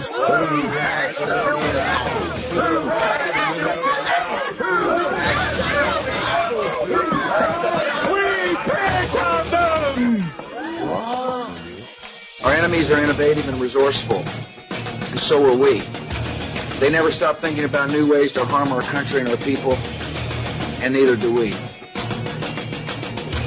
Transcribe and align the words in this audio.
apples? 0.00 0.08
Who 0.08 0.22
has 0.22 1.18
the 1.18 1.24
apples? 1.82 2.44
Who 2.44 2.60
has 2.88 3.32
the 3.32 3.40
apples? 4.08 4.50
We 8.10 8.56
on 9.20 9.44
them! 9.50 10.30
Our 12.44 12.52
enemies 12.52 12.90
are 12.90 13.02
innovative 13.02 13.48
and 13.48 13.60
resourceful, 13.60 14.24
and 15.10 15.20
so 15.20 15.46
are 15.46 15.56
we. 15.56 15.82
They 16.78 16.90
never 16.90 17.12
stop 17.12 17.36
thinking 17.36 17.64
about 17.64 17.90
new 17.90 18.10
ways 18.10 18.32
to 18.32 18.44
harm 18.44 18.72
our 18.72 18.80
country 18.80 19.20
and 19.20 19.28
our 19.28 19.36
people, 19.36 19.74
and 20.80 20.94
neither 20.94 21.16
do 21.16 21.34
we. 21.34 21.48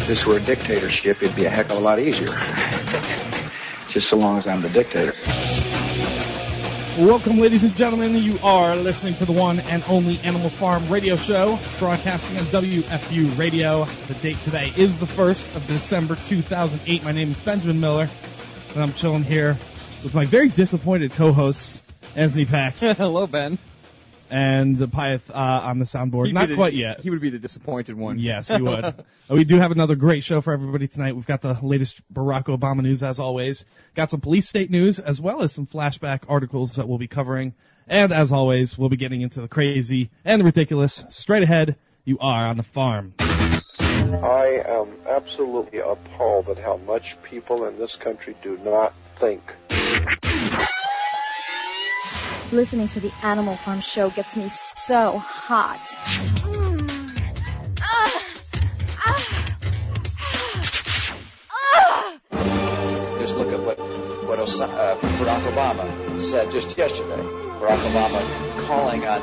If 0.01 0.07
this 0.07 0.25
were 0.25 0.37
a 0.37 0.41
dictatorship, 0.41 1.23
it'd 1.23 1.35
be 1.35 1.45
a 1.45 1.49
heck 1.49 1.71
of 1.71 1.77
a 1.77 1.79
lot 1.79 1.99
easier. 1.99 2.27
Just 3.93 4.09
so 4.09 4.17
long 4.17 4.37
as 4.37 4.47
I'm 4.47 4.61
the 4.61 4.69
dictator. 4.69 5.13
Welcome, 6.97 7.39
ladies 7.39 7.63
and 7.63 7.75
gentlemen. 7.75 8.15
You 8.15 8.37
are 8.43 8.75
listening 8.75 9.15
to 9.15 9.25
the 9.25 9.31
one 9.31 9.59
and 9.61 9.83
only 9.89 10.19
Animal 10.19 10.51
Farm 10.51 10.87
radio 10.89 11.15
show, 11.15 11.57
broadcasting 11.79 12.37
on 12.37 12.43
WFU 12.45 13.35
Radio. 13.35 13.85
The 13.85 14.13
date 14.13 14.37
today 14.41 14.71
is 14.77 14.99
the 14.99 15.07
1st 15.07 15.55
of 15.55 15.65
December 15.65 16.15
2008. 16.15 17.03
My 17.03 17.11
name 17.11 17.31
is 17.31 17.39
Benjamin 17.39 17.79
Miller, 17.79 18.07
and 18.75 18.83
I'm 18.83 18.93
chilling 18.93 19.23
here 19.23 19.57
with 20.03 20.13
my 20.13 20.25
very 20.25 20.49
disappointed 20.49 21.13
co-host, 21.13 21.81
Anthony 22.15 22.45
Pax, 22.45 22.81
Hello, 22.81 23.25
Ben. 23.25 23.57
And 24.29 24.81
uh, 24.81 24.87
Pyeth 24.87 25.29
uh, 25.29 25.33
on 25.33 25.79
the 25.79 25.85
soundboard. 25.85 26.25
He'd 26.25 26.31
be 26.31 26.39
Not 26.39 26.49
the- 26.49 26.55
quite 26.55 26.73
yet. 26.73 27.01
He 27.01 27.09
would 27.09 27.21
be 27.21 27.29
the 27.29 27.39
disappointed 27.39 27.95
one. 27.97 28.19
Yes, 28.19 28.47
he 28.49 28.61
would. 28.61 28.95
Uh, 29.29 29.35
we 29.35 29.45
do 29.45 29.57
have 29.57 29.71
another 29.71 29.95
great 29.95 30.21
show 30.21 30.41
for 30.41 30.51
everybody 30.51 30.85
tonight. 30.85 31.15
We've 31.15 31.25
got 31.25 31.39
the 31.41 31.57
latest 31.61 32.01
Barack 32.13 32.45
Obama 32.47 32.81
news 32.81 33.03
as 33.03 33.19
always. 33.21 33.63
Got 33.95 34.11
some 34.11 34.19
police 34.19 34.49
state 34.49 34.69
news 34.69 34.99
as 34.99 35.21
well 35.21 35.43
as 35.43 35.53
some 35.53 35.65
flashback 35.65 36.23
articles 36.27 36.73
that 36.73 36.89
we'll 36.89 36.97
be 36.97 37.07
covering. 37.07 37.53
And 37.87 38.11
as 38.11 38.33
always, 38.33 38.77
we'll 38.77 38.89
be 38.89 38.97
getting 38.97 39.21
into 39.21 39.39
the 39.39 39.47
crazy 39.47 40.09
and 40.25 40.41
the 40.41 40.45
ridiculous. 40.45 41.05
Straight 41.07 41.43
ahead, 41.43 41.77
you 42.03 42.19
are 42.19 42.45
on 42.47 42.57
the 42.57 42.63
farm. 42.63 43.13
I 43.79 44.61
am 44.67 44.89
absolutely 45.07 45.79
appalled 45.79 46.49
at 46.49 46.57
how 46.57 46.75
much 46.75 47.15
people 47.23 47.63
in 47.65 47.77
this 47.79 47.95
country 47.95 48.35
do 48.43 48.57
not 48.57 48.93
think. 49.19 49.41
Listening 52.53 52.87
to 52.89 52.99
the 52.99 53.11
Animal 53.23 53.55
Farm 53.55 53.81
show 53.81 54.11
gets 54.11 54.37
me 54.37 54.47
so 54.47 55.17
hot. 55.17 55.79
Just 63.19 63.37
look 63.37 63.51
at 63.51 63.59
what 63.59 63.79
what 64.27 64.37
Osa- 64.37 64.65
uh, 64.65 64.95
Barack 64.99 65.41
Obama 65.51 66.21
said 66.21 66.51
just 66.51 66.77
yesterday. 66.77 67.23
Barack 67.59 67.79
Obama 67.89 68.21
calling 68.67 69.03
on 69.03 69.21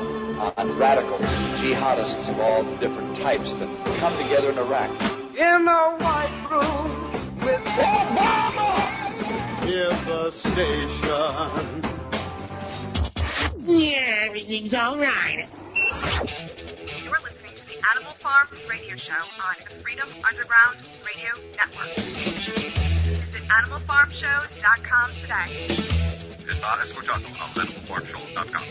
on 0.59 0.77
radical 0.77 1.19
jihadists 1.19 2.31
of 2.31 2.41
all 2.41 2.65
the 2.65 2.77
different 2.79 3.15
types 3.15 3.53
to 3.53 3.65
come 4.01 4.17
together 4.21 4.51
in 4.51 4.59
Iraq. 4.59 4.91
In 5.37 5.65
the 5.67 5.97
White 6.01 6.49
Room 6.51 7.13
with 7.45 7.65
Obama! 7.65 8.71
Near 9.67 9.91
the 9.91 10.31
station. 10.33 11.90
Yeah, 13.67 14.25
everything's 14.27 14.73
all 14.73 14.99
right. 14.99 15.47
You're 17.05 17.21
listening 17.23 17.53
to 17.55 17.67
the 17.67 17.77
Animal 17.95 18.13
Farm 18.15 18.49
Radio 18.69 18.97
Show 18.97 19.13
on 19.13 19.57
the 19.63 19.75
Freedom 19.75 20.09
Underground 20.29 20.79
Radio 21.05 21.29
Network. 21.57 21.95
Visit 21.95 23.43
animalfarmshow.com 23.49 25.11
today. 25.17 25.67
Está 26.49 26.83
escuchando 26.83 27.29
al 27.39 27.51
animalfarmshow.com. 27.51 28.63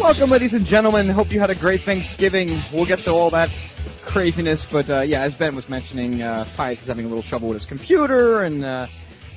Welcome, 0.00 0.30
ladies 0.30 0.54
and 0.54 0.64
gentlemen. 0.64 1.08
Hope 1.08 1.32
you 1.32 1.40
had 1.40 1.50
a 1.50 1.56
great 1.56 1.82
Thanksgiving. 1.82 2.56
We'll 2.72 2.86
get 2.86 3.00
to 3.00 3.10
all 3.10 3.30
that 3.30 3.50
craziness, 4.08 4.66
but 4.66 4.88
uh, 4.90 5.00
yeah, 5.00 5.22
as 5.22 5.34
Ben 5.34 5.54
was 5.54 5.68
mentioning, 5.68 6.22
uh, 6.22 6.44
Pyeth 6.56 6.78
is 6.80 6.86
having 6.86 7.04
a 7.04 7.08
little 7.08 7.22
trouble 7.22 7.48
with 7.48 7.56
his 7.56 7.66
computer, 7.66 8.42
and 8.42 8.64
uh, 8.64 8.86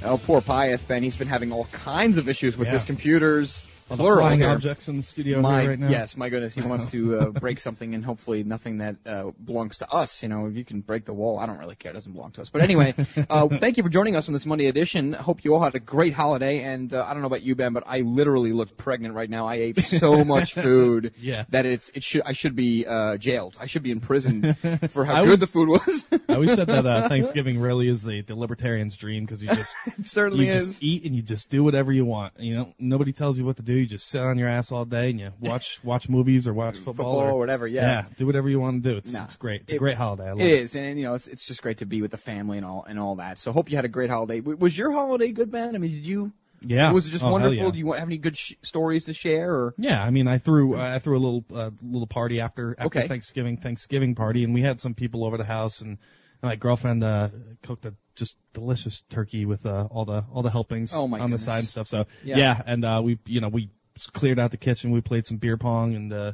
oh, 0.04 0.18
poor 0.18 0.42
Pyeth, 0.42 0.88
Ben, 0.88 1.04
he's 1.04 1.18
been 1.18 1.28
having 1.28 1.52
all 1.52 1.66
kinds 1.66 2.18
of 2.18 2.28
issues 2.30 2.58
with 2.58 2.68
Yeah. 2.68 2.74
his 2.76 2.86
computers. 2.86 3.64
The 3.98 4.04
flying 4.04 4.44
objects 4.44 4.88
in 4.88 4.98
the 4.98 5.04
studio 5.04 5.42
My, 5.42 5.68
right 5.68 5.80
now. 5.80 5.90
Yes, 5.90 6.16
my 6.18 6.30
goodness, 6.30 6.56
he 6.56 6.62
wants 6.62 6.88
to 6.92 7.18
uh, 7.20 7.30
break 7.30 7.60
something, 7.60 7.94
and 7.94 8.04
hopefully 8.04 8.44
nothing 8.44 8.80
that 8.80 8.96
uh, 9.06 9.32
belongs 9.44 9.80
to 9.80 9.90
us. 9.92 10.24
You 10.24 10.30
know, 10.30 10.48
if 10.48 10.56
you 10.56 10.64
can 10.66 10.82
break 10.82 11.06
the 11.06 11.14
wall, 11.14 11.38
I 11.40 11.46
don't 11.46 11.58
really 11.60 11.76
care; 11.76 11.92
it 11.92 11.94
doesn't 11.94 12.12
belong 12.14 12.32
to 12.32 12.42
us. 12.42 12.50
But 12.50 12.62
anyway, 12.62 12.94
uh, 13.30 13.48
thank 13.48 13.78
you 13.78 13.84
for 13.84 13.90
joining 13.90 14.16
us 14.16 14.28
on 14.30 14.34
this 14.34 14.46
Monday 14.46 14.68
edition. 14.68 15.14
Hope 15.14 15.44
you 15.44 15.54
all 15.56 15.62
had 15.62 15.76
a 15.76 15.80
great 15.80 16.14
holiday, 16.14 16.62
and 16.64 16.94
uh, 16.94 17.06
I 17.08 17.14
don't 17.14 17.22
know 17.22 17.28
about 17.28 17.42
you, 17.44 17.56
Ben, 17.56 17.74
but 17.74 17.84
I 17.88 18.02
literally 18.02 18.54
look 18.54 18.78
pregnant 18.78 19.16
right 19.16 19.30
now. 19.30 19.48
I 19.48 19.56
ate 19.56 19.80
so 19.80 20.24
much 20.26 20.54
food 20.54 21.14
Yeah. 21.20 21.46
that 21.50 21.66
it's 21.66 21.90
it 21.90 22.04
should 22.04 22.22
I 22.26 22.34
should 22.34 22.56
be 22.56 22.86
uh, 22.86 23.18
jailed. 23.18 23.58
I 23.60 23.66
should 23.66 23.84
be 23.84 23.92
in 23.92 24.00
prison 24.00 24.54
for 24.90 25.06
how 25.06 25.16
I 25.16 25.22
good 25.24 25.32
was- 25.32 25.40
the 25.42 25.48
food 25.48 25.70
was. 25.70 26.04
I 26.30 26.34
always 26.36 26.54
said 26.54 26.68
that 26.68 26.86
uh, 26.86 27.10
Thanksgiving 27.10 27.60
really 27.60 27.88
is 27.90 28.04
the, 28.04 28.22
the 28.22 28.36
libertarian's 28.36 28.96
dream 28.96 29.26
because 29.26 29.44
you 29.44 29.50
just 29.50 29.76
it 29.98 30.06
certainly 30.06 30.46
you 30.46 30.52
is. 30.52 30.68
just 30.68 30.84
eat 30.84 31.04
and 31.06 31.16
you 31.16 31.22
just 31.22 31.50
do 31.50 31.64
whatever 31.64 31.92
you 31.92 32.06
want. 32.06 32.34
You 32.40 32.56
know, 32.56 32.74
nobody 32.80 33.12
tells 33.12 33.38
you 33.38 33.46
what 33.46 33.58
to 33.58 33.62
do. 33.62 33.81
You 33.82 33.88
just 33.88 34.08
sit 34.08 34.22
on 34.22 34.38
your 34.38 34.48
ass 34.48 34.72
all 34.72 34.86
day 34.86 35.10
and 35.10 35.20
you 35.20 35.32
watch 35.40 35.80
watch 35.84 36.08
movies 36.08 36.48
or 36.48 36.54
watch 36.54 36.76
football, 36.78 36.94
Football 36.94 37.20
or 37.20 37.38
whatever, 37.38 37.68
yeah. 37.68 38.06
do 38.18 38.26
whatever 38.26 38.50
you 38.50 38.60
want 38.60 38.84
to 38.84 38.90
do. 38.92 38.98
It's 38.98 39.14
No. 39.14 39.24
it's 39.26 39.36
great. 39.36 39.62
It's 39.62 39.74
a 39.74 39.78
great 39.78 39.98
holiday. 39.98 40.28
I 40.28 40.32
love 40.32 40.42
It 40.42 40.52
is, 40.52 40.76
and 40.76 40.98
you 40.98 41.04
know, 41.06 41.16
it's 41.16 41.28
it's 41.28 41.46
just 41.46 41.62
great 41.62 41.80
to 41.80 41.86
be 41.86 42.02
with 42.02 42.12
the 42.12 42.18
family 42.18 42.58
and 42.58 42.66
all 42.66 42.86
and 42.88 43.00
all 43.00 43.16
that. 43.16 43.40
So 43.40 43.52
hope 43.52 43.70
you 43.70 43.76
had 43.76 43.86
a 43.86 43.90
great 43.90 44.10
holiday. 44.10 44.40
W- 44.40 44.58
Was 44.58 44.78
your 44.78 44.92
holiday 44.92 45.32
good, 45.32 45.52
Ben? 45.52 45.76
I 45.76 45.78
mean, 45.80 45.92
did 45.92 46.06
you? 46.06 46.32
Yeah. 46.64 46.92
Was 46.92 47.08
it 47.08 47.10
just 47.10 47.24
Oh, 47.24 47.32
wonderful? 47.32 47.56
yeah. 47.56 47.72
Do 47.72 47.78
you 47.80 47.88
want, 47.88 48.00
have 48.00 48.08
any 48.08 48.20
good 48.20 48.38
sh- 48.38 48.54
stories 48.62 49.06
to 49.06 49.14
share? 49.16 49.52
Or 49.52 49.74
Yeah, 49.80 50.04
I 50.04 50.12
mean, 50.12 50.28
I 50.28 50.38
threw 50.38 50.76
uh, 50.76 50.96
I 50.96 51.00
threw 51.00 51.18
a 51.18 51.24
little 51.26 51.44
uh, 51.54 51.72
little 51.82 52.06
party 52.08 52.40
after 52.40 52.76
after 52.78 53.00
Okay. 53.00 53.08
Thanksgiving 53.08 53.58
Thanksgiving 53.58 54.14
party, 54.14 54.44
and 54.44 54.54
we 54.54 54.62
had 54.62 54.80
some 54.80 54.94
people 54.94 55.24
over 55.26 55.38
the 55.38 55.44
house, 55.44 55.82
and 55.82 55.98
my 56.42 56.56
girlfriend 56.56 57.04
uh, 57.04 57.30
cooked 57.64 57.86
a 57.86 57.94
just 58.16 58.36
delicious 58.54 59.02
turkey 59.10 59.46
with 59.46 59.66
uh, 59.66 59.88
all 59.92 60.06
the 60.06 60.26
all 60.34 60.42
the 60.42 60.50
helpings 60.52 60.94
Oh, 60.94 61.08
my 61.08 61.20
on 61.20 61.26
goodness. 61.30 61.42
the 61.42 61.52
side 61.52 61.60
and 61.60 61.70
stuff. 61.70 61.88
So 61.88 62.06
Yeah. 62.24 62.38
yeah, 62.38 62.62
and 62.66 62.84
uh, 62.86 63.02
we 63.04 63.20
you 63.26 63.42
know 63.42 63.50
we 63.50 63.70
cleared 64.14 64.40
out 64.40 64.52
the 64.52 64.58
kitchen, 64.58 64.92
we 64.92 65.02
played 65.02 65.26
some 65.26 65.38
beer 65.38 65.58
pong, 65.58 65.96
and 65.96 66.12
uh, 66.14 66.34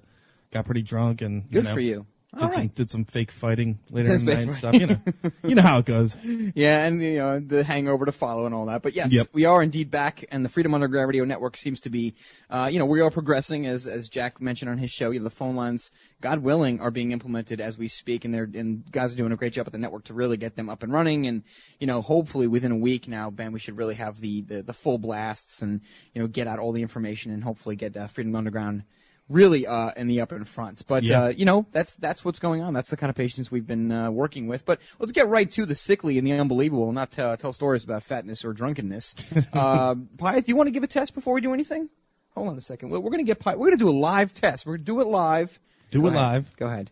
got 0.52 0.66
pretty 0.66 0.82
drunk, 0.84 1.22
and 1.22 1.44
good 1.50 1.58
you 1.58 1.64
know, 1.64 1.74
for 1.74 1.80
you. 1.80 2.06
Did 2.38 2.44
All 2.44 2.52
some 2.52 2.68
did 2.68 2.92
some 2.92 3.06
fake 3.06 3.32
fighting 3.32 3.80
later 3.90 4.14
in 4.14 4.26
the 4.26 4.34
night 4.36 4.44
and 4.44 4.54
stuff. 4.54 4.74
You 4.76 4.88
know, 4.88 4.98
you 5.44 5.56
know 5.56 5.62
how 5.62 5.80
it 5.80 5.86
goes. 5.86 6.16
Yeah, 6.56 6.86
and 6.86 7.02
you 7.02 7.18
know 7.18 7.40
the 7.40 7.64
hangover 7.64 8.06
to 8.06 8.12
follow 8.12 8.46
and 8.46 8.54
all 8.54 8.68
that. 8.68 8.82
But 8.84 8.94
yes, 8.94 9.12
Yep. 9.12 9.28
we 9.34 9.46
are 9.46 9.62
indeed 9.64 9.90
back, 9.92 10.26
and 10.32 10.46
the 10.46 10.50
Freedom 10.50 10.74
Underground 10.74 11.08
Radio 11.08 11.26
Network 11.26 11.58
seems 11.58 11.82
to 11.82 11.90
be, 11.90 12.16
uh, 12.50 12.70
you 12.72 12.80
know, 12.80 12.86
we 12.86 13.02
are 13.02 13.10
progressing 13.12 13.66
as 13.66 13.88
as 13.88 14.08
Jack 14.10 14.40
mentioned 14.40 14.70
on 14.70 14.78
his 14.78 14.92
show. 14.92 15.10
You 15.12 15.20
know, 15.20 15.24
the 15.24 15.30
phone 15.32 15.56
lines, 15.56 15.90
God 16.22 16.40
willing, 16.44 16.80
are 16.80 16.92
being 16.92 17.12
implemented 17.12 17.60
as 17.60 17.78
we 17.78 17.88
speak, 17.88 18.26
and 18.26 18.34
they're 18.34 18.44
and 18.54 18.90
guys 18.92 19.14
are 19.14 19.18
doing 19.18 19.32
a 19.32 19.36
great 19.38 19.54
job 19.54 19.66
at 19.68 19.72
the 19.74 19.80
network 19.80 20.06
to 20.06 20.14
really 20.14 20.38
get 20.38 20.56
them 20.56 20.70
up 20.70 20.84
and 20.84 20.94
running. 20.94 21.28
And 21.28 21.44
you 21.80 21.88
know, 21.88 22.02
hopefully 22.02 22.48
within 22.48 22.72
a 22.72 22.78
week 22.78 23.08
now, 23.08 23.30
Ben, 23.30 23.52
we 23.52 23.60
should 23.60 23.78
really 23.78 23.96
have 23.96 24.20
the 24.20 24.42
the, 24.42 24.64
the 24.64 24.74
full 24.74 24.98
blasts 25.00 25.62
and 25.62 25.82
you 26.14 26.22
know 26.22 26.28
get 26.28 26.48
out 26.48 26.60
all 26.60 26.72
the 26.72 26.82
information 26.82 27.32
and 27.32 27.44
hopefully 27.44 27.76
get 27.76 27.98
uh, 27.98 28.08
Freedom 28.08 28.36
Underground 28.36 28.84
really 29.30 29.68
uh, 29.68 29.92
in 29.98 30.08
the 30.08 30.22
up 30.22 30.32
in 30.32 30.46
front. 30.46 30.84
But 30.88 31.04
Yeah. 31.04 31.24
uh, 31.24 31.28
you 31.30 31.46
know, 31.46 31.66
that's 31.72 31.96
that's 31.98 32.24
what's 32.24 32.40
going 32.40 32.62
on. 32.62 32.74
That's 32.74 32.90
the 32.90 32.98
kind 32.98 33.10
of 33.10 33.16
patients 33.16 33.52
we've 33.52 33.68
been 33.68 33.92
uh, 33.92 34.10
working 34.12 34.48
with. 34.48 34.66
But 34.66 34.80
let's 35.00 35.12
get 35.12 35.28
right 35.28 35.50
to 35.52 35.66
the 35.66 35.76
sickly 35.76 36.18
and 36.18 36.26
the 36.26 36.34
unbelievable, 36.34 36.92
not 36.92 37.18
uh, 37.20 37.36
tell 37.38 37.54
stories 37.54 37.84
about 37.84 38.04
fatness 38.04 38.46
or 38.46 38.54
drunkenness. 38.54 39.16
uh, 39.54 39.96
Pyeth, 39.96 40.46
do 40.46 40.52
you 40.52 40.56
want 40.56 40.68
to 40.68 40.72
give 40.72 40.84
a 40.84 40.88
test 40.88 41.14
before 41.14 41.34
we 41.34 41.42
do 41.42 41.54
anything? 41.54 41.90
Hold 42.36 42.50
on 42.50 42.58
a 42.58 42.62
second. 42.62 42.90
We're, 42.92 43.00
we're 43.00 43.12
gonna 43.12 43.24
get 43.24 43.40
Pi- 43.40 43.56
we're 43.56 43.68
gonna 43.68 43.78
do 43.78 43.90
a 43.90 44.00
live 44.00 44.34
test. 44.34 44.66
We're 44.66 44.78
gonna 44.78 44.86
do 44.86 45.02
it 45.02 45.08
live. 45.08 45.60
Do 45.92 46.02
Go 46.02 46.08
it 46.08 46.10
ahead. 46.12 46.22
live. 46.22 46.56
Go 46.58 46.68
ahead. 46.68 46.92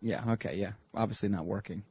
Yeah. 0.00 0.32
Okay. 0.32 0.56
Yeah. 0.56 0.72
Obviously 0.94 1.28
not 1.28 1.46
working. 1.46 1.82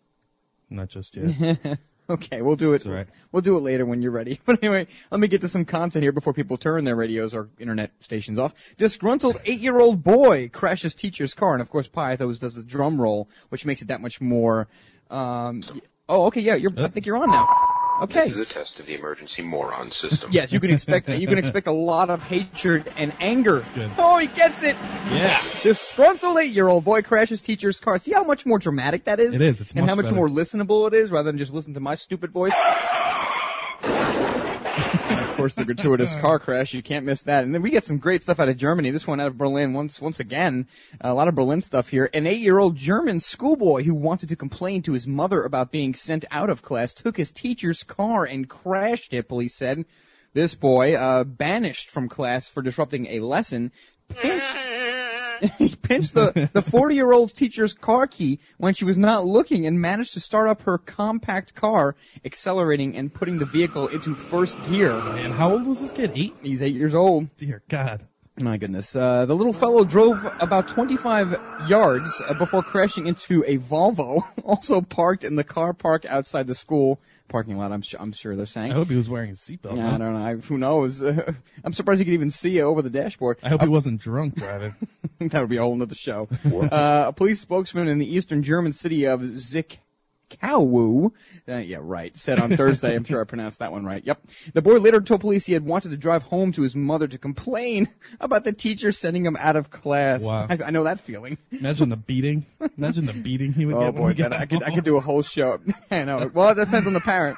Not 0.69 0.89
just 0.89 1.15
yet. 1.17 1.79
okay, 2.15 2.41
we'll 2.41 2.55
do 2.55 2.73
it. 2.73 2.85
Right. 2.85 3.07
We'll 3.31 3.41
do 3.41 3.57
it 3.57 3.61
later 3.61 3.85
when 3.85 4.01
you're 4.01 4.11
ready. 4.11 4.39
But 4.45 4.63
anyway, 4.63 4.87
let 5.09 5.19
me 5.19 5.27
get 5.27 5.41
to 5.41 5.47
some 5.47 5.65
content 5.65 6.03
here 6.03 6.11
before 6.11 6.33
people 6.33 6.57
turn 6.57 6.83
their 6.83 6.95
radios 6.95 7.33
or 7.33 7.49
internet 7.59 7.91
stations 8.01 8.37
off. 8.39 8.53
Disgruntled 8.77 9.41
eight-year-old 9.45 10.03
boy 10.03 10.49
crashes 10.49 10.95
teacher's 10.95 11.33
car, 11.33 11.53
and 11.53 11.61
of 11.61 11.69
course, 11.69 11.87
Pyth 11.87 12.21
always 12.21 12.39
does 12.39 12.55
the 12.55 12.63
drum 12.63 12.99
roll, 12.99 13.29
which 13.49 13.65
makes 13.65 13.81
it 13.81 13.89
that 13.89 14.01
much 14.01 14.19
more. 14.19 14.67
Um, 15.09 15.63
oh, 16.09 16.27
okay, 16.27 16.41
yeah, 16.41 16.55
you're. 16.55 16.73
I 16.77 16.87
think 16.87 17.05
you're 17.05 17.17
on 17.17 17.29
now. 17.29 17.70
Okay. 18.01 18.29
This 18.29 18.37
is 18.37 18.39
a 18.39 18.45
test 18.45 18.79
of 18.79 18.87
the 18.87 18.95
emergency 18.95 19.43
moron 19.43 19.91
system. 19.91 20.29
Yes, 20.31 20.51
you 20.51 20.59
can 20.59 20.71
expect 20.71 21.05
that. 21.05 21.19
You 21.19 21.27
can 21.27 21.37
expect 21.37 21.67
a 21.67 21.71
lot 21.71 22.09
of 22.09 22.23
hatred 22.23 22.91
and 22.97 23.13
anger. 23.19 23.61
Oh, 23.97 24.17
he 24.17 24.27
gets 24.27 24.63
it. 24.63 24.75
Yeah. 24.75 25.43
Disgruntled 25.61 26.37
eight-year-old 26.37 26.83
boy 26.83 27.01
crashes 27.01 27.41
teacher's 27.41 27.79
car. 27.79 27.97
See 27.97 28.11
how 28.11 28.23
much 28.23 28.45
more 28.45 28.59
dramatic 28.59 29.03
that 29.05 29.19
is? 29.19 29.35
It 29.35 29.41
is. 29.41 29.61
It's 29.61 29.73
and 29.73 29.81
much 29.81 29.89
how 29.89 29.95
much 29.95 30.05
better. 30.05 30.15
more 30.15 30.29
listenable 30.29 30.87
it 30.87 30.93
is, 30.93 31.11
rather 31.11 31.29
than 31.29 31.37
just 31.37 31.53
listen 31.53 31.73
to 31.75 31.79
my 31.79 31.95
stupid 31.95 32.31
voice. 32.31 32.55
Course, 35.41 35.55
the 35.55 35.65
gratuitous 35.65 36.13
car 36.15 36.37
crash. 36.37 36.73
You 36.73 36.83
can't 36.83 37.05
miss 37.05 37.23
that. 37.23 37.43
And 37.43 37.53
then 37.53 37.61
we 37.61 37.71
get 37.71 37.85
some 37.85 37.97
great 37.97 38.21
stuff 38.21 38.39
out 38.39 38.49
of 38.49 38.57
Germany. 38.57 38.91
This 38.91 39.07
one 39.07 39.19
out 39.19 39.27
of 39.27 39.37
Berlin. 39.37 39.73
Once, 39.73 39.99
once 39.99 40.19
again, 40.19 40.67
a 40.99 41.13
lot 41.13 41.27
of 41.27 41.35
Berlin 41.35 41.61
stuff 41.61 41.89
here. 41.89 42.09
An 42.13 42.27
eight-year-old 42.27 42.75
German 42.75 43.19
schoolboy 43.19 43.83
who 43.83 43.95
wanted 43.95 44.29
to 44.29 44.35
complain 44.35 44.83
to 44.83 44.93
his 44.93 45.07
mother 45.07 45.43
about 45.43 45.71
being 45.71 45.95
sent 45.95 46.25
out 46.29 46.49
of 46.49 46.61
class 46.61 46.93
took 46.93 47.17
his 47.17 47.31
teacher's 47.31 47.83
car 47.83 48.25
and 48.25 48.47
crashed 48.47 49.13
it. 49.13 49.27
Police 49.27 49.55
said. 49.55 49.85
This 50.33 50.55
boy, 50.55 50.95
uh, 50.95 51.25
banished 51.25 51.89
from 51.89 52.07
class 52.07 52.47
for 52.47 52.61
disrupting 52.61 53.07
a 53.07 53.19
lesson, 53.19 53.71
pinched 54.07 54.55
he 55.57 55.75
pinched 55.75 56.13
the 56.13 56.49
the 56.53 56.61
40 56.61 56.95
year 56.95 57.11
old 57.11 57.33
teacher's 57.35 57.73
car 57.73 58.07
key 58.07 58.39
when 58.57 58.73
she 58.73 58.85
was 58.85 58.97
not 58.97 59.25
looking 59.25 59.65
and 59.65 59.79
managed 59.79 60.13
to 60.13 60.19
start 60.19 60.49
up 60.49 60.63
her 60.63 60.77
compact 60.77 61.55
car, 61.55 61.95
accelerating 62.23 62.95
and 62.95 63.13
putting 63.13 63.37
the 63.37 63.45
vehicle 63.45 63.87
into 63.87 64.15
first 64.15 64.61
gear. 64.63 64.91
And 64.91 65.33
how 65.33 65.51
old 65.51 65.65
was 65.65 65.81
this 65.81 65.91
kid? 65.91 66.11
Eight? 66.15 66.35
He's 66.41 66.61
eight 66.61 66.75
years 66.75 66.93
old. 66.93 67.35
Dear 67.37 67.61
God. 67.67 68.05
My 68.37 68.57
goodness. 68.57 68.95
Uh, 68.95 69.25
the 69.25 69.35
little 69.35 69.53
fellow 69.53 69.83
drove 69.83 70.25
about 70.39 70.69
25 70.69 71.39
yards 71.67 72.21
uh, 72.25 72.33
before 72.33 72.63
crashing 72.63 73.07
into 73.07 73.43
a 73.45 73.57
Volvo, 73.57 74.23
also 74.43 74.81
parked 74.81 75.23
in 75.23 75.35
the 75.35 75.43
car 75.43 75.73
park 75.73 76.05
outside 76.05 76.47
the 76.47 76.55
school 76.55 76.99
parking 77.31 77.57
lot. 77.57 77.71
I'm, 77.71 77.83
su- 77.83 77.97
I'm 77.99 78.11
sure 78.11 78.35
they're 78.35 78.45
saying. 78.45 78.71
I 78.71 78.75
hope 78.75 78.89
he 78.89 78.95
was 78.95 79.09
wearing 79.09 79.31
a 79.31 79.33
seatbelt. 79.33 79.77
Yeah, 79.77 79.89
huh? 79.89 79.95
I 79.95 79.97
don't 79.97 80.13
know. 80.13 80.25
I, 80.25 80.35
who 80.35 80.57
knows? 80.57 81.01
I'm 81.63 81.73
surprised 81.73 81.99
he 81.99 82.05
could 82.05 82.13
even 82.13 82.29
see 82.29 82.57
it 82.57 82.61
over 82.61 82.81
the 82.81 82.89
dashboard. 82.89 83.37
I 83.43 83.49
hope 83.49 83.61
he 83.61 83.67
wasn't 83.67 84.01
drunk 84.01 84.35
driving. 84.35 84.75
that 85.19 85.39
would 85.39 85.49
be 85.49 85.57
a 85.57 85.61
whole 85.61 85.75
nother 85.75 85.95
show. 85.95 86.27
uh, 86.45 87.05
a 87.07 87.13
police 87.13 87.39
spokesman 87.39 87.87
in 87.87 87.97
the 87.97 88.15
eastern 88.15 88.43
German 88.43 88.71
city 88.71 89.05
of 89.05 89.21
Zickow, 90.31 91.11
uh, 91.49 91.55
yeah, 91.57 91.77
right, 91.81 92.15
said 92.15 92.39
on 92.39 92.55
Thursday, 92.55 92.95
I'm 92.95 93.03
sure 93.03 93.21
I 93.21 93.25
pronounced 93.25 93.59
that 93.59 93.71
one 93.71 93.85
right. 93.85 94.03
Yep. 94.05 94.21
The 94.53 94.61
boy 94.61 94.77
later 94.77 95.01
told 95.01 95.21
police 95.21 95.45
he 95.45 95.53
had 95.53 95.65
wanted 95.65 95.91
to 95.91 95.97
drive 95.97 96.23
home 96.23 96.51
to 96.53 96.61
his 96.61 96.75
mother 96.75 97.07
to 97.07 97.17
complain 97.17 97.87
about 98.19 98.43
the 98.43 98.53
teacher 98.53 98.91
sending 98.91 99.25
him 99.25 99.35
out 99.37 99.55
of 99.55 99.69
class. 99.69 100.23
Wow. 100.23 100.47
I, 100.49 100.57
I 100.65 100.69
know 100.71 100.83
that 100.85 100.99
feeling. 100.99 101.37
Imagine 101.51 101.89
the 101.89 101.97
beating. 101.97 102.45
Imagine 102.77 103.05
the 103.05 103.13
beating 103.13 103.53
he 103.53 103.65
would 103.65 103.75
Oh 103.81 103.81
get. 103.81 103.93
when 103.93 104.03
boy, 104.03 104.07
he 104.09 104.13
got 104.15 104.31
that, 104.31 104.41
I 104.41 104.45
could 104.45 104.63
I 104.63 104.73
could 104.73 104.83
do 104.83 104.97
a 104.97 105.01
whole 105.01 105.21
show. 105.23 105.59
I 105.91 106.03
know. 106.03 106.29
Well, 106.33 106.49
it 106.49 106.55
depends 106.55 106.87
on 106.87 106.93
the 106.93 107.01
parent. 107.01 107.37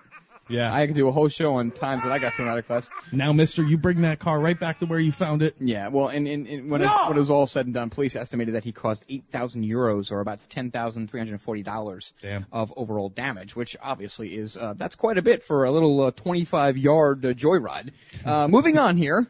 Yeah. 0.54 0.74
I 0.74 0.86
could 0.86 0.96
do 0.96 1.08
a 1.08 1.12
whole 1.12 1.30
show 1.30 1.56
on 1.56 1.72
times 1.72 2.04
that 2.04 2.12
I 2.12 2.20
got 2.20 2.34
thrown 2.34 2.48
out 2.48 2.58
of 2.58 2.68
class. 2.68 2.90
Now, 3.12 3.34
Mister, 3.34 3.64
you 3.64 3.78
bring 3.78 4.02
that 4.02 4.20
car 4.20 4.40
right 4.40 4.60
back 4.60 4.80
to 4.80 4.86
where 4.86 5.00
you 5.00 5.12
found 5.12 5.42
it. 5.42 5.56
Yeah, 5.60 5.88
well, 5.88 6.08
and, 6.08 6.28
and, 6.28 6.48
and 6.48 6.70
when, 6.70 6.82
it, 6.82 6.90
when 7.08 7.18
it 7.18 7.20
was 7.20 7.30
all 7.30 7.48
said 7.48 7.66
and 7.66 7.74
done, 7.74 7.90
police 7.90 8.16
estimated 8.16 8.56
that 8.56 8.64
he 8.64 8.72
caused 8.72 9.06
8,000 9.10 9.64
euros 9.64 10.12
or 10.12 10.20
about 10.20 10.40
$10,340 10.50 12.14
Damn. 12.22 12.46
of 12.52 12.74
overall 12.76 13.10
damage, 13.10 13.56
which 13.56 13.76
obviously 13.82 14.36
is, 14.36 14.56
uh, 14.58 14.74
that's 14.76 14.96
quite 14.96 15.18
a 15.18 15.22
bit 15.22 15.44
for 15.44 15.64
a 15.66 15.72
little 15.72 16.02
uh, 16.02 16.12
25 16.12 16.78
yard 16.78 17.26
uh, 17.26 17.34
joyride. 17.34 17.92
Uh, 18.26 18.48
moving 18.54 18.78
on 18.78 18.98
here. 18.98 19.28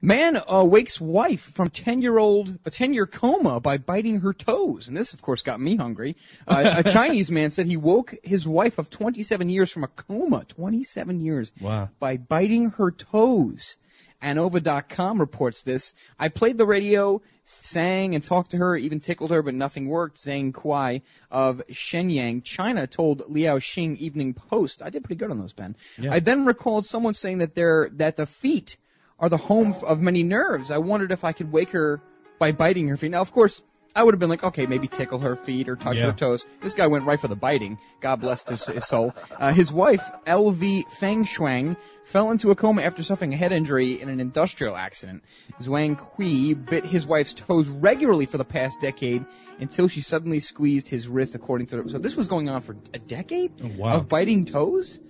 Man 0.00 0.36
uh, 0.36 0.64
wakes 0.64 1.00
wife 1.00 1.42
from 1.42 1.70
10 1.70 2.02
year 2.02 2.18
old, 2.18 2.58
a 2.64 2.70
10 2.70 2.94
year 2.94 3.06
coma 3.06 3.60
by 3.60 3.78
biting 3.78 4.20
her 4.20 4.32
toes. 4.32 4.88
And 4.88 4.96
this, 4.96 5.12
of 5.12 5.22
course, 5.22 5.42
got 5.42 5.60
me 5.60 5.76
hungry. 5.76 6.16
Uh, 6.46 6.82
a 6.84 6.90
Chinese 6.90 7.30
man 7.30 7.50
said 7.50 7.66
he 7.66 7.76
woke 7.76 8.14
his 8.22 8.46
wife 8.46 8.78
of 8.78 8.90
27 8.90 9.48
years 9.50 9.70
from 9.70 9.84
a 9.84 9.88
coma, 9.88 10.44
27 10.48 11.20
years 11.20 11.52
Wow. 11.60 11.90
by 11.98 12.16
biting 12.16 12.70
her 12.70 12.90
toes. 12.90 13.76
Ananova.com 14.22 15.20
reports 15.20 15.62
this. 15.62 15.94
I 16.18 16.28
played 16.28 16.58
the 16.58 16.66
radio, 16.66 17.22
sang 17.44 18.14
and 18.14 18.22
talked 18.24 18.50
to 18.50 18.56
her, 18.58 18.76
even 18.76 19.00
tickled 19.00 19.30
her, 19.30 19.42
but 19.42 19.54
nothing 19.54 19.88
worked. 19.88 20.18
Zhang 20.18 20.52
Kuai 20.52 21.02
of 21.30 21.62
Shenyang, 21.70 22.42
China, 22.42 22.86
told 22.86 23.30
Liao 23.30 23.58
Xing 23.58 23.96
Evening 23.98 24.34
Post. 24.34 24.82
I 24.82 24.90
did 24.90 25.04
pretty 25.04 25.18
good 25.18 25.30
on 25.30 25.38
those, 25.38 25.52
Ben. 25.52 25.76
Yeah. 25.98 26.12
I 26.12 26.20
then 26.20 26.44
recalled 26.44 26.84
someone 26.84 27.14
saying 27.14 27.38
that 27.38 27.54
they're, 27.54 27.90
that 27.94 28.16
the 28.16 28.26
feet 28.26 28.76
are 29.20 29.28
the 29.28 29.36
home 29.36 29.74
of 29.86 30.00
many 30.02 30.22
nerves. 30.22 30.70
I 30.70 30.78
wondered 30.78 31.12
if 31.12 31.24
I 31.24 31.32
could 31.32 31.52
wake 31.52 31.70
her 31.70 32.00
by 32.38 32.52
biting 32.52 32.88
her 32.88 32.96
feet. 32.96 33.10
Now, 33.12 33.20
of 33.20 33.30
course, 33.32 33.62
I 33.98 34.02
would 34.04 34.14
have 34.14 34.20
been 34.20 34.28
like, 34.30 34.44
okay, 34.44 34.66
maybe 34.66 34.86
tickle 34.86 35.18
her 35.18 35.34
feet 35.34 35.68
or 35.68 35.74
touch 35.74 35.96
Yeah. 35.96 36.06
her 36.06 36.12
toes. 36.12 36.46
This 36.62 36.74
guy 36.74 36.86
went 36.86 37.04
right 37.04 37.18
for 37.18 37.26
the 37.26 37.34
biting. 37.34 37.78
God 38.00 38.20
bless 38.20 38.48
his, 38.48 38.64
his 38.66 38.86
soul. 38.86 39.12
Uh, 39.36 39.52
his 39.52 39.72
wife, 39.72 40.08
L.V. 40.24 40.86
Feng 40.88 41.24
Shuang, 41.24 41.76
fell 42.04 42.30
into 42.30 42.52
a 42.52 42.54
coma 42.54 42.82
after 42.82 43.02
suffering 43.02 43.34
a 43.34 43.36
head 43.36 43.50
injury 43.52 44.00
in 44.00 44.08
an 44.08 44.20
industrial 44.20 44.76
accident. 44.76 45.24
Zhuang 45.60 45.98
Kui 45.98 46.54
bit 46.54 46.86
his 46.86 47.08
wife's 47.08 47.34
toes 47.34 47.68
regularly 47.68 48.26
for 48.26 48.38
the 48.38 48.44
past 48.44 48.80
decade 48.80 49.26
until 49.58 49.88
she 49.88 50.00
suddenly 50.00 50.38
squeezed 50.38 50.86
his 50.86 51.08
wrist, 51.08 51.34
according 51.34 51.66
to 51.66 51.82
the, 51.82 51.90
so 51.90 51.98
this 51.98 52.14
was 52.14 52.28
going 52.28 52.48
on 52.48 52.60
for 52.60 52.76
a 52.94 53.00
decade 53.00 53.50
Oh, 53.60 53.66
wow. 53.78 53.94
of 53.96 54.08
biting 54.08 54.44
toes? 54.44 55.00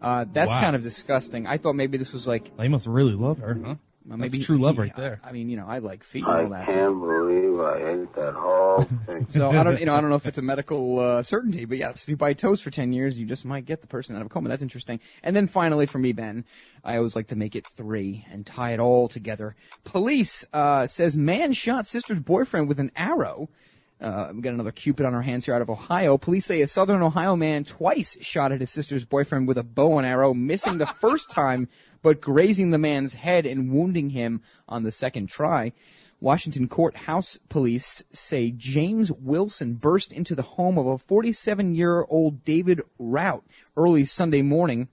Uh, 0.00 0.24
that's 0.32 0.54
Wow. 0.54 0.60
kind 0.62 0.74
of 0.74 0.82
disgusting. 0.82 1.46
I 1.46 1.58
thought 1.58 1.74
maybe 1.74 1.98
this 1.98 2.14
was 2.14 2.26
like, 2.26 2.56
They 2.56 2.68
must 2.68 2.86
really 2.86 3.14
love 3.14 3.40
her, 3.40 3.60
huh? 3.62 3.74
Well, 4.08 4.16
That's 4.16 4.32
maybe 4.32 4.42
true 4.44 4.56
love 4.58 4.76
he- 4.76 4.82
right 4.82 4.96
there. 4.96 5.20
I 5.22 5.32
mean, 5.32 5.50
you 5.50 5.56
know, 5.58 5.66
I 5.66 5.78
like 5.78 6.02
feet 6.02 6.24
and 6.24 6.32
all 6.32 6.48
that. 6.50 6.66
believe 6.66 7.60
I 7.60 7.90
ate 7.92 8.14
that 8.14 8.34
whole 8.34 8.84
thing. 9.06 9.26
So 9.28 9.50
I 9.50 9.62
don't, 9.62 9.78
you 9.78 9.84
know, 9.86 9.94
I 9.94 10.00
don't 10.00 10.08
know 10.08 10.16
if 10.16 10.26
it's 10.26 10.38
a 10.38 10.42
medical 10.42 10.98
uh, 10.98 11.22
certainty, 11.22 11.66
but 11.66 11.76
yes, 11.76 12.04
if 12.04 12.08
you 12.08 12.16
bite 12.16 12.38
toes 12.38 12.62
for 12.62 12.70
10 12.70 12.92
years, 12.94 13.18
you 13.18 13.26
just 13.26 13.44
might 13.44 13.66
get 13.66 13.82
the 13.82 13.86
person 13.86 14.16
out 14.16 14.22
of 14.22 14.26
a 14.26 14.30
coma. 14.30 14.48
That's 14.48 14.62
interesting. 14.62 15.00
And 15.22 15.36
then 15.36 15.46
finally, 15.46 15.84
for 15.86 15.98
me, 15.98 16.12
Ben, 16.12 16.46
I 16.82 16.96
always 16.96 17.14
like 17.14 17.28
to 17.28 17.36
make 17.36 17.54
it 17.54 17.66
three 17.66 18.24
and 18.32 18.46
tie 18.46 18.72
it 18.72 18.80
all 18.80 19.08
together. 19.08 19.54
Police 19.84 20.46
uh, 20.52 20.86
says 20.86 21.16
man 21.16 21.52
shot 21.52 21.86
sister's 21.86 22.20
boyfriend 22.20 22.68
with 22.68 22.80
an 22.80 22.92
arrow. 22.96 23.50
Uh, 24.00 24.30
we 24.32 24.40
got 24.42 24.54
another 24.54 24.70
Cupid 24.70 25.06
on 25.06 25.14
our 25.14 25.22
hands 25.22 25.44
here 25.44 25.54
out 25.54 25.62
of 25.62 25.70
Ohio. 25.70 26.18
Police 26.18 26.46
say 26.46 26.62
a 26.62 26.68
Southern 26.68 27.02
Ohio 27.02 27.34
man 27.34 27.64
twice 27.64 28.16
shot 28.20 28.52
at 28.52 28.60
his 28.60 28.70
sister's 28.70 29.04
boyfriend 29.04 29.48
with 29.48 29.58
a 29.58 29.64
bow 29.64 29.98
and 29.98 30.06
arrow, 30.06 30.32
missing 30.32 30.78
the 30.78 30.86
first 31.00 31.30
time, 31.30 31.68
but 32.00 32.20
grazing 32.20 32.70
the 32.70 32.78
man's 32.78 33.12
head 33.12 33.44
and 33.44 33.72
wounding 33.72 34.08
him 34.08 34.42
on 34.68 34.84
the 34.84 34.92
second 34.92 35.28
try. 35.28 35.72
Washington 36.20 36.68
courthouse 36.68 37.38
police 37.48 38.04
say 38.12 38.50
James 38.50 39.10
Wilson 39.10 39.74
burst 39.74 40.12
into 40.12 40.36
the 40.36 40.42
home 40.42 40.78
of 40.78 40.86
a 40.86 40.98
47 40.98 41.74
year 41.74 42.04
old 42.08 42.44
David 42.44 42.82
Rout 42.98 43.44
early 43.76 44.04
Sunday 44.04 44.42
morning, 44.42 44.88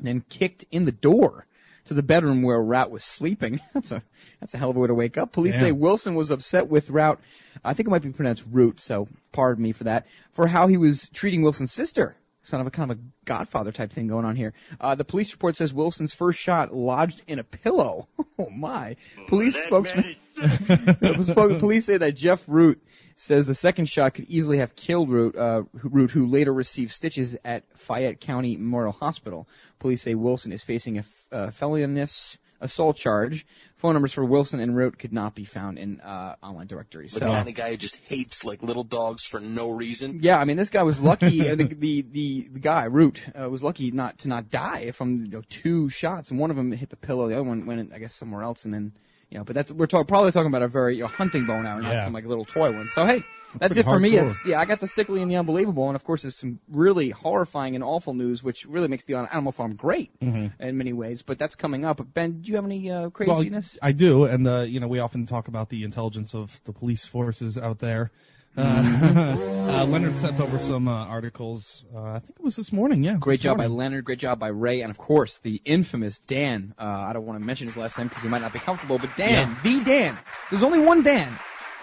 then 0.00 0.24
kicked 0.28 0.64
in 0.70 0.84
the 0.84 0.92
door 0.92 1.46
to 1.86 1.94
the 1.94 2.02
bedroom 2.02 2.42
where 2.42 2.60
Rout 2.60 2.90
was 2.90 3.04
sleeping. 3.04 3.60
That's 3.74 3.92
a 3.92 4.02
that's 4.40 4.54
a 4.54 4.58
hell 4.58 4.70
of 4.70 4.76
a 4.76 4.80
way 4.80 4.88
to 4.88 4.94
wake 4.94 5.18
up. 5.18 5.32
Police 5.32 5.58
say 5.58 5.72
Wilson 5.72 6.14
was 6.14 6.30
upset 6.30 6.68
with 6.68 6.88
Rout. 6.90 7.20
I 7.62 7.74
think 7.74 7.88
it 7.88 7.90
might 7.90 8.02
be 8.02 8.10
pronounced 8.10 8.44
Root, 8.50 8.80
so 8.80 9.06
pardon 9.32 9.62
me 9.62 9.72
for 9.72 9.84
that. 9.84 10.06
For 10.32 10.46
how 10.46 10.66
he 10.66 10.76
was 10.78 11.08
treating 11.10 11.42
Wilson's 11.42 11.72
sister. 11.72 12.16
Kind 12.48 12.62
of 12.62 12.66
a 12.66 12.70
kind 12.70 12.90
of 12.90 12.98
a 12.98 13.00
Godfather 13.26 13.70
type 13.70 13.92
thing 13.92 14.08
going 14.08 14.24
on 14.24 14.34
here. 14.34 14.54
Uh, 14.80 14.94
the 14.94 15.04
police 15.04 15.30
report 15.32 15.56
says 15.56 15.74
Wilson's 15.74 16.14
first 16.14 16.38
shot 16.40 16.74
lodged 16.74 17.22
in 17.28 17.38
a 17.38 17.44
pillow. 17.44 18.08
Oh 18.38 18.48
my! 18.48 18.96
Police 19.28 19.62
spokesman. 19.62 20.16
Police 20.40 21.84
say 21.86 21.96
that 21.98 22.12
Jeff 22.12 22.44
Root 22.48 22.82
says 23.16 23.46
the 23.46 23.54
second 23.54 23.86
shot 23.86 24.14
could 24.14 24.26
easily 24.28 24.58
have 24.58 24.74
killed 24.74 25.10
Root, 25.10 25.36
uh, 25.36 25.62
Root, 25.72 26.10
who 26.10 26.26
later 26.26 26.52
received 26.52 26.90
stitches 26.92 27.36
at 27.44 27.64
Fayette 27.76 28.20
County 28.20 28.56
Memorial 28.56 28.92
Hospital. 28.92 29.46
Police 29.78 30.02
say 30.02 30.14
Wilson 30.14 30.52
is 30.52 30.64
facing 30.64 30.96
a 30.96 31.00
f- 31.00 31.28
uh, 31.30 31.50
felonious 31.50 32.38
assault 32.62 32.96
charge. 32.96 33.46
Phone 33.76 33.94
numbers 33.94 34.12
for 34.12 34.22
Wilson 34.24 34.60
and 34.60 34.76
Root 34.76 34.98
could 34.98 35.12
not 35.12 35.34
be 35.34 35.44
found 35.44 35.78
in 35.78 36.00
uh, 36.00 36.36
online 36.42 36.66
directories. 36.66 37.12
The 37.14 37.20
So. 37.20 37.26
kind 37.26 37.48
of 37.48 37.54
guy 37.54 37.70
who 37.70 37.76
just 37.78 37.96
hates 38.06 38.44
like 38.44 38.62
little 38.62 38.84
dogs 38.84 39.24
for 39.24 39.40
no 39.40 39.70
reason. 39.70 40.20
Yeah, 40.22 40.38
I 40.38 40.44
mean, 40.44 40.56
this 40.58 40.68
guy 40.70 40.82
was 40.82 40.98
lucky. 41.00 41.48
uh, 41.48 41.54
the, 41.56 41.64
the 41.64 42.02
the 42.02 42.48
the 42.52 42.58
guy 42.58 42.84
Root 42.84 43.22
uh, 43.38 43.48
was 43.48 43.62
lucky 43.62 43.90
not 43.90 44.18
to 44.20 44.28
not 44.28 44.50
die 44.50 44.90
from 44.92 45.18
you 45.18 45.28
know, 45.30 45.42
two 45.48 45.88
shots, 45.90 46.30
and 46.30 46.38
one 46.40 46.50
of 46.50 46.56
them 46.56 46.72
hit 46.72 46.90
the 46.90 46.96
pillow. 46.96 47.28
The 47.28 47.34
other 47.34 47.44
one 47.48 47.64
went, 47.66 47.92
I 47.94 47.98
guess, 47.98 48.14
somewhere 48.14 48.42
else, 48.42 48.64
and 48.66 48.72
then 48.74 48.92
you 49.30 49.38
know. 49.38 49.44
But 49.44 49.54
that's 49.54 49.72
we're 49.72 49.86
talk, 49.86 50.06
probably 50.08 50.32
talking 50.32 50.48
about 50.48 50.62
a 50.62 50.68
very 50.68 50.96
you 50.96 51.02
know, 51.02 51.08
hunting 51.08 51.46
bow 51.46 51.60
now, 51.62 51.78
not 51.78 51.92
Yeah. 51.94 52.04
some 52.04 52.12
like 52.12 52.24
little 52.24 52.44
toy 52.44 52.70
one. 52.72 52.88
So 52.88 53.06
hey, 53.06 53.22
that's 53.58 53.74
Pretty 53.74 53.80
it 53.80 53.90
for 53.90 53.98
me. 53.98 54.16
It's 54.16 54.40
yeah, 54.46 54.60
I 54.60 54.64
got 54.64 54.78
the 54.80 54.86
sickly 54.86 55.22
and 55.22 55.30
the 55.30 55.36
unbelievable, 55.36 55.88
and 55.88 55.96
of 55.96 56.04
course, 56.04 56.22
there's 56.22 56.36
some 56.36 56.60
really 56.70 57.10
horrifying 57.10 57.74
and 57.74 57.82
awful 57.82 58.14
news, 58.14 58.42
which 58.44 58.64
really 58.64 58.86
makes 58.88 59.04
the 59.04 59.16
Animal 59.16 59.52
Farm 59.52 59.74
great 59.74 60.18
Mm-hmm. 60.20 60.62
in 60.62 60.78
many 60.78 60.92
ways. 60.92 61.22
But 61.22 61.38
that's 61.38 61.56
coming 61.56 61.84
up. 61.84 61.96
But 61.96 62.14
Ben, 62.14 62.42
do 62.42 62.50
you 62.50 62.56
have 62.56 62.64
any 62.64 62.90
uh, 62.90 63.00
Well, 63.00 63.10
craziness? 63.10 63.78
I 63.82 63.92
do, 63.92 64.24
and 64.24 64.46
uh, 64.46 64.60
you 64.60 64.78
know, 64.78 64.86
we 64.88 65.00
often 65.00 65.26
talk 65.26 65.48
about 65.48 65.68
the 65.68 65.82
intelligence 65.84 66.34
of 66.34 66.60
the 66.64 66.72
police 66.72 67.04
forces 67.04 67.58
out 67.58 67.80
there. 67.80 68.12
Uh, 68.56 68.60
uh, 69.70 69.86
Leonard 69.86 70.18
sent 70.18 70.40
over 70.40 70.58
some 70.58 70.88
uh, 70.88 71.06
articles. 71.06 71.84
Uh, 71.94 72.02
I 72.02 72.18
think 72.18 72.36
it 72.38 72.42
was 72.44 72.56
this 72.56 72.72
morning. 72.72 73.04
Yeah, 73.04 73.16
Great 73.18 73.40
job 73.40 73.58
by. 73.58 73.66
Leonard, 73.66 74.04
great 74.04 74.18
job 74.18 74.38
by 74.38 74.48
Ray, 74.48 74.80
and 74.82 74.90
of 74.90 74.98
course 74.98 75.38
the 75.38 75.60
infamous 75.64 76.18
Dan. 76.20 76.74
Uh, 76.78 76.84
I 76.84 77.12
don't 77.12 77.24
want 77.26 77.38
to 77.38 77.44
mention 77.44 77.66
his 77.68 77.76
last 77.76 77.96
name 77.96 78.08
because 78.08 78.22
he 78.22 78.28
might 78.28 78.42
not 78.42 78.52
be 78.52 78.58
comfortable, 78.58 78.98
but 78.98 79.16
Dan, 79.16 79.56
the 79.62 79.80
Dan. 79.80 80.18
There's 80.50 80.64
only 80.64 80.80
one 80.80 81.02
Dan, 81.04 81.32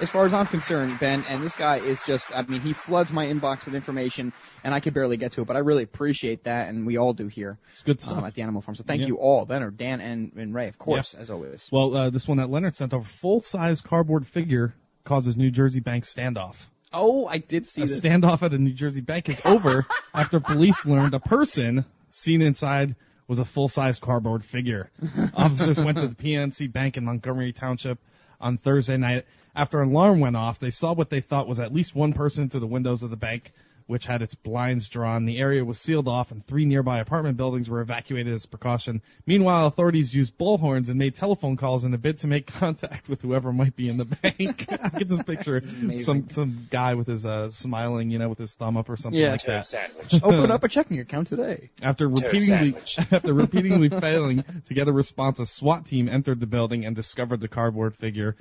as 0.01 0.09
far 0.09 0.25
as 0.25 0.33
I'm 0.33 0.45
concerned, 0.45 0.99
Ben, 0.99 1.23
and 1.29 1.41
this 1.41 1.55
guy 1.55 1.77
is 1.77 2.01
just, 2.05 2.35
I 2.35 2.41
mean, 2.43 2.59
he 2.61 2.73
floods 2.73 3.13
my 3.13 3.25
inbox 3.27 3.65
with 3.65 3.73
information, 3.73 4.33
and 4.63 4.73
I 4.73 4.81
can 4.81 4.93
barely 4.93 5.15
get 5.17 5.31
to 5.33 5.41
it, 5.41 5.45
but 5.47 5.55
I 5.55 5.59
really 5.59 5.83
appreciate 5.83 6.43
that, 6.43 6.67
and 6.67 6.85
we 6.85 6.97
all 6.97 7.13
do 7.13 7.27
here 7.27 7.57
It's 7.71 7.81
good 7.81 8.01
stuff. 8.01 8.17
um, 8.17 8.25
at 8.25 8.33
the 8.33 8.41
Animal 8.41 8.61
Farm. 8.61 8.75
So 8.75 8.83
thank 8.83 9.01
Yeah. 9.01 9.07
you 9.07 9.17
all, 9.19 9.45
Leonard, 9.47 9.77
Dan, 9.77 10.01
and, 10.01 10.33
and 10.35 10.53
Ray, 10.53 10.67
of 10.67 10.77
course, 10.77 11.13
as 11.13 11.29
always. 11.29 11.69
Well, 11.71 11.95
uh, 11.95 12.09
this 12.09 12.27
one 12.27 12.37
that 12.39 12.49
Leonard 12.49 12.75
sent 12.75 12.93
over, 12.93 13.05
full-size 13.05 13.79
cardboard 13.81 14.27
figure 14.27 14.73
causes 15.07 15.37
New 15.37 15.49
Jersey 15.49 15.79
bank 15.79 16.03
standoff. 16.03 16.65
Oh, 16.93 17.25
I 17.25 17.39
did 17.39 17.65
see 17.65 17.81
a 17.81 17.85
this. 17.85 17.99
standoff 17.99 18.43
at 18.43 18.53
a 18.53 18.57
New 18.57 18.73
Jersey 18.73 19.01
bank 19.01 19.29
is 19.29 19.41
over 19.43 19.85
after 20.13 20.39
police 20.39 20.85
learned 20.85 21.13
a 21.13 21.19
person 21.19 21.85
seen 22.11 22.41
inside 22.41 22.95
was 23.27 23.39
a 23.39 23.45
full-size 23.45 23.99
cardboard 23.99 24.43
figure. 24.45 24.89
Officers 25.33 25.81
went 25.81 25.97
to 25.97 26.07
the 26.07 26.15
PNC 26.15 26.71
Bank 26.71 26.97
in 26.97 27.05
Montgomery 27.05 27.51
Township 27.51 27.99
on 28.39 28.57
Thursday 28.57 28.97
night. 28.97 29.25
After 29.55 29.81
an 29.81 29.89
alarm 29.89 30.19
went 30.19 30.35
off, 30.35 30.59
they 30.59 30.71
saw 30.71 30.93
what 30.93 31.09
they 31.09 31.19
thought 31.19 31.47
was 31.47 31.59
at 31.59 31.73
least 31.73 31.95
one 31.95 32.13
person 32.13 32.49
through 32.49 32.61
the 32.61 32.67
windows 32.67 33.03
of 33.03 33.09
the 33.09 33.17
bank, 33.17 33.51
which 33.87 34.05
had 34.05 34.21
its 34.21 34.35
blinds 34.35 34.87
drawn. 34.89 35.25
The 35.25 35.39
area 35.39 35.65
was 35.65 35.79
sealed 35.79 36.07
off, 36.07 36.31
and 36.31 36.45
three 36.45 36.65
nearby 36.65 36.99
apartment 36.99 37.37
buildings 37.37 37.69
were 37.69 37.81
evacuated 37.81 38.33
as 38.33 38.45
a 38.45 38.47
precaution. 38.47 39.01
Meanwhile, 39.25 39.67
authorities 39.67 40.13
used 40.13 40.37
bullhorns 40.37 40.89
and 40.89 40.97
made 40.99 41.15
telephone 41.15 41.57
calls 41.57 41.83
in 41.83 41.93
a 41.93 41.97
bid 41.97 42.19
to 42.19 42.27
make 42.27 42.45
contact 42.59 43.09
with 43.09 43.21
whoever 43.21 43.51
might 43.51 43.75
be 43.75 43.89
in 43.89 43.97
the 43.97 44.05
bank. 44.05 44.65
I 44.69 44.89
get 44.99 45.07
this 45.07 45.23
picture, 45.23 45.61
some 45.97 46.29
some 46.29 46.67
guy 46.69 46.93
with 46.95 47.07
his 47.07 47.25
uh, 47.25 47.49
smiling, 47.51 48.09
you 48.11 48.19
know, 48.19 48.29
with 48.29 48.37
his 48.39 48.53
thumb 48.53 48.77
up 48.77 48.89
or 48.89 48.97
something 48.97 49.19
Yeah. 49.19 49.31
like 49.31 49.43
that. 49.43 49.65
sandwich. 49.65 50.13
Open 50.23 50.51
up 50.51 50.63
a 50.63 50.67
checking 50.67 50.99
account 50.99 51.27
today. 51.27 51.69
After 51.81 52.07
repeatedly 52.07 52.75
after 53.11 53.33
repeatedly 53.33 53.89
failing 53.89 54.43
to 54.65 54.73
get 54.73 54.87
a 54.87 54.91
response, 54.93 55.39
a 55.39 55.45
SWAT 55.45 55.85
team 55.85 56.09
entered 56.09 56.39
the 56.39 56.47
building 56.47 56.85
and 56.85 56.95
discovered 56.95 57.39
the 57.39 57.47
cardboard 57.47 57.95
figure. 57.95 58.35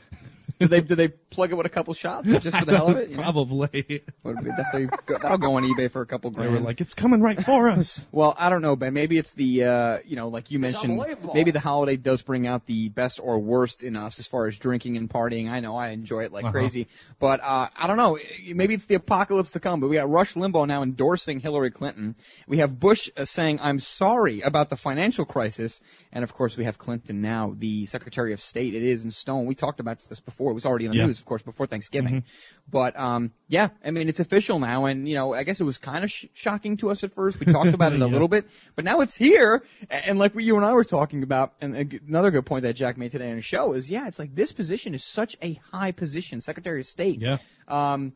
Did 0.58 0.70
they 0.70 0.80
did 0.80 0.96
they 0.96 1.08
plug 1.08 1.50
it 1.50 1.54
with 1.56 1.66
a 1.66 1.70
couple 1.70 1.92
shots 1.92 2.30
just 2.30 2.56
for 2.56 2.64
the 2.64 2.76
hell 2.76 2.88
of 2.88 2.96
it? 2.96 3.08
you 3.10 3.16
know? 3.16 3.22
Probably. 3.24 4.02
Would 4.22 4.44
be 4.44 4.50
definitely 4.50 4.88
go, 5.04 5.18
that'll 5.18 5.38
go 5.38 5.56
on 5.56 5.64
eBay 5.64 5.90
for 5.90 6.00
a 6.00 6.06
couple 6.06 6.30
They 6.30 6.46
were 6.48 6.60
like, 6.60 6.80
"It's 6.80 6.94
coming 6.94 7.20
right 7.20 7.42
for 7.42 7.68
us." 7.76 8.06
Well, 8.12 8.34
I 8.38 8.48
don't 8.48 8.62
know, 8.62 8.74
Ben. 8.76 8.94
Maybe 8.94 9.18
it's 9.18 9.32
the, 9.32 9.64
uh, 9.64 9.98
you 10.06 10.16
know, 10.16 10.28
like 10.28 10.50
you 10.50 10.58
mentioned, 10.58 10.96
maybe 11.34 11.50
the 11.50 11.60
holiday 11.60 11.96
does 11.96 12.22
bring 12.22 12.46
out 12.46 12.64
the 12.64 12.88
best 12.88 13.20
or 13.22 13.38
worst 13.38 13.82
in 13.82 13.96
us 13.96 14.18
as 14.18 14.26
far 14.28 14.46
as 14.46 14.58
drinking 14.58 14.96
and 14.96 15.10
partying. 15.10 15.50
I 15.50 15.60
know 15.60 15.76
I 15.76 15.88
enjoy 15.88 16.24
it 16.24 16.32
like 16.32 16.44
Uh-huh. 16.44 16.52
crazy, 16.52 16.86
but 17.18 17.40
uh, 17.42 17.68
I 17.76 17.86
don't 17.86 17.96
know. 17.98 18.18
Maybe 18.54 18.74
it's 18.74 18.86
the 18.86 18.94
apocalypse 18.94 19.50
to 19.52 19.60
come. 19.60 19.80
But 19.80 19.88
we 19.88 19.96
got 19.96 20.08
Rush 20.08 20.34
Limbaugh 20.34 20.66
now 20.68 20.82
endorsing 20.84 21.40
Hillary 21.40 21.70
Clinton. 21.72 22.14
We 22.46 22.58
have 22.58 22.78
Bush 22.78 23.10
uh, 23.16 23.24
saying, 23.24 23.58
"I'm 23.60 23.80
sorry 23.80 24.40
about 24.42 24.70
the 24.70 24.76
financial 24.76 25.24
crisis," 25.24 25.80
and 26.12 26.22
of 26.22 26.32
course 26.32 26.56
we 26.56 26.64
have 26.64 26.78
Clinton 26.78 27.20
now, 27.20 27.52
the 27.56 27.86
Secretary 27.86 28.32
of 28.32 28.40
State. 28.40 28.74
It 28.74 28.84
is 28.84 29.04
in 29.04 29.10
stone. 29.10 29.46
We 29.46 29.54
talked 29.56 29.80
about 29.80 29.98
this 30.08 30.20
before. 30.20 30.35
It 30.38 30.54
was 30.54 30.66
already 30.66 30.84
in 30.86 30.90
the 30.92 30.96
Yeah. 30.98 31.06
news, 31.06 31.18
of 31.18 31.24
course, 31.24 31.42
before 31.42 31.66
Thanksgiving. 31.66 32.24
But 32.70 32.98
um, 32.98 33.32
yeah, 33.48 33.68
I 33.84 33.90
mean 33.90 34.08
it's 34.08 34.20
official 34.20 34.58
now, 34.58 34.84
and 34.86 35.08
you 35.08 35.14
know 35.14 35.32
I 35.34 35.44
guess 35.44 35.60
it 35.60 35.64
was 35.64 35.78
kind 35.78 36.04
of 36.04 36.10
sh- 36.10 36.26
shocking 36.34 36.76
to 36.78 36.90
us 36.90 37.04
at 37.04 37.12
first. 37.12 37.38
We 37.40 37.46
talked 37.46 37.74
about 37.74 37.92
it 37.92 37.96
a 38.02 38.04
Yeah. 38.06 38.12
little 38.12 38.28
bit, 38.28 38.46
but 38.74 38.84
now 38.84 39.00
it's 39.00 39.14
here, 39.16 39.62
and 39.90 40.18
like 40.18 40.34
what 40.34 40.44
you 40.44 40.56
and 40.56 40.64
I 40.64 40.72
were 40.74 40.84
talking 40.84 41.22
about, 41.22 41.54
and 41.60 41.74
another 42.06 42.30
good 42.30 42.44
point 42.46 42.62
that 42.64 42.74
Jack 42.74 42.96
made 42.98 43.10
today 43.12 43.30
on 43.30 43.36
the 43.36 43.42
show 43.42 43.72
is, 43.72 43.90
yeah, 43.90 44.08
it's 44.08 44.18
like 44.18 44.34
this 44.34 44.52
position 44.52 44.94
is 44.94 45.04
such 45.04 45.36
a 45.42 45.54
high 45.72 45.92
position, 45.92 46.40
Secretary 46.40 46.80
of 46.80 46.86
State. 46.86 47.20
Yeah. 47.20 47.38
Um, 47.68 48.12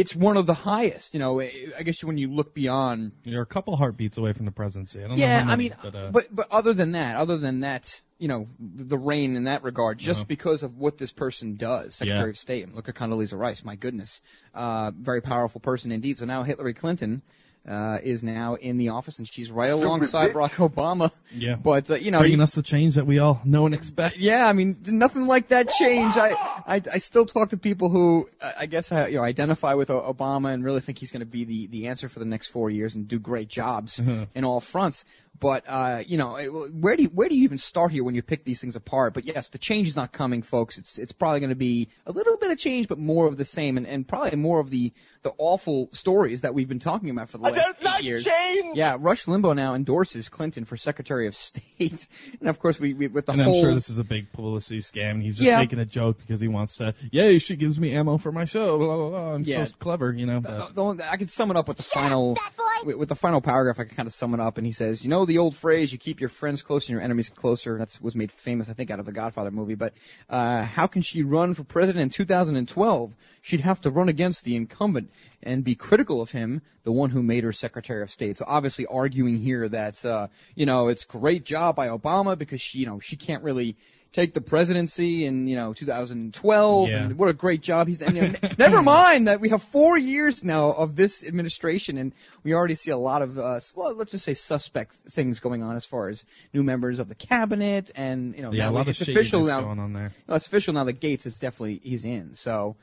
it's 0.00 0.14
one 0.14 0.36
of 0.36 0.46
the 0.46 0.54
highest. 0.54 1.14
You 1.14 1.20
know, 1.20 1.40
I 1.40 1.52
I 1.78 1.82
guess 1.82 2.02
when 2.04 2.18
you 2.18 2.28
look 2.32 2.54
beyond 2.54 3.12
You're 3.24 3.42
a 3.42 3.46
couple 3.46 3.76
heartbeats 3.76 4.18
away 4.18 4.32
from 4.32 4.44
the 4.44 4.52
presidency. 4.52 4.98
I 5.02 5.08
don't 5.08 5.18
know 5.18 5.24
yeah, 5.24 5.42
how 5.42 5.52
I 5.52 5.56
mean, 5.56 5.74
but, 5.82 5.94
uh, 5.94 6.10
but 6.12 6.26
but 6.34 6.46
other 6.50 6.72
than 6.72 6.92
that, 6.92 7.16
other 7.16 7.36
than 7.38 7.60
that, 7.60 8.00
you 8.18 8.28
know, 8.28 8.48
the 8.60 8.98
reign 8.98 9.36
in 9.36 9.44
that 9.44 9.62
regard, 9.62 9.98
just 9.98 10.20
Uh-huh. 10.20 10.26
because 10.28 10.62
of 10.62 10.76
what 10.76 10.98
this 10.98 11.12
person 11.12 11.56
does, 11.56 11.94
Secretary 11.96 12.26
Yeah. 12.28 12.30
of 12.30 12.38
State. 12.38 12.74
Look 12.74 12.88
at 12.88 12.94
Condoleezza 12.94 13.38
Rice. 13.38 13.64
My 13.64 13.76
goodness, 13.76 14.20
uh, 14.54 14.90
very 14.94 15.20
powerful 15.22 15.60
person 15.60 15.92
indeed. 15.92 16.16
So 16.16 16.24
now 16.26 16.42
Hillary 16.42 16.74
Clinton. 16.74 17.22
Uh, 17.68 17.98
is 18.00 18.22
now 18.22 18.54
in 18.54 18.78
the 18.78 18.90
office 18.90 19.18
and 19.18 19.26
she's 19.26 19.50
right 19.50 19.72
alongside 19.72 20.32
Barack 20.32 20.52
Obama. 20.70 21.10
yeah, 21.34 21.56
But 21.56 21.90
uh, 21.90 21.96
you 21.96 22.12
know, 22.12 22.20
bringing 22.20 22.38
you- 22.38 22.44
us 22.44 22.54
the 22.54 22.62
change 22.62 22.94
that 22.94 23.06
we 23.06 23.18
all 23.18 23.40
know 23.44 23.66
and 23.66 23.74
expect. 23.74 24.18
yeah, 24.18 24.46
I 24.46 24.52
mean, 24.52 24.76
nothing 24.86 25.26
like 25.26 25.48
that 25.48 25.70
change. 25.70 26.16
I, 26.16 26.30
I, 26.64 26.82
I 26.94 26.98
still 26.98 27.26
talk 27.26 27.50
to 27.50 27.56
people 27.56 27.88
who, 27.88 28.28
uh, 28.40 28.52
I 28.56 28.66
guess, 28.66 28.92
uh, 28.92 29.06
you 29.10 29.16
know, 29.16 29.24
identify 29.24 29.74
with 29.74 29.88
Obama 29.88 30.54
and 30.54 30.64
really 30.64 30.80
think 30.80 30.98
he's 30.98 31.10
going 31.10 31.20
to 31.26 31.26
be 31.26 31.44
the, 31.44 31.66
the 31.66 31.88
answer 31.88 32.08
for 32.08 32.20
the 32.20 32.24
next 32.24 32.46
four 32.48 32.70
years 32.70 32.94
and 32.94 33.08
do 33.08 33.18
great 33.18 33.48
jobs 33.48 33.98
in 33.98 34.44
all 34.44 34.60
fronts. 34.60 35.04
But, 35.38 35.64
uh, 35.68 36.02
you 36.06 36.16
know, 36.18 36.36
where 36.72 36.96
do 36.96 37.02
you, 37.04 37.08
where 37.10 37.28
do 37.28 37.36
you 37.36 37.44
even 37.44 37.58
start 37.58 37.92
here 37.92 38.04
when 38.04 38.14
you 38.14 38.22
pick 38.22 38.44
these 38.44 38.60
things 38.60 38.76
apart? 38.76 39.12
But 39.14 39.24
yes, 39.24 39.48
the 39.50 39.58
change 39.58 39.88
is 39.88 39.96
not 39.96 40.12
coming, 40.12 40.42
folks. 40.42 40.78
It's, 40.78 40.98
it's 40.98 41.12
probably 41.12 41.40
going 41.40 41.50
to 41.50 41.56
be 41.56 41.88
a 42.06 42.12
little 42.12 42.36
bit 42.36 42.50
of 42.50 42.58
change, 42.58 42.88
but 42.88 42.98
more 42.98 43.26
of 43.26 43.36
the 43.36 43.44
same 43.44 43.76
and, 43.76 43.86
and 43.86 44.06
probably 44.06 44.36
more 44.36 44.60
of 44.60 44.70
the, 44.70 44.92
the 45.22 45.32
awful 45.38 45.88
stories 45.92 46.42
that 46.42 46.54
we've 46.54 46.68
been 46.68 46.78
talking 46.78 47.10
about 47.10 47.28
for 47.28 47.38
the 47.38 47.44
last 47.44 47.76
eight 47.98 48.04
years. 48.04 48.26
Yeah, 48.74 48.96
Rush 48.98 49.26
Limbaugh 49.26 49.56
now 49.56 49.74
endorses 49.74 50.28
Clinton 50.28 50.64
for 50.64 50.76
Secretary 50.76 51.26
of 51.26 51.34
State. 51.34 52.06
And 52.40 52.48
of 52.48 52.58
course, 52.58 52.78
we, 52.80 52.94
we 52.94 53.06
with 53.08 53.26
the 53.26 53.32
and 53.32 53.40
whole 53.42 53.56
I'm 53.56 53.60
sure 53.62 53.74
this 53.74 53.90
is 53.90 53.98
a 53.98 54.04
big 54.04 54.32
publicity 54.32 54.80
scam. 54.80 55.12
and 55.12 55.22
He's 55.22 55.36
just 55.36 55.46
Yeah. 55.46 55.58
making 55.58 55.78
a 55.78 55.84
joke 55.84 56.18
because 56.18 56.40
he 56.40 56.48
wants 56.48 56.76
to. 56.76 56.94
Yay, 57.10 57.38
she 57.38 57.56
gives 57.56 57.78
me 57.78 57.92
ammo 57.92 58.18
for 58.18 58.32
my 58.32 58.44
show. 58.44 58.78
Blah, 58.78 58.96
blah, 58.96 59.08
blah. 59.10 59.34
I'm 59.34 59.42
Yeah. 59.44 59.64
so 59.64 59.74
clever, 59.78 60.12
you 60.12 60.26
know. 60.26 60.40
The- 60.40 60.48
But, 60.48 60.74
the 60.74 60.82
only- 60.82 61.04
I 61.04 61.16
could 61.16 61.30
sum 61.30 61.50
it 61.50 61.56
up 61.56 61.68
with 61.68 61.76
the 61.76 61.82
final 61.82 62.36
with, 62.84 62.96
with 62.96 63.08
the 63.08 63.14
final 63.14 63.40
paragraph. 63.40 63.78
I 63.80 63.84
can 63.84 63.96
kind 63.96 64.06
of 64.06 64.12
sum 64.12 64.34
it 64.34 64.40
up, 64.40 64.58
and 64.58 64.66
he 64.66 64.72
says, 64.72 65.02
"You 65.04 65.10
know 65.10 65.24
the 65.26 65.38
old 65.38 65.54
phrase, 65.54 65.92
you 65.92 65.98
keep 65.98 66.20
your 66.20 66.28
friends 66.28 66.62
close 66.62 66.84
and 66.84 66.94
your 66.94 67.02
enemies 67.02 67.28
closer." 67.28 67.76
That's 67.78 68.00
was 68.00 68.16
made 68.16 68.32
famous, 68.32 68.68
I 68.68 68.72
think, 68.72 68.90
out 68.90 69.00
of 69.00 69.06
the 69.06 69.12
Godfather 69.12 69.50
movie. 69.50 69.74
But 69.74 69.94
uh, 70.30 70.62
how 70.62 70.86
can 70.86 71.02
she 71.02 71.22
run 71.22 71.54
for 71.54 71.64
president 71.64 72.02
in 72.02 72.10
2012? 72.10 73.14
She'd 73.42 73.60
have 73.60 73.80
to 73.82 73.90
run 73.90 74.08
against 74.08 74.44
the 74.44 74.56
incumbent 74.56 75.10
and 75.42 75.62
be 75.62 75.74
critical 75.74 76.20
of 76.20 76.30
him, 76.30 76.62
the 76.84 76.92
one 76.92 77.10
who 77.10 77.22
made 77.22 77.44
her 77.44 77.52
Secretary 77.52 78.02
of 78.02 78.10
State. 78.10 78.38
So 78.38 78.44
obviously 78.46 78.86
arguing 78.86 79.36
here 79.36 79.68
that 79.68 80.04
uh, 80.04 80.28
you 80.54 80.66
know 80.66 80.88
it's 80.88 81.04
great 81.04 81.44
job 81.44 81.76
by 81.76 81.88
Obama 81.88 82.38
because 82.38 82.60
she 82.60 82.78
you 82.78 82.86
know 82.86 83.00
she 83.00 83.16
can't 83.16 83.42
really 83.42 83.76
take 84.16 84.32
the 84.32 84.40
presidency 84.40 85.26
in 85.26 85.46
you 85.46 85.56
know 85.56 85.74
2012 85.74 86.88
Yeah. 86.88 86.96
and 87.04 87.18
what 87.18 87.28
a 87.28 87.34
great 87.34 87.60
job 87.60 87.86
he's 87.86 88.00
and, 88.00 88.16
you 88.16 88.22
know, 88.28 88.34
never 88.58 88.82
mind 88.82 89.28
that 89.28 89.40
we 89.40 89.50
have 89.50 89.62
four 89.62 89.96
years 89.98 90.42
now 90.42 90.70
of 90.72 90.96
this 90.96 91.22
administration 91.22 91.98
and 91.98 92.12
we 92.42 92.54
already 92.54 92.76
see 92.76 92.90
a 92.90 92.96
lot 92.96 93.20
of 93.20 93.38
uh, 93.38 93.60
well 93.74 93.94
let's 93.94 94.12
just 94.12 94.24
say 94.24 94.32
suspect 94.34 94.94
things 95.10 95.40
going 95.40 95.62
on 95.62 95.76
as 95.76 95.84
far 95.84 96.08
as 96.08 96.24
new 96.54 96.62
members 96.62 96.98
of 96.98 97.08
the 97.08 97.14
cabinet 97.14 97.90
and 97.94 98.34
you 98.34 98.42
know 98.42 98.52
yeah, 98.52 98.64
a 98.64 98.66
now 98.66 98.72
lot 98.72 98.80
of 98.82 98.88
it's 98.88 99.02
official 99.02 99.44
now 99.44 99.60
going 99.60 99.78
on 99.78 99.92
there. 99.92 100.12
no, 100.28 100.34
it's 100.34 100.46
official 100.46 100.72
now 100.72 100.84
that 100.84 100.98
Gates 101.00 101.26
is 101.26 101.38
definitely 101.38 101.78
he's 101.84 102.04
in. 102.06 102.34
So, 102.36 102.76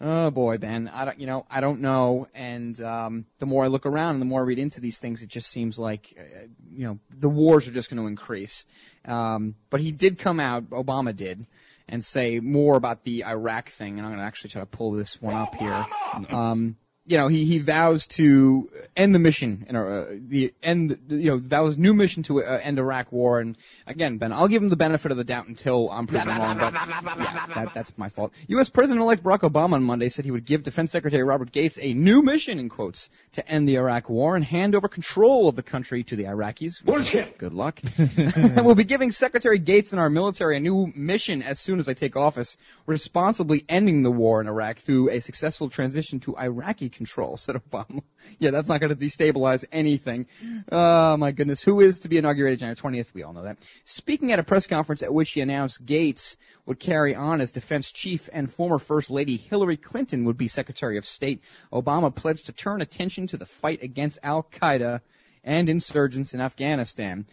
oh 0.00 0.30
boy, 0.30 0.58
Ben, 0.58 0.88
I 0.92 1.04
don't, 1.04 1.20
you 1.20 1.26
know, 1.26 1.46
I 1.50 1.60
don't 1.60 1.80
know. 1.80 2.28
And 2.34 2.80
um, 2.80 3.26
the 3.38 3.46
more 3.46 3.64
I 3.64 3.68
look 3.68 3.86
around 3.86 4.14
and 4.14 4.20
the 4.20 4.26
more 4.26 4.40
I 4.40 4.44
read 4.44 4.58
into 4.58 4.80
these 4.80 4.98
things, 4.98 5.22
it 5.22 5.28
just 5.28 5.48
seems 5.48 5.78
like, 5.78 6.14
uh, 6.18 6.46
you 6.70 6.86
know, 6.86 6.98
the 7.10 7.28
wars 7.28 7.68
are 7.68 7.72
just 7.72 7.90
going 7.90 8.00
to 8.00 8.06
increase. 8.06 8.66
Um, 9.04 9.54
but 9.70 9.80
he 9.80 9.92
did 9.92 10.18
come 10.18 10.40
out, 10.40 10.70
Obama 10.70 11.14
did, 11.14 11.46
and 11.88 12.04
say 12.04 12.40
more 12.40 12.76
about 12.76 13.02
the 13.02 13.24
Iraq 13.24 13.68
thing. 13.70 13.98
And 13.98 14.06
I'm 14.06 14.12
going 14.12 14.20
to 14.20 14.26
actually 14.26 14.50
try 14.50 14.62
to 14.62 14.66
pull 14.66 14.92
this 14.92 15.20
one 15.20 15.34
up 15.34 15.54
here. 15.54 15.86
Um, 16.30 16.76
you 17.08 17.16
know, 17.16 17.28
he, 17.28 17.46
he 17.46 17.58
vows 17.58 18.06
to 18.06 18.70
end 18.94 19.14
the 19.14 19.18
mission 19.18 19.64
in 19.66 19.76
uh, 19.76 20.06
the 20.10 20.52
end, 20.62 20.98
you 21.08 21.30
know, 21.30 21.38
vows 21.38 21.78
new 21.78 21.94
mission 21.94 22.22
to 22.24 22.44
uh, 22.44 22.60
end 22.62 22.78
Iraq 22.78 23.10
war. 23.10 23.40
And 23.40 23.56
again, 23.86 24.18
Ben, 24.18 24.30
I'll 24.30 24.48
give 24.48 24.62
him 24.62 24.68
the 24.68 24.76
benefit 24.76 25.10
of 25.10 25.16
the 25.16 25.24
doubt 25.24 25.48
until 25.48 25.90
I'm 25.90 26.06
proven 26.06 26.28
wrong. 26.28 26.58
But 26.58 26.74
yeah, 26.74 27.46
that, 27.54 27.72
that's 27.72 27.96
my 27.96 28.10
fault. 28.10 28.34
U.S. 28.48 28.68
President-elect 28.68 29.22
Barack 29.22 29.40
Obama 29.40 29.72
on 29.72 29.84
Monday 29.84 30.10
said 30.10 30.26
he 30.26 30.30
would 30.30 30.44
give 30.44 30.62
Defense 30.62 30.92
Secretary 30.92 31.22
Robert 31.22 31.50
Gates 31.50 31.78
a 31.80 31.94
new 31.94 32.20
mission, 32.20 32.58
in 32.58 32.68
quotes, 32.68 33.08
to 33.32 33.48
end 33.48 33.66
the 33.66 33.76
Iraq 33.76 34.10
war 34.10 34.36
and 34.36 34.44
hand 34.44 34.74
over 34.74 34.86
control 34.86 35.48
of 35.48 35.56
the 35.56 35.62
country 35.62 36.04
to 36.04 36.16
the 36.16 36.24
Iraqis. 36.24 36.84
Bullshit. 36.84 37.38
Good 37.38 37.54
luck. 37.54 37.80
we'll 38.56 38.74
be 38.74 38.84
giving 38.84 39.12
Secretary 39.12 39.58
Gates 39.58 39.92
and 39.92 40.00
our 40.00 40.10
military 40.10 40.58
a 40.58 40.60
new 40.60 40.92
mission 40.94 41.42
as 41.42 41.58
soon 41.58 41.78
as 41.78 41.88
I 41.88 41.94
take 41.94 42.16
office, 42.16 42.58
responsibly 42.84 43.64
ending 43.66 44.02
the 44.02 44.10
war 44.10 44.42
in 44.42 44.46
Iraq 44.46 44.76
through 44.76 45.08
a 45.08 45.20
successful 45.20 45.70
transition 45.70 46.20
to 46.20 46.36
Iraqi 46.36 46.90
control, 46.98 47.36
said 47.38 47.56
Obama. 47.56 48.02
Yeah, 48.38 48.50
that's 48.50 48.68
not 48.68 48.80
going 48.80 48.94
to 48.94 48.96
destabilize 48.96 49.64
anything. 49.72 50.26
Oh 50.70 51.16
my 51.16 51.32
goodness. 51.32 51.62
Who 51.62 51.80
is 51.80 52.00
to 52.00 52.08
be 52.08 52.18
inaugurated 52.18 52.58
January 52.58 52.76
20th? 52.76 53.14
We 53.14 53.22
all 53.22 53.32
know 53.32 53.44
that. 53.44 53.56
Speaking 53.84 54.32
at 54.32 54.38
a 54.38 54.42
press 54.42 54.66
conference 54.66 55.02
at 55.02 55.14
which 55.14 55.30
he 55.30 55.40
announced 55.40 55.84
Gates 55.86 56.36
would 56.66 56.78
carry 56.78 57.14
on 57.14 57.40
as 57.40 57.52
defense 57.52 57.90
chief 57.90 58.28
and 58.30 58.50
former 58.50 58.78
First 58.78 59.10
Lady 59.10 59.38
Hillary 59.38 59.78
Clinton 59.78 60.26
would 60.26 60.36
be 60.36 60.48
Secretary 60.48 60.98
of 60.98 61.06
State, 61.06 61.42
Obama 61.72 62.14
pledged 62.14 62.46
to 62.46 62.52
turn 62.52 62.82
attention 62.82 63.26
to 63.28 63.38
the 63.38 63.46
fight 63.46 63.82
against 63.82 64.18
Al 64.22 64.42
Qaeda 64.42 65.00
and 65.44 65.70
insurgents 65.70 66.34
in 66.34 66.42
Afghanistan. 66.42 67.24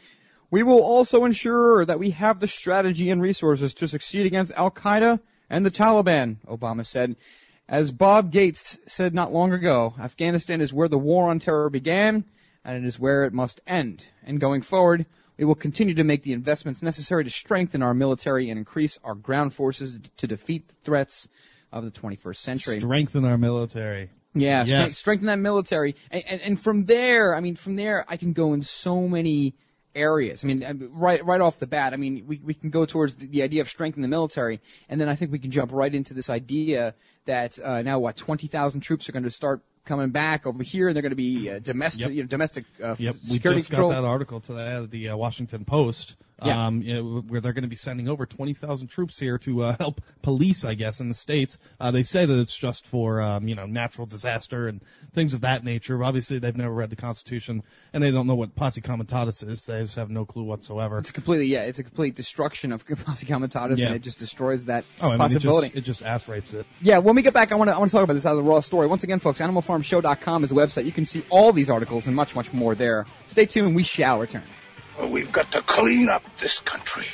We 0.51 0.63
will 0.63 0.81
also 0.81 1.25
ensure 1.25 1.83
that 1.85 1.99
we 1.99 2.11
have 2.11 2.39
the 2.39 2.47
strategy 2.47 3.09
and 3.09 3.21
resources 3.21 3.73
to 3.75 3.87
succeed 3.87 4.25
against 4.25 4.53
Al 4.53 4.71
Qaeda 4.71 5.19
and 5.49 5.65
the 5.65 5.71
Taliban, 5.71 6.37
Obama 6.47 6.85
said. 6.85 7.15
As 7.67 7.91
Bob 7.91 8.31
Gates 8.31 8.77
said 8.87 9.15
not 9.15 9.33
long 9.33 9.51
ago, 9.51 9.95
Afghanistan 9.99 10.61
is 10.61 10.71
where 10.71 10.87
the 10.87 10.99
war 10.99 11.29
on 11.29 11.39
terror 11.39 11.69
began, 11.71 12.23
and 12.63 12.77
it 12.83 12.87
is 12.87 12.99
where 12.99 13.23
it 13.25 13.33
must 13.33 13.59
end. 13.65 14.05
And 14.23 14.39
going 14.39 14.61
forward, 14.61 15.07
we 15.37 15.45
will 15.45 15.55
continue 15.55 15.95
to 15.95 16.03
make 16.03 16.21
the 16.21 16.33
investments 16.33 16.83
necessary 16.83 17.23
to 17.23 17.31
strengthen 17.31 17.81
our 17.81 17.95
military 17.95 18.49
and 18.51 18.59
increase 18.59 18.99
our 19.03 19.15
ground 19.15 19.53
forces 19.53 19.99
to 20.17 20.27
defeat 20.27 20.67
the 20.67 20.75
threats 20.83 21.27
of 21.71 21.83
the 21.83 21.91
21st 21.91 22.35
century. 22.37 22.79
Strengthen 22.79 23.25
our 23.25 23.37
military. 23.37 24.09
Yeah, 24.35 24.65
Yes. 24.65 24.69
strength, 24.69 24.95
strengthen 24.95 25.27
that 25.27 25.39
military, 25.39 25.95
and, 26.11 26.23
and 26.27 26.41
and 26.41 26.59
from 26.59 26.85
there, 26.85 27.33
I 27.33 27.39
mean, 27.39 27.55
from 27.55 27.77
there, 27.77 28.05
I 28.07 28.17
can 28.17 28.33
go 28.33 28.53
in 28.53 28.61
so 28.63 29.07
many 29.07 29.55
areas. 29.95 30.43
I 30.43 30.47
mean, 30.47 30.63
uh, 30.63 30.73
right 30.91 31.25
right 31.25 31.41
off 31.41 31.57
the 31.59 31.67
bat, 31.67 31.93
I 31.93 31.95
mean, 31.97 32.25
we 32.27 32.39
we 32.43 32.53
can 32.53 32.69
go 32.69 32.85
towards 32.85 33.15
the, 33.15 33.27
the 33.27 33.43
idea 33.43 33.61
of 33.61 33.69
strength 33.69 33.95
in 33.95 34.01
the 34.01 34.07
military, 34.07 34.59
and 34.89 34.99
then 34.99 35.09
I 35.09 35.15
think 35.15 35.31
we 35.31 35.39
can 35.39 35.51
jump 35.51 35.71
right 35.71 35.93
into 35.93 36.13
this 36.13 36.29
idea 36.29 36.93
that 37.25 37.57
uh, 37.63 37.81
now 37.81 37.97
what 37.99 38.15
20,000 38.17 38.81
troops 38.81 39.09
are 39.09 39.11
going 39.11 39.23
to 39.23 39.31
start 39.31 39.61
coming 39.85 40.09
back 40.09 40.45
over 40.45 40.61
here, 40.63 40.87
and 40.89 40.95
they're 40.95 41.01
going 41.01 41.09
to 41.11 41.15
be 41.15 41.49
uh, 41.49 41.59
domestic, 41.59 42.07
Yep. 42.07 42.11
you 42.15 42.21
know, 42.23 42.27
domestic 42.27 42.65
uh, 42.83 42.95
Yep, 42.99 43.15
we 43.15 43.19
security 43.35 43.59
just 43.61 43.69
control. 43.71 43.91
got 43.91 44.01
that 44.01 44.07
article 44.07 44.39
today 44.41 44.67
out 44.73 44.83
of 44.83 44.91
the 44.91 45.09
uh, 45.09 45.17
Washington 45.17 45.65
Post, 45.65 46.15
Yeah. 46.43 46.67
um, 46.67 46.81
you 46.81 46.93
know, 46.95 47.21
where 47.27 47.39
they're 47.39 47.53
going 47.53 47.63
to 47.63 47.69
be 47.69 47.77
sending 47.77 48.09
over 48.09 48.25
20,000 48.25 48.87
troops 48.89 49.17
here 49.17 49.37
to 49.39 49.63
uh, 49.63 49.75
help 49.79 50.01
police, 50.21 50.65
I 50.65 50.73
guess, 50.73 50.99
in 50.99 51.07
the 51.07 51.13
states. 51.15 51.57
Uh, 51.79 51.91
they 51.91 52.03
say 52.03 52.25
that 52.25 52.39
it's 52.39 52.55
just 52.55 52.85
for, 52.85 53.21
um, 53.21 53.47
you 53.47 53.55
know, 53.55 53.65
natural 53.65 54.05
disaster 54.05 54.67
and 54.67 54.81
things 55.13 55.33
of 55.33 55.41
that 55.41 55.63
nature. 55.63 56.03
Obviously, 56.03 56.39
they've 56.39 56.57
never 56.57 56.73
read 56.73 56.89
the 56.89 56.97
Constitution, 56.97 57.63
and 57.93 58.03
they 58.03 58.11
don't 58.11 58.27
know 58.27 58.35
what 58.35 58.53
posse 58.53 58.81
comitatus 58.81 59.43
is. 59.43 59.65
They 59.65 59.81
just 59.83 59.95
have 59.95 60.09
no 60.09 60.25
clue 60.25 60.43
whatsoever. 60.43 60.97
It's 60.99 61.11
completely 61.11 61.45
yeah, 61.47 61.61
it's 61.61 61.79
a 61.79 61.83
complete 61.83 62.15
destruction 62.15 62.73
of 62.73 62.85
posse 63.05 63.25
comitatus, 63.25 63.79
Yeah. 63.79 63.87
and 63.87 63.95
it 63.95 64.01
just 64.01 64.19
destroys 64.19 64.65
that 64.65 64.83
Oh, 64.99 65.05
I 65.07 65.11
mean, 65.11 65.15
it 65.15 65.19
possibility. 65.19 65.67
just, 65.69 65.77
it 65.77 65.81
just 65.85 66.03
ass 66.03 66.27
rapes 66.27 66.53
it. 66.53 66.65
Yeah, 66.81 66.97
when 66.97 67.15
we 67.15 67.21
get 67.21 67.33
back, 67.33 67.53
I 67.53 67.55
want 67.55 67.69
to 67.69 67.75
I 67.75 67.79
want 67.79 67.91
to 67.91 67.95
talk 67.95 68.03
about 68.03 68.13
this 68.15 68.25
out 68.25 68.31
of 68.37 68.43
the 68.43 68.49
raw 68.49 68.59
story. 68.59 68.87
Once 68.87 69.05
again, 69.05 69.19
folks, 69.19 69.39
AnimalFarmShow.com 69.39 70.43
is 70.43 70.49
the 70.49 70.55
website. 70.55 70.83
You 70.85 70.91
can 70.91 71.05
see 71.05 71.23
all 71.29 71.53
these 71.53 71.69
articles 71.69 72.07
and 72.07 72.15
much, 72.15 72.35
much 72.35 72.51
more 72.51 72.75
there. 72.75 73.05
Stay 73.27 73.45
tuned. 73.45 73.73
We 73.75 73.83
shall 73.83 74.19
return. 74.19 74.43
We've 75.03 75.31
got 75.31 75.51
to 75.51 75.61
clean 75.61 76.09
up 76.09 76.23
this 76.37 76.59
country. 76.59 77.07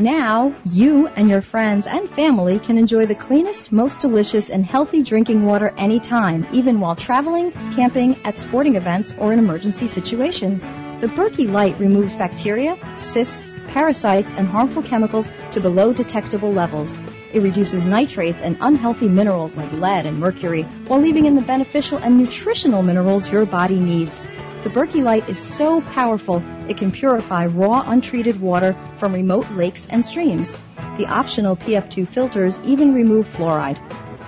Now, 0.00 0.56
you 0.64 1.08
and 1.08 1.28
your 1.28 1.42
friends 1.42 1.86
and 1.86 2.08
family 2.08 2.58
can 2.58 2.78
enjoy 2.78 3.04
the 3.04 3.14
cleanest, 3.14 3.70
most 3.70 4.00
delicious, 4.00 4.48
and 4.48 4.64
healthy 4.64 5.02
drinking 5.02 5.44
water 5.44 5.74
anytime, 5.76 6.46
even 6.52 6.80
while 6.80 6.96
traveling, 6.96 7.52
camping, 7.74 8.16
at 8.24 8.38
sporting 8.38 8.76
events, 8.76 9.12
or 9.18 9.30
in 9.34 9.38
emergency 9.38 9.86
situations. 9.86 10.62
The 11.02 11.08
Berkey 11.08 11.50
Light 11.50 11.78
removes 11.78 12.14
bacteria, 12.14 12.78
cysts, 12.98 13.58
parasites, 13.68 14.32
and 14.32 14.48
harmful 14.48 14.82
chemicals 14.82 15.30
to 15.50 15.60
below 15.60 15.92
detectable 15.92 16.50
levels. 16.50 16.94
It 17.34 17.40
reduces 17.40 17.84
nitrates 17.84 18.40
and 18.40 18.56
unhealthy 18.62 19.06
minerals 19.06 19.54
like 19.54 19.70
lead 19.70 20.06
and 20.06 20.18
mercury 20.18 20.62
while 20.88 21.00
leaving 21.00 21.26
in 21.26 21.34
the 21.34 21.42
beneficial 21.42 21.98
and 21.98 22.16
nutritional 22.16 22.82
minerals 22.82 23.30
your 23.30 23.44
body 23.44 23.78
needs. 23.78 24.26
The 24.62 24.68
Berkey 24.68 25.02
Light 25.02 25.26
is 25.26 25.38
so 25.38 25.80
powerful 25.80 26.42
it 26.68 26.76
can 26.76 26.92
purify 26.92 27.46
raw, 27.46 27.82
untreated 27.86 28.42
water 28.42 28.76
from 28.98 29.14
remote 29.14 29.50
lakes 29.52 29.86
and 29.88 30.04
streams. 30.04 30.54
The 30.98 31.06
optional 31.06 31.56
PF2 31.56 32.06
filters 32.06 32.58
even 32.66 32.92
remove 32.92 33.26
fluoride. 33.26 33.78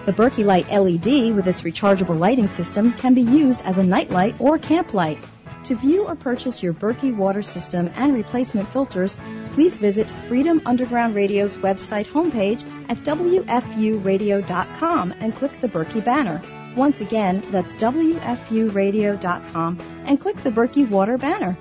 The 0.07 0.15
Berkey 0.15 0.45
Light 0.45 0.71
LED 0.71 1.37
with 1.37 1.47
its 1.47 1.61
rechargeable 1.61 2.19
lighting 2.19 2.49
system 2.49 2.95
can 2.95 3.13
be 3.13 3.21
used 3.21 3.61
as 3.67 3.77
a 3.77 3.85
nightlight 3.85 4.41
or 4.41 4.57
camp 4.57 4.95
light. 4.95 5.19
To 5.65 5.77
view 5.77 6.07
or 6.07 6.17
purchase 6.17 6.63
your 6.63 6.73
Berkey 6.73 7.15
water 7.15 7.43
system 7.43 7.91
and 7.95 8.15
replacement 8.15 8.69
filters, 8.69 9.19
please 9.51 9.79
visit 9.79 10.11
Freedom 10.11 10.63
Underground 10.65 11.15
Radio's 11.15 11.57
website 11.57 12.07
homepage 12.07 12.65
at 12.89 12.97
WFUradio.com 13.05 15.15
and 15.21 15.37
click 15.37 15.61
the 15.61 15.69
Berkey 15.69 16.03
banner. 16.03 16.41
Once 16.77 17.01
again, 17.01 17.43
that's 17.51 17.75
WFUradio.com 17.75 19.79
and 20.07 20.21
click 20.21 20.37
the 20.43 20.51
Berkey 20.51 20.89
Water 20.89 21.19
banner. 21.19 21.59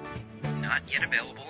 Not 0.59 0.81
yet 0.91 1.03
available. 1.03 1.40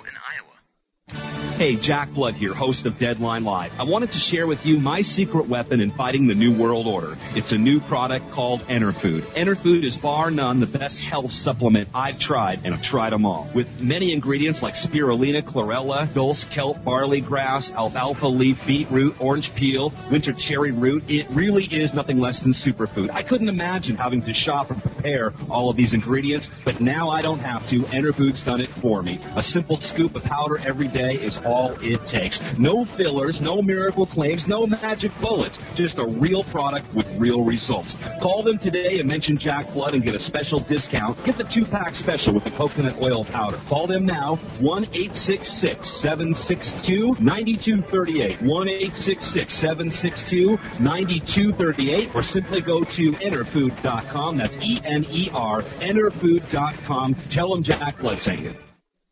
Hey, 1.62 1.76
Jack 1.76 2.10
Blood 2.10 2.34
here, 2.34 2.52
host 2.52 2.86
of 2.86 2.98
Deadline 2.98 3.44
Live. 3.44 3.78
I 3.78 3.84
wanted 3.84 4.10
to 4.10 4.18
share 4.18 4.48
with 4.48 4.66
you 4.66 4.80
my 4.80 5.02
secret 5.02 5.46
weapon 5.46 5.80
in 5.80 5.92
fighting 5.92 6.26
the 6.26 6.34
New 6.34 6.52
World 6.52 6.88
Order. 6.88 7.16
It's 7.36 7.52
a 7.52 7.56
new 7.56 7.78
product 7.78 8.32
called 8.32 8.62
Enerfood. 8.62 9.20
Enerfood 9.36 9.84
is 9.84 9.96
bar 9.96 10.32
none 10.32 10.58
the 10.58 10.66
best 10.66 11.00
health 11.00 11.30
supplement 11.30 11.88
I've 11.94 12.18
tried, 12.18 12.62
and 12.64 12.74
I've 12.74 12.82
tried 12.82 13.12
them 13.12 13.24
all. 13.24 13.48
With 13.54 13.80
many 13.80 14.12
ingredients 14.12 14.60
like 14.60 14.74
spirulina, 14.74 15.40
chlorella, 15.40 16.12
dulse, 16.12 16.46
kelp, 16.46 16.82
barley 16.82 17.20
grass, 17.20 17.70
alfalfa 17.70 18.26
leaf, 18.26 18.66
beetroot, 18.66 19.20
orange 19.20 19.54
peel, 19.54 19.92
winter 20.10 20.32
cherry 20.32 20.72
root, 20.72 21.04
it 21.08 21.30
really 21.30 21.66
is 21.66 21.94
nothing 21.94 22.18
less 22.18 22.40
than 22.40 22.50
superfood. 22.50 23.08
I 23.12 23.22
couldn't 23.22 23.48
imagine 23.48 23.98
having 23.98 24.22
to 24.22 24.34
shop 24.34 24.72
and 24.72 24.82
prepare 24.82 25.32
all 25.48 25.70
of 25.70 25.76
these 25.76 25.94
ingredients, 25.94 26.50
but 26.64 26.80
now 26.80 27.10
I 27.10 27.22
don't 27.22 27.38
have 27.38 27.64
to. 27.68 27.82
Enerfood's 27.82 28.42
done 28.42 28.60
it 28.60 28.68
for 28.68 29.00
me. 29.00 29.20
A 29.36 29.44
simple 29.44 29.76
scoop 29.76 30.16
of 30.16 30.24
powder 30.24 30.58
every 30.58 30.88
day 30.88 31.14
is 31.14 31.36
all 31.38 31.51
it 31.80 32.06
takes. 32.06 32.40
No 32.58 32.84
fillers, 32.84 33.40
no 33.40 33.62
miracle 33.62 34.06
claims, 34.06 34.48
no 34.48 34.66
magic 34.66 35.12
bullets. 35.20 35.58
Just 35.74 35.98
a 35.98 36.04
real 36.04 36.44
product 36.44 36.94
with 36.94 37.06
real 37.18 37.44
results. 37.44 37.96
Call 38.20 38.42
them 38.42 38.58
today 38.58 38.98
and 38.98 39.08
mention 39.08 39.36
Jack 39.36 39.72
Blood 39.72 39.94
and 39.94 40.02
get 40.02 40.14
a 40.14 40.18
special 40.18 40.60
discount. 40.60 41.22
Get 41.24 41.36
the 41.36 41.44
two 41.44 41.64
pack 41.64 41.94
special 41.94 42.34
with 42.34 42.44
the 42.44 42.50
coconut 42.50 43.00
oil 43.00 43.24
powder. 43.24 43.58
Call 43.68 43.86
them 43.86 44.06
now 44.06 44.36
1 44.36 44.84
866 44.84 45.88
762 45.88 47.16
9238. 47.20 48.42
1 48.42 48.68
866 48.68 49.54
762 49.54 50.58
9238 50.80 52.14
or 52.14 52.22
simply 52.22 52.60
go 52.60 52.84
to 52.84 53.12
enerfood.com. 53.12 54.36
That's 54.36 54.56
E 54.58 54.80
N 54.84 55.06
E 55.10 55.30
R, 55.32 55.62
enerfood.com. 55.62 57.14
Tell 57.14 57.54
them 57.54 57.62
Jack 57.62 57.98
Blood 57.98 58.18
sent 58.18 58.40
you. 58.40 58.54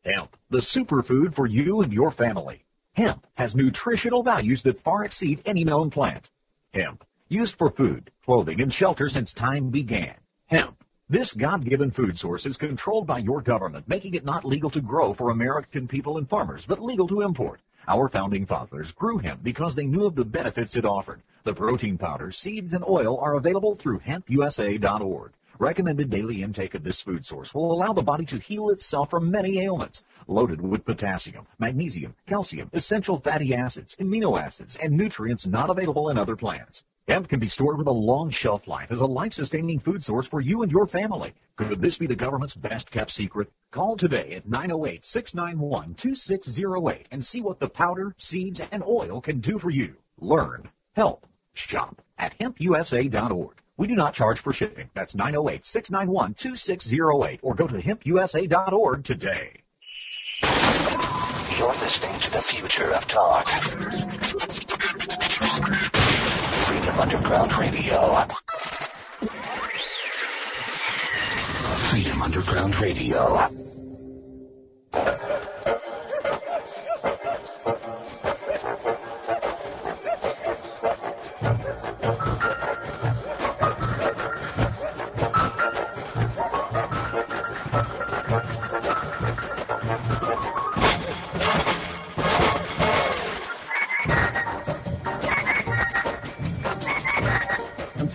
Hemp, 0.04 0.34
the 0.50 0.58
superfood 0.58 1.32
for 1.32 1.46
you 1.46 1.80
and 1.80 1.92
your 1.92 2.10
family. 2.10 2.64
Hemp 2.94 3.24
has 3.34 3.54
nutritional 3.54 4.24
values 4.24 4.62
that 4.62 4.80
far 4.80 5.04
exceed 5.04 5.40
any 5.46 5.62
known 5.62 5.90
plant. 5.90 6.28
Hemp, 6.74 7.04
used 7.28 7.54
for 7.56 7.70
food, 7.70 8.10
clothing, 8.24 8.60
and 8.60 8.74
shelter 8.74 9.08
since 9.08 9.32
time 9.32 9.70
began. 9.70 10.16
Hemp. 10.46 10.82
This 11.08 11.34
God-given 11.34 11.92
food 11.92 12.18
source 12.18 12.46
is 12.46 12.56
controlled 12.56 13.06
by 13.06 13.18
your 13.18 13.42
government, 13.42 13.88
making 13.88 14.14
it 14.14 14.24
not 14.24 14.44
legal 14.44 14.70
to 14.70 14.80
grow 14.80 15.14
for 15.14 15.30
American 15.30 15.86
people 15.86 16.18
and 16.18 16.28
farmers, 16.28 16.66
but 16.66 16.82
legal 16.82 17.06
to 17.06 17.20
import. 17.20 17.60
Our 17.86 18.08
founding 18.08 18.46
fathers 18.46 18.90
grew 18.90 19.18
hemp 19.18 19.44
because 19.44 19.76
they 19.76 19.86
knew 19.86 20.06
of 20.06 20.16
the 20.16 20.24
benefits 20.24 20.76
it 20.76 20.84
offered. 20.84 21.22
The 21.44 21.54
protein 21.54 21.96
powder, 21.96 22.32
seeds, 22.32 22.74
and 22.74 22.84
oil 22.84 23.18
are 23.18 23.34
available 23.34 23.76
through 23.76 24.00
hempusa.org. 24.00 25.32
Recommended 25.60 26.08
daily 26.08 26.42
intake 26.42 26.74
of 26.74 26.82
this 26.82 27.02
food 27.02 27.26
source 27.26 27.54
will 27.54 27.70
allow 27.70 27.92
the 27.92 28.00
body 28.00 28.24
to 28.24 28.38
heal 28.38 28.70
itself 28.70 29.10
from 29.10 29.30
many 29.30 29.60
ailments. 29.60 30.02
Loaded 30.26 30.62
with 30.62 30.86
potassium, 30.86 31.46
magnesium, 31.58 32.14
calcium, 32.26 32.70
essential 32.72 33.20
fatty 33.20 33.54
acids, 33.54 33.94
amino 33.96 34.40
acids, 34.40 34.76
and 34.76 34.96
nutrients 34.96 35.46
not 35.46 35.68
available 35.68 36.08
in 36.08 36.16
other 36.16 36.34
plants. 36.34 36.82
Hemp 37.06 37.28
can 37.28 37.40
be 37.40 37.48
stored 37.48 37.76
with 37.76 37.88
a 37.88 37.92
long 37.92 38.30
shelf 38.30 38.66
life 38.66 38.90
as 38.90 39.00
a 39.00 39.06
life-sustaining 39.06 39.80
food 39.80 40.02
source 40.02 40.26
for 40.26 40.40
you 40.40 40.62
and 40.62 40.72
your 40.72 40.86
family. 40.86 41.34
Could 41.56 41.82
this 41.82 41.98
be 41.98 42.06
the 42.06 42.16
government's 42.16 42.54
best 42.54 42.90
kept 42.90 43.10
secret? 43.10 43.52
Call 43.70 43.98
today 43.98 44.32
at 44.36 44.48
908-691-2608 44.48 47.04
and 47.10 47.22
see 47.22 47.42
what 47.42 47.60
the 47.60 47.68
powder, 47.68 48.14
seeds, 48.16 48.62
and 48.72 48.82
oil 48.82 49.20
can 49.20 49.40
do 49.40 49.58
for 49.58 49.68
you. 49.68 49.96
Learn, 50.18 50.70
help, 50.94 51.26
shop 51.52 52.00
at 52.16 52.38
hempusa.org. 52.38 53.60
We 53.80 53.86
do 53.86 53.94
not 53.94 54.12
charge 54.12 54.40
for 54.40 54.52
shipping. 54.52 54.90
That's 54.92 55.14
908-691-2608 55.14 57.38
or 57.40 57.54
go 57.54 57.66
to 57.66 57.76
hempusa.org 57.76 59.04
today. 59.04 59.62
You're 60.42 61.72
listening 61.72 62.20
to 62.20 62.30
the 62.30 62.42
future 62.42 62.92
of 62.92 63.06
talk. 63.06 63.48
Freedom 66.68 67.00
Underground 67.00 67.56
Radio. 67.56 68.26
Freedom 71.88 72.20
Underground 72.20 72.78
Radio. 72.82 73.48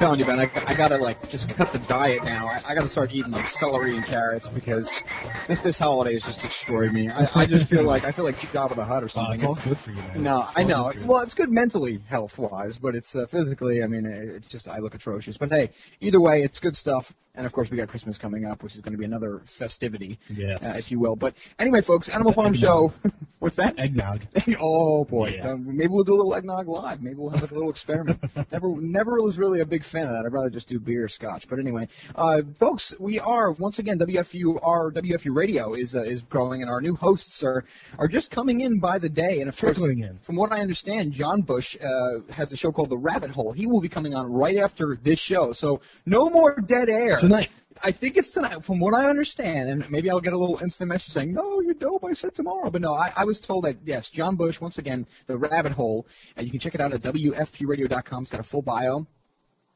Telling 0.06 0.20
you, 0.20 0.26
man, 0.28 0.40
I, 0.40 0.52
I 0.68 0.76
gotta 0.76 0.98
like 0.98 1.32
just 1.32 1.50
cut 1.50 1.74
the 1.74 1.80
diet 1.80 2.24
now. 2.24 2.46
I, 2.46 2.62
I 2.68 2.76
got 2.76 2.84
to 2.84 2.88
start 2.88 3.12
eating 3.12 3.32
like 3.32 3.48
celery 3.48 3.96
and 3.96 4.06
carrots 4.06 4.48
because 4.48 5.04
this 5.48 5.60
this 5.60 5.80
holiday 5.80 6.14
has 6.14 6.24
just 6.24 6.42
destroyed 6.42 6.92
me. 6.92 7.10
I, 7.10 7.28
I 7.36 7.46
just 7.46 7.70
feel 7.70 7.84
like 7.84 8.04
I 8.04 8.12
feel 8.12 8.26
like 8.26 8.38
Jabba 8.40 8.76
the 8.76 8.86
Hutt 8.86 9.04
or 9.04 9.06
Uh, 9.06 9.10
something. 9.10 9.36
it's 9.36 9.44
all 9.44 9.56
good 9.56 9.78
for 9.78 9.92
you, 9.92 9.98
man. 9.98 10.24
No, 10.24 10.42
It's 10.44 10.54
I 10.56 10.64
know. 10.64 10.86
good 10.86 10.94
for 10.96 11.00
you. 11.02 11.06
Well, 11.08 11.22
it's 11.22 11.36
good 11.36 11.52
mentally, 11.52 12.02
health 12.08 12.38
wise, 12.38 12.78
but 12.78 12.96
it's 12.96 13.16
uh, 13.16 13.26
physically. 13.28 13.84
I 13.84 13.88
mean, 13.88 14.06
uh, 14.06 14.36
it's 14.36 14.50
just 14.50 14.68
I 14.68 14.80
look 14.80 14.96
atrocious. 14.96 15.38
But 15.38 15.52
hey, 15.52 15.70
either 16.02 16.20
way, 16.22 16.42
it's 16.44 16.60
good 16.60 16.76
stuff. 16.76 17.14
And 17.38 17.46
of 17.46 17.52
course, 17.52 17.70
we 17.70 17.76
got 17.76 17.90
Christmas 17.90 18.18
coming 18.18 18.46
up, 18.46 18.64
which 18.64 18.76
is 18.76 18.82
going 18.82 18.94
to 18.94 18.98
be 18.98 19.04
another 19.04 19.42
festivity, 19.44 20.20
Yes. 20.30 20.66
uh, 20.66 20.76
if 20.78 20.90
you 20.90 21.00
will. 21.00 21.18
But 21.18 21.34
anyway, 21.60 21.82
folks, 21.82 22.08
Animal 22.08 22.32
Farm 22.32 22.54
Show. 22.54 22.94
What's 23.40 23.58
that? 23.58 23.78
Eggnog. 23.78 24.22
oh 24.62 25.04
boy, 25.04 25.32
Yeah. 25.36 25.50
Um, 25.52 25.76
maybe 25.76 25.90
we'll 25.90 26.06
do 26.06 26.14
a 26.14 26.16
little 26.16 26.34
eggnog 26.34 26.70
live. 26.70 27.02
Maybe 27.02 27.16
we'll 27.18 27.32
have 27.32 27.42
like 27.42 27.52
a 27.52 27.54
little 27.54 27.70
experiment. 27.70 28.24
never, 28.54 28.70
never 28.78 29.22
was 29.22 29.38
really 29.38 29.60
a 29.60 29.66
big 29.66 29.84
fan 29.84 30.04
of 30.08 30.14
that. 30.14 30.26
I'd 30.26 30.32
rather 30.32 30.50
just 30.50 30.70
do 30.70 30.80
beer 30.80 31.04
or 31.04 31.08
scotch. 31.10 31.50
But 31.50 31.60
anyway, 31.60 31.90
uh, 32.16 32.42
folks, 32.58 32.94
we 33.02 33.20
are 33.20 33.52
once 33.52 33.80
again 33.80 34.00
WFU. 34.00 34.58
Our 34.64 34.94
WFU 34.94 35.35
radio 35.36 35.74
is 35.74 35.96
uh, 35.96 36.02
is 36.02 36.22
growing, 36.22 36.62
and 36.62 36.72
our 36.72 36.82
new 36.82 36.96
hosts 36.96 37.44
are 37.44 37.66
are 38.00 38.08
just 38.08 38.32
coming 38.32 38.62
in 38.62 38.80
by 38.80 39.00
the 39.00 39.10
day. 39.10 39.42
And 39.42 39.50
of 39.50 39.58
course, 39.58 39.80
in. 39.80 40.18
from 40.22 40.36
what 40.36 40.52
I 40.52 40.62
understand, 40.62 41.12
John 41.12 41.42
Bush 41.42 41.78
uh, 41.82 42.32
has 42.34 42.52
a 42.52 42.58
show 42.58 42.72
called 42.72 42.90
The 42.90 42.98
Rabbit 42.98 43.32
Hole. 43.32 43.52
He 43.52 43.68
will 43.68 43.82
be 43.82 43.90
coming 43.90 44.16
on 44.16 44.32
right 44.32 44.58
after 44.58 44.98
this 45.02 45.20
show, 45.20 45.52
so 45.52 45.82
no 46.06 46.30
more 46.30 46.56
dead 46.56 46.90
air 46.90 47.18
Tonight. 47.18 47.50
I 47.84 47.92
think 47.92 48.16
it's 48.16 48.30
tonight, 48.30 48.64
from 48.64 48.80
what 48.80 48.94
I 48.94 49.10
understand, 49.10 49.70
and 49.70 49.90
maybe 49.92 50.10
I'll 50.10 50.22
get 50.22 50.32
a 50.32 50.38
little 50.38 50.60
instant 50.62 50.88
message 50.88 51.14
saying, 51.14 51.34
"No, 51.34 51.60
you're 51.60 51.74
dope. 51.74 52.06
I 52.06 52.14
said 52.14 52.34
tomorrow," 52.34 52.70
but 52.70 52.82
no, 52.82 52.94
I, 52.94 53.12
I 53.16 53.26
was 53.26 53.40
told 53.40 53.66
that 53.66 53.78
yes, 53.84 54.10
John 54.10 54.36
Bush 54.38 54.62
once 54.62 54.78
again, 54.78 55.08
the 55.28 55.38
Rabbit 55.38 55.74
Hole, 55.74 56.08
and 56.38 56.46
you 56.46 56.52
can 56.52 56.60
check 56.60 56.76
it 56.76 56.82
out 56.82 56.94
at 56.94 57.02
wfuradio.com. 57.02 58.22
It's 58.24 58.32
got 58.32 58.40
a 58.40 58.44
full 58.44 58.62
bio. 58.62 59.08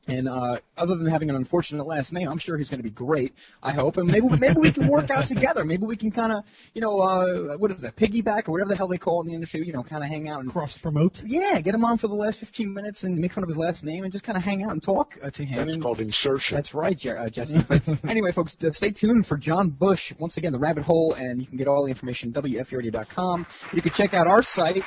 And 0.08 0.28
uh, 0.28 0.58
other 0.76 0.96
than 0.96 1.06
having 1.06 1.30
an 1.30 1.36
unfortunate 1.36 1.86
last 1.86 2.14
name, 2.14 2.28
I'm 2.28 2.40
sure 2.40 2.58
he's 2.58 2.70
going 2.70 2.80
to 2.80 2.84
be 2.84 2.90
great. 2.90 3.34
I 3.62 3.74
hope, 3.74 3.98
and 3.98 4.08
maybe 4.08 4.28
maybe 4.30 4.60
we 4.60 4.72
can 4.72 4.88
work 4.88 5.12
out 5.12 5.28
together. 5.28 5.64
Maybe 5.64 5.86
we 5.86 5.98
can 5.98 6.10
kind 6.10 6.32
of, 6.32 6.44
you 6.74 6.82
know, 6.82 7.00
uh, 7.00 7.58
what 7.58 7.72
is 7.72 7.84
that, 7.84 7.96
piggyback 7.96 8.48
or 8.48 8.54
whatever 8.54 8.70
the 8.70 8.76
hell 8.76 8.88
they 8.88 8.98
call 8.98 9.22
it 9.22 9.26
in 9.26 9.28
the 9.30 9.36
industry. 9.36 9.66
You 9.66 9.74
know, 9.74 9.84
kind 9.84 10.04
of 10.04 10.10
hang 10.10 10.28
out 10.28 10.42
and 10.42 10.52
Cross 10.52 10.80
promote. 10.80 11.24
yeah, 11.24 11.62
get 11.62 11.76
him 11.76 11.86
on 11.86 11.98
for 11.98 12.08
the 12.08 12.16
last 12.16 12.40
15 12.40 12.74
minutes 12.74 13.04
and 13.04 13.18
make 13.20 13.34
fun 13.34 13.44
of 13.44 13.50
his 13.50 13.58
last 13.58 13.84
name 13.84 14.04
and 14.04 14.12
just 14.12 14.24
kind 14.24 14.38
of 14.38 14.44
hang 14.44 14.64
out 14.64 14.72
and 14.72 14.82
talk 14.82 15.18
uh, 15.22 15.30
to 15.32 15.46
him. 15.46 15.60
That's 15.60 15.74
and, 15.74 15.84
called 15.84 16.00
insertion. 16.00 16.56
that's 16.56 16.74
right, 16.74 16.98
Jer- 16.98 17.20
uh, 17.20 17.30
Jesse. 17.30 17.62
But 17.62 17.84
anyway, 18.08 18.32
folks, 18.32 18.58
uh, 18.64 18.72
stay 18.72 18.92
tuned 18.92 19.28
for 19.28 19.38
John 19.38 19.70
Bush. 19.70 20.14
Once 20.18 20.38
again, 20.38 20.54
the 20.54 20.60
rabbit 20.60 20.84
hole, 20.84 21.14
and 21.14 21.40
you 21.40 21.46
can 21.46 21.58
get 21.58 21.68
all 21.68 21.84
the 21.84 21.90
information 21.90 22.34
at 22.36 22.44
WFURadio.com. 22.44 23.46
You 23.74 23.82
can 23.82 23.92
check 23.92 24.14
out 24.16 24.28
our 24.28 24.42
site 24.42 24.84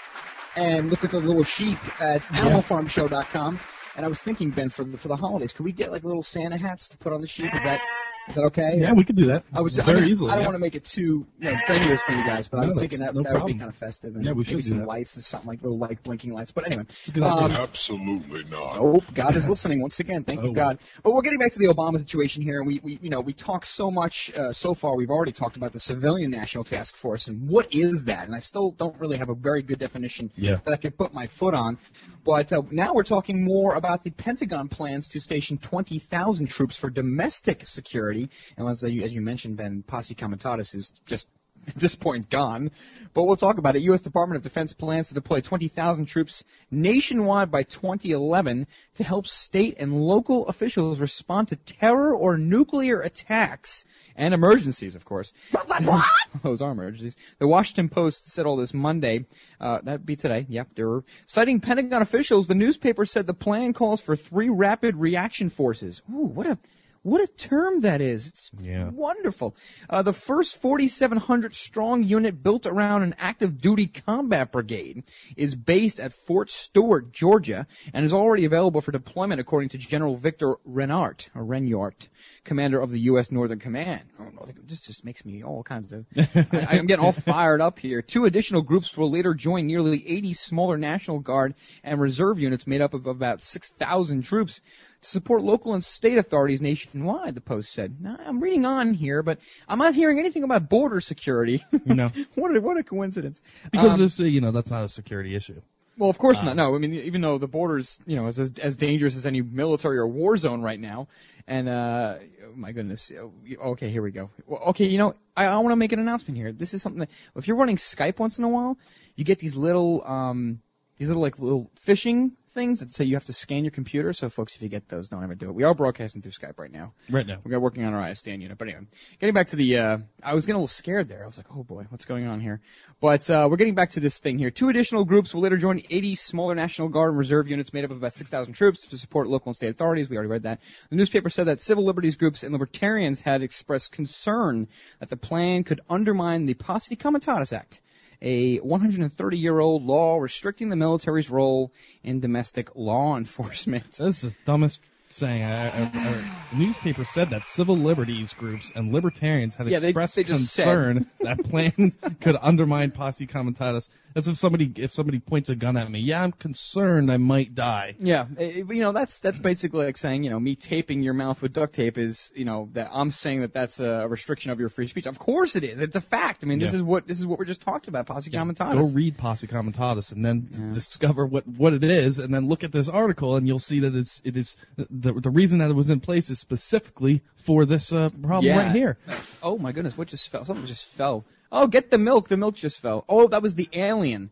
and 0.57 0.91
look 0.91 1.05
at 1.05 1.11
the 1.11 1.21
little 1.21 1.45
sheep 1.45 1.79
at 2.01 2.23
AnimalFarmShow.com. 2.23 3.61
And 3.97 4.07
I 4.07 4.09
was 4.09 4.23
thinking, 4.23 4.51
Ben, 4.51 4.71
for 4.71 4.85
the, 4.85 4.97
for 4.97 5.09
the 5.09 5.17
holidays, 5.17 5.53
could 5.53 5.65
we 5.65 5.73
get 5.73 5.93
like 5.93 6.03
little 6.05 6.23
Santa 6.23 6.57
hats 6.57 6.89
to 6.89 6.97
put 6.97 7.13
on 7.13 7.21
the 7.21 7.27
sheep? 7.27 7.55
Is 7.55 7.63
that 7.65 7.81
is 8.29 8.37
that 8.37 8.45
okay? 8.45 8.75
Yeah, 8.79 8.93
we 8.93 9.05
could 9.05 9.17
do 9.17 9.27
that. 9.27 9.45
I 9.53 9.61
was 9.61 9.75
very 9.75 9.99
I, 9.99 10.01
mean, 10.03 10.11
easily. 10.11 10.31
I 10.31 10.35
don't 10.35 10.43
yeah. 10.43 10.47
want 10.49 10.55
to 10.55 10.61
make 10.61 10.75
it 10.75 10.85
too 10.85 11.27
you 11.41 11.51
know, 11.51 11.57
strenuous 11.59 12.01
for 12.03 12.13
you 12.13 12.25
guys, 12.25 12.49
but 12.49 12.61
I 12.61 12.67
was 12.67 12.77
thinking 12.77 13.01
that, 13.01 13.15
no 13.15 13.23
that 13.23 13.35
would 13.35 13.47
be 13.47 13.55
kind 13.55 13.69
of 13.69 13.77
festive. 13.77 14.15
And 14.15 14.25
Yeah, 14.25 14.33
we 14.33 14.45
should 14.45 14.53
maybe 14.55 14.63
do 14.63 14.69
some 14.69 14.79
that. 14.79 14.87
lights 14.89 15.19
or 15.19 15.23
something 15.23 15.49
like 15.49 15.63
little 15.63 15.79
like 15.79 16.03
blinking 16.03 16.33
lights. 16.33 16.53
But 16.53 16.67
anyway, 16.67 16.85
um. 17.23 17.53
Absolutely 17.53 18.45
not. 18.45 18.77
Nope, 18.77 19.05
God 19.15 19.35
is 19.37 19.49
listening 19.49 19.81
once 19.81 19.99
again. 20.01 20.25
Thank 20.25 20.43
you, 20.43 20.51
Oh. 20.51 20.53
God. 20.53 20.79
But 21.03 21.13
we're 21.15 21.23
getting 21.23 21.39
back 21.39 21.53
to 21.53 21.59
the 21.59 21.67
Obama 21.67 21.99
situation 21.99 22.43
here, 22.43 22.59
and 22.59 22.67
we, 22.67 22.81
we 22.83 22.99
you 23.03 23.11
know, 23.11 23.21
we 23.21 23.33
talked 23.33 23.67
so 23.67 23.91
much 23.91 24.33
uh, 24.35 24.53
so 24.53 24.75
far. 24.75 24.95
We've 24.97 25.11
already 25.11 25.33
talked 25.33 25.57
about 25.57 25.73
the 25.73 25.81
Civilian 25.81 26.31
National 26.31 26.65
Task 26.65 26.95
Force, 26.97 27.29
and 27.29 27.49
what 27.49 27.75
is 27.75 28.05
that? 28.05 28.27
And 28.27 28.37
I 28.37 28.41
still 28.41 28.71
don't 28.71 28.99
really 29.01 29.17
have 29.17 29.31
a 29.31 29.35
very 29.35 29.63
good 29.63 29.79
definition 29.79 30.31
Yeah. 30.37 30.57
that 30.65 30.73
I 30.73 30.77
could 30.77 30.97
put 30.97 31.13
my 31.13 31.27
foot 31.27 31.55
on. 31.55 31.79
But 32.25 32.53
uh, 32.53 32.63
now 32.71 32.95
we're 32.95 33.03
talking 33.03 33.45
more 33.45 33.75
about 33.75 34.05
the 34.05 34.11
Pentagon 34.11 34.69
plans 34.69 35.09
to 35.09 35.21
station 35.21 35.59
20,000 35.59 36.47
troops 36.47 36.77
for 36.77 36.89
domestic 36.89 37.67
security. 37.67 38.12
And 38.57 38.69
as, 38.69 38.83
you- 38.83 39.03
as 39.03 39.15
you 39.15 39.21
mentioned, 39.21 39.57
Ben, 39.57 39.83
Posse 39.87 40.15
Comitatus 40.15 40.75
is 40.75 40.91
just 41.07 41.27
at 41.69 41.75
this 41.77 41.95
point 41.95 42.29
gone. 42.29 42.71
But 43.15 43.23
we'll 43.25 43.37
talk 43.37 43.59
about 43.59 43.77
it. 43.77 43.83
U.S. 43.83 44.01
Department 44.01 44.37
of 44.37 44.43
Defense 44.43 44.73
plans 44.73 45.09
to 45.09 45.15
deploy 45.15 45.41
20,000 45.41 46.07
troops 46.07 46.43
nationwide 46.71 47.51
by 47.51 47.63
2011 47.63 48.67
to 48.97 49.05
help 49.05 49.27
state 49.29 49.77
and 49.79 49.93
local 49.95 50.49
officials 50.49 50.99
respond 50.99 51.49
to 51.49 51.57
terror 51.57 52.15
or 52.17 52.37
nuclear 52.37 53.01
attacks 53.01 53.85
and 54.17 54.35
emergencies, 54.35 54.95
of 54.95 55.05
course. 55.05 55.33
Those 56.43 56.61
are 56.63 56.71
emergencies. 56.73 57.17
The 57.39 57.47
Washington 57.47 57.89
Post 57.89 58.31
said 58.31 58.45
all 58.47 58.57
this 58.57 58.75
Monday. 58.75 59.25
Uh, 59.61 59.79
that'd 59.83 60.05
be 60.05 60.17
today. 60.17 60.45
Yep. 60.49 60.69
There 60.75 60.89
were. 60.89 61.05
Citing 61.27 61.61
Pentagon 61.61 62.03
officials, 62.03 62.47
the 62.49 62.55
newspaper 62.55 63.07
said 63.07 63.27
the 63.27 63.35
plan 63.35 63.73
calls 63.73 64.01
for 64.01 64.17
three 64.17 64.49
rapid 64.49 64.97
reaction 64.97 65.49
forces. 65.49 66.03
Ooh, 66.13 66.27
what 66.27 66.47
a 66.47 66.59
what 67.03 67.21
a 67.21 67.27
term 67.27 67.81
that 67.81 68.01
is. 68.01 68.29
It's 68.29 68.51
Yeah. 68.61 68.89
wonderful. 68.89 69.57
Uh, 69.91 70.03
the 70.03 70.13
first 70.13 70.61
4,700 70.61 71.55
strong 71.55 72.05
unit 72.05 72.43
built 72.43 72.67
around 72.67 73.03
an 73.03 73.15
active 73.19 73.61
duty 73.61 73.87
combat 73.89 74.53
brigade 74.53 75.05
is 75.37 75.55
based 75.55 75.99
at 76.01 76.13
Fort 76.13 76.51
Stewart, 76.51 77.13
Georgia, 77.13 77.67
and 77.93 78.05
is 78.05 78.13
already 78.13 78.45
available 78.45 78.81
for 78.81 78.93
deployment 78.93 79.41
according 79.41 79.71
to 79.71 79.79
General 79.79 80.15
Victor 80.17 80.55
Renart, 80.69 81.29
or 81.35 81.43
Renyart, 81.45 82.09
commander 82.45 82.81
of 82.81 82.91
the 82.91 83.01
U.S. 83.01 83.33
Northern 83.33 83.59
Command. 83.59 84.03
Oh, 84.21 84.25
no, 84.25 84.47
this 84.65 84.83
just 84.83 85.05
makes 85.05 85.25
me 85.25 85.43
all 85.43 85.63
kinds 85.63 85.93
of. 85.93 86.07
I, 86.17 86.67
I'm 86.79 86.87
getting 86.87 87.05
all 87.05 87.13
fired 87.13 87.61
up 87.61 87.79
here. 87.79 88.03
Two 88.03 88.25
additional 88.27 88.63
groups 88.63 88.97
will 88.97 89.11
later 89.11 89.35
join 89.35 89.67
nearly 89.67 90.07
80 90.09 90.35
smaller 90.35 90.79
National 90.79 91.19
Guard 91.19 91.55
and 91.83 92.01
reserve 92.01 92.39
units 92.39 92.67
made 92.67 92.81
up 92.81 92.95
of 92.95 93.07
about 93.07 93.43
6,000 93.43 94.23
troops 94.23 94.61
support 95.03 95.43
local 95.43 95.75
and 95.75 95.85
state 95.85 96.17
authorities 96.17 96.61
nationwide, 96.61 97.35
the 97.35 97.41
Post 97.41 97.73
said. 97.73 98.01
Now, 98.01 98.17
I'm 98.25 98.41
reading 98.41 98.65
on 98.65 98.95
here, 98.95 99.23
but 99.23 99.39
I'm 99.69 99.79
not 99.79 99.95
hearing 99.95 100.19
anything 100.19 100.45
about 100.45 100.69
border 100.69 101.01
security. 101.01 101.65
No. 101.85 102.09
what, 102.35 102.57
a, 102.57 102.61
what 102.61 102.77
a 102.79 102.83
coincidence. 102.83 103.43
Because 103.71 104.19
Um, 104.19 104.25
uh, 104.25 104.29
you 104.29 104.41
know, 104.41 104.53
that's 104.53 104.71
not 104.71 104.85
a 104.85 104.89
security 104.89 105.35
issue. 105.35 105.61
well, 105.99 106.09
of 106.09 106.19
course 106.19 106.43
not. 106.43 106.57
No, 106.57 106.75
I 106.75 106.79
mean, 106.79 106.95
even 106.95 107.21
though 107.21 107.39
the 107.39 107.49
border's, 107.49 108.01
you 108.07 108.17
know, 108.17 108.29
is 108.29 108.39
as, 108.39 108.53
as 108.61 108.77
dangerous 108.77 109.17
as 109.17 109.27
any 109.27 109.43
military 109.43 109.99
or 109.99 110.07
war 110.07 110.37
zone 110.37 110.63
right 110.63 110.79
now, 110.81 111.09
and 111.47 111.69
uh, 111.69 112.15
oh 112.45 112.53
my 112.55 112.73
goodness. 112.73 113.11
Oh, 113.19 113.33
Okay, 113.73 113.91
here 113.91 114.03
we 114.03 114.13
go. 114.13 114.31
Okay, 114.49 114.87
you 114.87 114.99
know, 114.99 115.15
I, 115.37 115.47
I 115.47 115.57
want 115.57 115.73
to 115.73 115.77
make 115.77 115.93
an 115.93 115.99
announcement 115.99 116.39
here. 116.39 116.53
This 116.53 116.75
is 116.75 116.83
something 116.83 117.01
that 117.01 117.11
if 117.37 117.49
you're 117.49 117.57
running 117.57 117.77
Skype 117.77 118.19
once 118.19 118.39
in 118.39 118.45
a 118.45 118.49
while, 118.49 118.79
you 119.17 119.25
get 119.25 119.41
these 119.41 119.57
little, 119.57 120.03
um, 120.07 120.61
these 120.97 121.09
little 121.09 121.23
like 121.23 121.39
little 121.41 121.71
phishing 121.85 122.33
things 122.53 122.81
that 122.81 122.95
say 122.95 123.05
you 123.05 123.15
have 123.15 123.25
to 123.25 123.33
scan 123.33 123.65
your 123.65 123.71
computer. 123.71 124.13
So, 124.13 124.29
folks, 124.29 124.55
if 124.55 124.63
you 124.63 124.69
get 124.69 124.89
those, 124.89 125.09
don't 125.09 125.23
ever 125.23 125.35
do 125.35 125.49
it. 125.49 125.55
We 125.55 125.65
are 125.65 125.75
broadcasting 125.75 126.23
through 126.23 126.33
Skype 126.33 126.59
right 126.59 126.71
now. 126.71 126.93
Right 127.11 127.27
now. 127.27 127.39
We're 127.45 127.61
working 127.61 127.85
on 127.85 127.95
our 127.95 128.03
ISDN 128.03 128.41
unit. 128.41 128.59
But 128.59 128.69
anyway, 128.69 128.87
getting 129.21 129.35
back 129.35 129.49
to 129.49 129.57
the, 129.57 129.79
uh, 129.79 129.99
I 130.23 130.35
was 130.35 130.47
getting 130.47 130.57
a 130.57 130.59
little 130.59 130.69
scared 130.69 131.09
there. 131.09 131.23
I 131.23 131.27
was 131.27 131.37
like, 131.37 131.47
oh 131.55 131.63
boy, 131.63 131.87
what's 131.89 132.05
going 132.05 132.27
on 132.27 132.41
here? 132.41 132.61
But, 133.01 133.29
uh, 133.29 133.49
we're 133.51 133.57
getting 133.57 133.75
back 133.75 133.91
to 133.91 134.01
this 134.01 134.19
thing 134.19 134.39
here. 134.39 134.51
Two 134.51 134.69
additional 134.69 135.05
groups 135.05 135.35
will 135.35 135.43
later 135.43 135.57
join 135.57 135.83
80 135.91 136.15
smaller 136.15 136.55
National 136.55 136.89
Guard 136.89 137.11
and 137.11 137.19
Reserve 137.19 137.49
units 137.49 137.73
made 137.73 137.85
up 137.85 137.91
of 137.91 137.97
about 137.97 138.13
6,000 138.15 138.53
troops 138.53 138.89
to 138.89 138.99
support 138.99 139.29
local 139.29 139.51
and 139.51 139.57
state 139.57 139.71
authorities. 139.71 140.09
We 140.09 140.17
already 140.17 140.31
read 140.31 140.45
that. 140.45 140.61
The 140.91 140.97
newspaper 140.97 141.31
said 141.31 141.45
that 141.45 141.61
civil 141.61 141.85
liberties 141.85 142.17
groups 142.17 142.43
and 142.43 142.53
libertarians 142.53 143.21
had 143.21 143.43
expressed 143.43 143.93
concern 143.93 144.69
that 145.01 145.09
the 145.09 145.17
plan 145.17 145.65
could 145.65 145.81
undermine 145.91 146.47
the 146.47 146.55
Posse 146.55 146.97
Comitatus 146.97 147.53
Act 147.53 147.82
a 148.23 148.59
130 148.59 149.37
year 149.37 149.59
old 149.59 149.83
law 149.85 150.17
restricting 150.19 150.69
the 150.69 150.77
military's 150.77 151.29
role 151.29 151.73
in 152.03 152.21
domestic 152.21 152.75
law 152.75 153.17
enforcement. 153.19 153.93
That's 153.99 154.21
the 154.21 154.35
dumbest 154.45 154.81
saying. 155.11 155.43
I, 155.43 155.67
I, 155.69 155.83
I, 155.83 156.25
the 156.53 156.57
newspaper 156.57 157.05
said 157.05 157.31
that 157.31 157.45
civil 157.45 157.77
liberties 157.77 158.33
groups 158.35 158.73
and 158.75 158.93
libertarians 158.93 159.55
had 159.57 159.69
Yeah, 159.69 159.79
expressed 159.79 160.17
they 160.17 160.25
said. 160.25 160.35
concern 160.35 161.11
that 161.21 161.45
plans 161.45 161.99
could 162.21 162.37
undermine 162.41 162.93
posse 162.93 163.27
comitatus. 163.27 163.89
That's 164.15 164.27
if 164.27 164.37
somebody 164.37 164.73
if 164.77 164.93
somebody 164.93 165.19
points 165.21 165.49
a 165.49 165.55
gun 165.57 165.77
at 165.77 165.91
me. 165.91 166.01
Yeah, 166.01 166.23
I'm 166.23 166.33
concerned 166.33 167.11
I 167.11 167.17
might 167.17 167.55
die. 167.55 167.97
Yeah, 167.99 168.27
eh, 168.39 168.63
you 168.69 168.81
know 168.81 168.93
that's 168.93 169.21
that's 169.21 169.39
basically 169.39 169.87
like 169.87 169.97
saying 169.97 170.25
you 170.25 170.31
know 170.31 170.39
me 170.41 170.57
taping 170.57 171.03
your 171.03 171.15
mouth 171.15 171.41
with 171.43 171.53
duct 171.53 171.75
tape 171.75 171.99
is 171.99 172.31
you 172.35 172.45
know 172.45 172.69
that 172.73 172.91
I'm 172.93 173.11
saying 173.11 173.41
that 173.41 173.53
that's 173.55 173.81
a 173.81 174.07
restriction 174.09 174.51
of 174.51 174.61
your 174.61 174.69
free 174.69 174.87
speech. 174.89 175.07
Of 175.07 175.19
course 175.19 175.57
it 175.57 175.65
is. 175.65 175.81
It's 175.81 175.97
a 175.97 176.01
fact. 176.01 176.45
I 176.45 176.47
mean 176.47 176.59
this 176.59 176.73
Yeah. 176.73 176.77
is 176.79 176.83
what 176.83 177.07
this 177.07 177.21
is 177.21 177.27
what 177.27 177.39
we're 177.39 177.45
just 177.47 177.63
talking 177.63 177.89
about. 177.91 178.07
Posse 178.07 178.31
comitatus. 178.31 178.75
Go 178.75 178.87
read 178.95 179.17
posse 179.19 179.47
comitatus 179.47 180.13
and 180.13 180.25
then 180.25 180.41
d- 180.51 180.73
discover 180.73 181.25
what 181.27 181.47
what 181.47 181.73
it 181.73 181.85
is, 181.85 182.19
and 182.19 182.33
then 182.35 182.49
look 182.49 182.65
at 182.65 182.73
this 182.73 182.89
article, 182.89 183.37
and 183.37 183.47
you'll 183.47 183.59
see 183.59 183.81
that 183.81 183.95
it's 183.95 184.21
it 184.25 184.37
is 184.37 184.57
the 184.77 185.13
the 185.13 185.31
reason 185.31 185.59
that 185.61 185.71
it 185.71 185.75
was 185.75 185.91
in 185.91 186.01
place 186.01 186.31
is 186.31 186.39
specifically 186.39 187.23
for 187.37 187.65
this 187.67 187.93
uh, 187.93 188.11
problem 188.11 188.45
Yeah. 188.45 188.63
right 188.63 188.73
here. 188.75 188.99
Oh 189.43 189.59
my 189.59 189.73
goodness, 189.73 189.97
what 189.97 190.09
just 190.09 190.29
fell? 190.29 190.45
Something 190.45 190.67
just 190.67 190.87
fell. 190.87 191.25
Oh, 191.53 191.67
get 191.67 191.91
the 191.91 191.99
milk. 191.99 192.29
The 192.29 192.37
milk 192.37 192.57
just 192.57 192.81
fell. 192.81 193.05
Oh, 193.09 193.29
that 193.29 193.43
was 193.43 193.55
the 193.55 193.69
alien. 193.73 194.31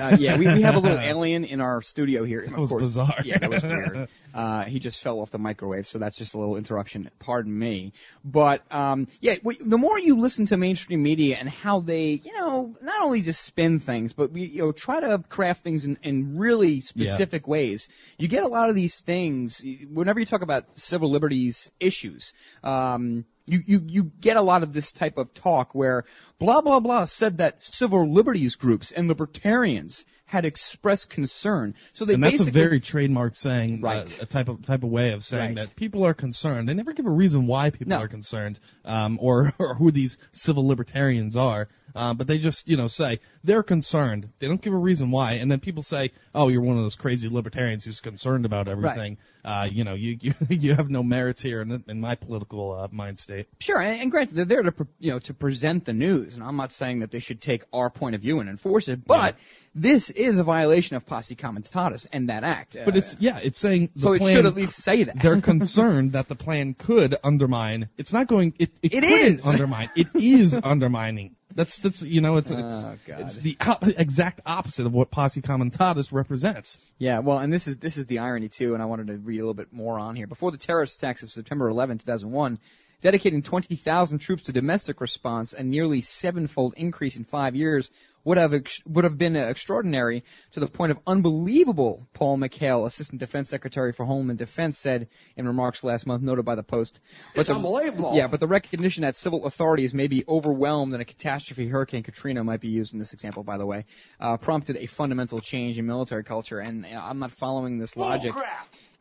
Uh, 0.00 0.16
yeah, 0.18 0.38
we, 0.38 0.46
we 0.46 0.62
have 0.62 0.74
a 0.74 0.78
little 0.78 0.98
alien 1.12 1.44
in 1.44 1.60
our 1.60 1.82
studio 1.82 2.24
here. 2.24 2.46
That 2.48 2.58
was 2.58 2.72
bizarre. 2.72 3.18
Yeah, 3.24 3.36
that 3.36 3.50
was 3.50 3.62
weird. 3.62 4.08
Uh, 4.32 4.62
he 4.62 4.78
just 4.78 5.02
fell 5.02 5.20
off 5.20 5.30
the 5.30 5.38
microwave, 5.38 5.86
so 5.86 5.98
that's 5.98 6.16
just 6.16 6.32
a 6.32 6.38
little 6.38 6.56
interruption. 6.56 7.10
Pardon 7.18 7.56
me. 7.56 7.92
But 8.24 8.62
um, 8.72 9.08
yeah, 9.20 9.34
w- 9.34 9.58
the 9.60 9.76
more 9.76 9.98
you 9.98 10.16
listen 10.16 10.46
to 10.46 10.56
mainstream 10.56 11.02
media 11.02 11.36
and 11.38 11.46
how 11.46 11.80
they, 11.80 12.12
you 12.12 12.32
know, 12.32 12.74
not 12.80 13.02
only 13.02 13.20
just 13.20 13.42
spin 13.42 13.78
things, 13.80 14.14
but 14.14 14.32
we, 14.32 14.46
you 14.46 14.62
know, 14.62 14.72
try 14.72 15.00
to 15.00 15.22
craft 15.28 15.62
things 15.62 15.84
in, 15.84 15.98
in 16.02 16.38
really 16.38 16.80
specific 16.80 17.46
ways, 17.46 17.90
you 18.16 18.28
get 18.28 18.44
a 18.44 18.48
lot 18.48 18.70
of 18.70 18.74
these 18.74 18.98
things. 19.00 19.62
Whenever 19.92 20.20
you 20.20 20.24
talk 20.24 20.40
about 20.40 20.78
civil 20.78 21.10
liberties 21.10 21.70
issues, 21.78 22.32
um, 22.64 23.26
you, 23.46 23.62
you, 23.66 23.82
you 23.86 24.04
get 24.04 24.36
a 24.36 24.42
lot 24.42 24.62
of 24.62 24.72
this 24.72 24.92
type 24.92 25.18
of 25.18 25.34
talk 25.34 25.74
where 25.74 26.04
blah, 26.38 26.60
blah, 26.60 26.80
blah 26.80 27.04
said 27.04 27.38
that 27.38 27.64
civil 27.64 28.12
liberties 28.12 28.56
groups 28.56 28.92
and 28.92 29.08
libertarians 29.08 30.04
had 30.32 30.46
expressed 30.46 31.10
concern. 31.10 31.74
So 31.92 32.06
they 32.06 32.14
and 32.14 32.24
that's 32.24 32.48
a 32.48 32.50
very 32.50 32.80
trademark 32.80 33.36
saying, 33.36 33.84
uh, 33.84 33.86
Right. 33.86 34.22
a 34.22 34.24
type 34.24 34.48
of 34.48 34.64
type 34.64 34.82
of 34.82 34.88
way 34.88 35.12
of 35.12 35.22
saying 35.22 35.56
Right. 35.56 35.66
that 35.66 35.76
people 35.76 36.04
are 36.06 36.14
concerned. 36.14 36.70
They 36.70 36.72
never 36.72 36.94
give 36.94 37.04
a 37.04 37.10
reason 37.10 37.46
why 37.46 37.68
people 37.68 37.90
No. 37.90 37.98
are 37.98 38.08
concerned, 38.08 38.58
um, 38.86 39.18
or 39.20 39.52
or 39.58 39.74
who 39.74 39.90
these 39.90 40.16
civil 40.32 40.66
libertarians 40.66 41.36
are. 41.36 41.68
Uh, 41.94 42.14
but 42.14 42.26
they 42.26 42.38
just 42.38 42.66
you 42.66 42.78
know 42.78 42.88
say 42.88 43.20
they're 43.44 43.62
concerned. 43.62 44.30
They 44.38 44.48
don't 44.48 44.62
give 44.62 44.72
a 44.72 44.78
reason 44.78 45.10
why, 45.10 45.32
and 45.32 45.50
then 45.52 45.60
people 45.60 45.82
say, 45.82 46.12
"Oh, 46.34 46.48
you're 46.48 46.62
one 46.62 46.78
of 46.78 46.82
those 46.82 46.94
crazy 46.96 47.28
libertarians 47.28 47.84
who's 47.84 48.00
concerned 48.00 48.46
about 48.46 48.66
everything." 48.68 49.18
Uh, 49.44 49.68
you 49.70 49.84
know, 49.84 49.92
you 49.92 50.16
you 50.22 50.32
you 50.48 50.74
have 50.74 50.88
no 50.88 51.02
merits 51.02 51.42
here 51.42 51.60
in, 51.60 51.84
in 51.88 52.00
my 52.00 52.14
political 52.14 52.72
uh, 52.72 52.88
mind 52.90 53.18
state. 53.18 53.48
Sure, 53.60 53.78
and, 53.78 54.00
and 54.00 54.10
granted, 54.10 54.36
they're 54.36 54.46
there 54.46 54.62
to 54.62 54.86
you 54.98 55.10
know 55.10 55.18
to 55.18 55.34
present 55.34 55.84
the 55.84 55.92
news, 55.92 56.36
and 56.36 56.42
I'm 56.42 56.56
not 56.56 56.72
saying 56.72 57.00
that 57.00 57.10
they 57.10 57.20
should 57.20 57.42
take 57.42 57.64
our 57.74 57.90
point 57.90 58.14
of 58.14 58.22
view 58.22 58.40
and 58.40 58.48
enforce 58.48 58.88
it, 58.88 59.04
but 59.06 59.36
this 59.74 60.10
is 60.10 60.38
a 60.38 60.42
violation 60.44 60.96
of 60.96 61.06
posse 61.06 61.34
comitatus 61.34 62.06
and 62.12 62.28
that 62.28 62.44
act. 62.44 62.76
But 62.84 62.96
it's 62.96 63.16
yeah, 63.20 63.38
it's 63.42 63.58
saying 63.58 63.90
the 63.94 64.00
so 64.00 64.12
it 64.12 64.18
plan- 64.18 64.36
should 64.36 64.46
at 64.46 64.54
least 64.54 64.76
say 64.76 65.04
that. 65.04 65.20
they're 65.20 65.40
concerned 65.52 66.12
that 66.12 66.28
the 66.28 66.34
plan 66.36 66.74
could 66.74 67.16
undermine. 67.24 67.88
It's 67.96 68.12
not 68.12 68.26
going. 68.26 68.54
It 68.58 68.70
it, 68.82 68.94
It 68.94 69.04
is. 69.04 69.46
undermine. 69.46 69.88
It 69.96 70.08
is 70.14 70.58
undermining. 70.62 71.36
That's 71.54 71.78
that's 71.78 72.00
you 72.02 72.20
know 72.22 72.38
it's 72.38 72.50
it's, 72.50 72.60
Oh, 72.60 72.96
God. 73.06 73.20
it's 73.20 73.36
the 73.38 73.56
op- 73.60 73.86
exact 73.86 74.40
opposite 74.46 74.86
of 74.86 74.92
what 74.92 75.10
posse 75.10 75.42
comitatus 75.42 76.10
represents. 76.12 76.78
Yeah, 76.98 77.18
well, 77.18 77.38
and 77.38 77.52
this 77.52 77.66
is 77.68 77.76
this 77.78 77.96
is 77.98 78.06
the 78.06 78.20
irony 78.20 78.48
too, 78.48 78.74
and 78.74 78.82
I 78.82 78.86
wanted 78.86 79.08
to 79.08 79.18
read 79.18 79.38
a 79.38 79.42
little 79.42 79.52
bit 79.54 79.72
more 79.72 79.98
on 79.98 80.16
here. 80.16 80.26
Before 80.26 80.50
the 80.50 80.56
terrorist 80.58 80.96
attacks 81.02 81.22
of 81.22 81.30
September 81.30 81.68
11, 81.68 81.98
2001, 81.98 82.58
dedicating 83.02 83.42
20,000 83.42 84.18
troops 84.20 84.44
to 84.44 84.52
domestic 84.52 85.00
response, 85.02 85.52
a 85.52 85.62
nearly 85.62 86.00
sevenfold 86.00 86.72
increase 86.76 87.16
in 87.16 87.24
five 87.24 87.54
years, 87.54 87.90
would 88.24 88.38
have 88.38 88.54
ex- 88.54 88.80
would 88.86 89.02
have 89.02 89.18
been 89.18 89.34
extraordinary 89.34 90.22
to 90.52 90.60
the 90.60 90.68
point 90.68 90.92
of 90.92 90.98
unbelievable. 91.08 92.06
Paul 92.12 92.38
McHale, 92.38 92.86
Assistant 92.86 93.18
Defense 93.18 93.48
Secretary 93.48 93.92
for 93.92 94.06
Homeland 94.06 94.38
Defense, 94.38 94.78
said 94.78 95.08
in 95.36 95.46
remarks 95.46 95.82
last 95.82 96.06
month, 96.06 96.22
noted 96.22 96.44
by 96.44 96.54
the 96.54 96.62
Post. 96.62 97.00
But 97.34 97.40
It's 97.40 97.48
the- 97.48 97.56
unbelievable. 97.56 98.14
Yeah, 98.14 98.28
but 98.28 98.38
the 98.38 98.46
recognition 98.46 99.02
that 99.02 99.16
civil 99.16 99.44
authorities 99.44 99.92
may 99.92 100.06
be 100.06 100.24
overwhelmed 100.28 100.94
in 100.94 101.00
a 101.00 101.04
catastrophe, 101.04 101.66
Hurricane 101.66 102.04
Katrina 102.04 102.44
might 102.44 102.60
be 102.60 102.68
used 102.68 102.92
in 102.92 103.00
this 103.00 103.12
example, 103.12 103.42
by 103.42 103.58
the 103.58 103.66
way, 103.66 103.86
uh, 104.20 104.36
prompted 104.36 104.76
a 104.76 104.86
fundamental 104.86 105.40
change 105.40 105.76
in 105.76 105.86
military 105.86 106.22
culture. 106.22 106.60
And 106.60 106.86
uh, 106.86 107.00
I'm 107.02 107.18
not 107.18 107.32
following 107.32 107.78
this 107.78 107.96
logic 107.96 108.32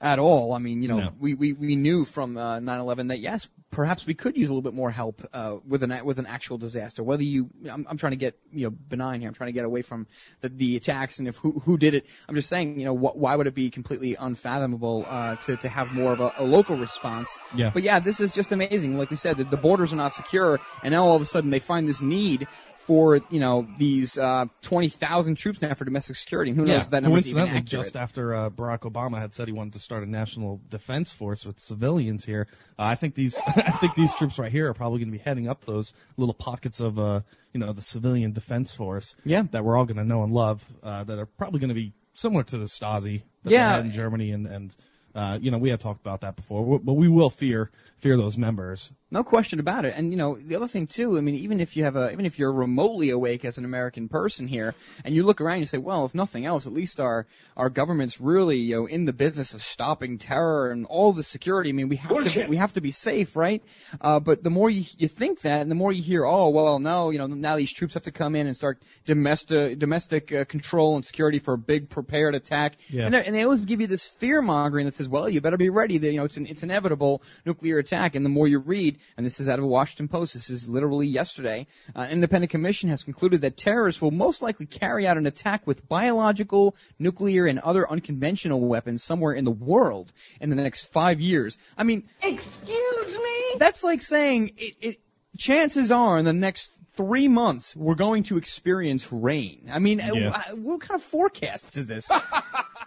at 0.01 0.17
all. 0.17 0.53
I 0.53 0.57
mean, 0.57 0.81
you 0.81 0.87
know, 0.87 0.97
No. 0.97 1.13
we, 1.19 1.35
we, 1.35 1.53
we 1.53 1.75
knew 1.75 2.05
from 2.05 2.35
uh, 2.35 2.57
9/11 2.59 3.09
that 3.09 3.19
yes, 3.19 3.47
perhaps 3.69 4.05
we 4.05 4.15
could 4.15 4.35
use 4.35 4.49
a 4.49 4.51
little 4.51 4.63
bit 4.63 4.73
more 4.73 4.89
help 4.89 5.21
uh, 5.31 5.57
with 5.65 5.83
an 5.83 6.03
with 6.03 6.17
an 6.17 6.25
actual 6.25 6.57
disaster. 6.57 7.03
Whether 7.03 7.23
you, 7.23 7.49
I'm, 7.69 7.85
I'm 7.87 7.97
trying 7.97 8.13
to 8.13 8.17
get 8.17 8.37
you 8.51 8.65
know 8.65 8.71
benign 8.71 9.21
here. 9.21 9.29
I'm 9.29 9.35
trying 9.35 9.49
to 9.49 9.53
get 9.53 9.63
away 9.63 9.83
from 9.83 10.07
the, 10.41 10.49
the 10.49 10.75
attacks 10.75 11.19
and 11.19 11.27
if 11.27 11.37
who 11.37 11.59
who 11.59 11.77
did 11.77 11.93
it. 11.93 12.07
I'm 12.27 12.35
just 12.35 12.49
saying, 12.49 12.79
you 12.79 12.85
know, 12.85 12.95
wh- 12.97 13.15
why 13.15 13.35
would 13.35 13.45
it 13.45 13.53
be 13.53 13.69
completely 13.69 14.15
unfathomable 14.15 15.05
uh, 15.07 15.35
to 15.35 15.57
to 15.57 15.69
have 15.69 15.93
more 15.93 16.11
of 16.13 16.19
a, 16.19 16.33
a 16.37 16.43
local 16.43 16.75
response? 16.75 17.37
Yeah. 17.55 17.69
But 17.71 17.83
yeah, 17.83 17.99
this 17.99 18.19
is 18.19 18.31
just 18.31 18.51
amazing. 18.51 18.97
Like 18.97 19.11
we 19.11 19.17
said, 19.17 19.37
the, 19.37 19.43
the 19.43 19.57
borders 19.57 19.93
are 19.93 19.97
not 19.97 20.15
secure, 20.15 20.59
and 20.83 20.93
now 20.93 21.05
all 21.05 21.15
of 21.15 21.21
a 21.21 21.25
sudden 21.25 21.51
they 21.51 21.59
find 21.59 21.87
this 21.87 22.01
need 22.01 22.47
for 22.75 23.21
you 23.29 23.39
know 23.39 23.67
these 23.77 24.17
uh, 24.17 24.45
20,000 24.63 25.35
troops 25.35 25.61
now 25.61 25.73
for 25.73 25.85
domestic 25.85 26.15
security. 26.15 26.51
And 26.51 26.59
who 26.59 26.65
knows 26.65 26.73
yeah, 26.73 26.81
if 26.81 26.89
that 26.89 27.03
number 27.03 27.19
is 27.19 27.27
even 27.27 27.43
accurate? 27.43 27.65
just 27.65 27.95
after 27.95 28.33
uh, 28.33 28.49
Barack 28.49 28.79
Obama 28.79 29.19
had 29.19 29.33
said 29.33 29.47
he 29.47 29.53
wanted 29.53 29.73
to 29.73 29.79
start 29.91 30.03
a 30.07 30.09
national 30.09 30.61
defense 30.69 31.11
force 31.11 31.45
with 31.45 31.59
civilians 31.59 32.23
here, 32.23 32.47
uh, 32.79 32.83
I 32.83 32.95
think 32.95 33.13
these 33.13 33.37
I 33.45 33.71
think 33.71 33.93
these 33.95 34.13
troops 34.13 34.39
right 34.39 34.49
here 34.49 34.69
are 34.69 34.73
probably 34.73 34.99
going 34.99 35.11
to 35.11 35.17
be 35.17 35.21
heading 35.21 35.49
up 35.49 35.65
those 35.65 35.91
little 36.15 36.33
pockets 36.33 36.79
of 36.79 36.97
uh, 36.97 37.19
you 37.51 37.59
know 37.59 37.73
the 37.73 37.81
civilian 37.81 38.31
defense 38.31 38.73
force 38.73 39.17
Yeah. 39.25 39.43
that 39.51 39.65
we're 39.65 39.75
all 39.75 39.83
going 39.83 39.97
to 39.97 40.05
know 40.05 40.23
and 40.23 40.31
love 40.33 40.65
uh, 40.81 41.03
that 41.03 41.19
are 41.19 41.25
probably 41.25 41.59
going 41.59 41.69
to 41.69 41.75
be 41.75 41.91
similar 42.13 42.43
to 42.43 42.57
the 42.57 42.65
Stasi 42.65 43.23
that 43.43 43.51
Yeah. 43.51 43.67
they 43.67 43.73
had 43.75 43.85
in 43.87 43.91
Germany 43.91 44.31
and 44.31 44.47
and 44.47 44.75
uh, 45.13 45.39
you 45.41 45.51
know 45.51 45.57
we 45.57 45.69
had 45.69 45.81
talked 45.81 45.99
about 45.99 46.21
that 46.21 46.37
before, 46.37 46.79
but 46.79 46.93
we 46.93 47.09
will 47.09 47.29
fear 47.29 47.69
fear 47.97 48.15
those 48.15 48.37
members. 48.37 48.89
No 49.13 49.23
question 49.25 49.59
about 49.59 49.83
it. 49.83 49.93
And 49.97 50.11
you 50.11 50.17
know, 50.17 50.37
the 50.37 50.55
other 50.55 50.67
thing 50.67 50.87
too, 50.87 51.17
I 51.17 51.21
mean, 51.21 51.35
even 51.35 51.59
if 51.59 51.75
you 51.75 51.83
have 51.83 51.97
a, 51.97 52.11
even 52.13 52.25
if 52.25 52.39
you're 52.39 52.53
remotely 52.53 53.09
awake 53.09 53.43
as 53.43 53.57
an 53.57 53.65
American 53.65 54.07
person 54.07 54.47
here, 54.47 54.73
and 55.03 55.13
you 55.13 55.23
look 55.23 55.41
around 55.41 55.55
and 55.55 55.61
you 55.61 55.65
say, 55.65 55.79
well, 55.79 56.05
if 56.05 56.15
nothing 56.15 56.45
else, 56.45 56.65
at 56.65 56.71
least 56.73 56.99
our 57.01 57.27
our 57.57 57.69
government's 57.69 58.21
really, 58.21 58.57
you 58.57 58.75
know, 58.77 58.85
in 58.85 59.03
the 59.05 59.11
business 59.11 59.53
of 59.53 59.61
stopping 59.61 60.17
terror 60.17 60.71
and 60.71 60.85
all 60.85 61.11
the 61.11 61.23
security. 61.23 61.69
I 61.71 61.73
mean, 61.73 61.89
we 61.89 61.97
have 61.97 62.09
to 62.09 62.15
Bullshit. 62.15 62.47
we 62.49 62.55
have 62.55 62.73
to 62.73 62.81
be 62.81 62.91
safe, 62.91 63.35
right? 63.35 63.61
Uh, 63.99 64.21
but 64.21 64.43
the 64.43 64.49
more 64.49 64.69
you 64.69 64.85
you 64.97 65.09
think 65.09 65.41
that, 65.41 65.61
and 65.61 65.69
the 65.69 65.75
more 65.75 65.91
you 65.91 66.01
hear, 66.01 66.23
oh, 66.25 66.49
well, 66.49 66.79
no, 66.79 67.09
you 67.09 67.17
know, 67.17 67.27
now 67.27 67.57
these 67.57 67.73
troops 67.73 67.95
have 67.95 68.03
to 68.03 68.11
come 68.13 68.35
in 68.35 68.47
and 68.47 68.55
start 68.55 68.81
domestic 69.05 69.77
domestic 69.77 70.31
uh, 70.31 70.45
control 70.45 70.95
and 70.95 71.05
security 71.05 71.39
for 71.39 71.53
a 71.53 71.57
big 71.57 71.89
prepared 71.89 72.33
attack. 72.33 72.77
Yeah. 72.89 73.05
And, 73.05 73.13
they- 73.13 73.25
and 73.25 73.35
they 73.35 73.43
always 73.43 73.65
give 73.65 73.81
you 73.81 73.87
this 73.87 74.05
fear 74.07 74.41
mongering 74.41 74.85
that 74.85 74.95
says, 74.95 75.09
well, 75.09 75.27
you 75.29 75.41
better 75.41 75.57
be 75.57 75.69
ready. 75.69 75.97
That 75.97 76.11
you 76.11 76.17
know, 76.17 76.25
it's 76.25 76.37
an, 76.37 76.47
it's 76.47 76.63
inevitable 76.63 77.21
nuclear 77.45 77.77
attack. 77.77 78.15
And 78.15 78.25
the 78.25 78.29
more 78.29 78.47
you 78.47 78.59
read, 78.59 78.99
and 79.17 79.25
this 79.25 79.39
is 79.39 79.49
out 79.49 79.59
of 79.59 79.65
a 79.65 79.67
Washington 79.67 80.07
Post. 80.07 80.33
This 80.33 80.49
is 80.49 80.67
literally 80.69 81.07
yesterday. 81.07 81.67
Uh, 81.95 82.01
an 82.01 82.11
independent 82.11 82.51
commission 82.51 82.89
has 82.89 83.03
concluded 83.03 83.41
that 83.41 83.57
terrorists 83.57 84.01
will 84.01 84.11
most 84.11 84.41
likely 84.41 84.65
carry 84.65 85.07
out 85.07 85.17
an 85.17 85.25
attack 85.25 85.65
with 85.67 85.87
biological, 85.87 86.75
nuclear, 86.99 87.45
and 87.45 87.59
other 87.59 87.89
unconventional 87.89 88.59
weapons 88.67 89.03
somewhere 89.03 89.33
in 89.33 89.45
the 89.45 89.51
world 89.51 90.11
in 90.39 90.49
the 90.49 90.55
next 90.55 90.91
five 90.91 91.21
years. 91.21 91.57
I 91.77 91.83
mean, 91.83 92.03
Excuse 92.21 93.17
me? 93.17 93.55
that's 93.57 93.83
like 93.83 94.01
saying 94.01 94.51
it, 94.57 94.75
it. 94.81 94.99
Chances 95.37 95.91
are, 95.91 96.17
in 96.17 96.25
the 96.25 96.33
next 96.33 96.71
three 96.97 97.29
months, 97.29 97.73
we're 97.73 97.95
going 97.95 98.23
to 98.23 98.35
experience 98.37 99.11
rain. 99.13 99.69
I 99.71 99.79
mean, 99.79 100.01
uh, 100.01 100.13
Yeah. 100.13 100.29
uh, 100.51 100.55
what 100.57 100.81
kind 100.81 100.99
of 100.99 101.03
forecast 101.03 101.77
is 101.77 101.85
this? 101.85 102.09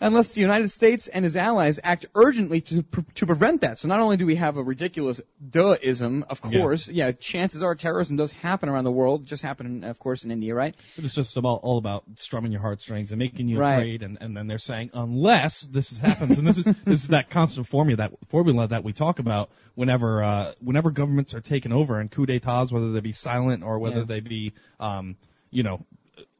Unless 0.00 0.34
the 0.34 0.40
United 0.40 0.68
States 0.68 1.08
and 1.08 1.24
his 1.24 1.36
allies 1.36 1.80
act 1.82 2.06
urgently 2.14 2.60
to 2.60 2.84
to 3.16 3.26
prevent 3.26 3.62
that. 3.62 3.78
So 3.80 3.88
not 3.88 3.98
only 3.98 4.16
do 4.16 4.26
we 4.26 4.36
have 4.36 4.56
a 4.56 4.62
ridiculous 4.62 5.20
duhism, 5.44 6.22
of 6.30 6.40
course, 6.40 6.88
yeah, 6.88 7.10
chances 7.10 7.64
are 7.64 7.74
terrorism 7.74 8.16
does 8.16 8.30
happen 8.30 8.68
around 8.68 8.84
the 8.84 8.92
world. 8.92 9.26
Just 9.26 9.42
happened, 9.42 9.84
of 9.84 9.98
course, 9.98 10.24
in 10.24 10.30
India, 10.30 10.54
right? 10.54 10.76
But 10.94 11.04
it's 11.04 11.14
just 11.14 11.36
about 11.36 11.60
all 11.64 11.78
about 11.78 12.04
strumming 12.16 12.52
your 12.52 12.60
heartstrings 12.60 13.10
and 13.10 13.18
making 13.18 13.48
you 13.48 13.58
Right. 13.58 13.74
afraid, 13.74 14.02
and, 14.04 14.18
and 14.20 14.36
then 14.36 14.46
they're 14.46 14.58
saying 14.58 14.90
unless 14.94 15.62
this 15.62 15.90
is, 15.90 15.98
happens, 15.98 16.38
and 16.38 16.46
this 16.46 16.58
is 16.58 16.64
this 16.84 17.02
is 17.02 17.08
that 17.08 17.28
constant 17.28 17.66
formula 17.66 17.96
that 17.96 18.12
formula 18.28 18.68
that 18.68 18.84
we 18.84 18.92
talk 18.92 19.18
about 19.18 19.50
whenever 19.74 20.22
uh, 20.22 20.52
whenever 20.60 20.92
governments 20.92 21.34
are 21.34 21.40
taken 21.40 21.72
over 21.72 21.98
and 21.98 22.08
coup 22.08 22.24
d'états, 22.24 22.70
whether 22.70 22.92
they 22.92 23.00
be 23.00 23.12
silent 23.12 23.64
or 23.64 23.80
whether 23.80 23.98
Yeah. 23.98 24.04
they 24.04 24.20
be 24.20 24.52
um, 24.78 25.16
you 25.50 25.64
know 25.64 25.84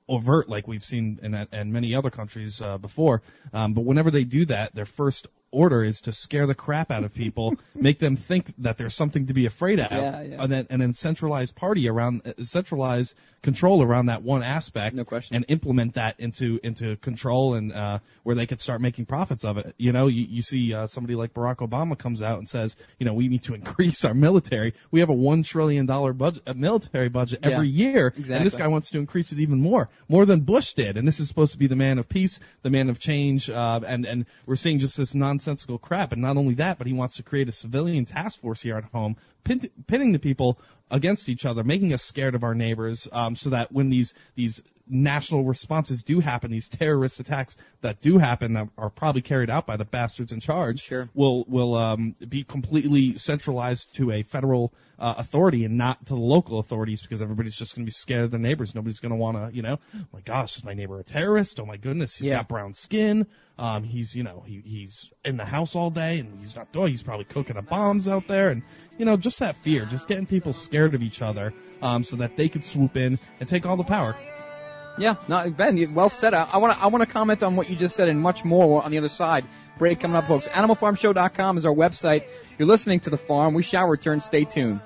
overt, 0.08 0.48
like 0.48 0.66
we've 0.66 0.84
seen 0.84 1.18
in, 1.22 1.34
in 1.52 1.72
many 1.72 1.94
other 1.94 2.10
countries 2.10 2.62
uh, 2.62 2.78
before. 2.78 3.22
Um, 3.52 3.74
but 3.74 3.84
whenever 3.84 4.10
they 4.10 4.24
do 4.24 4.46
that, 4.46 4.74
their 4.74 4.86
first 4.86 5.26
order 5.50 5.82
is 5.82 6.02
to 6.02 6.12
scare 6.12 6.46
the 6.46 6.54
crap 6.54 6.90
out 6.90 7.04
of 7.04 7.14
people, 7.14 7.54
make 7.74 7.98
them 7.98 8.16
think 8.16 8.52
that 8.58 8.78
there's 8.78 8.94
something 8.94 9.26
to 9.26 9.34
be 9.34 9.46
afraid 9.46 9.80
of, 9.80 9.90
Yeah, 9.90 10.22
yeah. 10.22 10.42
and 10.42 10.52
then 10.52 10.66
and 10.70 10.80
then 10.80 10.92
centralize 10.92 11.50
party 11.50 11.88
around 11.88 12.22
uh, 12.26 12.42
centralize 12.44 13.14
control 13.42 13.82
around 13.82 14.06
that 14.06 14.22
one 14.22 14.42
aspect, 14.42 14.96
No 14.96 15.04
question. 15.04 15.36
and 15.36 15.44
implement 15.48 15.94
that 15.94 16.18
into 16.18 16.58
into 16.62 16.96
control 16.96 17.54
and 17.54 17.72
uh, 17.72 17.98
where 18.22 18.34
they 18.34 18.46
could 18.46 18.60
start 18.60 18.80
making 18.80 19.06
profits 19.06 19.44
of 19.44 19.58
it. 19.58 19.74
You 19.78 19.92
know, 19.92 20.08
you, 20.08 20.26
you 20.28 20.42
see 20.42 20.74
uh, 20.74 20.86
somebody 20.86 21.14
like 21.14 21.34
Barack 21.34 21.56
Obama 21.56 21.96
comes 21.96 22.22
out 22.22 22.38
and 22.38 22.48
says, 22.48 22.76
you 22.98 23.06
know, 23.06 23.14
we 23.14 23.28
need 23.28 23.42
to 23.44 23.54
increase 23.60 24.04
our 24.04 24.14
military. 24.14 24.74
We 24.90 25.00
have 25.00 25.08
a 25.08 25.14
one 25.14 25.42
trillion 25.42 25.86
dollar 25.86 26.12
budget, 26.12 26.42
a 26.46 26.54
military 26.54 27.08
budget 27.08 27.40
Yeah, 27.42 27.50
every 27.50 27.68
year, 27.68 28.12
and 28.16 28.44
this 28.44 28.56
guy 28.56 28.68
wants 28.68 28.90
to 28.90 28.98
increase 28.98 29.32
it 29.32 29.38
even 29.38 29.60
more, 29.60 29.88
more 30.08 30.26
than 30.26 30.40
Bush 30.40 30.74
did. 30.74 30.96
And 30.96 31.06
this 31.06 31.20
is 31.20 31.28
supposed 31.28 31.52
to 31.52 31.58
be 31.58 31.66
the 31.66 31.76
man 31.76 31.98
of 31.98 32.08
peace, 32.08 32.40
the 32.62 32.70
man 32.70 32.90
of 32.90 32.98
change, 32.98 33.48
uh, 33.48 33.80
and 33.86 34.04
and 34.06 34.26
we're 34.46 34.56
seeing 34.56 34.78
just 34.78 34.96
this 34.96 35.14
nonsensical 35.14 35.78
crap. 35.78 36.12
And 36.12 36.22
not 36.22 36.36
only 36.36 36.54
that, 36.54 36.78
but 36.78 36.86
he 36.86 36.92
wants 36.92 37.16
to 37.16 37.22
create 37.22 37.48
a 37.48 37.52
civilian 37.52 38.04
task 38.04 38.40
force 38.40 38.60
here 38.60 38.76
at 38.76 38.84
home, 38.84 39.16
pin, 39.48 39.60
pinning 39.86 40.12
the 40.12 40.18
people 40.18 40.58
against 40.90 41.28
each 41.28 41.44
other, 41.44 41.64
making 41.64 41.92
us 41.92 42.02
scared 42.02 42.34
of 42.34 42.44
our 42.44 42.54
neighbors, 42.54 43.08
um, 43.12 43.34
so 43.36 43.50
that 43.50 43.72
when 43.72 43.90
these 43.90 44.14
these 44.34 44.62
national 44.90 45.44
responses 45.44 46.02
do 46.02 46.18
happen, 46.18 46.50
these 46.50 46.66
terrorist 46.68 47.20
attacks 47.20 47.56
that 47.82 48.00
do 48.00 48.16
happen 48.16 48.54
that 48.54 48.68
are 48.78 48.88
probably 48.88 49.20
carried 49.20 49.50
out 49.50 49.66
by 49.66 49.76
the 49.76 49.84
bastards 49.84 50.32
in 50.32 50.40
charge, 50.40 50.80
Sure. 50.80 51.08
will 51.14 51.44
will 51.46 51.74
um, 51.74 52.14
be 52.26 52.42
completely 52.44 53.18
centralized 53.18 53.94
to 53.96 54.10
a 54.12 54.22
federal 54.22 54.72
uh, 54.98 55.14
authority 55.18 55.64
and 55.66 55.76
not 55.76 56.06
to 56.06 56.14
the 56.14 56.20
local 56.20 56.58
authorities 56.58 57.02
because 57.02 57.20
everybody's 57.20 57.54
just 57.54 57.74
going 57.74 57.84
to 57.84 57.86
be 57.86 57.92
scared 57.92 58.24
of 58.24 58.30
their 58.30 58.40
neighbors. 58.40 58.74
Nobody's 58.74 59.00
going 59.00 59.10
to 59.10 59.16
want 59.16 59.36
to, 59.36 59.54
you 59.54 59.62
know, 59.62 59.78
oh 59.94 60.04
my 60.12 60.20
gosh, 60.20 60.56
is 60.56 60.64
my 60.64 60.74
neighbor 60.74 60.98
a 60.98 61.04
terrorist? 61.04 61.60
Oh 61.60 61.66
my 61.66 61.76
goodness, 61.76 62.16
he's 62.16 62.28
Yeah. 62.28 62.36
got 62.38 62.48
brown 62.48 62.72
skin. 62.74 63.26
Um, 63.58 63.82
he's, 63.82 64.14
you 64.14 64.22
know, 64.22 64.44
he, 64.46 64.62
he's 64.64 65.10
in 65.24 65.36
the 65.36 65.44
house 65.44 65.74
all 65.74 65.90
day 65.90 66.20
and 66.20 66.38
he's 66.40 66.54
not, 66.54 66.68
oh, 66.76 66.86
he's 66.86 67.02
probably 67.02 67.24
cooking 67.24 67.56
up 67.56 67.68
bombs 67.68 68.06
out 68.06 68.28
there. 68.28 68.50
And, 68.50 68.62
you 68.98 69.04
know, 69.04 69.16
just 69.16 69.40
that 69.40 69.56
fear, 69.56 69.84
just 69.84 70.06
getting 70.06 70.26
people 70.26 70.52
scared 70.52 70.94
of 70.94 71.02
each 71.02 71.22
other, 71.22 71.52
um, 71.82 72.04
so 72.04 72.16
that 72.16 72.36
they 72.36 72.48
could 72.48 72.64
swoop 72.64 72.96
in 72.96 73.18
and 73.40 73.48
take 73.48 73.66
all 73.66 73.76
the 73.76 73.84
power. 73.84 74.16
Yeah, 74.98 75.14
no, 75.28 75.50
Ben, 75.50 75.76
you, 75.76 75.92
well 75.92 76.08
said. 76.08 76.34
I 76.34 76.56
want 76.56 76.76
to 76.76 76.82
I 76.82 76.88
want 76.88 77.04
to 77.04 77.12
comment 77.12 77.44
on 77.44 77.54
what 77.54 77.70
you 77.70 77.76
just 77.76 77.94
said 77.94 78.08
and 78.08 78.20
much 78.20 78.44
more 78.44 78.82
on 78.82 78.90
the 78.90 78.98
other 78.98 79.08
side. 79.08 79.44
Break 79.78 80.00
coming 80.00 80.16
up, 80.16 80.26
folks. 80.26 80.48
AnimalFarmShow.com 80.48 81.56
is 81.56 81.64
our 81.64 81.74
website. 81.74 82.24
You're 82.58 82.66
listening 82.66 82.98
to 83.00 83.10
the 83.10 83.16
farm. 83.16 83.54
We 83.54 83.62
shall 83.62 83.86
return. 83.86 84.18
Stay 84.18 84.44
tuned. 84.44 84.80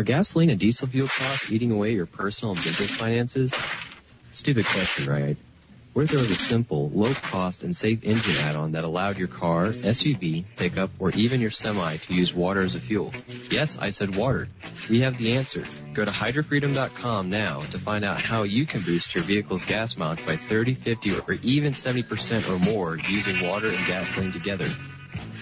Are 0.00 0.02
gasoline 0.02 0.48
and 0.48 0.58
diesel 0.58 0.88
fuel 0.88 1.08
costs 1.08 1.52
eating 1.52 1.72
away 1.72 1.92
your 1.92 2.06
personal 2.06 2.54
and 2.54 2.62
business 2.62 2.90
finances? 2.90 3.54
Stupid 4.32 4.64
question, 4.64 5.12
right? 5.12 5.36
What 5.92 6.04
if 6.04 6.10
there 6.12 6.20
was 6.20 6.30
a 6.30 6.36
simple, 6.36 6.88
low-cost, 6.88 7.64
and 7.64 7.76
safe 7.76 8.02
engine 8.02 8.36
add-on 8.36 8.72
that 8.72 8.84
allowed 8.84 9.18
your 9.18 9.28
car, 9.28 9.66
SUV, 9.66 10.46
pickup, 10.56 10.90
or 10.98 11.10
even 11.10 11.42
your 11.42 11.50
semi 11.50 11.98
to 11.98 12.14
use 12.14 12.32
water 12.32 12.62
as 12.62 12.76
a 12.76 12.80
fuel? 12.80 13.12
Yes, 13.50 13.76
I 13.76 13.90
said 13.90 14.16
water. 14.16 14.48
We 14.88 15.02
have 15.02 15.18
the 15.18 15.36
answer. 15.36 15.64
Go 15.92 16.06
to 16.06 16.10
hydrofreedom.com 16.10 17.28
now 17.28 17.60
to 17.60 17.78
find 17.78 18.02
out 18.02 18.22
how 18.22 18.44
you 18.44 18.64
can 18.64 18.80
boost 18.80 19.14
your 19.14 19.24
vehicle's 19.24 19.66
gas 19.66 19.98
mileage 19.98 20.24
by 20.24 20.36
30, 20.36 20.76
50, 20.76 21.18
or 21.18 21.34
even 21.42 21.74
70% 21.74 22.48
or 22.48 22.72
more 22.72 22.96
using 22.96 23.46
water 23.46 23.68
and 23.68 23.86
gasoline 23.86 24.32
together. 24.32 24.64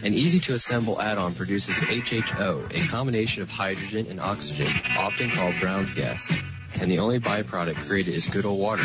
An 0.03 0.15
easy 0.15 0.39
to 0.41 0.55
assemble 0.55 1.01
add-on 1.01 1.35
produces 1.35 1.77
HHO, 1.77 2.73
a 2.73 2.89
combination 2.89 3.43
of 3.43 3.51
hydrogen 3.51 4.07
and 4.09 4.21
oxygen, 4.21 4.73
often 4.97 5.29
called 5.29 5.57
Brown's 5.61 5.91
gas. 5.91 6.41
And 6.81 6.89
the 6.89 7.01
only 7.01 7.19
byproduct 7.19 7.89
created 7.89 8.15
is 8.15 8.27
good 8.27 8.45
old 8.45 8.61
water. 8.61 8.85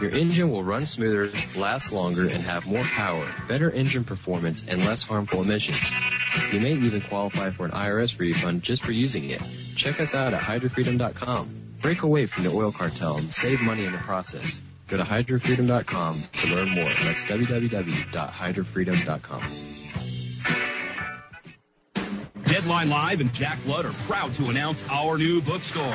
Your 0.00 0.10
engine 0.10 0.50
will 0.50 0.62
run 0.62 0.86
smoother, 0.86 1.32
last 1.56 1.90
longer, 1.90 2.22
and 2.22 2.42
have 2.42 2.64
more 2.66 2.84
power, 2.84 3.26
better 3.48 3.68
engine 3.70 4.04
performance, 4.04 4.64
and 4.68 4.84
less 4.84 5.02
harmful 5.02 5.42
emissions. 5.42 5.80
You 6.52 6.60
may 6.60 6.74
even 6.74 7.00
qualify 7.00 7.50
for 7.50 7.64
an 7.64 7.72
IRS 7.72 8.16
refund 8.18 8.62
just 8.62 8.84
for 8.84 8.92
using 8.92 9.30
it. 9.30 9.42
Check 9.74 9.98
us 10.00 10.14
out 10.14 10.32
at 10.32 10.40
hydrofreedom.com. 10.40 11.62
Break 11.80 12.02
away 12.02 12.26
from 12.26 12.44
the 12.44 12.52
oil 12.52 12.70
cartel 12.70 13.16
and 13.16 13.32
save 13.32 13.60
money 13.62 13.84
in 13.84 13.90
the 13.92 13.98
process. 13.98 14.60
Go 14.86 14.96
to 14.96 15.02
hydrofreedom.com 15.02 16.22
to 16.34 16.54
learn 16.54 16.68
more. 16.68 16.84
That's 16.84 17.24
www.hydrofreedom.com. 17.24 19.42
Deadline 22.66 22.90
Live 22.90 23.20
and 23.20 23.32
Jack 23.32 23.62
Blood 23.62 23.86
are 23.86 23.92
proud 24.08 24.34
to 24.34 24.50
announce 24.50 24.84
our 24.90 25.16
new 25.16 25.40
bookstore. 25.40 25.94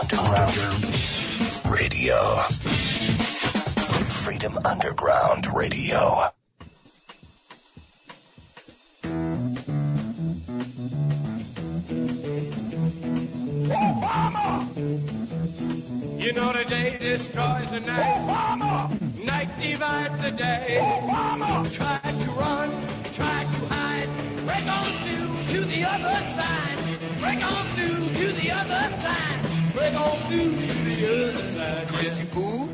Underground 0.00 0.54
Radio. 1.70 2.36
Freedom 4.08 4.58
Underground 4.64 5.46
Radio. 5.54 6.30
You 16.20 16.34
know 16.34 16.52
the 16.52 16.66
day 16.66 16.98
destroys 17.00 17.70
the 17.70 17.80
night. 17.80 18.20
Obama! 18.20 19.24
Night 19.24 19.48
divides 19.58 20.20
the 20.20 20.30
day. 20.30 20.76
Obama! 20.78 21.72
Try 21.72 21.98
to 21.98 22.30
run, 22.32 22.70
try 23.14 23.44
to 23.44 23.66
hide. 23.72 24.08
Break 24.44 24.66
on 24.66 24.84
through 24.84 25.54
to 25.54 25.64
the 25.64 25.82
other 25.82 26.14
side. 26.36 26.78
Break 27.20 27.42
on 27.42 27.64
through 27.68 28.14
to 28.20 28.32
the 28.34 28.50
other 28.50 28.82
side. 29.00 29.74
Break 29.74 29.94
on 29.94 30.18
through 30.28 30.56
to 30.56 30.84
the 30.84 30.98
other 31.08 31.38
side. 31.38 31.88
Crazy 31.88 32.24
fool. 32.26 32.68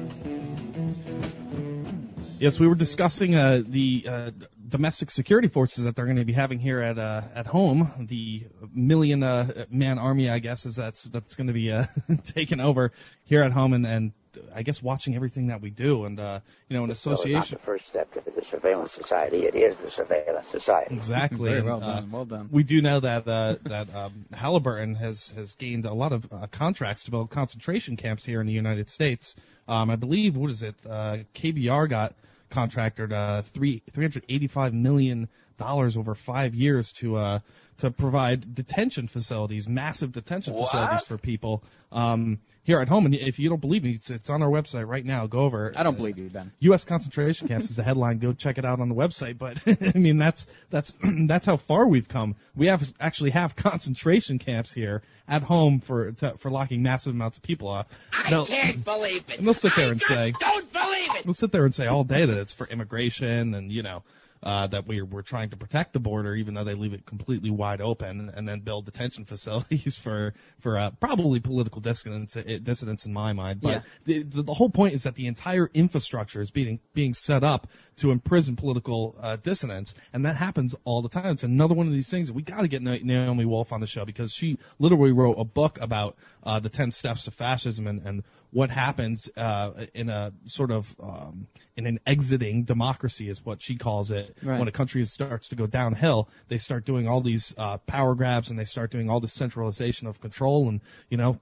Yes, 2.40 2.58
we 2.58 2.66
were 2.66 2.74
discussing 2.74 3.36
uh, 3.36 3.62
the 3.64 4.06
uh, 4.08 4.30
domestic 4.68 5.10
security 5.10 5.48
forces 5.48 5.84
that 5.84 5.96
they're 5.96 6.06
going 6.06 6.16
to 6.16 6.24
be 6.24 6.32
having 6.32 6.58
here 6.58 6.80
at 6.80 6.98
uh, 6.98 7.22
at 7.34 7.46
home. 7.46 8.06
The 8.08 8.46
million 8.74 9.22
uh, 9.22 9.66
man 9.70 9.98
army, 9.98 10.28
I 10.28 10.38
guess, 10.38 10.66
is 10.66 10.76
that's 10.76 11.04
that's 11.04 11.36
going 11.36 11.46
to 11.48 11.52
be 11.52 11.72
uh, 11.72 11.86
taken 12.24 12.60
over 12.60 12.92
here 13.24 13.42
at 13.42 13.52
home, 13.52 13.72
and, 13.72 13.86
and 13.86 14.12
I 14.54 14.62
guess 14.62 14.82
watching 14.82 15.14
everything 15.14 15.48
that 15.48 15.60
we 15.60 15.70
do, 15.70 16.04
and 16.04 16.18
uh, 16.18 16.40
you 16.68 16.76
know, 16.76 16.84
an 16.84 16.88
Well, 16.88 16.92
it's 16.92 17.06
not 17.06 17.12
association. 17.14 17.58
the 17.58 17.64
first 17.64 17.86
step 17.86 18.12
to 18.14 18.30
the 18.30 18.44
surveillance 18.44 18.92
society. 18.92 19.46
It 19.46 19.54
is 19.54 19.76
the 19.78 19.90
surveillance 19.90 20.48
society. 20.48 20.94
Exactly. 20.94 21.50
Very 21.50 21.60
and, 21.60 21.68
well 21.68 21.82
uh, 21.82 22.00
done. 22.00 22.10
Well 22.10 22.24
done. 22.24 22.48
We 22.50 22.62
do 22.62 22.82
know 22.82 23.00
that 23.00 23.26
uh, 23.26 23.56
that 23.64 23.94
um, 23.94 24.26
Halliburton 24.32 24.94
has 24.96 25.32
has 25.36 25.54
gained 25.54 25.86
a 25.86 25.94
lot 25.94 26.12
of 26.12 26.26
uh, 26.32 26.46
contracts 26.50 27.04
to 27.04 27.10
build 27.10 27.30
concentration 27.30 27.96
camps 27.96 28.24
here 28.24 28.40
in 28.40 28.46
the 28.46 28.52
United 28.52 28.90
States. 28.90 29.34
Um, 29.68 29.90
I 29.90 29.96
believe 29.96 30.36
what 30.36 30.50
is 30.50 30.62
it? 30.62 30.76
Uh, 30.88 31.18
KBR 31.34 31.88
got 31.88 32.14
contracted 32.50 33.12
uh, 33.12 33.42
three 33.42 33.82
three 33.90 34.04
hundred 34.04 34.24
eighty 34.28 34.46
five 34.46 34.72
million 34.74 35.28
dollars 35.56 35.96
over 35.96 36.14
five 36.14 36.54
years 36.54 36.92
to 36.92 37.16
uh, 37.16 37.38
to 37.78 37.90
provide 37.90 38.54
detention 38.54 39.06
facilities, 39.06 39.68
massive 39.68 40.12
detention 40.12 40.56
facilities 40.56 41.02
for 41.06 41.18
people 41.18 41.62
um, 41.92 42.38
here 42.62 42.80
at 42.80 42.88
home. 42.88 43.06
And 43.06 43.14
if 43.14 43.38
you 43.38 43.48
don't 43.48 43.60
believe 43.60 43.84
me, 43.84 43.92
it's, 43.92 44.10
it's 44.10 44.28
on 44.30 44.42
our 44.42 44.48
website 44.48 44.88
right 44.88 45.04
now. 45.04 45.26
Go 45.26 45.40
over. 45.40 45.72
I 45.76 45.82
don't 45.82 45.96
believe 45.96 46.18
you, 46.18 46.28
Ben. 46.28 46.52
U.S. 46.60 46.84
concentration 46.84 47.48
camps 47.48 47.70
is 47.70 47.76
the 47.76 47.82
headline. 47.82 48.18
Go 48.18 48.32
check 48.32 48.58
it 48.58 48.64
out 48.64 48.80
on 48.80 48.88
the 48.88 48.94
website. 48.94 49.38
But 49.38 49.58
I 49.94 49.98
mean, 49.98 50.16
that's 50.16 50.46
that's 50.70 50.94
that's 51.02 51.46
how 51.46 51.56
far 51.58 51.86
we've 51.86 52.08
come. 52.08 52.34
We 52.56 52.66
have 52.68 52.92
actually 52.98 53.30
have 53.30 53.54
concentration 53.56 54.38
camps 54.38 54.72
here 54.72 55.02
at 55.28 55.42
home 55.42 55.80
for 55.80 56.12
to, 56.12 56.30
for 56.38 56.50
locking 56.50 56.82
massive 56.82 57.14
amounts 57.14 57.36
of 57.36 57.42
people 57.42 57.68
up. 57.68 57.90
I 58.12 58.30
They'll- 58.30 58.46
can't 58.46 58.84
believe 58.84 59.24
it. 59.28 59.38
and 59.38 59.46
they'll 59.46 59.54
sit 59.54 59.76
there 59.76 59.86
I 59.88 59.90
and 59.90 59.98
just 60.00 60.08
say, 60.08 60.32
don't 60.40 60.72
believe 60.72 61.10
it. 61.16 61.24
We'll 61.26 61.34
sit 61.34 61.52
there 61.52 61.64
and 61.66 61.74
say 61.74 61.86
all 61.86 62.04
day 62.04 62.24
that 62.24 62.38
it's 62.38 62.52
for 62.52 62.66
immigration 62.66 63.54
and 63.54 63.70
you 63.70 63.82
know 63.82 64.02
uh, 64.46 64.68
that 64.68 64.86
we're 64.86 65.04
we're 65.04 65.22
trying 65.22 65.50
to 65.50 65.56
protect 65.56 65.92
the 65.92 65.98
border, 65.98 66.32
even 66.32 66.54
though 66.54 66.62
they 66.62 66.74
leave 66.74 66.92
it 66.92 67.04
completely 67.04 67.50
wide 67.50 67.80
open, 67.80 68.30
and 68.32 68.48
then 68.48 68.60
build 68.60 68.84
detention 68.84 69.24
facilities 69.34 69.98
for 69.98 70.34
for 70.60 70.78
uh, 70.78 70.90
probably 71.00 71.40
political 71.40 71.80
dissidents 71.80 72.36
uh, 72.36 72.58
dissidents 72.62 73.06
in 73.06 73.12
my 73.12 73.32
mind. 73.32 73.60
But 73.60 73.82
the, 74.04 74.22
the 74.22 74.42
the 74.42 74.54
whole 74.54 74.70
point 74.70 74.94
is 74.94 75.02
that 75.02 75.16
the 75.16 75.26
entire 75.26 75.68
infrastructure 75.74 76.40
is 76.40 76.52
being 76.52 76.78
being 76.94 77.12
set 77.12 77.42
up 77.42 77.66
to 77.96 78.10
imprison 78.10 78.56
political 78.56 79.16
uh, 79.20 79.36
dissidents, 79.36 79.94
and 80.12 80.26
that 80.26 80.36
happens 80.36 80.74
all 80.84 81.02
the 81.02 81.08
time. 81.08 81.32
It's 81.32 81.44
another 81.44 81.74
one 81.74 81.86
of 81.86 81.92
these 81.92 82.10
things 82.10 82.30
we 82.30 82.42
got 82.42 82.62
to 82.62 82.68
get 82.68 82.82
Na- 82.82 82.98
Naomi 83.02 83.44
Wolf 83.44 83.72
on 83.72 83.80
the 83.80 83.86
show 83.86 84.04
because 84.04 84.32
she 84.32 84.58
literally 84.78 85.12
wrote 85.12 85.38
a 85.38 85.44
book 85.44 85.78
about 85.80 86.16
uh, 86.42 86.60
the 86.60 86.68
ten 86.68 86.92
steps 86.92 87.24
to 87.24 87.30
fascism 87.30 87.86
and 87.86 88.02
and 88.02 88.24
what 88.56 88.70
happens 88.70 89.28
uh, 89.36 89.86
in 89.92 90.08
a 90.08 90.32
sort 90.46 90.70
of 90.70 90.94
um, 91.00 91.46
in 91.76 91.86
an 91.86 92.00
exiting 92.06 92.64
democracy 92.64 93.28
is 93.28 93.44
what 93.44 93.60
she 93.60 93.76
calls 93.76 94.10
it. 94.10 94.36
Right. 94.42 94.58
When 94.58 94.68
a 94.68 94.72
country 94.72 95.04
starts 95.04 95.48
to 95.48 95.56
go 95.56 95.66
downhill, 95.66 96.28
they 96.48 96.58
start 96.58 96.84
doing 96.84 97.06
all 97.06 97.20
these 97.20 97.54
uh, 97.58 97.78
power 97.78 98.14
grabs 98.14 98.50
and 98.50 98.58
they 98.58 98.64
start 98.64 98.90
doing 98.90 99.10
all 99.10 99.20
this 99.20 99.32
centralization 99.32 100.06
of 100.06 100.20
control. 100.20 100.68
And 100.68 100.80
you 101.10 101.18
know, 101.18 101.40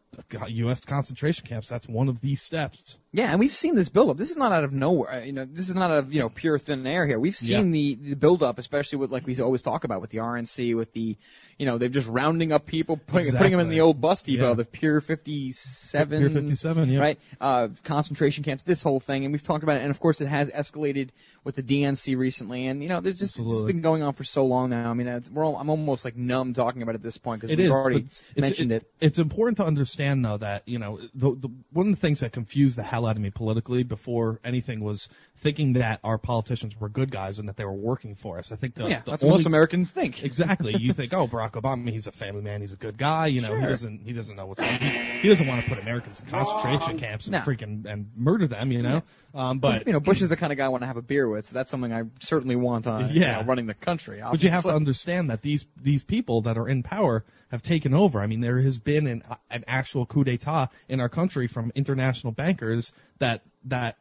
U.S. 0.49 0.85
concentration 0.85 1.47
camps. 1.47 1.69
That's 1.69 1.89
one 1.89 2.09
of 2.09 2.21
these 2.21 2.43
steps. 2.43 2.99
Yeah, 3.17 3.31
and 3.31 3.39
we've 3.39 3.53
seen 3.53 3.77
this 3.77 3.89
buildup. 3.89 4.17
This 4.17 4.31
is 4.33 4.37
not 4.37 4.51
out 4.51 4.65
of 4.65 4.73
nowhere. 4.73 5.13
uh, 5.13 5.21
You 5.21 5.33
know, 5.33 5.45
this 5.45 5.69
is 5.69 5.77
not 5.77 5.93
out 5.93 5.99
of 5.99 6.13
you 6.13 6.19
know 6.19 6.29
pure 6.29 6.59
thin 6.59 6.85
air 6.85 7.07
here. 7.07 7.17
We've 7.17 7.35
seen 7.37 7.71
the, 7.71 7.95
the 7.95 8.17
buildup, 8.17 8.59
especially 8.59 8.99
with 8.99 9.13
like 9.13 9.25
we 9.25 9.41
always 9.41 9.63
talk 9.63 9.85
about 9.85 10.01
with 10.01 10.11
the 10.11 10.19
RNC, 10.19 10.75
with 10.77 10.93
the, 10.95 11.17
you 11.57 11.65
know, 11.67 11.79
they're 11.79 11.89
just 11.89 12.09
rounding 12.09 12.51
up 12.51 12.67
people, 12.67 12.97
putting 12.97 13.31
putting 13.33 13.53
them 13.53 13.61
in 13.61 13.69
the 13.69 13.83
old 13.83 14.01
bus 14.01 14.23
depot, 14.23 14.49
Yeah. 14.49 14.55
the 14.55 14.65
Pier 14.65 15.01
57, 15.01 16.19
Pier 16.19 16.29
57, 16.29 16.89
yeah. 16.91 16.99
right? 16.99 17.19
Uh, 17.41 17.69
concentration 17.85 18.43
camps, 18.43 18.65
this 18.65 18.83
whole 18.83 18.99
thing, 18.99 19.25
and 19.25 19.33
we've 19.33 19.45
talked 19.45 19.63
about 19.63 19.77
it. 19.77 19.83
And 19.83 19.91
of 19.93 20.01
course, 20.01 20.21
it 20.21 20.27
has 20.27 20.51
escalated 20.51 21.11
with 21.45 21.57
the 21.57 21.63
DNC 21.63 22.17
recently, 22.17 22.67
and 22.67 22.83
you 22.83 22.89
know, 22.89 23.01
there's 23.01 23.17
just 23.17 23.35
it's 23.35 23.41
Absolutely. 23.41 23.75
been 23.75 23.83
going 23.83 24.03
on 24.03 24.15
for 24.15 24.25
so 24.25 24.47
long 24.47 24.71
now. 24.71 24.91
I 24.91 24.95
mean, 24.95 25.07
it's, 25.07 25.31
we're 25.31 25.45
all, 25.45 25.57
I'm 25.57 25.69
almost 25.69 26.05
like 26.05 26.17
numb 26.17 26.55
talking 26.55 26.83
about 26.83 26.95
it 26.95 26.97
at 26.97 27.03
this 27.03 27.19
point 27.19 27.43
because 27.43 27.55
we've 27.55 27.67
is, 27.67 27.71
already 27.71 28.07
mentioned 28.37 28.73
it. 28.73 28.91
It's 29.01 29.19
important 29.19 29.59
to 29.59 29.65
understand 29.65 30.25
though 30.25 30.39
that 30.39 30.67
you 30.67 30.79
know 30.79 30.99
the, 31.15 31.33
the 31.33 31.49
one 31.73 31.89
of 31.89 31.95
the 31.95 32.01
things 32.01 32.21
that 32.21 32.33
confused 32.33 32.77
the 32.79 32.83
hell 32.83 33.07
out 33.07 33.17
of 33.17 33.23
me 33.23 33.31
politically 33.31 33.83
before 33.83 34.41
anything 34.43 34.81
was 34.81 35.09
thinking 35.39 35.75
that 35.75 36.01
our 36.03 36.17
politicians 36.17 36.79
were 36.81 36.89
good 36.89 37.11
guys 37.11 37.39
and 37.39 37.49
that 37.49 37.57
they 37.57 37.65
were 37.65 37.73
working 37.73 38.15
for 38.15 38.39
us. 38.39 38.51
I 38.51 38.57
think 38.57 38.75
the, 38.75 38.89
yeah, 38.89 39.01
the 39.05 39.11
that's 39.11 39.23
what 39.23 39.31
most 39.31 39.47
Americans 39.47 39.91
think. 39.91 40.23
Exactly. 40.35 40.77
You 40.77 40.93
think, 40.93 41.13
oh, 41.13 41.29
Barack 41.29 41.53
Obama, 41.53 41.91
he's 41.91 42.07
a 42.07 42.13
family 42.13 42.41
man, 42.41 42.61
he's 42.61 42.73
a 42.73 42.77
good 42.77 42.97
guy. 42.97 43.27
You 43.27 43.41
know, 43.41 43.55
he 43.55 43.67
doesn't 43.67 44.01
he 44.05 44.13
doesn't 44.13 44.35
know 44.35 44.47
what's 44.47 44.61
going. 44.61 44.79
He's, 44.79 44.97
he 45.23 45.29
doesn't 45.29 45.47
want 45.47 45.63
to 45.63 45.69
put 45.69 45.79
Americans 45.79 46.21
in 46.21 46.27
concentration 46.27 46.99
camps 46.99 47.27
and 47.27 47.33
No. 47.33 47.39
freaking 47.41 47.85
and 47.87 48.11
murder 48.17 48.47
them. 48.47 48.73
You 48.73 48.83
know, 48.83 49.03
um, 49.35 49.59
but 49.59 49.87
you 49.87 49.93
know, 49.93 50.01
Bush 50.01 50.23
is 50.23 50.31
the 50.31 50.37
kind 50.37 50.53
of 50.53 50.57
guy 50.57 50.65
I 50.65 50.69
want 50.69 50.83
to 50.83 50.87
have 50.87 50.97
a 50.97 51.03
beer 51.03 51.29
with, 51.29 51.34
so 51.43 51.55
that's 51.55 51.71
something 51.71 51.93
I 51.93 52.05
certainly 52.21 52.57
want 52.57 52.87
on 52.87 53.09
you 53.13 53.21
Yeah. 53.21 53.41
know, 53.41 53.43
running 53.45 53.67
the 53.67 53.75
country. 53.75 54.21
But 54.23 54.43
you 54.43 54.51
have 54.51 54.65
to 54.65 54.75
understand 54.75 55.31
that 55.31 55.43
these 55.43 55.65
these 55.81 56.03
people 56.03 56.43
that 56.43 56.57
are 56.59 56.69
in 56.69 56.83
power 56.83 57.25
have 57.51 57.63
taken 57.63 57.95
over. 57.95 58.21
I 58.21 58.27
mean, 58.27 58.41
there 58.41 58.61
has 58.61 58.79
been 58.79 59.07
an 59.07 59.23
an 59.51 59.65
actual 59.67 60.07
coup 60.07 60.25
d'état 60.25 60.69
in 60.89 61.01
our 61.01 61.09
country 61.09 61.47
from 61.47 61.73
international 61.75 62.33
bankers 62.33 62.93
that 63.19 63.43
that 63.65 63.97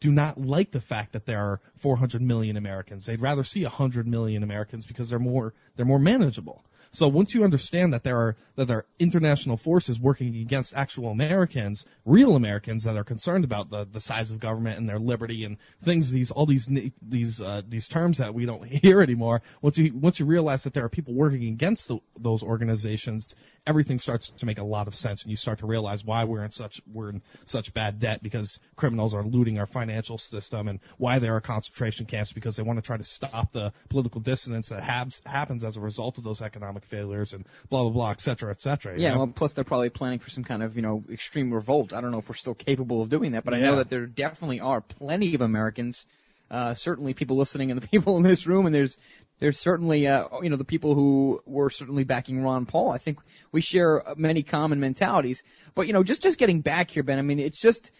do 0.00 0.12
not 0.12 0.40
like 0.40 0.70
the 0.70 0.80
fact 0.80 1.12
that 1.12 1.26
there 1.26 1.40
are 1.40 1.60
400 1.76 2.22
million 2.22 2.56
Americans. 2.56 3.06
They'd 3.06 3.20
rather 3.20 3.42
see 3.44 3.64
100 3.64 4.06
million 4.06 4.42
Americans 4.42 4.86
because 4.86 5.10
they're 5.10 5.18
more 5.18 5.54
they're 5.76 5.86
more 5.86 5.98
manageable. 5.98 6.64
So 6.94 7.08
once 7.08 7.34
you 7.34 7.42
understand 7.42 7.94
that 7.94 8.04
there 8.04 8.18
are 8.18 8.36
that 8.56 8.66
there 8.66 8.78
are 8.78 8.86
international 8.98 9.56
forces 9.56 9.98
working 9.98 10.36
against 10.36 10.74
actual 10.74 11.08
Americans, 11.08 11.86
real 12.04 12.36
Americans 12.36 12.84
that 12.84 12.98
are 12.98 13.04
concerned 13.04 13.44
about 13.44 13.70
the, 13.70 13.88
the 13.90 14.00
size 14.00 14.30
of 14.30 14.40
government 14.40 14.78
and 14.78 14.86
their 14.86 14.98
liberty 14.98 15.44
and 15.44 15.56
things 15.82 16.10
these 16.10 16.30
all 16.30 16.44
these 16.44 16.68
these 17.00 17.40
uh, 17.40 17.62
these 17.66 17.88
terms 17.88 18.18
that 18.18 18.34
we 18.34 18.44
don't 18.44 18.66
hear 18.82 19.00
anymore. 19.00 19.40
Once 19.62 19.78
you 19.78 19.94
once 19.94 20.20
you 20.20 20.26
realize 20.26 20.64
that 20.64 20.74
there 20.74 20.84
are 20.84 20.90
people 20.90 21.14
working 21.14 21.44
against 21.44 21.88
the, 21.88 21.98
those 22.18 22.42
organizations, 22.42 23.34
everything 23.66 23.98
starts 23.98 24.28
to 24.28 24.44
make 24.44 24.58
a 24.58 24.64
lot 24.64 24.86
of 24.86 24.94
sense, 24.94 25.22
and 25.22 25.30
you 25.30 25.36
start 25.36 25.60
to 25.60 25.66
realize 25.66 26.04
why 26.04 26.24
we're 26.24 26.44
in 26.44 26.50
such 26.50 26.82
we're 26.92 27.08
in 27.08 27.22
such 27.46 27.72
bad 27.72 28.00
debt 28.00 28.22
because 28.22 28.60
criminals 28.76 29.14
are 29.14 29.22
looting 29.22 29.58
our 29.58 29.66
financial 29.66 30.18
system, 30.18 30.68
and 30.68 30.78
why 30.98 31.20
there 31.20 31.36
are 31.36 31.40
concentration 31.40 32.04
camps 32.04 32.32
because 32.32 32.56
they 32.56 32.62
want 32.62 32.76
to 32.76 32.82
try 32.82 32.98
to 32.98 33.04
stop 33.04 33.50
the 33.52 33.72
political 33.88 34.20
dissonance 34.20 34.68
that 34.68 34.82
happens 34.82 35.64
as 35.64 35.78
a 35.78 35.80
result 35.80 36.18
of 36.18 36.24
those 36.24 36.42
economic 36.42 36.81
failures 36.84 37.32
and 37.32 37.46
blah 37.68 37.82
blah 37.82 37.90
blah, 37.90 38.10
et 38.10 38.20
cetera, 38.20 38.50
et 38.50 38.60
cetera. 38.60 38.98
Yeah, 38.98 39.12
know? 39.12 39.18
well, 39.18 39.26
plus 39.28 39.52
they're 39.52 39.64
probably 39.64 39.90
planning 39.90 40.18
for 40.18 40.30
some 40.30 40.44
kind 40.44 40.62
of, 40.62 40.76
you 40.76 40.82
know, 40.82 41.04
extreme 41.10 41.52
revolt. 41.52 41.92
I 41.92 42.00
don't 42.00 42.10
know 42.10 42.18
if 42.18 42.28
we're 42.28 42.34
still 42.34 42.54
capable 42.54 43.02
of 43.02 43.08
doing 43.08 43.32
that, 43.32 43.44
but 43.44 43.54
I 43.54 43.60
know 43.60 43.76
that 43.76 43.88
there 43.88 44.06
definitely 44.06 44.60
are 44.60 44.80
plenty 44.80 45.34
of 45.34 45.40
Americans, 45.40 46.06
uh, 46.50 46.74
certainly 46.74 47.14
people 47.14 47.36
listening 47.36 47.70
and 47.70 47.80
the 47.80 47.88
people 47.94 48.16
in 48.16 48.22
this 48.22 48.46
room, 48.46 48.66
and 48.66 48.74
there's, 48.74 48.96
there's 49.38 49.58
certainly, 49.58 50.06
uh, 50.06 50.28
you 50.42 50.50
know, 50.50 50.56
the 50.56 50.64
people 50.64 50.94
who 50.94 51.42
were 51.46 51.70
certainly 51.70 52.04
backing 52.04 52.42
Ron 52.42 52.66
Paul. 52.66 52.90
I 52.90 52.98
think 52.98 53.18
we 53.50 53.60
share 53.60 54.02
many 54.16 54.42
common 54.42 54.78
mentalities, 54.78 55.42
but 55.74 55.86
you 55.86 55.92
know, 55.92 56.04
just, 56.04 56.22
just 56.22 56.38
getting 56.38 56.60
back 56.60 56.90
here, 56.90 57.02
Ben, 57.02 57.18
I 57.18 57.22
mean, 57.22 57.40
it's 57.40 57.60
just, 57.60 57.90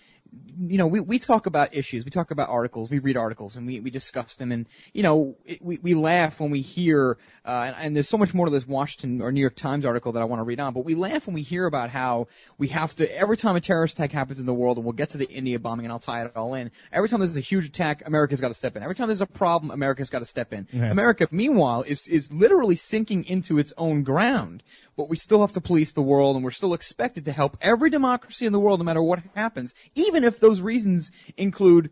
you 0.59 0.79
know, 0.79 0.87
we, 0.87 1.01
we 1.01 1.19
talk 1.19 1.47
about 1.47 1.75
issues, 1.75 2.05
we 2.05 2.11
talk 2.11 2.31
about 2.31 2.49
articles, 2.49 2.89
we 2.89 2.99
read 2.99 3.17
articles 3.17 3.57
and 3.57 3.67
we, 3.67 3.81
we 3.81 3.91
discuss 3.91 4.37
them 4.37 4.53
and, 4.53 4.67
you 4.93 5.03
know, 5.03 5.37
it, 5.45 5.61
we, 5.61 5.79
we 5.79 5.95
laugh 5.95 6.41
when 6.41 6.51
we 6.51 6.61
hear, 6.61 7.19
uh, 7.45 7.65
and, 7.67 7.77
and 7.79 7.97
there's 7.97 8.09
so 8.09 8.19
much 8.19 8.33
more 8.33 8.47
to 8.47 8.53
this 8.53 8.67
Washington 8.67 9.21
or 9.21 9.33
New 9.33 9.41
York 9.41 9.57
Times 9.57 9.85
article 9.85 10.13
that 10.13 10.23
I 10.23 10.25
want 10.25 10.41
to 10.41 10.45
read 10.45 10.61
on, 10.61 10.73
but 10.73 10.85
we 10.85 10.95
laugh 10.95 11.27
when 11.27 11.35
we 11.35 11.43
hear 11.43 11.67
about 11.67 11.91
how 11.91 12.29
we 12.59 12.69
have 12.69 12.95
to, 12.97 13.17
every 13.19 13.37
time 13.37 13.57
a 13.57 13.61
terrorist 13.61 13.99
attack 13.99 14.13
happens 14.13 14.41
in 14.41 14.47
the 14.47 14.55
world, 14.55 14.77
and 14.79 14.85
we'll 14.87 14.93
get 14.93 15.11
to 15.11 15.19
the 15.19 15.29
India 15.29 15.59
bombing 15.59 15.87
and 15.87 15.93
I'll 15.93 15.99
tie 15.99 16.25
it 16.25 16.37
all 16.37 16.55
in, 16.55 16.71
every 16.93 17.09
time 17.09 17.21
there's 17.21 17.37
a 17.37 17.41
huge 17.41 17.67
attack, 17.67 18.03
America's 18.07 18.41
got 18.41 18.49
to 18.49 18.55
step 18.55 18.77
in. 18.77 18.83
Every 18.83 18.95
time 18.95 19.09
there's 19.09 19.21
a 19.21 19.27
problem, 19.27 19.71
America's 19.71 20.11
got 20.11 20.21
to 20.21 20.25
step 20.25 20.53
in. 20.53 20.69
Yeah. 20.73 20.91
America, 20.91 21.29
meanwhile, 21.31 21.83
is, 21.83 22.07
is 22.07 22.33
literally 22.33 22.77
sinking 22.77 23.25
into 23.25 23.59
its 23.59 23.73
own 23.77 24.03
ground, 24.03 24.63
but 24.97 25.09
we 25.09 25.17
still 25.17 25.41
have 25.41 25.53
to 25.53 25.61
police 25.61 25.93
the 25.93 26.03
world 26.03 26.37
and 26.37 26.45
we're 26.45 26.51
still 26.51 26.75
expected 26.75 27.25
to 27.27 27.33
help 27.33 27.57
every 27.61 27.91
democracy 27.91 28.47
in 28.47 28.53
the 28.53 28.61
world 28.61 28.81
no 28.81 28.85
matter 28.85 29.03
what 29.03 29.23
happens, 29.35 29.75
even 29.95 30.25
if 30.25 30.41
those 30.41 30.61
reasons 30.61 31.11
include 31.37 31.91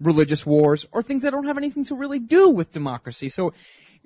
religious 0.00 0.44
wars 0.44 0.86
or 0.92 1.02
things 1.02 1.22
that 1.22 1.30
don't 1.30 1.46
have 1.46 1.58
anything 1.58 1.84
to 1.84 1.94
really 1.94 2.18
do 2.18 2.50
with 2.50 2.72
democracy. 2.72 3.28
So 3.28 3.52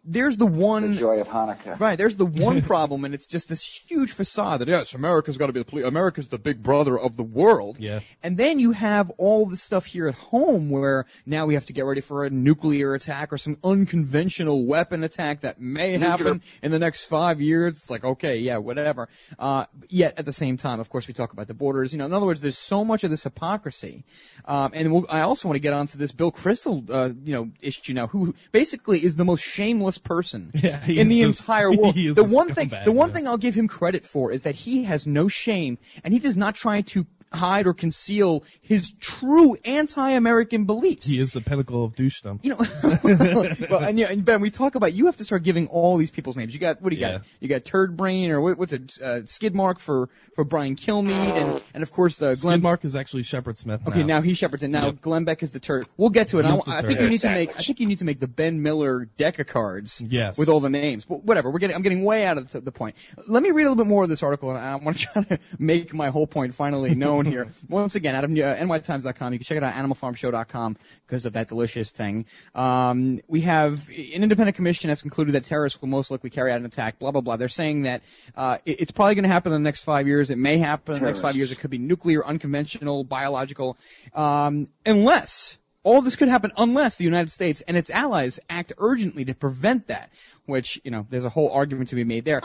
there's 0.04 0.36
the 0.36 0.46
one 0.46 0.92
The 0.92 0.98
joy 0.98 1.20
of 1.20 1.28
Hanukkah. 1.28 1.80
Right, 1.80 1.96
there's 1.96 2.16
the 2.16 2.26
one 2.26 2.62
problem, 2.72 3.04
and 3.04 3.14
it's 3.14 3.26
just 3.26 3.48
this 3.48 3.64
huge 3.64 4.12
facade 4.12 4.60
that 4.60 4.68
yes, 4.68 4.94
America's 4.94 5.38
got 5.38 5.46
to 5.46 5.52
be 5.52 5.60
the 5.60 5.64
poli- 5.64 5.82
America's 5.84 6.28
the 6.28 6.38
big 6.38 6.62
brother 6.62 6.98
of 6.98 7.16
the 7.16 7.22
world. 7.22 7.78
Yeah. 7.78 8.00
And 8.22 8.36
then 8.36 8.58
you 8.58 8.72
have 8.72 9.10
all 9.18 9.46
the 9.46 9.56
stuff 9.56 9.86
here 9.86 10.08
at 10.08 10.14
home 10.14 10.70
where 10.70 11.06
now 11.24 11.46
we 11.46 11.54
have 11.54 11.64
to 11.66 11.72
get 11.72 11.84
ready 11.84 12.00
for 12.00 12.24
a 12.24 12.30
nuclear 12.30 12.94
attack 12.94 13.32
or 13.32 13.38
some 13.38 13.56
unconventional 13.64 14.66
weapon 14.66 15.04
attack 15.04 15.40
that 15.40 15.60
may 15.60 15.96
happen 15.96 16.42
in 16.62 16.70
the 16.70 16.78
next 16.78 17.04
five 17.04 17.40
years. 17.40 17.78
It's 17.82 17.90
like 17.90 18.04
okay, 18.04 18.38
yeah, 18.38 18.58
whatever. 18.58 19.08
Uh, 19.38 19.64
yet 19.88 20.18
at 20.18 20.24
the 20.24 20.32
same 20.32 20.56
time, 20.56 20.80
of 20.80 20.90
course, 20.90 21.08
we 21.08 21.14
talk 21.14 21.32
about 21.32 21.48
the 21.48 21.54
borders. 21.54 21.92
You 21.92 21.98
know, 21.98 22.06
in 22.06 22.12
other 22.12 22.26
words, 22.26 22.40
there's 22.40 22.58
so 22.58 22.84
much 22.84 23.04
of 23.04 23.10
this 23.10 23.22
hypocrisy. 23.22 24.04
Um, 24.44 24.72
and 24.74 24.92
we'll, 24.92 25.06
I 25.08 25.20
also 25.20 25.48
want 25.48 25.56
to 25.56 25.60
get 25.60 25.72
onto 25.72 25.98
this 25.98 26.12
Bill 26.12 26.30
Kristol, 26.30 26.88
uh, 26.90 27.14
you 27.24 27.32
know, 27.32 27.50
issue 27.60 27.94
now, 27.94 28.06
who 28.06 28.34
basically 28.52 29.02
is 29.02 29.16
the 29.16 29.24
most 29.24 29.42
shameless 29.42 29.93
person 29.98 30.50
Yeah, 30.54 30.84
in 30.86 31.08
the 31.08 31.22
just- 31.22 31.40
entire 31.40 31.70
world. 31.76 31.94
The 31.94 32.24
one 32.24 32.52
thing, 32.52 32.72
the 32.84 32.92
one 32.92 33.12
thing 33.12 33.26
I'll 33.28 33.38
give 33.38 33.54
him 33.54 33.68
credit 33.68 34.04
for 34.04 34.32
is 34.32 34.42
that 34.42 34.54
he 34.54 34.84
has 34.84 35.06
no 35.06 35.28
shame 35.28 35.78
and 36.02 36.12
he 36.12 36.20
does 36.20 36.36
not 36.36 36.54
try 36.54 36.82
to 36.82 37.06
hide 37.34 37.66
or 37.66 37.74
conceal 37.74 38.44
his 38.62 38.90
true 39.00 39.56
anti-American 39.64 40.64
beliefs. 40.64 41.06
He 41.06 41.18
is 41.18 41.32
the 41.32 41.40
pinnacle 41.40 41.84
of 41.84 41.94
douchedom. 41.94 42.40
You 42.42 42.50
know, 42.50 42.58
well, 43.70 43.82
and, 43.84 43.98
yeah, 43.98 44.08
and 44.10 44.24
Ben, 44.24 44.40
we 44.40 44.50
talk 44.50 44.74
about 44.74 44.92
you 44.92 45.06
have 45.06 45.16
to 45.18 45.24
start 45.24 45.42
giving 45.42 45.68
all 45.68 45.96
these 45.96 46.10
people's 46.10 46.36
names. 46.36 46.52
You 46.54 46.60
got 46.60 46.80
what 46.82 46.90
do 46.90 46.96
you 46.96 47.02
Yeah. 47.02 47.12
got? 47.18 47.22
You 47.40 47.48
got 47.48 47.64
Turd 47.64 47.96
Brain 47.96 48.30
or 48.30 48.40
what, 48.40 48.58
what's 48.58 48.72
it? 48.72 48.98
Uh, 49.00 49.26
skid 49.26 49.54
mark 49.54 49.78
for 49.78 50.08
for 50.34 50.44
Brian 50.44 50.76
Kilmeade, 50.76 51.36
and 51.36 51.62
and 51.74 51.82
of 51.82 51.92
course 51.92 52.20
uh, 52.20 52.34
Glenn. 52.34 52.36
Skid 52.58 52.62
Mark 52.62 52.84
is 52.84 52.96
actually 52.96 53.22
Shepard 53.22 53.58
Smith. 53.58 53.80
Okay, 53.86 54.02
now 54.02 54.20
he's 54.20 54.38
Shepardson. 54.38 54.70
Now 54.70 54.86
Yep. 54.86 55.00
Glenn 55.00 55.24
Beck 55.24 55.42
is 55.42 55.52
the 55.52 55.60
turd. 55.60 55.86
We'll 55.96 56.10
get 56.10 56.28
to 56.28 56.38
it. 56.38 56.44
I, 56.44 56.56
I 56.66 56.82
think 56.82 57.00
you 57.00 57.08
need 57.08 57.20
to 57.20 57.30
make. 57.30 57.56
I 57.56 57.62
think 57.62 57.80
you 57.80 57.86
need 57.86 57.98
to 57.98 58.04
make 58.04 58.20
the 58.20 58.28
Ben 58.28 58.62
Miller 58.62 59.06
deck 59.16 59.38
of 59.38 59.46
cards. 59.46 60.00
Yes. 60.06 60.36
With 60.38 60.48
all 60.48 60.60
the 60.60 60.70
names, 60.70 61.04
but 61.04 61.24
whatever. 61.24 61.50
We're 61.50 61.58
getting. 61.58 61.76
I'm 61.76 61.82
getting 61.82 62.04
way 62.04 62.24
out 62.26 62.38
of 62.38 62.50
the, 62.50 62.60
the 62.60 62.72
point. 62.72 62.96
Let 63.26 63.42
me 63.42 63.50
read 63.50 63.64
a 63.64 63.70
little 63.70 63.82
bit 63.82 63.88
more 63.88 64.02
of 64.02 64.08
this 64.08 64.22
article, 64.22 64.50
and 64.50 64.58
I 64.58 64.76
want 64.76 64.98
to 64.98 65.06
try 65.12 65.22
to 65.24 65.38
make 65.58 65.94
my 65.94 66.10
whole 66.10 66.26
point 66.26 66.54
finally 66.54 66.94
known 66.94 67.23
here. 67.26 67.48
Once 67.68 67.94
again, 67.94 68.14
out 68.14 68.24
of 68.24 68.30
uh, 68.30 68.34
nytimes.com. 68.34 69.32
You 69.32 69.38
can 69.38 69.44
check 69.44 69.56
it 69.56 69.62
out 69.62 69.74
animalfarmshow.com 69.74 70.76
because 71.06 71.26
of 71.26 71.34
that 71.34 71.48
delicious 71.48 71.90
thing. 71.90 72.26
Um, 72.54 73.20
we 73.26 73.42
have 73.42 73.88
an 73.88 74.22
independent 74.22 74.56
commission 74.56 74.88
has 74.88 75.02
concluded 75.02 75.34
that 75.34 75.44
terrorists 75.44 75.80
will 75.80 75.88
most 75.88 76.10
likely 76.10 76.30
carry 76.30 76.52
out 76.52 76.60
an 76.60 76.66
attack. 76.66 76.98
Blah 76.98 77.10
blah 77.10 77.20
blah. 77.20 77.36
They're 77.36 77.48
saying 77.48 77.82
that 77.82 78.02
uh, 78.36 78.58
it, 78.64 78.80
it's 78.80 78.90
probably 78.90 79.14
going 79.14 79.24
to 79.24 79.28
happen 79.28 79.52
in 79.52 79.62
the 79.62 79.66
next 79.66 79.84
five 79.84 80.06
years. 80.06 80.30
It 80.30 80.38
may 80.38 80.58
happen 80.58 80.94
in 80.94 81.00
the 81.00 81.06
next 81.06 81.20
five 81.20 81.36
years. 81.36 81.52
It 81.52 81.56
could 81.56 81.70
be 81.70 81.78
nuclear, 81.78 82.24
unconventional, 82.24 83.04
biological, 83.04 83.76
um, 84.14 84.68
unless 84.84 85.58
all 85.82 86.00
this 86.02 86.16
could 86.16 86.28
happen 86.28 86.50
unless 86.56 86.96
the 86.96 87.04
United 87.04 87.30
States 87.30 87.60
and 87.60 87.76
its 87.76 87.90
allies 87.90 88.40
act 88.48 88.72
urgently 88.78 89.26
to 89.26 89.34
prevent 89.34 89.88
that. 89.88 90.10
Which 90.46 90.80
you 90.84 90.90
know, 90.90 91.06
there's 91.08 91.24
a 91.24 91.30
whole 91.30 91.50
argument 91.50 91.90
to 91.90 91.94
be 91.94 92.04
made 92.04 92.24
there. 92.24 92.42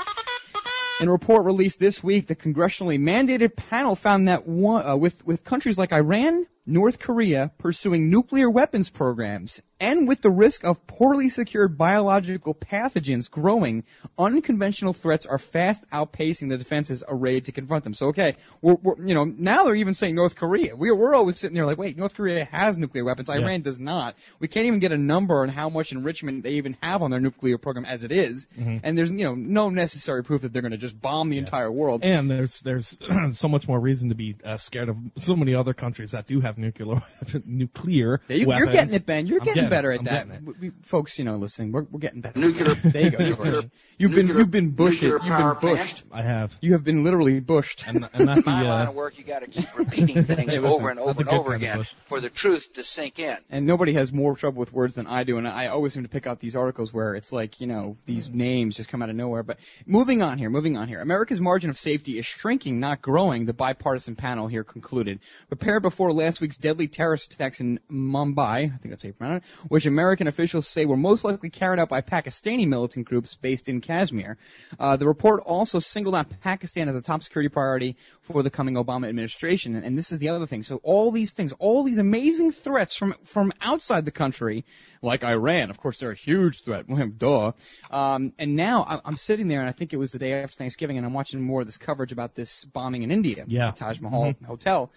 In 0.99 1.07
a 1.07 1.11
report 1.13 1.45
released 1.45 1.79
this 1.79 2.03
week, 2.03 2.27
the 2.27 2.35
congressionally 2.35 2.99
mandated 2.99 3.55
panel 3.55 3.95
found 3.95 4.27
that 4.27 4.45
one, 4.45 4.85
uh, 4.85 4.97
with, 4.97 5.25
with 5.25 5.45
countries 5.45 5.77
like 5.77 5.93
Iran, 5.93 6.45
North 6.65 6.99
Korea 6.99 7.51
pursuing 7.57 8.09
nuclear 8.09 8.49
weapons 8.49 8.89
programs, 8.89 9.61
and 9.79 10.07
with 10.07 10.21
the 10.21 10.29
risk 10.29 10.63
of 10.65 10.85
poorly 10.87 11.29
secured 11.29 11.77
biological 11.77 12.53
pathogens 12.53 13.29
growing, 13.29 13.83
unconventional 14.17 14.93
threats 14.93 15.25
are 15.25 15.37
fast 15.37 15.83
outpacing 15.91 16.49
the 16.49 16.57
defenses 16.57 17.03
arrayed 17.07 17.45
to 17.45 17.51
confront 17.51 17.83
them. 17.83 17.93
So, 17.93 18.07
okay, 18.07 18.35
we're, 18.61 18.75
we're, 18.75 19.05
you 19.05 19.13
know, 19.13 19.25
now 19.25 19.63
they're 19.63 19.75
even 19.75 19.93
saying 19.93 20.15
North 20.15 20.35
Korea. 20.35 20.75
We're, 20.75 20.95
we're 20.95 21.15
always 21.15 21.39
sitting 21.39 21.55
there 21.55 21.65
like, 21.65 21.77
wait, 21.77 21.97
North 21.97 22.15
Korea 22.15 22.45
has 22.45 22.77
nuclear 22.77 23.05
weapons. 23.05 23.29
Iran 23.29 23.61
does 23.61 23.79
not. 23.79 24.15
We 24.39 24.47
can't 24.47 24.65
even 24.65 24.79
get 24.79 24.91
a 24.91 24.97
number 24.97 25.41
on 25.41 25.49
how 25.49 25.69
much 25.69 25.91
enrichment 25.91 26.43
they 26.43 26.53
even 26.53 26.77
have 26.81 27.01
on 27.01 27.11
their 27.11 27.19
nuclear 27.19 27.57
program 27.57 27.85
as 27.85 28.03
it 28.03 28.11
is. 28.11 28.47
Mhm. 28.59 28.81
And 28.83 28.97
there's, 28.97 29.11
you 29.11 29.23
know, 29.23 29.35
no 29.35 29.69
necessary 29.69 30.23
proof 30.23 30.41
that 30.41 30.53
they're 30.53 30.61
going 30.61 30.71
to 30.71 30.77
just 30.77 30.99
bomb 30.99 31.29
the 31.29 31.37
entire 31.37 31.71
world. 31.71 32.03
And 32.03 32.29
there's 32.29 32.61
there's 32.61 32.97
so 33.31 33.47
much 33.47 33.67
more 33.67 33.79
reason 33.79 34.09
to 34.09 34.15
be 34.15 34.35
uh, 34.43 34.57
scared 34.57 34.89
of 34.89 34.97
so 35.17 35.35
many 35.35 35.55
other 35.55 35.73
countries 35.73 36.11
that 36.11 36.27
do 36.27 36.41
have 36.41 36.57
nuclear 36.57 37.01
nuclear 37.45 38.21
you, 38.27 38.47
weapons. 38.47 38.65
you're 38.65 38.73
getting 38.73 38.93
it, 38.95 39.05
Ben. 39.05 39.27
You're 39.27 39.39
I'm 39.41 39.45
getting, 39.45 39.68
better 39.69 39.91
at 39.91 39.99
I'm 39.99 40.05
that. 40.05 40.27
getting. 40.29 40.45
We, 40.45 40.53
we- 40.59 40.71
folks, 40.81 41.17
you 41.19 41.25
know, 41.25 41.35
listening, 41.37 41.71
we're, 41.71 41.83
we're 41.83 41.99
getting 41.99 42.21
better. 42.21 42.39
Nuclear- 42.39 42.75
There 42.83 43.03
you 43.03 43.09
go. 43.11 43.23
nuclear- 43.25 43.63
you've 43.97 44.11
been 44.15 44.27
you've 44.27 44.51
been 44.51 44.71
bushed. 44.71 45.01
You've 45.01 45.21
been 45.21 45.29
power 45.29 45.55
bushed. 45.55 46.03
I 46.11 46.21
have. 46.21 46.55
You 46.61 46.73
have 46.73 46.83
been 46.83 47.03
literally 47.03 47.39
bushed. 47.39 47.87
And, 47.87 48.07
and 48.13 48.25
not 48.25 48.43
the 48.43 48.43
my 48.51 48.61
line 48.61 48.87
uh, 48.87 48.89
of 48.89 48.95
work, 48.95 49.17
you 49.17 49.23
got 49.23 49.39
to 49.39 49.47
keep 49.47 49.77
repeating 49.77 50.23
things 50.25 50.53
Hey, 50.53 50.59
listen, 50.59 50.65
over 50.65 50.89
and 50.89 50.99
over 50.99 51.21
and 51.21 51.29
over 51.29 51.53
again 51.53 51.83
for 52.05 52.19
the 52.19 52.29
truth 52.29 52.73
to 52.73 52.83
sink 52.83 53.19
in. 53.19 53.37
And 53.49 53.65
nobody 53.65 53.93
has 53.93 54.11
more 54.13 54.35
trouble 54.35 54.59
with 54.59 54.71
words 54.73 54.95
than 54.95 55.07
I 55.07 55.23
do, 55.23 55.37
and 55.37 55.47
I 55.47 55.67
always 55.67 55.93
seem 55.93 56.03
to 56.03 56.09
pick 56.09 56.27
out 56.27 56.39
these 56.39 56.55
articles 56.55 56.93
where 56.93 57.15
it's 57.15 57.31
like, 57.31 57.59
you 57.61 57.67
know, 57.67 57.97
these 58.05 58.29
names 58.29 58.75
just 58.77 58.89
come 58.89 59.01
out 59.01 59.09
of 59.09 59.15
nowhere. 59.15 59.43
But 59.43 59.59
moving 59.85 60.21
on 60.21 60.37
here, 60.37 60.49
moving 60.49 60.77
on 60.77 60.87
here. 60.87 61.01
America's 61.01 61.41
margin 61.41 61.69
of 61.69 61.77
safety 61.77 62.17
is 62.17 62.25
shrinking, 62.25 62.79
not 62.79 63.01
growing, 63.01 63.45
the 63.45 63.53
bipartisan 63.53 64.15
panel 64.15 64.47
here 64.47 64.63
concluded. 64.63 65.19
Prepared 65.47 65.81
before 65.81 66.11
last 66.13 66.41
week's 66.41 66.57
deadly 66.57 66.87
terrorist 66.87 67.33
attacks 67.33 67.59
in 67.59 67.79
Mumbai, 67.91 68.73
I 68.73 68.77
think 68.77 68.89
that's 68.91 69.03
how 69.03 69.07
you 69.07 69.13
pronounce 69.13 69.43
it, 69.43 69.58
which 69.67 69.85
American 69.85 70.27
officials 70.27 70.67
say 70.67 70.85
were 70.85 70.97
most 70.97 71.23
likely 71.23 71.49
carried 71.49 71.79
out 71.79 71.89
by 71.89 72.01
Pakistani 72.01 72.67
militant 72.67 73.05
groups 73.05 73.35
based 73.35 73.67
in 73.69 73.81
Kashmir. 73.81 74.37
Uh, 74.79 74.95
the 74.97 75.07
report 75.07 75.41
also 75.45 75.79
singled 75.79 76.15
out 76.15 76.27
Pakistan 76.41 76.87
as 76.89 76.95
a 76.95 77.01
top 77.01 77.21
security 77.23 77.49
priority 77.49 77.97
for 78.21 78.41
the 78.43 78.49
coming 78.49 78.75
Obama 78.75 79.09
administration. 79.09 79.75
And, 79.75 79.85
and 79.85 79.97
this 79.97 80.11
is 80.11 80.19
the 80.19 80.29
other 80.29 80.45
thing. 80.45 80.63
So 80.63 80.79
all 80.83 81.11
these 81.11 81.33
things, 81.33 81.53
all 81.59 81.83
these 81.83 81.97
amazing 81.97 82.51
threats 82.51 82.95
from, 82.95 83.15
from 83.23 83.51
outside 83.61 84.05
the 84.05 84.11
country, 84.11 84.65
like 85.01 85.23
Iran, 85.23 85.69
of 85.69 85.77
course 85.77 85.99
they're 85.99 86.11
a 86.11 86.15
huge 86.15 86.63
threat. 86.63 86.85
Duh. 87.17 87.51
Um, 87.91 88.33
and 88.39 88.55
now 88.55 88.83
I- 88.87 89.01
I'm 89.05 89.17
sitting 89.17 89.47
there 89.47 89.59
and 89.59 89.69
I 89.69 89.71
think 89.73 89.93
it 89.93 89.97
was 89.97 90.11
the 90.11 90.19
day 90.19 90.33
after 90.33 90.55
Thanksgiving 90.55 90.97
and 90.97 91.05
I'm 91.05 91.13
watching 91.13 91.41
more 91.41 91.61
of 91.61 91.67
this 91.67 91.77
coverage 91.77 92.11
about 92.11 92.35
this 92.35 92.65
bombing 92.65 93.03
in 93.03 93.11
India. 93.11 93.45
Yeah. 93.47 93.71
Taj 93.71 93.99
Mahal 93.99 94.33
Mhm. 94.33 94.45
Hotel. 94.45 94.91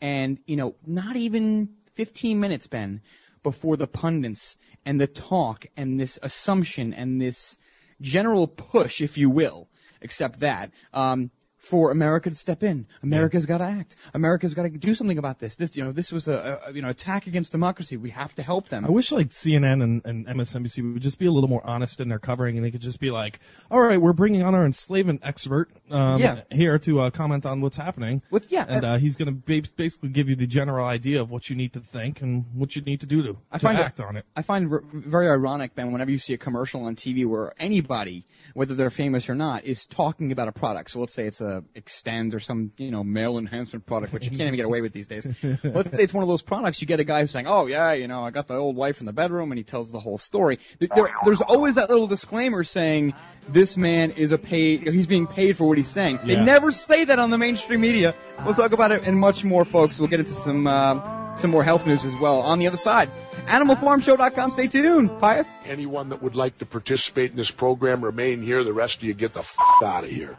And, 0.00 0.38
you 0.46 0.56
know, 0.56 0.74
not 0.86 1.16
even 1.16 1.68
15 1.94 2.40
minutes, 2.40 2.66
Ben, 2.66 3.02
before 3.42 3.76
the 3.76 3.86
pundits 3.86 4.56
and 4.84 5.00
the 5.00 5.06
talk 5.06 5.66
and 5.76 5.98
this 5.98 6.18
assumption 6.22 6.94
and 6.94 7.20
this 7.20 7.56
general 8.00 8.46
push, 8.46 9.00
if 9.00 9.18
you 9.18 9.30
will, 9.30 9.68
except 10.00 10.40
that, 10.40 10.70
um, 10.92 11.30
for 11.60 11.90
America 11.90 12.30
to 12.30 12.34
step 12.36 12.62
in. 12.62 12.86
America's 13.02 13.46
got 13.46 13.58
to 13.58 13.64
act. 13.64 13.94
America's 14.14 14.54
got 14.54 14.62
to 14.64 14.70
do 14.70 14.94
something 14.94 15.18
about 15.18 15.38
this. 15.38 15.56
This, 15.56 15.76
you 15.76 15.84
know, 15.84 15.92
this 15.92 16.10
was 16.10 16.26
a, 16.26 16.58
a 16.66 16.72
you 16.72 16.82
know 16.82 16.88
attack 16.88 17.26
against 17.26 17.52
democracy. 17.52 17.96
We 17.96 18.10
have 18.10 18.34
to 18.36 18.42
help 18.42 18.68
them. 18.68 18.84
I 18.84 18.90
wish 18.90 19.12
like 19.12 19.28
CNN 19.28 19.82
and, 19.82 20.02
and 20.04 20.26
MSNBC 20.26 20.94
would 20.94 21.02
just 21.02 21.18
be 21.18 21.26
a 21.26 21.30
little 21.30 21.48
more 21.50 21.60
honest 21.64 22.00
in 22.00 22.08
their 22.08 22.18
covering, 22.18 22.56
and 22.56 22.64
they 22.64 22.70
could 22.70 22.80
just 22.80 22.98
be 22.98 23.10
like, 23.10 23.40
"All 23.70 23.80
right, 23.80 24.00
we're 24.00 24.14
bringing 24.14 24.42
on 24.42 24.54
our 24.54 24.64
enslavement 24.64 25.20
expert 25.22 25.68
um, 25.90 26.20
Yeah. 26.20 26.42
here 26.50 26.78
to 26.80 27.00
uh, 27.00 27.10
comment 27.10 27.44
on 27.46 27.60
what's 27.60 27.76
happening." 27.76 28.22
With 28.30 28.50
yeah, 28.50 28.64
and 28.66 28.84
uh, 28.84 28.96
he's 28.96 29.16
going 29.16 29.28
to 29.34 29.60
ba- 29.62 29.68
basically 29.76 30.08
give 30.08 30.30
you 30.30 30.36
the 30.36 30.46
general 30.46 30.86
idea 30.86 31.20
of 31.20 31.30
what 31.30 31.50
you 31.50 31.56
need 31.56 31.74
to 31.74 31.80
think 31.80 32.22
and 32.22 32.46
what 32.54 32.74
you 32.74 32.82
need 32.82 33.00
to 33.00 33.06
do 33.06 33.22
to, 33.24 33.36
I 33.52 33.58
to 33.58 33.66
find 33.66 33.78
it- 33.78 33.84
act 33.84 34.00
on 34.00 34.16
it. 34.16 34.24
I 34.34 34.42
find 34.42 34.72
r- 34.72 34.82
very 34.92 35.28
ironic, 35.28 35.74
Ben, 35.74 35.92
whenever 35.92 36.10
you 36.10 36.18
see 36.18 36.32
a 36.34 36.38
commercial 36.38 36.84
on 36.84 36.96
TV 36.96 37.26
where 37.26 37.52
anybody, 37.58 38.24
whether 38.54 38.74
they're 38.74 38.88
famous 38.90 39.28
or 39.28 39.34
not, 39.34 39.64
is 39.64 39.84
talking 39.84 40.32
about 40.32 40.48
a 40.48 40.52
product. 40.52 40.90
So 40.90 41.00
let's 41.00 41.12
say 41.12 41.26
it's 41.26 41.40
a 41.42 41.49
Extend 41.74 42.34
or 42.34 42.40
some, 42.40 42.72
you 42.78 42.90
know, 42.90 43.02
male 43.04 43.38
enhancement 43.38 43.86
product, 43.86 44.12
which 44.12 44.24
you 44.24 44.30
can't 44.30 44.42
even 44.42 44.56
get 44.56 44.66
away 44.66 44.80
with 44.80 44.92
these 44.92 45.06
days. 45.06 45.26
let's 45.64 45.90
say 45.96 46.02
it's 46.04 46.14
one 46.14 46.22
of 46.22 46.28
those 46.28 46.42
products. 46.42 46.80
You 46.80 46.86
get 46.86 47.00
a 47.00 47.04
guy 47.04 47.20
who's 47.20 47.30
saying, 47.30 47.46
"Oh 47.46 47.66
yeah, 47.66 47.92
you 47.92 48.08
know, 48.08 48.22
I 48.24 48.30
got 48.30 48.48
the 48.48 48.54
old 48.54 48.76
wife 48.76 49.00
in 49.00 49.06
the 49.06 49.12
bedroom," 49.12 49.52
and 49.52 49.58
he 49.58 49.64
tells 49.64 49.90
the 49.92 50.00
whole 50.00 50.18
story. 50.18 50.58
There, 50.78 50.88
there- 50.94 51.12
there's 51.24 51.40
always 51.40 51.74
that 51.76 51.88
little 51.90 52.06
disclaimer 52.06 52.64
saying, 52.64 53.14
"This 53.48 53.76
man 53.76 54.12
is 54.12 54.32
a 54.32 54.38
paid. 54.38 54.86
He's 54.86 55.06
being 55.06 55.26
paid 55.26 55.56
for 55.56 55.66
what 55.66 55.76
he's 55.78 55.88
saying." 55.88 56.20
They 56.24 56.36
never 56.44 56.72
say 56.72 57.04
that 57.04 57.18
on 57.18 57.30
the 57.30 57.38
mainstream 57.38 57.80
media. 57.80 58.14
We'll 58.44 58.54
talk 58.54 58.72
about 58.72 58.92
it 58.92 59.04
and 59.04 59.18
much 59.18 59.44
more, 59.44 59.64
folks. 59.64 59.98
We'll 59.98 60.08
get 60.08 60.20
into 60.20 60.32
some. 60.34 60.66
Uh, 60.66 61.16
some 61.36 61.52
more 61.52 61.64
health 61.64 61.86
news 61.86 62.04
as 62.04 62.14
well 62.16 62.40
on 62.40 62.58
the 62.58 62.66
other 62.66 62.76
side. 62.76 63.08
AnimalFarmShow.com. 63.46 64.50
Stay 64.50 64.66
tuned. 64.68 65.10
Pyeth. 65.10 65.46
Anyone 65.64 66.10
that 66.10 66.22
would 66.22 66.34
like 66.34 66.58
to 66.58 66.66
participate 66.66 67.30
in 67.30 67.36
this 67.36 67.50
program, 67.50 68.04
remain 68.04 68.42
here. 68.42 68.64
The 68.64 68.72
rest 68.72 68.96
of 68.98 69.04
you 69.04 69.14
get 69.14 69.32
the 69.32 69.40
f- 69.40 69.56
out 69.84 70.04
of 70.04 70.10
here. 70.10 70.36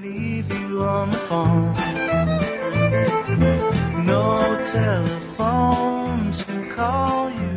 Leave 0.00 0.52
you 0.52 0.82
on 0.82 1.10
the 1.10 1.16
phone. 1.16 1.74
No 4.04 4.64
telephone 4.64 6.32
to 6.32 6.70
call 6.74 7.30
you. 7.30 7.54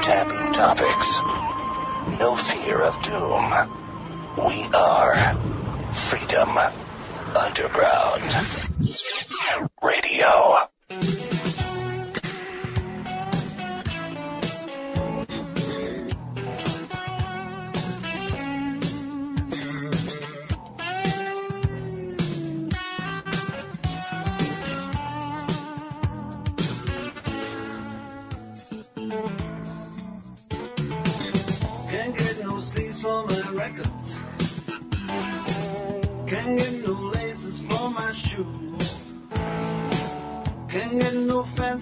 taboo 0.00 0.52
topics. 0.54 1.20
No 2.18 2.34
fear 2.36 2.80
of 2.82 3.00
doom. 3.02 3.52
We 4.38 4.66
are 4.74 5.14
Freedom 5.92 6.56
Underground 7.36 8.22
Radio. 9.82 10.56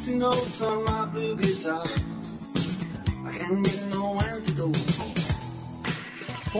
Fancy 0.05 0.19
notes 0.19 0.61
on 0.61 0.94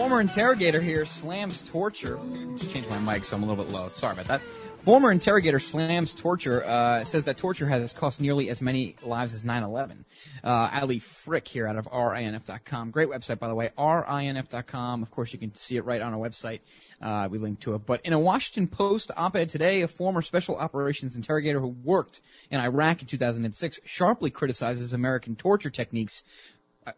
Former 0.05 0.21
interrogator 0.21 0.81
here 0.81 1.03
slams 1.07 1.67
torture. 1.67 2.19
Just 2.57 2.71
changed 2.71 2.87
my 2.91 2.99
mic 2.99 3.23
so 3.23 3.35
I'm 3.35 3.41
a 3.41 3.47
little 3.47 3.63
bit 3.63 3.73
low. 3.73 3.89
Sorry 3.89 4.13
about 4.13 4.27
that. 4.27 4.41
Former 4.81 5.11
interrogator 5.11 5.59
slams 5.59 6.13
torture. 6.13 6.63
Uh, 6.63 7.03
says 7.05 7.23
that 7.23 7.37
torture 7.37 7.65
has 7.65 7.91
cost 7.91 8.21
nearly 8.21 8.51
as 8.51 8.61
many 8.61 8.97
lives 9.01 9.33
as 9.33 9.43
9/11. 9.43 10.05
Uh, 10.43 10.69
Ali 10.79 10.99
Frick 10.99 11.47
here 11.47 11.67
out 11.67 11.75
of 11.75 11.87
RINF.com. 11.87 12.91
Great 12.91 13.09
website 13.09 13.39
by 13.39 13.47
the 13.47 13.55
way. 13.55 13.71
RINF.com. 13.75 15.01
Of 15.01 15.09
course 15.09 15.33
you 15.33 15.39
can 15.39 15.55
see 15.55 15.75
it 15.75 15.85
right 15.85 16.03
on 16.03 16.13
our 16.13 16.19
website. 16.19 16.59
Uh, 17.01 17.27
we 17.29 17.39
link 17.39 17.61
to 17.61 17.73
it. 17.73 17.87
But 17.87 18.05
in 18.05 18.13
a 18.13 18.19
Washington 18.19 18.67
Post 18.67 19.09
op-ed 19.17 19.49
today, 19.49 19.81
a 19.81 19.87
former 19.87 20.21
special 20.21 20.55
operations 20.55 21.15
interrogator 21.15 21.59
who 21.59 21.75
worked 21.83 22.21
in 22.51 22.59
Iraq 22.59 23.01
in 23.01 23.07
2006 23.07 23.79
sharply 23.85 24.29
criticizes 24.29 24.93
American 24.93 25.35
torture 25.35 25.71
techniques 25.71 26.23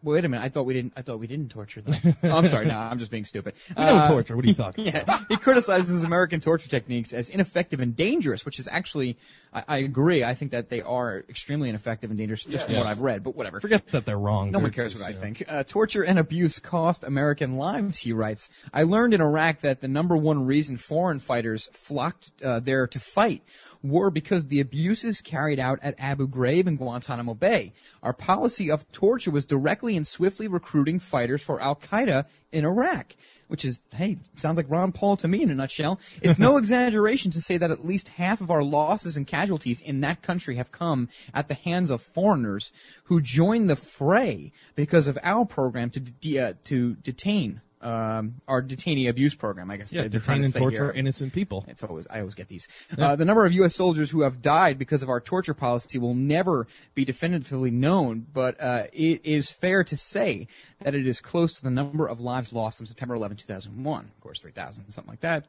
Wait 0.02 0.24
a 0.24 0.28
minute! 0.28 0.44
I 0.44 0.50
thought 0.50 0.64
we 0.64 0.74
didn't. 0.74 0.92
I 0.96 1.02
thought 1.02 1.18
we 1.18 1.26
didn't 1.26 1.48
torture 1.48 1.80
them. 1.80 2.14
oh, 2.22 2.36
I'm 2.36 2.46
sorry. 2.46 2.66
No, 2.66 2.78
I'm 2.78 2.98
just 2.98 3.10
being 3.10 3.24
stupid. 3.24 3.54
We 3.70 3.84
don't 3.84 4.08
torture. 4.08 4.36
What 4.36 4.44
are 4.44 4.48
you 4.48 4.54
talking 4.54 4.86
yeah, 4.86 5.20
he 5.28 5.36
criticizes 5.36 6.04
American 6.04 6.40
torture 6.40 6.68
techniques 6.68 7.14
as 7.14 7.30
ineffective 7.30 7.80
and 7.80 7.96
dangerous, 7.96 8.44
which 8.44 8.58
is 8.58 8.68
actually, 8.70 9.16
I, 9.52 9.64
I 9.66 9.76
agree. 9.78 10.24
I 10.24 10.34
think 10.34 10.50
that 10.50 10.68
they 10.68 10.82
are 10.82 11.24
extremely 11.28 11.70
ineffective 11.70 12.10
and 12.10 12.18
dangerous, 12.18 12.44
just 12.44 12.66
from 12.66 12.76
what 12.76 12.86
I've 12.86 13.00
read. 13.00 13.22
But 13.22 13.34
whatever. 13.34 13.60
Forget 13.60 13.86
that 13.88 14.04
they're 14.04 14.18
wrong. 14.18 14.50
No 14.50 14.58
one 14.58 14.72
cares 14.72 14.92
just, 14.92 15.02
what 15.02 15.10
I 15.10 15.14
you 15.14 15.20
think. 15.20 15.44
Uh, 15.48 15.64
torture 15.64 16.04
and 16.04 16.18
abuse 16.18 16.58
cost 16.58 17.04
American 17.04 17.56
lives, 17.56 17.96
he 17.98 18.12
writes. 18.12 18.50
I 18.74 18.82
learned 18.82 19.14
in 19.14 19.22
Iraq 19.22 19.60
that 19.60 19.80
the 19.80 19.88
number 19.88 20.16
one 20.16 20.44
reason 20.44 20.76
foreign 20.76 21.18
fighters 21.18 21.68
flocked 21.72 22.30
uh, 22.44 22.60
there 22.60 22.86
to 22.88 23.00
fight 23.00 23.42
were 23.82 24.10
because 24.10 24.46
the 24.46 24.60
abuses 24.60 25.20
carried 25.20 25.60
out 25.60 25.80
at 25.82 25.94
Abu 25.98 26.28
Ghraib 26.28 26.66
and 26.66 26.78
Guantanamo 26.78 27.34
Bay. 27.34 27.72
Our 28.02 28.12
policy 28.12 28.70
of 28.70 28.90
torture 28.92 29.30
was 29.30 29.46
directly 29.78 29.96
and 29.96 30.06
swiftly 30.06 30.48
recruiting 30.48 30.98
fighters 30.98 31.40
for 31.40 31.60
Al 31.60 31.76
Qaeda 31.76 32.24
in 32.50 32.64
Iraq. 32.64 33.14
Which 33.46 33.64
is, 33.64 33.80
hey, 33.94 34.18
sounds 34.36 34.58
like 34.58 34.68
Ron 34.68 34.92
Paul 34.92 35.16
to 35.18 35.28
me 35.28 35.40
in 35.42 35.50
a 35.50 35.54
nutshell. 35.54 36.00
It's 36.20 36.38
no 36.38 36.56
exaggeration 36.62 37.30
to 37.30 37.40
say 37.40 37.56
that 37.56 37.70
at 37.70 37.86
least 37.86 38.08
half 38.08 38.42
of 38.42 38.50
our 38.50 38.62
losses 38.62 39.16
and 39.16 39.26
casualties 39.26 39.80
in 39.80 40.00
that 40.02 40.20
country 40.20 40.56
have 40.56 40.70
come 40.70 41.08
at 41.32 41.48
the 41.48 41.54
hands 41.54 41.90
of 41.90 42.02
foreigners 42.02 42.72
who 43.04 43.22
joined 43.22 43.70
the 43.70 43.76
fray 43.76 44.52
because 44.74 45.06
of 45.06 45.16
our 45.22 45.46
program 45.46 45.90
to 45.90 46.00
de- 46.00 46.40
uh, 46.40 46.54
to 46.64 46.94
detain 46.96 47.62
um, 47.80 48.34
our 48.48 48.62
detainee 48.62 49.08
abuse 49.08 49.34
program. 49.34 49.70
I 49.70 49.76
guess 49.76 49.92
Yeah, 49.92 50.02
they- 50.02 50.08
they're 50.08 50.20
trying 50.20 50.42
detain 50.42 50.42
to 50.42 50.44
and 50.46 50.52
say 50.54 50.60
torture 50.60 50.92
here. 50.92 51.00
innocent 51.00 51.32
people. 51.32 51.64
It's 51.68 51.84
always 51.84 52.06
I 52.08 52.20
always 52.20 52.34
get 52.34 52.48
these. 52.48 52.68
Yeah. 52.96 53.10
Uh, 53.12 53.16
the 53.16 53.24
number 53.24 53.46
of 53.46 53.52
U.S. 53.54 53.74
soldiers 53.74 54.10
who 54.10 54.22
have 54.22 54.42
died 54.42 54.78
because 54.78 55.02
of 55.02 55.08
our 55.08 55.20
torture 55.20 55.54
policy 55.54 55.98
will 55.98 56.14
never 56.14 56.66
be 56.94 57.04
definitively 57.04 57.70
known, 57.70 58.26
but 58.32 58.60
uh, 58.60 58.84
it 58.92 59.24
is 59.24 59.50
fair 59.50 59.84
to 59.84 59.96
say 59.96 60.48
that 60.82 60.94
it 60.94 61.06
is 61.06 61.20
close 61.20 61.54
to 61.54 61.62
the 61.64 61.70
number 61.70 62.06
of 62.06 62.20
lives 62.20 62.52
lost 62.52 62.80
on 62.80 62.86
September 62.86 63.14
11, 63.14 63.36
2001. 63.36 64.04
Of 64.04 64.20
course, 64.20 64.40
3,000, 64.40 64.90
something 64.90 65.10
like 65.10 65.20
that, 65.20 65.46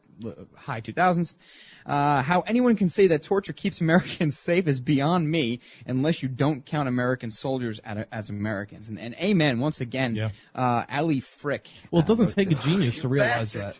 high 0.55 0.82
2000s. 0.82 1.36
Uh, 1.86 2.21
how 2.21 2.41
anyone 2.41 2.75
can 2.75 2.89
say 2.89 3.07
that 3.07 3.23
torture 3.23 3.53
keeps 3.53 3.82
Americans 3.82 4.38
safe 4.49 4.67
is 4.67 4.80
beyond 4.80 5.30
me, 5.30 5.59
unless 5.88 6.21
you 6.21 6.30
don't 6.30 6.65
count 6.65 6.88
American 6.88 7.32
soldiers 7.32 7.80
as 8.11 8.30
Americans. 8.30 8.89
And, 8.89 8.99
and 8.99 9.15
amen 9.15 9.59
once 9.59 9.82
again, 9.82 10.32
uh, 10.55 10.84
Ali 10.91 11.19
Frick. 11.21 11.67
Well, 11.91 12.01
it 12.01 12.07
doesn't 12.20 12.36
take 12.36 12.51
a 12.51 12.61
genius 12.61 12.99
to 12.99 13.07
realize 13.07 13.53
that. 13.53 13.76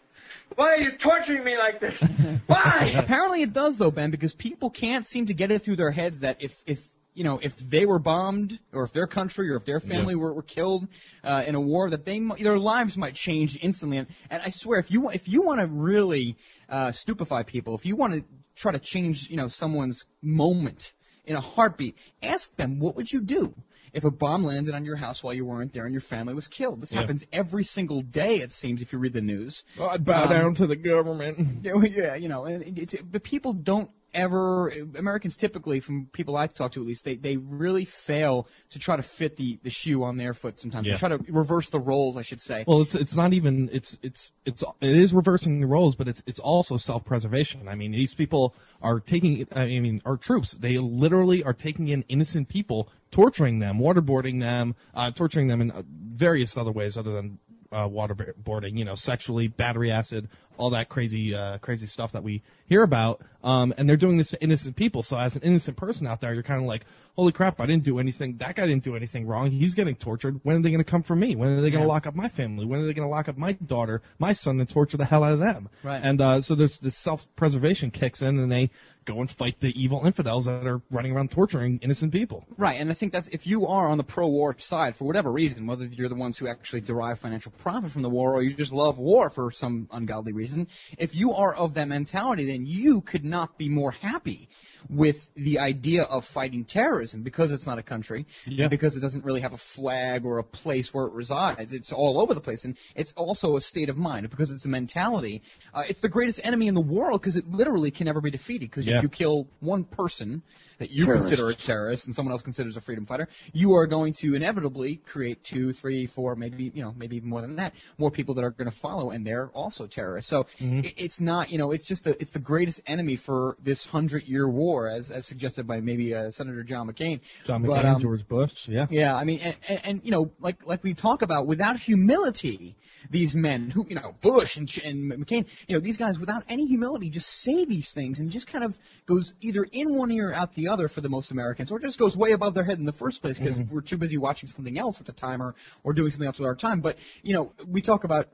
Why 0.56 0.74
are 0.74 0.78
you 0.78 0.98
torturing 0.98 1.44
me 1.44 1.58
like 1.58 1.80
this? 1.80 2.02
Why? 2.48 2.94
Apparently 2.96 3.44
it 3.44 3.54
does 3.54 3.78
though, 3.78 3.92
Ben, 3.92 4.12
because 4.12 4.34
people 4.34 4.70
can't 4.70 5.06
seem 5.06 5.28
to 5.28 5.34
get 5.34 5.52
it 5.52 5.62
through 5.62 5.76
their 5.76 5.92
heads 5.92 6.22
that 6.22 6.38
if 6.42 6.62
if 6.66 6.86
you 7.14 7.24
know 7.24 7.40
if 7.42 7.58
they 7.58 7.86
were 7.86 8.00
bombed 8.00 8.58
or 8.74 8.84
if 8.84 8.92
their 8.92 9.08
country 9.08 9.52
or 9.52 9.58
if 9.58 9.66
their 9.66 9.80
family 9.80 10.16
were, 10.16 10.34
were 10.34 10.44
killed 10.44 10.88
uh, 11.24 11.44
in 11.46 11.56
a 11.56 11.62
war, 11.62 11.90
that 11.90 12.04
they 12.06 12.20
their 12.20 12.58
lives 12.58 12.98
might 12.98 13.14
change 13.14 13.60
instantly. 13.62 13.98
And, 13.98 14.08
and 14.30 14.42
I 14.42 14.50
swear, 14.50 14.80
if 14.80 14.92
you 14.92 15.10
if 15.10 15.28
you 15.28 15.44
want 15.44 15.60
to 15.60 15.68
really 15.68 16.38
uh, 16.68 16.92
stupefy 16.92 17.44
people, 17.44 17.76
if 17.76 17.86
you 17.86 17.96
want 17.96 18.14
to 18.14 18.24
try 18.56 18.72
to 18.72 18.80
change 18.80 19.30
you 19.30 19.38
know 19.38 19.48
someone's 19.48 20.06
moment 20.22 20.94
in 21.26 21.36
a 21.36 21.42
heartbeat. 21.42 21.96
Ask 22.24 22.56
them, 22.56 22.80
what 22.80 22.96
would 22.96 23.12
you 23.12 23.22
do 23.22 23.54
if 23.94 24.04
a 24.04 24.12
bomb 24.12 24.44
landed 24.44 24.74
on 24.76 24.86
your 24.86 24.96
house 24.96 25.24
while 25.24 25.34
you 25.34 25.46
weren't 25.46 25.74
there 25.74 25.86
and 25.86 25.94
your 25.94 26.02
family 26.02 26.34
was 26.34 26.48
killed? 26.48 26.82
This 26.82 26.92
Yeah. 26.92 27.02
happens 27.02 27.26
every 27.32 27.64
single 27.64 28.02
day, 28.02 28.38
it 28.42 28.52
seems, 28.52 28.82
if 28.82 28.94
you 28.94 29.00
read 29.00 29.14
the 29.14 29.22
news. 29.22 29.64
I'd 29.82 30.04
bow 30.06 30.24
Um, 30.24 30.30
down 30.30 30.56
to 30.56 30.68
the 30.68 30.76
government. 30.76 31.60
yeah, 31.64 31.74
well, 31.74 31.86
yeah, 31.86 32.16
you 32.16 32.30
know, 32.30 32.46
and 32.46 32.78
it's, 32.78 32.96
but 33.02 33.24
people 33.24 33.54
don't 33.54 33.90
ever, 34.14 34.70
Americans 34.97 35.38
typically, 35.38 35.80
from 35.80 36.07
people 36.07 36.36
I 36.36 36.47
talk 36.47 36.74
to 36.74 36.82
at 36.82 36.88
least, 36.88 37.05
they, 37.05 37.16
they 37.16 37.38
really 37.38 37.86
fail 37.86 38.47
to 38.72 38.80
try 38.80 38.95
to 38.95 39.03
fit 39.03 39.38
the, 39.38 39.60
the 39.64 39.70
shoe 39.70 40.03
on 40.03 40.18
their 40.18 40.34
foot 40.34 40.60
sometimes. 40.60 40.88
Yeah. 40.88 40.93
They 40.93 40.99
try 40.99 41.10
to 41.10 41.20
reverse 41.30 41.70
the 41.70 41.80
roles, 41.80 42.18
I 42.18 42.22
should 42.22 42.41
say. 42.41 42.64
Well, 42.68 42.82
it's 42.82 42.95
it's 42.95 43.16
not 43.16 43.34
even 43.34 43.70
it's 43.72 43.97
it's 44.01 44.32
it's 44.45 44.64
it 44.82 44.97
is 44.97 45.14
reversing 45.14 45.62
the 45.62 45.68
roles, 45.68 45.95
but 45.95 46.07
it's 46.07 46.24
it's 46.26 46.39
also 46.39 46.78
self-preservation. 46.78 47.68
I 47.68 47.76
mean, 47.76 47.91
these 47.91 48.16
people 48.16 48.55
are 48.82 48.99
taking. 48.99 49.47
I 49.55 49.66
mean, 49.66 50.01
our 50.05 50.18
troops 50.18 50.53
they 50.53 50.78
literally 50.78 51.43
are 51.43 51.53
taking 51.53 51.88
in 51.88 52.03
innocent 52.07 52.49
people, 52.49 52.89
torturing 53.12 53.60
them, 53.60 53.80
waterboarding 53.80 54.39
them, 54.39 54.76
uh, 54.93 55.12
torturing 55.12 55.47
them 55.47 55.62
in 55.62 55.72
uh, 55.72 55.84
various 55.88 56.57
other 56.57 56.72
ways 56.72 56.97
other 56.97 57.12
than 57.12 57.39
uh, 57.72 57.88
waterboarding. 57.88 58.78
You 58.78 58.86
know, 58.86 58.95
sexually, 58.95 59.47
battery 59.47 59.91
acid, 59.91 60.30
all 60.57 60.72
that 60.72 60.89
crazy 60.89 61.36
uh, 61.36 61.57
crazy 61.59 61.88
stuff 61.88 62.13
that 62.13 62.24
we 62.24 62.43
hear 62.67 62.84
about. 62.84 63.22
Um, 63.43 63.74
and 63.78 63.88
they're 63.89 63.97
doing 63.97 64.17
this 64.17 64.32
to 64.32 64.41
innocent 64.43 64.76
people. 64.76 65.03
So 65.03 65.17
as 65.17 65.36
an 65.36 65.43
innocent 65.43 65.78
person 65.78 66.07
out 66.07 66.20
there, 66.22 66.34
you're 66.34 66.43
kind 66.43 66.61
of 66.61 66.67
like, 66.67 66.84
holy 67.15 67.32
crap, 67.32 67.61
I 67.61 67.65
didn't 67.65 67.84
do 67.84 67.99
anything. 67.99 68.38
That 68.38 68.55
guy 68.55 68.67
didn't 68.67 68.84
do 68.84 68.95
anything 68.95 69.26
wrong. 69.28 69.49
He's 69.49 69.76
getting 69.76 69.95
tortured. 69.95 70.41
When 70.43 70.57
are 70.57 70.59
they 70.59 70.70
going 70.72 70.84
to 70.84 70.89
come 70.89 71.03
for 71.03 71.15
me? 71.15 71.36
When 71.36 71.49
are 71.49 71.61
they 71.61 71.72
going 71.72 71.82
to 71.84 71.88
Yeah. 71.88 71.93
lock 71.93 72.05
up 72.07 72.15
my 72.15 72.28
family? 72.28 72.65
When 72.65 72.82
are 72.82 72.86
they 72.86 72.93
going 72.93 73.07
to 73.07 73.11
lock 73.11 73.30
up 73.30 73.38
my 73.38 73.53
daughter, 73.53 74.01
my 74.17 74.34
son, 74.34 74.59
and 74.59 74.67
torture 74.67 74.97
the 74.97 75.05
hell 75.05 75.24
out 75.24 75.34
of 75.34 75.39
them? 75.39 75.70
Right. 75.84 76.01
And 76.03 76.20
uh, 76.20 76.41
so 76.41 76.55
there's 76.55 76.80
this 76.80 76.97
self-preservation 76.97 77.91
kicks 77.91 78.22
in, 78.22 78.39
and 78.39 78.51
they 78.51 78.72
go 79.14 79.20
and 79.22 79.30
fight 79.30 79.60
the 79.60 79.82
evil 79.82 80.05
infidels 80.05 80.45
that 80.45 80.66
are 80.66 80.82
running 80.89 81.12
around 81.12 81.32
torturing 81.32 81.80
innocent 81.82 82.12
people. 82.12 82.45
Right, 82.57 82.80
and 82.80 82.89
I 82.89 82.93
think 82.93 83.12
that's 83.12 83.30
if 83.30 83.47
you 83.47 83.68
are 83.68 83.88
on 83.88 83.97
the 83.97 84.03
pro-war 84.03 84.55
side 84.60 84.95
for 84.95 85.05
whatever 85.05 85.32
reason, 85.32 85.66
whether 85.68 85.86
you're 85.86 86.10
the 86.10 86.16
ones 86.16 86.38
who 86.38 86.47
actually 86.47 86.82
derive 86.82 87.20
financial 87.20 87.51
profit 87.51 87.91
from 87.91 88.01
the 88.01 88.10
war 88.10 88.34
or 88.36 88.43
you 88.43 88.53
just 88.53 88.74
love 88.74 88.97
war 88.97 89.30
for 89.30 89.51
some 89.51 89.88
ungodly 89.91 90.34
reason, 90.34 90.68
if 90.97 91.16
you 91.16 91.34
are 91.34 91.53
of 91.53 91.74
that 91.76 91.88
mentality, 91.88 92.45
then 92.45 92.66
you 92.66 93.01
could 93.01 93.26
not 93.26 93.57
be 93.57 93.70
more 93.70 93.91
happy 93.91 94.49
with 94.89 95.30
the 95.36 95.60
idea 95.60 96.03
of 96.03 96.24
fighting 96.24 96.64
terrorism 96.64 97.22
because 97.24 97.51
it's 97.51 97.68
not 97.68 97.80
a 97.80 97.84
country, 97.84 98.26
Yeah. 98.45 98.64
and 98.64 98.70
because 98.72 98.95
it 98.95 99.01
doesn't 99.01 99.26
really 99.26 99.41
have 99.41 99.53
a 99.53 99.57
flag 99.57 100.26
or 100.26 100.38
a 100.38 100.43
place 100.43 100.93
where 100.93 101.05
it 101.05 101.14
resides. 101.14 101.74
It's 101.74 101.91
all 101.91 102.22
over 102.22 102.34
the 102.34 102.39
place, 102.41 102.64
and 102.66 102.78
it's 102.95 103.12
also 103.14 103.55
a 103.57 103.62
state 103.62 103.89
of 103.89 103.97
mind 103.97 104.30
because 104.30 104.51
it's 104.51 104.66
a 104.66 104.70
mentality. 104.70 105.41
Uh, 105.74 105.84
it's 105.88 105.99
the 105.99 106.10
greatest 106.10 106.39
enemy 106.43 106.68
in 106.68 106.76
the 106.76 106.82
world 106.82 107.20
because 107.22 107.36
it 107.36 107.47
literally 107.47 107.91
can 107.91 108.05
never 108.05 108.22
be 108.22 108.32
defeated. 108.32 108.70
Because 108.70 108.88
Yeah. 108.88 108.99
If 109.00 109.04
you 109.04 109.10
kill 109.10 109.47
one 109.60 109.84
person 109.84 110.43
that 110.80 110.90
you 110.92 111.06
Terrorist. 111.06 111.30
consider 111.30 111.50
a 111.50 111.56
terrorist 111.56 112.08
and 112.08 112.16
someone 112.16 112.32
else 112.32 112.42
considers 112.42 112.76
a 112.76 112.82
freedom 112.82 113.06
fighter, 113.06 113.28
you 113.54 113.76
are 113.76 113.88
going 113.88 114.14
to 114.14 114.36
inevitably 114.36 114.96
create 114.98 115.44
two, 115.44 115.72
three, 115.74 116.08
four, 116.08 116.36
maybe 116.36 116.72
you 116.74 116.84
know, 116.84 116.94
maybe 116.98 117.18
even 117.18 117.30
more 117.30 117.42
than 117.42 117.58
that, 117.58 117.74
more 117.98 118.12
people 118.12 118.36
that 118.36 118.44
are 118.44 118.52
going 118.52 118.70
to 118.70 118.76
follow, 118.76 119.12
and 119.12 119.26
they're 119.26 119.50
also 119.50 119.88
terrorists. 119.88 120.30
So 120.30 120.46
Mm-hmm. 120.60 120.80
it, 120.80 120.94
it's 120.98 121.22
not, 121.22 121.52
you 121.52 121.58
know, 121.58 121.72
it's 121.72 121.86
just 121.86 122.06
the 122.06 122.20
it's 122.22 122.32
the 122.32 122.40
greatest 122.40 122.82
enemy 122.88 123.16
for 123.18 123.56
this 123.62 123.86
hundred 123.86 124.24
year 124.28 124.48
war, 124.48 124.90
as 124.90 125.12
as 125.12 125.26
suggested 125.26 125.68
by 125.68 125.80
maybe 125.80 126.16
uh, 126.16 126.32
Senator 126.32 126.64
John 126.64 126.88
McCain. 126.90 127.20
John 127.46 127.62
But, 127.64 127.84
McCain, 127.86 127.96
um, 127.96 128.02
George 128.02 128.28
Bush, 128.28 128.68
yeah. 128.68 128.88
yeah, 128.90 129.16
I 129.16 129.24
mean, 129.26 129.40
and, 129.44 129.56
and, 129.68 129.82
and 129.86 130.02
you 130.04 130.12
know, 130.12 130.32
like 130.40 130.66
like 130.66 130.84
we 130.84 130.94
talk 130.94 131.22
about, 131.22 131.46
without 131.46 131.78
humility, 131.78 132.76
these 133.10 133.36
men 133.36 133.70
who, 133.70 133.86
you 133.88 133.96
know, 133.96 134.16
Bush 134.22 134.58
and, 134.58 134.70
and 134.84 135.12
McCain, 135.12 135.46
you 135.68 135.76
know, 135.76 135.80
these 135.80 135.98
guys 135.98 136.18
without 136.20 136.44
any 136.50 136.66
humility 136.68 137.10
just 137.10 137.30
say 137.30 137.66
these 137.66 137.94
things 137.94 138.20
and 138.20 138.32
just 138.32 138.48
kind 138.48 138.64
of 138.64 138.78
goes 139.06 139.34
either 139.42 139.64
in 139.64 139.94
one 139.94 140.12
ear 140.12 140.34
out 140.34 140.54
the 140.54 140.68
other 140.70 140.88
for 140.88 141.01
the 141.01 141.09
most 141.09 141.32
Americans, 141.32 141.72
or 141.72 141.80
just 141.80 141.99
goes 141.99 142.15
way 142.15 142.32
above 142.32 142.53
their 142.53 142.63
head 142.63 142.80
in 142.80 142.86
the 142.86 142.91
first 142.91 143.22
place 143.22 143.38
because 143.38 143.57
we're 143.57 143.82
too 143.82 143.97
busy 143.97 144.17
watching 144.17 144.49
something 144.49 144.78
else 144.78 144.99
at 144.99 145.05
the 145.05 145.11
time 145.11 145.41
or 145.41 145.55
or 145.84 145.93
doing 145.93 146.11
something 146.11 146.28
else 146.28 146.39
with 146.39 146.47
our 146.47 146.55
time. 146.55 146.82
But 146.82 146.97
you 147.24 147.34
know, 147.34 147.51
we 147.67 147.82
talk 147.82 148.03
about 148.03 148.30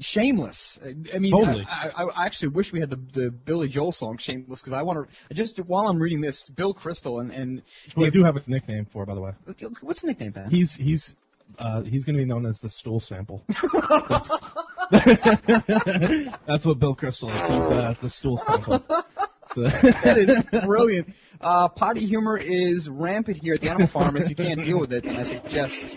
shameless. 0.00 0.78
I 1.12 1.18
mean, 1.18 1.32
Totally. 1.32 1.66
I, 1.68 1.90
I, 1.96 2.04
I 2.04 2.26
actually 2.26 2.48
wish 2.48 2.72
we 2.72 2.80
had 2.80 2.90
the 2.90 2.96
the 2.96 3.30
Billy 3.30 3.68
Joel 3.68 3.92
song 3.92 4.18
"Shameless" 4.18 4.60
because 4.60 4.72
I 4.72 4.82
want 4.82 5.08
to 5.08 5.34
just 5.34 5.58
while 5.58 5.88
I'm 5.88 6.00
reading 6.00 6.20
this, 6.20 6.48
Bill 6.48 6.74
Kristol 6.74 7.20
and 7.20 7.32
and 7.32 7.62
Who 7.94 8.04
I 8.04 8.10
do 8.10 8.24
have 8.24 8.36
a 8.36 8.42
nickname 8.46 8.84
for, 8.86 9.06
by 9.06 9.14
the 9.14 9.20
way. 9.20 9.32
what's 9.80 10.02
the 10.02 10.08
nickname, 10.08 10.32
Ben? 10.32 10.50
He's 10.50 10.74
he's 10.74 11.14
uh, 11.58 11.82
he's 11.82 12.04
going 12.04 12.16
to 12.16 12.22
be 12.22 12.26
known 12.26 12.46
as 12.46 12.60
the 12.60 12.70
stool 12.70 13.00
sample. 13.00 13.44
That's, 14.90 15.10
that's 16.46 16.64
what 16.64 16.78
Bill 16.78 16.94
Kristol 16.94 17.34
is. 17.34 17.42
He's 17.42 17.62
uh, 17.64 17.94
the 18.00 18.08
stool 18.08 18.36
sample. 18.36 18.84
That 20.02 20.18
is 20.18 20.60
brilliant. 20.64 21.14
Uh, 21.40 21.68
potty 21.68 22.06
humor 22.06 22.36
is 22.36 22.88
rampant 22.88 23.38
here 23.38 23.54
at 23.54 23.60
the 23.60 23.70
Animal 23.70 23.86
Farm. 23.86 24.16
If 24.16 24.28
you 24.28 24.36
can't 24.36 24.62
deal 24.62 24.78
with 24.78 24.92
it, 24.92 25.04
then 25.04 25.16
I 25.16 25.22
suggest 25.22 25.96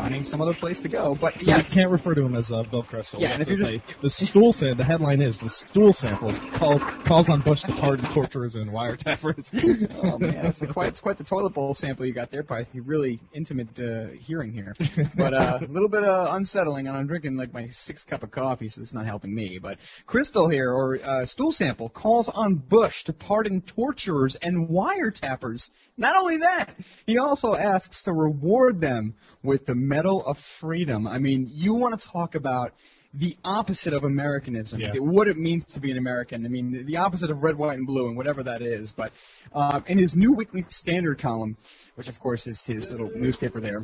finding 0.00 0.24
some 0.24 0.40
other 0.40 0.54
place 0.54 0.80
to 0.80 0.88
go. 0.88 1.14
But 1.14 1.40
So 1.40 1.50
yeah, 1.50 1.58
we 1.58 1.64
can't 1.64 1.90
refer 1.90 2.14
to 2.14 2.22
him 2.22 2.34
as 2.34 2.50
uh, 2.50 2.62
Bill 2.62 2.82
Kristol. 2.82 3.20
Yeah, 3.20 3.32
and 3.32 3.42
if 3.42 3.48
you're 3.48 3.58
say 3.58 3.82
the 4.00 4.10
stool 4.10 4.52
sample. 4.52 4.76
The 4.76 4.84
headline 4.84 5.20
is 5.20 5.40
the 5.40 5.50
stool 5.50 5.92
samples 5.92 6.38
call, 6.52 6.78
calls 6.78 7.28
on 7.28 7.40
Bush 7.40 7.62
to 7.62 7.72
pardon 7.72 8.06
torturers 8.06 8.54
and 8.54 8.70
wiretappers. 8.70 9.50
oh 10.02 10.18
man, 10.18 10.46
it's 10.46 10.64
quite 10.66 10.88
it's 10.88 11.00
quite 11.00 11.18
the 11.18 11.24
toilet 11.24 11.50
bowl 11.50 11.74
sample 11.74 12.06
you 12.06 12.12
got 12.12 12.30
there, 12.30 12.44
It's 12.48 12.74
really 12.74 13.20
intimate 13.32 13.78
uh, 13.78 14.06
hearing 14.20 14.52
here. 14.52 14.74
But 15.16 15.34
uh, 15.34 15.58
a 15.60 15.66
little 15.66 15.88
bit 15.88 16.04
uh, 16.04 16.28
unsettling, 16.30 16.88
and 16.88 16.96
I'm 16.96 17.06
drinking 17.06 17.36
like 17.36 17.52
my 17.52 17.68
sixth 17.68 18.06
cup 18.06 18.22
of 18.22 18.30
coffee, 18.30 18.68
so 18.68 18.80
it's 18.80 18.94
not 18.94 19.06
helping 19.06 19.34
me. 19.34 19.58
But 19.58 19.78
Kristol 20.06 20.50
here, 20.50 20.72
or 20.72 20.98
uh, 21.02 21.26
stool 21.26 21.52
sample, 21.52 21.88
calls 21.88 22.28
on 22.28 22.54
Bush 22.54 23.04
to 23.04 23.12
pardon 23.12 23.60
torturers 23.60 24.36
and 24.36 24.68
wiretappers. 24.68 25.70
Not 25.96 26.16
only 26.16 26.38
that, 26.38 26.70
he 27.06 27.18
also 27.18 27.54
asks 27.54 28.04
to 28.04 28.12
reward 28.12 28.80
them 28.80 29.14
with 29.42 29.66
the 29.66 29.74
Medal 29.90 30.24
of 30.24 30.38
Freedom. 30.38 31.06
I 31.08 31.18
mean, 31.18 31.50
you 31.52 31.74
want 31.74 31.98
to 32.00 32.08
talk 32.08 32.36
about 32.36 32.72
the 33.12 33.36
opposite 33.44 33.92
of 33.92 34.04
Americanism, 34.04 34.80
Yeah. 34.80 34.92
what 34.98 35.26
it 35.26 35.36
means 35.36 35.64
to 35.72 35.80
be 35.80 35.90
an 35.90 35.98
American. 35.98 36.46
I 36.46 36.48
mean, 36.48 36.86
the 36.86 36.98
opposite 36.98 37.28
of 37.32 37.42
red, 37.42 37.56
white, 37.56 37.76
and 37.76 37.84
blue, 37.86 38.06
and 38.06 38.16
whatever 38.16 38.44
that 38.44 38.62
is. 38.62 38.92
But 38.92 39.12
uh, 39.52 39.80
in 39.88 39.98
his 39.98 40.14
new 40.14 40.32
Weekly 40.32 40.62
Standard 40.68 41.18
column, 41.18 41.56
which 41.96 42.08
of 42.08 42.20
course 42.20 42.46
is 42.46 42.64
his 42.64 42.88
little 42.88 43.10
newspaper 43.10 43.58
there. 43.58 43.82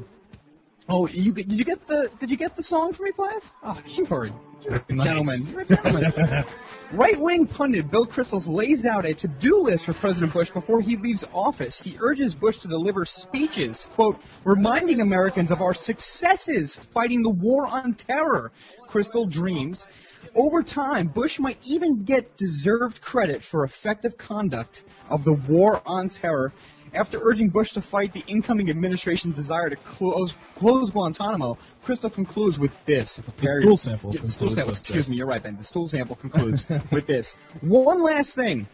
Oh, 0.88 1.08
you 1.08 1.32
did 1.32 1.52
you 1.52 1.64
get 1.64 1.86
the 1.86 2.10
did 2.18 2.30
you 2.30 2.36
get 2.36 2.56
the 2.56 2.62
song 2.62 2.92
for 2.92 3.02
me, 3.02 3.10
Blythe? 3.16 3.42
Oh, 3.62 3.80
you 3.86 4.06
are 4.10 4.30
you're 4.62 4.76
a 4.88 4.92
gentleman. 4.92 5.46
You're 5.48 5.60
a 5.60 5.66
gentleman. 5.66 6.44
Right 6.92 7.18
wing 7.18 7.48
pundit 7.48 7.90
Bill 7.90 8.06
Kristols 8.06 8.48
lays 8.48 8.84
out 8.84 9.06
a 9.06 9.14
to 9.14 9.26
do 9.26 9.62
list 9.62 9.86
for 9.86 9.92
President 9.92 10.32
Bush 10.32 10.50
before 10.50 10.80
he 10.80 10.96
leaves 10.96 11.24
office. 11.34 11.82
He 11.82 11.96
urges 11.98 12.32
Bush 12.32 12.58
to 12.58 12.68
deliver 12.68 13.04
speeches, 13.04 13.88
quote, 13.94 14.22
reminding 14.44 15.00
Americans 15.00 15.50
of 15.50 15.62
our 15.62 15.74
successes 15.74 16.76
fighting 16.76 17.24
the 17.24 17.30
war 17.30 17.66
on 17.66 17.94
terror. 17.94 18.52
Kristol 18.88 19.28
dreams. 19.28 19.88
Over 20.36 20.62
time, 20.62 21.08
Bush 21.08 21.40
might 21.40 21.58
even 21.66 22.04
get 22.04 22.36
deserved 22.36 23.00
credit 23.00 23.42
for 23.42 23.64
effective 23.64 24.16
conduct 24.16 24.84
of 25.10 25.24
the 25.24 25.32
war 25.32 25.82
on 25.86 26.08
terror. 26.08 26.52
After 26.96 27.20
urging 27.22 27.50
Bush 27.50 27.72
to 27.72 27.82
fight 27.82 28.12
the 28.12 28.24
incoming 28.26 28.70
administration's 28.70 29.36
desire 29.36 29.68
to 29.68 29.76
close 29.76 30.34
close 30.56 30.90
Guantanamo, 30.90 31.58
Kristol 31.84 32.12
concludes 32.12 32.58
with 32.58 32.72
this. 32.86 33.16
The 33.16 33.60
stool 33.60 33.76
sample 33.76 34.14
Yeah, 34.14 34.22
stool 34.24 34.50
sample. 34.50 34.70
Excuse 34.70 34.96
this. 35.00 35.08
me, 35.08 35.16
you're 35.16 35.26
right, 35.26 35.42
Ben. 35.42 35.56
The 35.58 35.64
stool 35.64 35.88
sample 35.88 36.16
concludes 36.16 36.68
with 36.90 37.06
this. 37.06 37.36
One 37.60 38.02
last 38.02 38.34
thing. 38.34 38.66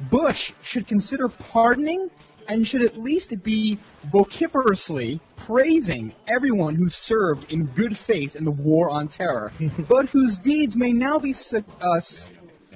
Bush 0.00 0.52
should 0.62 0.86
consider 0.86 1.28
pardoning 1.28 2.10
and 2.48 2.66
should 2.66 2.82
at 2.82 2.96
least 2.96 3.42
be 3.42 3.78
vociferously 4.10 5.20
praising 5.36 6.14
everyone 6.26 6.74
who 6.74 6.88
served 6.88 7.52
in 7.52 7.66
good 7.66 7.96
faith 7.96 8.36
in 8.36 8.44
the 8.44 8.50
war 8.50 8.90
on 8.90 9.08
terror, 9.08 9.52
but 9.88 10.08
whose 10.08 10.38
deeds 10.38 10.76
may 10.76 10.92
now 10.92 11.18
be 11.18 11.34
uh, 11.80 12.00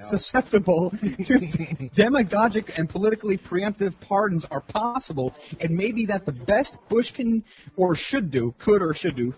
susceptible 0.02 0.90
to 1.24 1.88
demagogic 1.94 2.78
and 2.78 2.88
politically 2.88 3.38
preemptive 3.38 3.98
pardons 4.00 4.44
are 4.46 4.60
possible, 4.60 5.34
and 5.60 5.76
maybe 5.76 6.06
that 6.06 6.26
the 6.26 6.32
best 6.32 6.78
Bush 6.88 7.12
can 7.12 7.44
or 7.76 7.94
should 7.94 8.30
do, 8.30 8.54
could 8.58 8.82
or 8.82 8.94
should 8.94 9.16
do, 9.16 9.34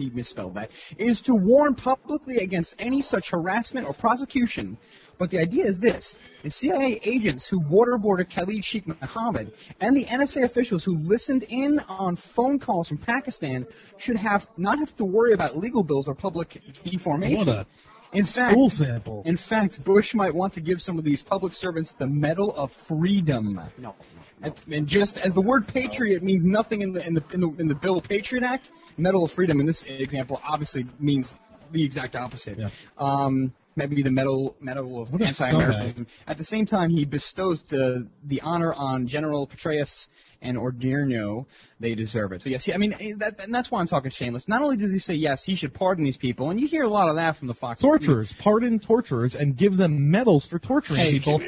he 0.00 0.10
misspelled 0.10 0.54
that, 0.54 0.70
is 0.98 1.22
to 1.22 1.34
warn 1.34 1.74
publicly 1.74 2.38
against 2.38 2.74
any 2.78 3.02
such 3.02 3.30
harassment 3.30 3.86
or 3.86 3.92
prosecution. 3.92 4.78
But 5.18 5.30
the 5.30 5.38
idea 5.38 5.66
is 5.66 5.78
this. 5.78 6.18
The 6.42 6.48
CIA 6.48 6.98
agents 7.04 7.46
who 7.46 7.60
waterboarded 7.60 8.30
Khalid 8.30 8.64
Sheikh 8.64 8.86
Mohammed 8.86 9.52
and 9.78 9.94
the 9.94 10.06
NSA 10.06 10.44
officials 10.44 10.82
who 10.82 10.96
listened 10.96 11.44
in 11.46 11.78
on 11.80 12.16
phone 12.16 12.58
calls 12.58 12.88
from 12.88 12.96
Pakistan 12.96 13.66
should 13.98 14.16
have 14.16 14.46
not 14.56 14.78
have 14.78 14.96
to 14.96 15.04
worry 15.04 15.34
about 15.34 15.58
legal 15.58 15.82
bills 15.82 16.08
or 16.08 16.14
public 16.14 16.62
deformation. 16.82 17.46
What 17.46 17.48
a 17.48 17.66
in 18.12 18.24
fact, 18.24 18.52
stool 18.52 18.70
sample. 18.70 19.22
in 19.24 19.36
fact, 19.36 19.82
Bush 19.84 20.14
might 20.14 20.34
want 20.34 20.54
to 20.54 20.60
give 20.60 20.80
some 20.80 20.98
of 20.98 21.04
these 21.04 21.22
public 21.22 21.52
servants 21.52 21.92
the 21.92 22.06
Medal 22.06 22.54
of 22.54 22.72
Freedom. 22.72 23.60
No. 23.78 23.94
And, 24.42 24.54
and 24.70 24.86
just 24.86 25.18
as 25.18 25.34
the 25.34 25.42
word 25.42 25.68
patriot 25.68 26.22
means 26.22 26.44
nothing 26.44 26.80
in 26.80 26.92
the 26.92 27.06
in 27.06 27.14
the 27.14 27.24
in 27.32 27.40
the, 27.40 27.48
in 27.58 27.68
the 27.68 27.74
Bill 27.74 27.98
of 27.98 28.08
Patriot 28.08 28.42
Act, 28.42 28.70
Medal 28.96 29.24
of 29.24 29.32
Freedom 29.32 29.60
in 29.60 29.66
this 29.66 29.82
example 29.82 30.40
obviously 30.46 30.86
means 30.98 31.34
the 31.72 31.84
exact 31.84 32.16
opposite. 32.16 32.58
Um, 32.98 33.52
maybe 33.88 34.02
the 34.02 34.10
medal 34.10 34.56
medal 34.60 35.00
of 35.00 35.20
anti-Americanism. 35.20 36.06
At 36.26 36.36
the 36.38 36.44
same 36.44 36.66
time, 36.66 36.90
he 36.90 37.04
bestows 37.04 37.64
the 37.64 38.06
the 38.24 38.42
honor 38.42 38.72
on 38.72 39.06
General 39.06 39.46
Petraeus 39.46 40.08
and 40.42 40.56
Odierno. 40.56 41.46
They 41.78 41.94
deserve 41.94 42.32
it. 42.32 42.42
So 42.42 42.50
yes, 42.50 42.64
he, 42.64 42.74
I 42.74 42.76
mean 42.76 42.94
eh, 42.98 43.12
that, 43.18 43.42
and 43.44 43.54
that's 43.54 43.70
why 43.70 43.80
I'm 43.80 43.86
talking 43.86 44.10
shameless. 44.10 44.48
Not 44.48 44.62
only 44.62 44.76
does 44.76 44.92
he 44.92 44.98
say 44.98 45.14
yes, 45.14 45.44
he 45.44 45.54
should 45.54 45.72
pardon 45.72 46.04
these 46.04 46.16
people, 46.16 46.50
and 46.50 46.60
you 46.60 46.66
hear 46.66 46.84
a 46.84 46.88
lot 46.88 47.08
of 47.08 47.16
that 47.16 47.36
from 47.36 47.48
the 47.48 47.54
Fox. 47.54 47.80
Torturers, 47.80 48.32
pardon 48.32 48.78
torturers, 48.78 49.34
and 49.34 49.56
give 49.56 49.76
them 49.76 50.10
medals 50.10 50.46
for 50.46 50.58
torturing 50.58 51.00
Hey, 51.00 51.12
people, 51.12 51.40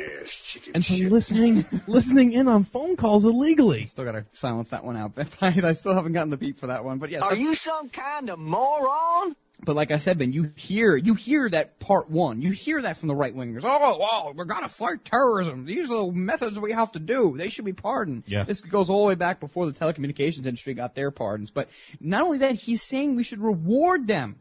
and 0.74 0.84
for 0.84 0.94
listening 0.94 1.64
listening 1.86 2.32
in 2.32 2.48
on 2.48 2.64
phone 2.64 2.96
calls 2.96 3.24
illegally. 3.24 3.86
Still 3.86 4.04
gotta 4.04 4.24
silence 4.32 4.70
that 4.70 4.84
one 4.84 4.96
out. 4.96 5.12
I 5.42 5.72
still 5.74 5.94
haven't 5.94 6.12
gotten 6.12 6.30
the 6.30 6.38
beat 6.38 6.56
for 6.58 6.68
that 6.68 6.84
one, 6.84 6.98
but 6.98 7.10
yes. 7.10 7.22
Are 7.22 7.30
that- 7.30 7.38
you 7.38 7.54
some 7.56 7.88
kind 7.90 8.30
of 8.30 8.38
moron? 8.38 9.36
But 9.64 9.76
like 9.76 9.92
I 9.92 9.98
said, 9.98 10.18
Ben, 10.18 10.32
you 10.32 10.52
hear 10.56 10.96
you 10.96 11.14
hear 11.14 11.48
that 11.48 11.78
part 11.78 12.10
one. 12.10 12.42
You 12.42 12.50
hear 12.50 12.82
that 12.82 12.96
from 12.96 13.08
the 13.08 13.14
right 13.14 13.34
wingers. 13.34 13.62
Oh, 13.64 13.98
wow, 13.98 14.32
we're 14.34 14.44
gonna 14.44 14.68
fight 14.68 15.04
terrorism. 15.04 15.66
These 15.66 15.90
are 15.90 16.06
the 16.06 16.12
methods 16.12 16.58
we 16.58 16.72
have 16.72 16.90
to 16.92 16.98
do. 16.98 17.36
They 17.36 17.48
should 17.48 17.64
be 17.64 17.72
pardoned. 17.72 18.24
Yeah. 18.26 18.42
This 18.42 18.60
goes 18.60 18.90
all 18.90 19.02
the 19.02 19.08
way 19.08 19.14
back 19.14 19.38
before 19.38 19.66
the 19.66 19.72
telecommunications 19.72 20.46
industry 20.46 20.74
got 20.74 20.94
their 20.96 21.12
pardons. 21.12 21.50
But 21.52 21.68
not 22.00 22.22
only 22.22 22.38
that, 22.38 22.56
he's 22.56 22.82
saying 22.82 23.14
we 23.14 23.22
should 23.22 23.40
reward 23.40 24.08
them 24.08 24.36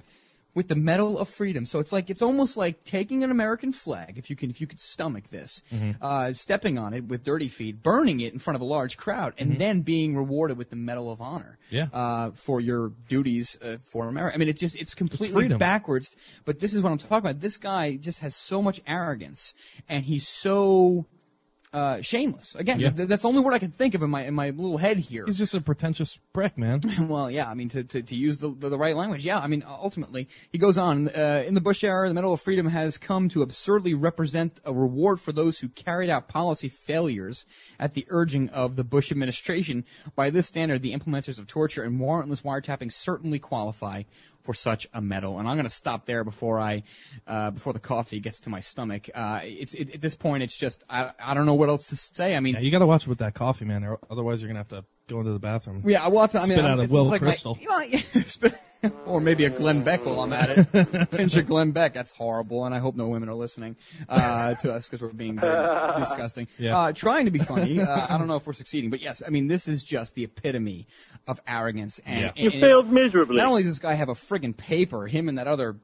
with 0.53 0.67
the 0.67 0.75
Medal 0.75 1.17
of 1.17 1.29
Freedom. 1.29 1.65
So 1.65 1.79
it's 1.79 1.91
like 1.93 2.09
it's 2.09 2.21
almost 2.21 2.57
like 2.57 2.83
taking 2.83 3.23
an 3.23 3.31
American 3.31 3.71
flag, 3.71 4.17
if 4.17 4.29
you 4.29 4.35
can 4.35 4.49
if 4.49 4.59
you 4.61 4.67
could 4.67 4.79
stomach 4.79 5.27
this, 5.29 5.61
uh, 6.01 6.33
stepping 6.33 6.77
on 6.77 6.93
it 6.93 7.05
with 7.05 7.23
dirty 7.23 7.47
feet, 7.47 7.81
burning 7.81 8.19
it 8.19 8.33
in 8.33 8.39
front 8.39 8.55
of 8.55 8.61
a 8.61 8.65
large 8.65 8.97
crowd, 8.97 9.33
and 9.37 9.57
then 9.57 9.81
being 9.81 10.15
rewarded 10.15 10.57
with 10.57 10.69
the 10.69 10.75
Medal 10.75 11.11
of 11.11 11.21
Honor 11.21 11.57
Yeah. 11.69 11.87
uh, 11.93 12.31
for 12.31 12.59
your 12.59 12.89
duties 13.07 13.57
uh, 13.61 13.77
for 13.91 14.07
America. 14.07 14.35
I 14.35 14.39
mean, 14.39 14.49
it's 14.49 14.59
just 14.59 14.75
it's 14.75 14.95
completely 14.95 15.41
freedom. 15.41 15.57
backwards. 15.57 16.15
But 16.45 16.59
this 16.59 16.73
is 16.73 16.81
what 16.81 16.91
I'm 16.91 16.97
talking 16.97 17.17
about. 17.17 17.39
This 17.39 17.57
guy 17.57 17.95
just 17.95 18.19
has 18.19 18.35
so 18.35 18.61
much 18.61 18.81
arrogance, 18.85 19.53
and 19.87 20.03
he's 20.03 20.27
so 20.27 21.05
uh, 21.73 22.01
shameless. 22.01 22.53
Again, 22.55 22.79
Yeah. 22.79 22.89
th- 22.89 23.07
that's 23.07 23.21
the 23.21 23.27
only 23.29 23.41
word 23.41 23.53
I 23.53 23.59
can 23.59 23.71
think 23.71 23.95
of 23.95 24.03
in 24.03 24.09
my 24.09 24.23
in 24.25 24.33
my 24.33 24.49
little 24.49 24.77
head 24.77 24.97
here. 24.97 25.25
He's 25.25 25.37
just 25.37 25.53
a 25.53 25.61
pretentious 25.61 26.17
prick, 26.33 26.57
man. 26.57 26.81
well, 27.07 27.31
yeah, 27.31 27.49
I 27.49 27.53
mean, 27.53 27.69
to, 27.69 27.83
to, 27.83 28.01
to 28.01 28.15
use 28.15 28.39
the, 28.39 28.49
the, 28.49 28.69
the 28.69 28.77
right 28.77 28.95
language, 28.95 29.23
yeah, 29.23 29.39
I 29.39 29.47
mean, 29.47 29.63
ultimately, 29.67 30.27
he 30.51 30.57
goes 30.57 30.77
on, 30.77 31.07
uh, 31.09 31.43
in 31.47 31.53
the 31.53 31.61
Bush 31.61 31.83
era, 31.83 32.07
the 32.07 32.13
Medal 32.13 32.33
of 32.33 32.41
Freedom 32.41 32.67
has 32.67 32.97
come 32.97 33.29
to 33.29 33.41
absurdly 33.41 33.93
represent 33.93 34.59
a 34.65 34.73
reward 34.73 35.19
for 35.19 35.31
those 35.31 35.59
who 35.59 35.69
carried 35.69 36.09
out 36.09 36.27
policy 36.27 36.67
failures 36.69 37.45
at 37.79 37.93
the 37.93 38.05
urging 38.09 38.49
of 38.49 38.75
the 38.75 38.83
Bush 38.83 39.11
administration. 39.11 39.85
By 40.15 40.29
this 40.29 40.47
standard, 40.47 40.81
the 40.81 40.93
implementers 40.93 41.39
of 41.39 41.47
torture 41.47 41.83
and 41.83 41.99
warrantless 41.99 42.41
wiretapping 42.43 42.91
certainly 42.91 43.39
qualify 43.39 44.03
for 44.43 44.53
such 44.53 44.87
a 44.93 45.01
medal. 45.01 45.39
And 45.39 45.47
I'm 45.47 45.55
going 45.55 45.65
to 45.65 45.69
stop 45.69 46.05
there 46.05 46.23
before 46.23 46.59
I, 46.59 46.83
uh, 47.27 47.51
before 47.51 47.73
the 47.73 47.79
coffee 47.79 48.19
gets 48.19 48.41
to 48.41 48.49
my 48.49 48.59
stomach. 48.59 49.09
Uh, 49.13 49.41
it's, 49.43 49.73
it, 49.73 49.95
at 49.95 50.01
this 50.01 50.15
point, 50.15 50.43
it's 50.43 50.55
just, 50.55 50.83
I, 50.89 51.11
I 51.23 51.33
don't 51.33 51.45
know 51.45 51.53
what 51.55 51.69
else 51.69 51.89
to 51.89 51.95
say. 51.95 52.35
I 52.35 52.39
mean, 52.39 52.55
Yeah, 52.55 52.61
you 52.61 52.71
got 52.71 52.79
to 52.79 52.85
watch 52.87 53.03
it 53.03 53.07
with 53.07 53.19
that 53.19 53.33
coffee, 53.33 53.65
man. 53.65 53.83
or 53.83 53.99
Otherwise, 54.09 54.41
you're 54.41 54.47
gonna 54.49 54.59
have 54.59 54.67
to 54.69 54.83
go 55.07 55.19
into 55.19 55.31
the 55.33 55.39
bathroom. 55.39 55.83
Yeah, 55.85 56.07
well, 56.07 56.23
it's, 56.25 56.35
I 56.35 56.39
mean, 56.47 56.57
spit 56.57 56.65
out 56.65 56.79
it's 56.79 56.93
Will 56.93 57.05
like 57.05 57.21
my- 57.21 57.35
you 57.59 57.69
know, 57.69 57.79
yeah, 57.81 57.99
spit- 58.25 58.55
or 59.05 59.21
maybe 59.21 59.45
a 59.45 59.49
Glenn 59.49 59.83
Beck 59.83 60.05
while 60.05 60.21
I'm 60.21 60.33
at 60.33 60.49
it. 60.73 61.11
Pinch 61.11 61.35
a 61.35 61.43
Glenn 61.43 61.71
Beck. 61.71 61.93
That's 61.93 62.11
horrible, 62.11 62.65
and 62.65 62.73
I 62.73 62.79
hope 62.79 62.95
no 62.95 63.07
women 63.09 63.29
are 63.29 63.35
listening 63.35 63.75
uh, 64.09 64.55
to 64.55 64.73
us 64.73 64.87
because 64.87 65.01
we're 65.01 65.13
being 65.13 65.39
very 65.39 65.95
disgusting. 65.99 66.47
Yeah. 66.57 66.77
Uh, 66.77 66.91
trying 66.91 67.25
to 67.25 67.31
be 67.31 67.39
funny. 67.39 67.79
Uh, 67.79 68.07
I 68.13 68.17
don't 68.17 68.27
know 68.27 68.35
if 68.37 68.47
we're 68.47 68.53
succeeding, 68.53 68.89
but 68.89 69.01
yes, 69.01 69.21
I 69.25 69.29
mean, 69.29 69.47
this 69.47 69.67
is 69.67 69.83
just 69.83 70.15
the 70.15 70.23
epitome 70.23 70.87
of 71.27 71.39
arrogance. 71.47 71.99
And, 72.05 72.21
Yeah. 72.21 72.31
and- 72.35 72.53
You 72.53 72.59
failed 72.59 72.91
miserably. 72.91 73.37
Not 73.37 73.47
only 73.47 73.63
does 73.63 73.71
this 73.71 73.79
guy 73.79 73.93
have 73.93 74.09
a 74.09 74.13
friggin' 74.15 74.57
paper, 74.57 75.05
him 75.07 75.29
and 75.29 75.37
that 75.37 75.47
other 75.47 75.75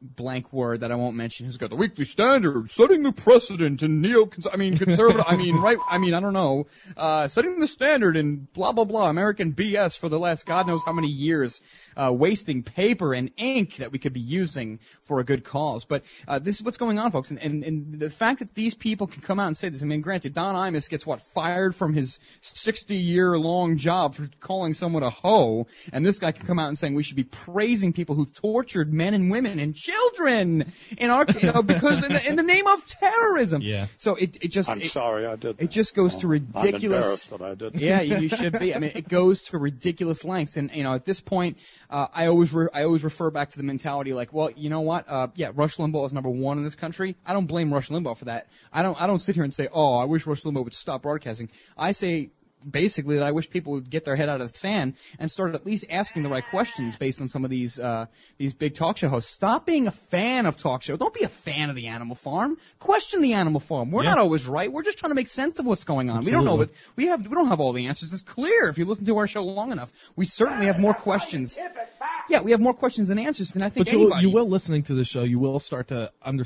blank 0.00 0.52
word 0.52 0.80
that 0.80 0.92
I 0.92 0.94
won't 0.94 1.16
mention, 1.16 1.46
who's 1.46 1.56
got 1.56 1.70
the 1.70 1.76
Weekly 1.76 2.04
Standard, 2.04 2.68
setting 2.70 3.02
the 3.02 3.12
precedent 3.12 3.82
in 3.82 4.02
neo, 4.02 4.28
I 4.52 4.56
mean 4.56 4.76
conservative, 4.78 5.24
I 5.26 5.36
mean 5.36 5.56
right, 5.56 5.78
I 5.88 5.98
mean 5.98 6.14
I 6.14 6.20
don't 6.20 6.32
know, 6.32 6.66
uh, 6.96 7.28
setting 7.28 7.60
the 7.60 7.66
standard 7.66 8.16
in 8.16 8.46
blah 8.52 8.72
blah 8.72 8.84
blah 8.84 9.08
American 9.08 9.52
BS 9.52 9.98
for 9.98 10.08
the 10.08 10.18
last 10.18 10.46
God 10.46 10.66
knows 10.66 10.82
how 10.84 10.92
many 10.92 11.08
years, 11.08 11.62
uh, 11.96 12.12
wasting 12.12 12.62
paper 12.62 13.14
and 13.14 13.30
ink 13.36 13.76
that 13.76 13.92
we 13.92 13.98
could 13.98 14.12
be 14.12 14.20
using 14.20 14.80
for 15.04 15.20
a 15.20 15.24
good 15.24 15.44
cause. 15.44 15.84
But 15.84 16.04
uh, 16.28 16.38
this 16.38 16.56
is 16.56 16.62
what's 16.62 16.78
going 16.78 16.98
on, 16.98 17.10
folks, 17.10 17.30
and, 17.30 17.40
and 17.40 17.64
and 17.64 17.98
the 17.98 18.10
fact 18.10 18.40
that 18.40 18.54
these 18.54 18.74
people 18.74 19.06
can 19.06 19.22
come 19.22 19.40
out 19.40 19.46
and 19.46 19.56
say 19.56 19.70
this. 19.70 19.82
I 19.82 19.86
mean, 19.86 20.02
granted, 20.02 20.34
Don 20.34 20.54
Imus 20.54 20.90
gets 20.90 21.06
what 21.06 21.22
fired 21.22 21.74
from 21.74 21.94
his 21.94 22.20
60 22.42 22.94
year 22.96 23.38
long 23.38 23.78
job 23.78 24.14
for 24.14 24.28
calling 24.40 24.74
someone 24.74 25.02
a 25.02 25.10
hoe, 25.10 25.66
and 25.92 26.04
this 26.04 26.18
guy 26.18 26.32
can 26.32 26.46
come 26.46 26.58
out 26.58 26.68
and 26.68 26.78
saying 26.78 26.94
we 26.94 27.02
should 27.02 27.16
be 27.16 27.24
praising 27.24 27.92
people 27.92 28.14
who 28.14 28.26
tortured 28.26 28.92
men 28.92 29.14
and 29.14 29.30
women 29.30 29.58
and 29.58 29.74
children 29.86 30.72
in 30.98 31.10
our, 31.10 31.26
you 31.40 31.52
know, 31.52 31.62
because 31.62 32.04
in 32.04 32.12
the, 32.12 32.28
in 32.28 32.36
the 32.36 32.42
name 32.42 32.66
of 32.66 32.86
terrorism. 32.86 33.62
Yeah. 33.62 33.86
So 33.98 34.14
it 34.16 34.38
it 34.42 34.48
just 34.48 34.70
I'm 34.70 34.80
it, 34.80 34.90
sorry 34.90 35.26
I 35.26 35.36
did. 35.36 35.60
it 35.60 35.70
just 35.70 35.94
goes 35.94 36.16
to 36.16 36.28
ridiculous. 36.28 36.56
I'm 36.56 36.66
ridiculous. 36.66 37.28
embarrassed 37.28 37.30
that 37.30 37.42
I 37.42 37.54
did. 37.54 37.80
Yeah, 37.80 38.00
you, 38.00 38.16
you 38.18 38.28
should 38.28 38.58
be. 38.58 38.74
I 38.74 38.78
mean, 38.78 38.92
it 38.94 39.08
goes 39.08 39.44
to 39.44 39.58
ridiculous 39.58 40.24
lengths, 40.24 40.56
and 40.56 40.74
you 40.74 40.82
know, 40.82 40.94
at 40.94 41.04
this 41.04 41.20
point, 41.20 41.58
uh, 41.90 42.06
I 42.12 42.26
always 42.26 42.52
re- 42.52 42.68
I 42.72 42.84
always 42.84 43.04
refer 43.04 43.30
back 43.30 43.50
to 43.50 43.58
the 43.58 43.64
mentality 43.64 44.12
like, 44.12 44.32
well, 44.32 44.50
you 44.50 44.70
know 44.70 44.80
what? 44.80 45.08
Uh, 45.08 45.28
yeah, 45.34 45.50
Rush 45.54 45.76
Limbaugh 45.76 46.06
is 46.06 46.12
number 46.12 46.30
one 46.30 46.58
in 46.58 46.64
this 46.64 46.74
country. 46.74 47.16
I 47.26 47.32
don't 47.32 47.46
blame 47.46 47.72
Rush 47.72 47.88
Limbaugh 47.88 48.16
for 48.18 48.26
that. 48.26 48.48
I 48.72 48.82
don't 48.82 49.00
I 49.00 49.06
don't 49.06 49.20
sit 49.20 49.34
here 49.34 49.44
and 49.44 49.54
say, 49.54 49.68
oh, 49.72 49.96
I 49.96 50.04
wish 50.04 50.26
Rush 50.26 50.42
Limbaugh 50.42 50.64
would 50.64 50.74
stop 50.74 51.02
broadcasting. 51.02 51.50
I 51.76 51.92
say. 51.92 52.30
Basically, 52.68 53.16
that 53.16 53.24
I 53.24 53.32
wish 53.32 53.48
people 53.48 53.74
would 53.74 53.88
get 53.88 54.04
their 54.04 54.16
head 54.16 54.28
out 54.28 54.40
of 54.40 54.50
the 54.52 54.58
sand 54.58 54.94
and 55.18 55.30
start 55.30 55.54
at 55.54 55.64
least 55.64 55.84
asking 55.88 56.22
the 56.24 56.28
right 56.28 56.44
questions 56.44 56.96
based 56.96 57.20
on 57.20 57.28
some 57.28 57.44
of 57.44 57.50
these 57.50 57.78
uh, 57.78 58.06
these 58.38 58.54
big 58.54 58.74
talk 58.74 58.96
show 58.96 59.08
hosts. 59.08 59.30
Stop 59.32 59.66
being 59.66 59.86
a 59.86 59.92
fan 59.92 60.46
of 60.46 60.56
talk 60.56 60.82
show. 60.82 60.96
Don't 60.96 61.14
be 61.14 61.22
a 61.24 61.28
fan 61.28 61.70
of 61.70 61.76
the 61.76 61.86
Animal 61.88 62.16
Farm. 62.16 62.56
Question 62.80 63.22
the 63.22 63.34
Animal 63.34 63.60
Farm. 63.60 63.90
We're 63.90 64.02
Yeah. 64.02 64.10
not 64.10 64.18
always 64.18 64.46
right. 64.46 64.72
We're 64.72 64.82
just 64.82 64.98
trying 64.98 65.10
to 65.10 65.14
make 65.14 65.28
sense 65.28 65.58
of 65.58 65.66
what's 65.66 65.84
going 65.84 66.10
on. 66.10 66.24
We 66.24 66.30
don't 66.32 66.44
know 66.44 66.56
what 66.56 66.70
we 66.96 67.06
have. 67.06 67.22
We 67.26 67.34
don't 67.34 67.48
have 67.48 67.60
all 67.60 67.72
the 67.72 67.86
answers. 67.86 68.12
It's 68.12 68.22
clear 68.22 68.68
if 68.68 68.78
you 68.78 68.84
listen 68.84 69.06
to 69.06 69.16
our 69.18 69.26
show 69.26 69.44
long 69.44 69.70
enough. 69.72 69.92
We 70.16 70.24
certainly 70.26 70.66
have 70.66 70.80
more 70.80 70.94
questions. 70.94 71.58
Yeah, 72.28 72.40
we 72.42 72.50
have 72.50 72.60
more 72.60 72.74
questions 72.74 73.06
than 73.08 73.18
answers 73.20 73.54
and 73.54 73.62
I 73.62 73.68
think 73.68 73.86
But 73.86 73.92
you, 73.92 74.00
anybody. 74.00 74.26
you 74.26 74.30
will 74.32 74.48
listening 74.48 74.82
to 74.84 74.94
the 74.94 75.04
show, 75.04 75.22
you 75.22 75.38
will 75.38 75.60
start 75.60 75.88
to 75.88 76.10
under, 76.20 76.44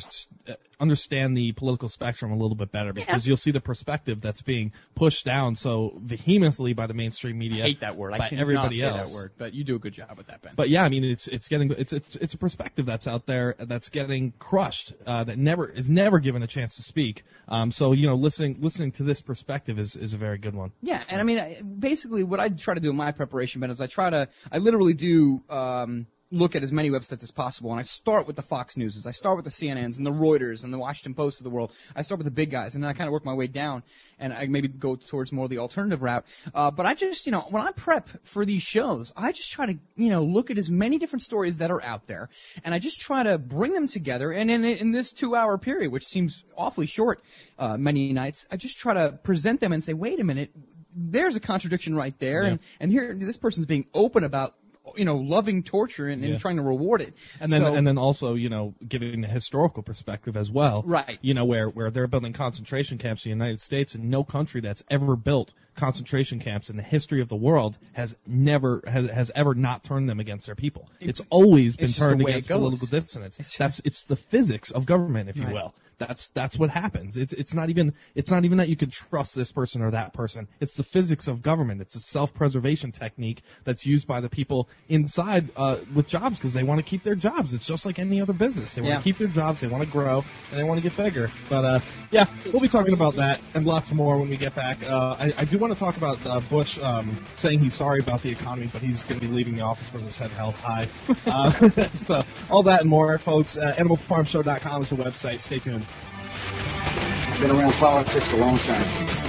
uh, 0.48 0.52
understand 0.81 1.37
the 1.37 1.53
political 1.53 1.89
spectrum 1.89 2.33
a 2.33 2.37
little 2.37 2.57
bit 2.57 2.72
better 2.72 2.93
because 2.93 3.26
you'll 3.26 3.37
see 3.37 3.51
the 3.51 3.61
perspective 3.61 4.20
that's 4.20 4.43
being 4.43 4.72
pushed 4.95 5.24
down 5.24 5.57
so 5.57 5.93
vehemently 6.03 6.72
by 6.72 6.87
the 6.87 6.95
mainstream 6.95 7.39
media. 7.39 7.64
I 7.64 7.68
hate 7.68 7.81
that 7.81 7.97
word. 7.97 8.14
I 8.14 8.18
by 8.18 8.28
cannot 8.28 8.41
everybody 8.41 8.76
say 8.76 8.87
else. 8.87 9.11
that 9.11 9.14
word, 9.14 9.33
but 9.37 9.55
you 9.55 9.64
do 9.64 9.76
a 9.76 9.78
good 9.78 9.93
job 9.93 10.16
with 10.16 10.28
that, 10.28 10.43
Ben. 10.43 10.55
But 10.57 10.68
yeah, 10.70 10.83
I 10.83 10.89
mean, 10.89 11.05
it's 11.05 11.28
it's 11.28 11.49
getting 11.49 11.70
it's 11.72 11.93
it's 11.93 12.16
it's 12.16 12.35
a 12.35 12.39
perspective 12.39 12.87
that's 12.87 13.07
out 13.07 13.26
there 13.26 13.55
that's 13.59 13.91
getting 13.91 14.33
crushed, 14.39 14.93
uh, 15.07 15.24
that 15.24 15.39
never 15.39 15.68
is 15.68 15.91
never 15.91 16.18
given 16.18 16.43
a 16.43 16.47
chance 16.47 16.76
to 16.76 16.83
speak. 16.83 17.24
Um, 17.49 17.70
so 17.70 17.93
you 17.93 18.07
know, 18.07 18.14
listening 18.14 18.59
listening 18.61 18.93
to 18.93 19.03
this 19.03 19.20
perspective 19.20 19.78
is 19.78 19.97
is 19.97 20.14
a 20.14 20.16
very 20.16 20.39
good 20.39 20.55
one. 20.55 20.72
Yeah, 20.83 21.03
and 21.09 21.20
I 21.20 21.24
mean, 21.24 21.76
basically, 21.78 22.24
what 22.24 22.41
I 22.41 22.49
try 22.49 22.74
to 22.74 22.81
do 22.81 22.91
in 22.91 22.97
my 22.97 23.12
preparation, 23.12 23.61
Ben, 23.61 23.70
is 23.70 23.81
I 23.81 23.87
try 23.87 24.11
to, 24.11 24.28
I 24.51 24.59
literally 24.59 24.95
do 24.95 25.43
um, 25.51 26.07
look 26.33 26.55
at 26.55 26.62
as 26.62 26.72
many 26.72 26.91
websites 26.91 27.22
as 27.22 27.31
possible, 27.31 27.70
and 27.70 27.81
I 27.81 27.83
start 27.83 28.26
with 28.26 28.37
the 28.37 28.43
Fox 28.43 28.76
Newses, 28.76 29.07
I 29.07 29.11
start 29.11 29.37
with 29.37 29.45
the 29.45 29.51
CNNs 29.51 29.99
and 29.99 30.07
the 30.07 30.12
Reuters 30.12 30.64
and 30.64 30.72
the 30.72 30.78
Washington 30.78 31.14
Post 31.14 31.41
of 31.41 31.45
the 31.45 31.51
world. 31.51 31.72
I 31.95 32.03
start 32.03 32.18
with 32.18 32.26
the 32.26 32.31
big 32.31 32.51
guys, 32.51 32.74
and 32.74 32.85
then 32.85 32.89
I 32.89 32.93
kind 32.93 33.09
of 33.09 33.12
work 33.12 33.24
my 33.24 33.35
way 33.35 33.49
down, 33.49 33.83
and 34.18 34.33
I 34.33 34.47
maybe 34.47 34.68
go 34.68 34.97
towards 34.97 35.33
more 35.33 35.45
of 35.45 35.51
the 35.51 35.59
alternative 35.59 36.03
route. 36.03 36.24
Uh, 36.55 36.70
but 36.70 36.87
I 36.87 36.95
just, 36.95 37.26
you 37.26 37.33
know, 37.33 37.41
when 37.51 37.62
I 37.62 37.72
prep 37.72 38.09
for 38.24 38.45
these 38.45 38.62
shows, 38.62 39.12
I 39.16 39.33
just 39.33 39.51
try 39.51 39.66
to, 39.66 39.78
you 39.97 40.11
know, 40.11 40.24
look 40.24 40.51
at 40.51 40.59
as 40.59 40.70
many 40.70 40.99
different 40.99 41.22
stories 41.22 41.59
that 41.59 41.70
are 41.70 41.83
out 41.83 42.07
there, 42.07 42.28
and 42.64 42.74
I 42.74 42.78
just 42.78 43.01
try 43.01 43.24
to 43.24 43.39
bring 43.39 43.72
them 43.72 43.89
together. 43.89 44.33
And 44.33 44.51
in 44.51 44.64
in 44.64 44.93
this 44.93 45.11
two-hour 45.11 45.59
period, 45.59 45.91
which 45.91 46.07
seems 46.07 46.45
awfully 46.57 46.87
short, 46.87 47.22
uh, 47.59 47.76
many 47.76 48.12
nights, 48.12 48.47
I 48.51 48.57
just 48.57 48.78
try 48.78 48.95
to 48.95 49.12
present 49.12 49.61
them 49.61 49.72
and 49.72 49.83
say, 49.83 49.95
wait 49.95 50.20
a 50.20 50.24
minute 50.24 50.51
there's 50.95 51.37
a 51.37 51.41
contradiction 51.41 51.95
right 51.95 52.18
there, 52.18 52.43
and 52.43 52.61
and 52.81 52.91
here 52.91 53.14
this 53.14 53.37
person's 53.37 53.66
being 53.66 53.87
open 53.95 54.24
about 54.24 54.55
you 54.97 55.05
know 55.05 55.16
loving 55.16 55.62
torture 55.62 56.09
and, 56.09 56.22
and 56.22 56.32
Yeah. 56.32 56.38
trying 56.38 56.57
to 56.57 56.62
reward 56.62 57.01
it. 57.01 57.14
And 57.41 57.53
then 57.53 57.62
So- 57.62 57.74
and 57.74 57.86
then 57.86 57.99
also 57.99 58.34
you 58.34 58.49
know 58.49 58.74
giving 58.86 59.20
the 59.20 59.28
historical 59.28 59.82
perspective 59.82 60.36
as 60.36 60.51
well. 60.51 60.82
Right. 60.84 61.18
You 61.22 61.34
know 61.34 61.45
where 61.45 61.68
where 61.68 61.91
they're 61.91 62.07
building 62.07 62.32
concentration 62.32 62.99
camps 62.99 63.24
in 63.24 63.30
the 63.30 63.34
United 63.45 63.61
States 63.61 63.95
and 63.95 64.11
no 64.11 64.24
country 64.24 64.61
that's 64.61 64.82
ever 64.91 65.16
built 65.16 65.53
concentration 65.76 66.41
camps 66.41 66.68
in 66.68 66.76
the 66.76 66.82
history 66.82 67.20
of 67.20 67.28
the 67.28 67.36
world 67.36 67.78
has 67.93 68.16
never 68.26 68.82
has, 68.86 69.11
has 69.11 69.30
ever 69.34 69.55
not 69.55 69.82
turned 69.84 70.09
them 70.09 70.20
against 70.20 70.47
their 70.47 70.55
people. 70.55 70.88
It's 71.01 71.22
always 71.30 71.76
been 71.76 71.84
it's 71.84 71.95
just 71.95 72.09
turned 72.09 72.20
the 72.20 72.24
way 72.24 72.32
it 72.32 72.34
against 72.34 72.49
political 72.51 72.86
dissonance. 72.86 73.38
That's 73.57 73.80
it's 73.84 74.03
the 74.03 74.16
physics 74.16 74.70
of 74.70 74.86
government, 74.86 75.28
if 75.30 75.36
you 75.36 75.47
will. 75.47 75.74
That's 76.01 76.30
that's 76.30 76.59
what 76.59 76.70
happens. 76.70 77.16
It's 77.18 77.32
it's 77.34 77.55
not 77.55 77.68
even 77.68 77.92
it's 78.14 78.30
not 78.30 78.44
even 78.46 78.59
that 78.59 78.68
you 78.68 78.76
can 78.76 78.90
trust 78.90 79.34
this 79.36 79.53
person 79.53 79.82
or 79.82 79.90
that 79.92 80.14
person. 80.14 80.48
It's 80.59 80.74
the 80.76 80.82
physics 80.82 81.28
of 81.28 81.42
government. 81.42 81.82
It's 81.82 81.94
a 81.94 82.01
self-preservation 82.01 82.92
technique 82.92 83.42
that's 83.64 83.84
used 83.84 84.09
by 84.09 84.20
the 84.20 84.30
people 84.30 84.68
inside 84.88 85.51
uh, 85.57 85.76
with 85.94 86.09
jobs 86.09 86.38
because 86.38 86.55
they 86.55 86.62
want 86.62 86.78
to 86.78 86.84
keep 86.84 87.03
their 87.03 87.14
jobs. 87.14 87.53
It's 87.53 87.66
just 87.66 87.84
like 87.84 87.98
any 87.98 88.20
other 88.22 88.32
business. 88.32 88.74
They 88.74 88.80
want 88.80 88.92
to 88.92 88.96
Yeah. 88.96 89.03
keep 89.03 89.18
their 89.18 89.28
jobs. 89.28 89.61
They 89.61 89.68
want 89.68 89.84
to 89.84 89.90
grow 89.90 90.24
and 90.51 90.59
they 90.59 90.64
want 90.64 90.78
to 90.78 90.88
get 90.88 90.96
bigger. 90.96 91.30
But 91.51 91.64
uh, 91.64 91.80
yeah, 92.11 92.24
we'll 92.46 92.61
be 92.62 92.68
talking 92.68 92.94
about 92.94 93.16
that 93.16 93.40
and 93.55 93.66
lots 93.66 93.92
more 93.92 94.18
when 94.18 94.30
we 94.30 94.38
get 94.38 94.55
back. 94.55 94.82
Uh, 94.82 95.16
I, 95.18 95.34
I 95.38 95.44
do 95.44 95.59
want 95.59 95.74
to 95.74 95.78
talk 95.78 95.98
about 95.98 96.24
uh, 96.24 96.40
Bush 96.40 96.78
um, 96.78 97.14
saying 97.34 97.61
he's 97.61 97.74
sorry 97.74 98.01
about 98.01 98.22
the 98.22 98.30
economy, 98.30 98.70
but 98.72 98.80
he's 98.80 99.03
going 99.03 99.20
to 99.20 99.26
be 99.26 99.32
leaving 99.32 99.55
the 99.57 99.62
office 99.62 99.92
with 99.92 100.03
his 100.05 100.16
head 100.16 100.30
held 100.30 100.55
high. 100.55 100.88
Uh, 101.26 101.51
so 101.92 102.24
all 102.51 102.62
that 102.64 102.80
and 102.80 102.88
more, 102.90 103.16
folks. 103.18 103.57
Uh, 103.59 103.74
AnimalFarmShow.com 103.76 104.82
is 104.82 104.90
the 104.90 104.96
website. 104.96 105.38
Stay 105.38 105.59
tuned. 105.59 105.84
Been 107.41 107.51
around 107.51 107.72
politics 107.74 108.32
a 108.32 108.36
long 108.36 108.59
time. 108.59 109.20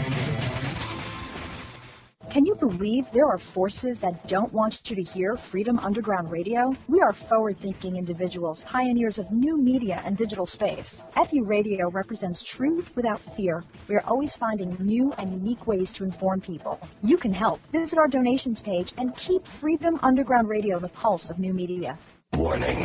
Can 2.32 2.46
you 2.46 2.56
believe 2.56 3.12
there 3.12 3.28
are 3.28 3.38
forces 3.38 4.00
that 4.00 4.26
don't 4.26 4.54
want 4.54 4.90
you 4.90 4.96
to 4.96 5.04
hear 5.04 5.36
Freedom 5.36 5.78
Underground 5.78 6.32
Radio? 6.32 6.74
We 6.88 7.02
are 7.02 7.12
forward 7.12 7.60
thinking 7.60 7.98
individuals, 7.98 8.64
pioneers 8.64 9.20
of 9.20 9.32
new 9.32 9.58
media 9.58 10.02
and 10.06 10.16
digital 10.16 10.46
space. 10.46 11.04
FU 11.14 11.44
Radio 11.44 11.90
represents 11.90 12.42
truth 12.42 12.96
without 12.96 13.20
fear. 13.20 13.66
We 13.90 13.96
are 13.96 14.04
always 14.08 14.38
finding 14.38 14.78
new 14.80 15.12
and 15.18 15.34
unique 15.34 15.68
ways 15.68 15.92
to 15.94 16.06
inform 16.06 16.40
people. 16.40 16.80
You 17.04 17.18
can 17.18 17.34
help. 17.34 17.60
Visit 17.74 18.00
our 18.00 18.08
donations 18.08 18.62
page 18.62 18.94
and 18.98 19.14
keep 19.14 19.46
Freedom 19.46 20.00
Underground 20.02 20.48
Radio 20.48 20.80
the 20.80 20.88
pulse 20.88 21.30
of 21.30 21.38
new 21.38 21.54
media. 21.54 21.98
Warning. 22.34 22.78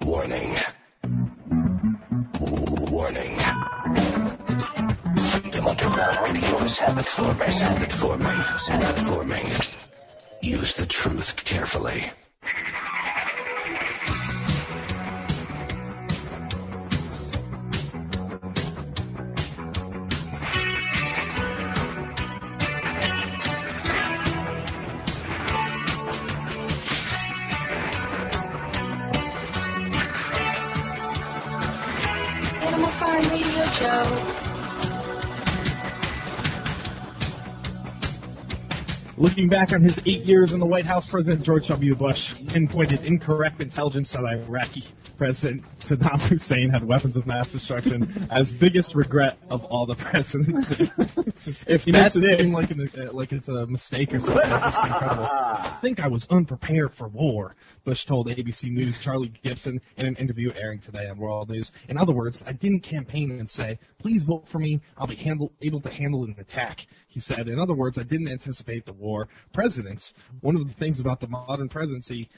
Warning. 0.00 0.54
Warning. 3.02 3.36
Freedom 5.16 5.66
Underground 5.66 6.18
Radio 6.22 6.58
is 6.58 6.78
habit 6.78 7.04
forming. 7.04 7.50
Habit 7.50 7.92
forming. 7.92 8.26
Habit 8.26 8.98
forming. 9.00 9.46
Use 10.40 10.76
the 10.76 10.86
truth 10.86 11.44
carefully. 11.44 12.04
Show. 33.72 34.51
Looking 39.22 39.48
back 39.48 39.72
on 39.72 39.82
his 39.82 40.00
eight 40.04 40.24
years 40.24 40.52
in 40.52 40.58
the 40.58 40.66
White 40.66 40.84
House, 40.84 41.08
President 41.08 41.44
George 41.44 41.68
W. 41.68 41.94
Bush 41.94 42.34
pinpointed 42.48 43.04
incorrect 43.04 43.60
intelligence 43.60 44.10
that 44.10 44.24
Iraqi 44.24 44.82
President 45.16 45.62
Saddam 45.78 46.20
Hussein 46.22 46.70
had 46.70 46.82
weapons 46.82 47.16
of 47.16 47.24
mass 47.24 47.52
destruction 47.52 48.26
as 48.32 48.50
biggest 48.50 48.96
regret 48.96 49.38
of 49.48 49.64
all 49.66 49.86
the 49.86 49.94
presidents. 49.94 50.72
if 51.68 51.84
he 51.84 51.92
makes 51.92 52.14
that's 52.14 52.16
it 52.16 52.38
seem 52.38 52.52
like, 52.52 52.72
an, 52.72 52.90
uh, 52.98 53.12
like 53.12 53.32
it's 53.32 53.48
a 53.48 53.64
mistake 53.66 54.12
or 54.12 54.18
something, 54.18 54.50
just 54.50 54.82
incredible. 54.82 55.28
I 55.30 55.78
think 55.80 56.00
I 56.00 56.08
was 56.08 56.26
unprepared 56.28 56.92
for 56.92 57.06
war, 57.06 57.54
Bush 57.84 58.04
told 58.06 58.26
ABC 58.26 58.72
News' 58.72 58.98
Charlie 58.98 59.32
Gibson 59.44 59.80
in 59.96 60.06
an 60.06 60.16
interview 60.16 60.52
airing 60.52 60.80
today 60.80 61.08
on 61.08 61.18
World 61.18 61.50
News. 61.50 61.70
In 61.88 61.96
other 61.96 62.12
words, 62.12 62.42
I 62.44 62.52
didn't 62.52 62.80
campaign 62.80 63.30
and 63.30 63.48
say, 63.48 63.78
please 63.98 64.24
vote 64.24 64.48
for 64.48 64.58
me, 64.58 64.80
I'll 64.98 65.06
be 65.06 65.14
handle, 65.14 65.52
able 65.60 65.80
to 65.82 65.90
handle 65.90 66.24
an 66.24 66.34
attack. 66.38 66.88
He 67.06 67.20
said, 67.20 67.46
in 67.46 67.60
other 67.60 67.74
words, 67.74 67.98
I 67.98 68.02
didn't 68.04 68.28
anticipate 68.28 68.86
the 68.86 68.92
war. 68.92 69.11
Presidents, 69.52 70.14
one 70.40 70.56
of 70.56 70.66
the 70.66 70.74
things 70.74 71.00
about 71.00 71.20
the 71.20 71.28
modern 71.28 71.68
presidency 71.68 72.28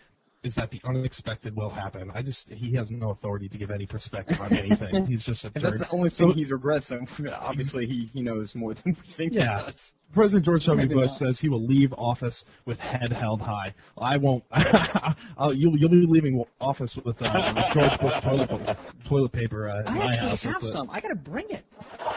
is 0.43 0.57
that 0.57 0.70
the 0.70 0.81
unexpected 0.85 1.57
will 1.57 1.70
happen. 1.70 2.11
I 2.14 2.20
just, 2.20 2.51
he 2.51 2.72
has 2.75 2.91
no 2.91 3.09
authority 3.09 3.49
to 3.49 3.57
give 3.57 3.70
any 3.70 3.87
perspective 3.87 4.39
on 4.43 4.53
anything. 4.53 5.07
He's 5.07 5.25
just 5.25 5.45
a 5.45 5.49
absurd. 5.49 5.62
that's 5.79 5.89
the 5.89 5.95
only 5.97 6.11
thing 6.11 6.29
So- 6.29 6.35
he 6.35 6.45
regrets, 6.45 6.89
then 6.89 7.07
obviously 7.41 7.87
he, 7.87 8.11
he 8.12 8.20
knows 8.20 8.55
more 8.55 8.75
than 8.75 8.93
we 8.93 9.07
think 9.07 9.33
he 9.33 9.39
yeah. 9.39 9.62
does. 9.62 9.95
President 10.12 10.45
George 10.45 10.66
W. 10.66 10.87
Bush 10.87 11.09
not. 11.09 11.16
says 11.16 11.41
he 11.41 11.49
will 11.49 11.64
leave 11.64 11.95
office 11.95 12.45
with 12.66 12.79
head 12.79 13.11
held 13.11 13.41
high. 13.41 13.75
I 13.99 14.18
won't. 14.18 14.45
I'll, 14.53 15.53
you'll, 15.53 15.77
you'll 15.79 15.89
be 15.89 16.07
leaving 16.07 16.45
office 16.61 16.95
with 16.95 17.20
uh, 17.22 17.72
George 17.72 17.99
Bush 17.99 18.20
toilet, 18.20 18.49
pa- 18.49 18.77
toilet 19.05 19.33
paper 19.33 19.68
uh, 19.68 19.81
in 19.81 19.89
I 19.89 19.95
my 19.95 20.05
actually 20.12 20.29
house. 20.29 20.43
have 20.45 20.57
It's 20.57 20.70
some. 20.72 20.89
I 20.91 21.01
gotta 21.01 21.16
bring 21.16 21.47
it. 21.51 21.64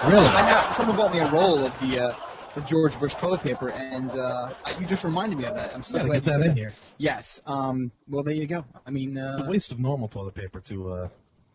Really? 0.06 0.28
I 0.28 0.42
have, 0.42 0.76
someone 0.76 0.96
bought 0.98 1.12
me 1.14 1.20
a 1.20 1.32
roll 1.32 1.66
of 1.66 1.80
the 1.80 2.10
uh, 2.10 2.16
the 2.58 2.68
George 2.68 3.00
Bush 3.00 3.14
toilet 3.14 3.42
paper, 3.44 3.70
and 3.70 4.10
uh, 4.12 4.50
you 4.80 4.88
just 4.88 5.04
reminded 5.04 5.38
me 5.38 5.46
of 5.46 5.54
that. 5.54 5.74
I'm 5.76 5.84
so 5.84 6.00
Gotta 6.00 6.08
glad 6.10 6.26
get 6.26 6.40
that 6.40 6.46
in 6.46 6.56
here. 6.56 6.74
Yes. 6.98 7.40
Um. 7.46 7.92
Well, 8.10 8.24
there 8.24 8.34
you 8.34 8.48
go. 8.48 8.66
I 8.86 8.90
mean, 8.90 9.18
uh, 9.18 9.36
It's 9.38 9.48
a 9.48 9.50
waste 9.50 9.72
of 9.72 9.80
normal 9.80 10.08
toilet 10.08 10.34
paper 10.34 10.60
to. 10.62 10.92
Uh, 10.92 11.10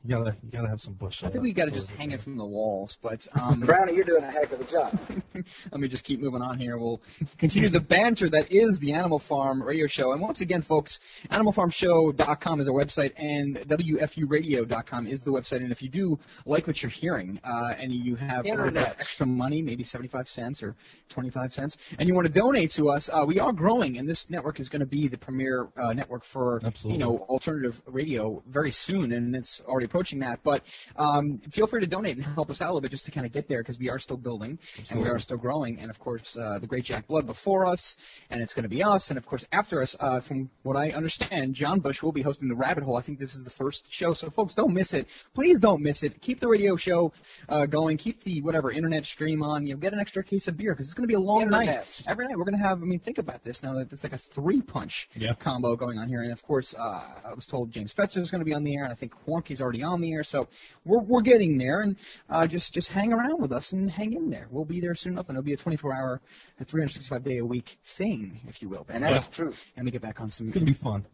you 0.05 0.17
gotta 0.17 0.37
you 0.43 0.51
gotta 0.51 0.69
have 0.69 0.81
some 0.81 0.95
Bush. 0.95 1.23
I 1.23 1.29
think 1.29 1.43
we 1.43 1.53
got 1.53 1.67
to 1.67 1.71
just 1.71 1.89
hang 1.91 2.11
it 2.11 2.21
from 2.21 2.37
the 2.37 2.45
walls, 2.45 2.99
but 3.01 3.27
um, 3.41 3.61
Brownie, 3.67 3.95
you're 3.95 4.05
doing 4.05 4.25
a 4.25 4.31
heck 4.31 4.53
of 4.53 4.61
a 4.61 4.65
job. 4.65 4.99
let 5.71 5.81
me 5.81 5.87
just 5.87 6.03
keep 6.03 6.21
moving 6.21 6.43
on 6.43 6.59
here. 6.59 6.77
We'll 6.77 7.01
continue 7.39 7.69
the 7.69 7.81
banter 7.81 8.29
that 8.31 8.51
is 8.51 8.81
the 8.81 8.95
Animal 8.95 9.21
Farm 9.21 9.63
radio 9.63 9.87
show. 9.87 10.13
And 10.13 10.21
once 10.21 10.41
again, 10.41 10.63
folks, 10.63 10.99
animalfarmshow.com 11.31 12.61
is 12.61 12.69
our 12.69 12.75
website, 12.75 13.13
and 13.17 13.57
WFUradio.com 13.57 15.07
is 15.07 15.21
the 15.23 15.31
website. 15.31 15.59
And 15.59 15.71
if 15.71 15.83
you 15.83 15.89
do 15.89 16.19
like 16.47 16.67
what 16.67 16.83
you're 16.83 16.91
hearing, 16.91 17.41
uh, 17.45 17.75
and 17.79 17.93
you 17.93 18.17
have 18.17 18.45
a 18.45 18.49
little 18.49 18.65
bit 18.65 18.71
of 18.71 18.77
Internet. 18.77 18.97
extra 18.99 19.27
money, 19.27 19.63
maybe 19.63 19.85
75 19.85 20.29
cents 20.29 20.63
or 20.65 20.75
25 21.11 21.53
cents, 21.53 21.79
and 21.99 22.09
you 22.09 22.15
want 22.15 22.27
to 22.27 22.33
donate 22.33 22.73
to 22.73 22.91
us, 22.91 23.09
uh, 23.09 23.25
we 23.25 23.39
are 23.39 23.53
growing, 23.53 23.99
and 23.99 24.09
this 24.09 24.31
network 24.31 24.59
is 24.59 24.69
going 24.69 24.81
to 24.81 24.87
be 24.87 25.07
the 25.07 25.19
premier 25.19 25.69
uh, 25.77 25.93
network 25.93 26.25
for 26.25 26.61
Absolutely. 26.65 26.99
you 26.99 27.05
know 27.05 27.19
alternative 27.19 27.81
radio 27.87 28.43
very 28.49 28.73
soon, 28.73 29.13
and 29.13 29.37
it's 29.37 29.61
already 29.61 29.87
approaching 29.93 30.21
that. 30.21 30.41
But 30.43 30.65
um, 30.97 31.39
feel 31.51 31.67
free 31.67 31.81
to 31.83 31.87
donate 31.87 32.17
and 32.17 32.25
help 32.25 32.49
us 32.49 32.63
out 32.63 32.67
a 32.67 32.73
little 32.73 32.81
bit 32.81 32.91
just 32.93 33.05
to 33.05 33.11
kind 33.11 33.27
of 33.27 33.33
get 33.33 33.47
there 33.47 33.59
because 33.63 33.79
we 33.79 33.91
are 33.91 33.99
still 33.99 34.17
building 34.17 34.59
and 34.91 35.03
we 35.03 35.09
are 35.09 35.19
still 35.19 35.37
growing. 35.37 35.79
And 35.81 35.91
of 35.91 35.99
course, 36.01 36.35
uh, 36.37 36.59
the 36.61 36.67
great 36.67 36.85
Jack 36.85 37.07
Blood 37.07 37.27
before 37.27 37.67
us, 37.67 37.97
and 38.31 38.41
it's 38.41 38.55
going 38.55 38.63
to 38.63 38.71
be 38.71 38.83
us, 38.83 39.11
and 39.11 39.19
of 39.19 39.27
course 39.27 39.45
after 39.53 39.83
us. 39.83 39.95
Uh, 40.01 40.21
from 40.21 40.49
what 40.63 40.77
I 40.77 40.91
understand, 40.91 41.55
John 41.55 41.81
Bush 41.81 42.03
will 42.03 42.13
be 42.13 42.23
hosting 42.23 42.49
the 42.49 42.55
Rabbit 42.55 42.85
Hole. 42.85 42.97
I 42.97 43.03
think 43.03 43.19
this 43.19 43.35
is 43.37 43.45
the 43.45 43.51
first 43.51 43.93
show, 43.93 44.15
so 44.15 44.31
folks, 44.31 44.55
don't 44.55 44.73
miss 44.73 44.95
it. 44.95 45.09
Please 45.35 45.59
don't 45.59 45.83
miss 45.83 46.03
it. 46.03 46.21
Keep 46.23 46.41
the 46.41 46.49
radio 46.49 46.77
show 46.77 47.13
uh, 47.49 47.67
going. 47.67 47.99
Keep 47.99 48.23
the 48.25 48.41
whatever 48.41 48.71
internet 48.73 49.05
stream 49.05 49.43
on. 49.43 49.67
You 49.67 49.75
know, 49.75 49.81
get 49.81 49.93
an 49.93 50.01
extra 50.01 50.25
case 50.25 50.49
of 50.49 50.57
beer 50.57 50.73
because 50.73 50.87
it's 50.87 50.95
going 50.95 51.05
to 51.05 51.09
be 51.09 51.15
a 51.15 51.21
long 51.21 51.51
night. 51.51 51.69
Every 52.07 52.27
night 52.27 52.37
we're 52.39 52.45
going 52.45 52.57
to 52.59 52.65
have. 52.65 52.81
I 52.83 52.87
mean, 52.87 52.99
think 53.01 53.19
about 53.19 53.45
this 53.45 53.63
now 53.63 53.75
that 53.75 53.93
it's 53.93 54.03
like 54.03 54.15
a 54.15 54.19
three 54.19 54.63
punch 54.63 55.09
Yeah. 55.15 55.35
combo 55.35 55.77
going 55.77 55.99
on 55.99 56.09
here. 56.09 56.23
And 56.23 56.33
of 56.33 56.43
course, 56.43 56.75
uh, 56.75 57.03
I 57.25 57.35
was 57.35 57.47
told 57.47 57.71
James 57.73 57.93
Fetzer 57.93 58.19
is 58.19 58.31
going 58.31 58.41
to 58.41 58.45
be 58.47 58.55
on 58.55 58.65
the 58.65 58.75
air, 58.77 58.85
and 58.85 58.93
I 58.93 58.97
think 58.97 59.13
Wonky's 59.27 59.61
already 59.61 59.82
on 59.85 60.01
the 60.01 60.13
air. 60.13 60.25
So 60.25 60.49
we're 60.85 61.01
we're 61.01 61.21
getting 61.23 61.59
there, 61.59 61.81
and 61.83 61.97
uh, 62.31 62.47
just 62.47 62.73
just 62.75 62.89
hang 62.91 63.13
around 63.13 63.41
with 63.41 63.53
us 63.53 63.73
and 63.73 63.91
hang 63.91 64.13
in 64.13 64.31
there. 64.31 64.47
We'll 64.51 64.65
be 64.65 64.81
there 64.81 64.95
soon 64.95 65.13
enough, 65.15 65.29
and 65.29 65.37
it'll 65.37 65.45
be 65.45 65.53
a 65.53 65.57
24-hour, 65.57 66.21
a 66.61 66.65
365 66.65 67.25
day 67.25 67.39
a 67.39 67.45
week 67.45 67.79
thing, 67.85 68.41
if 68.49 68.63
you 68.63 68.69
will. 68.69 68.87
And 68.89 69.05
that's 69.05 69.29
true. 69.29 69.55
And 69.77 69.85
we 69.85 69.91
get 69.91 70.03
back 70.03 70.21
on 70.21 70.31
some. 70.31 70.47
It's 70.47 70.55
gonna 70.55 70.67
be 70.67 70.73
fun. 70.73 71.05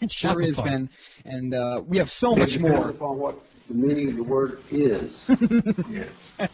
It 0.00 0.10
sure 0.10 0.30
Lots 0.30 0.42
of 0.42 0.48
is, 0.48 0.56
fun. 0.56 0.66
Ben. 0.66 0.90
And 1.24 1.54
uh, 1.54 1.82
we 1.86 1.98
have 1.98 2.10
so 2.10 2.34
It 2.34 2.38
much 2.38 2.52
depends 2.52 2.76
more. 2.78 2.90
upon 2.90 3.18
what 3.18 3.38
the 3.68 3.74
meaning 3.74 4.08
of 4.10 4.16
the 4.16 4.22
word 4.24 4.62
is. 4.70 5.12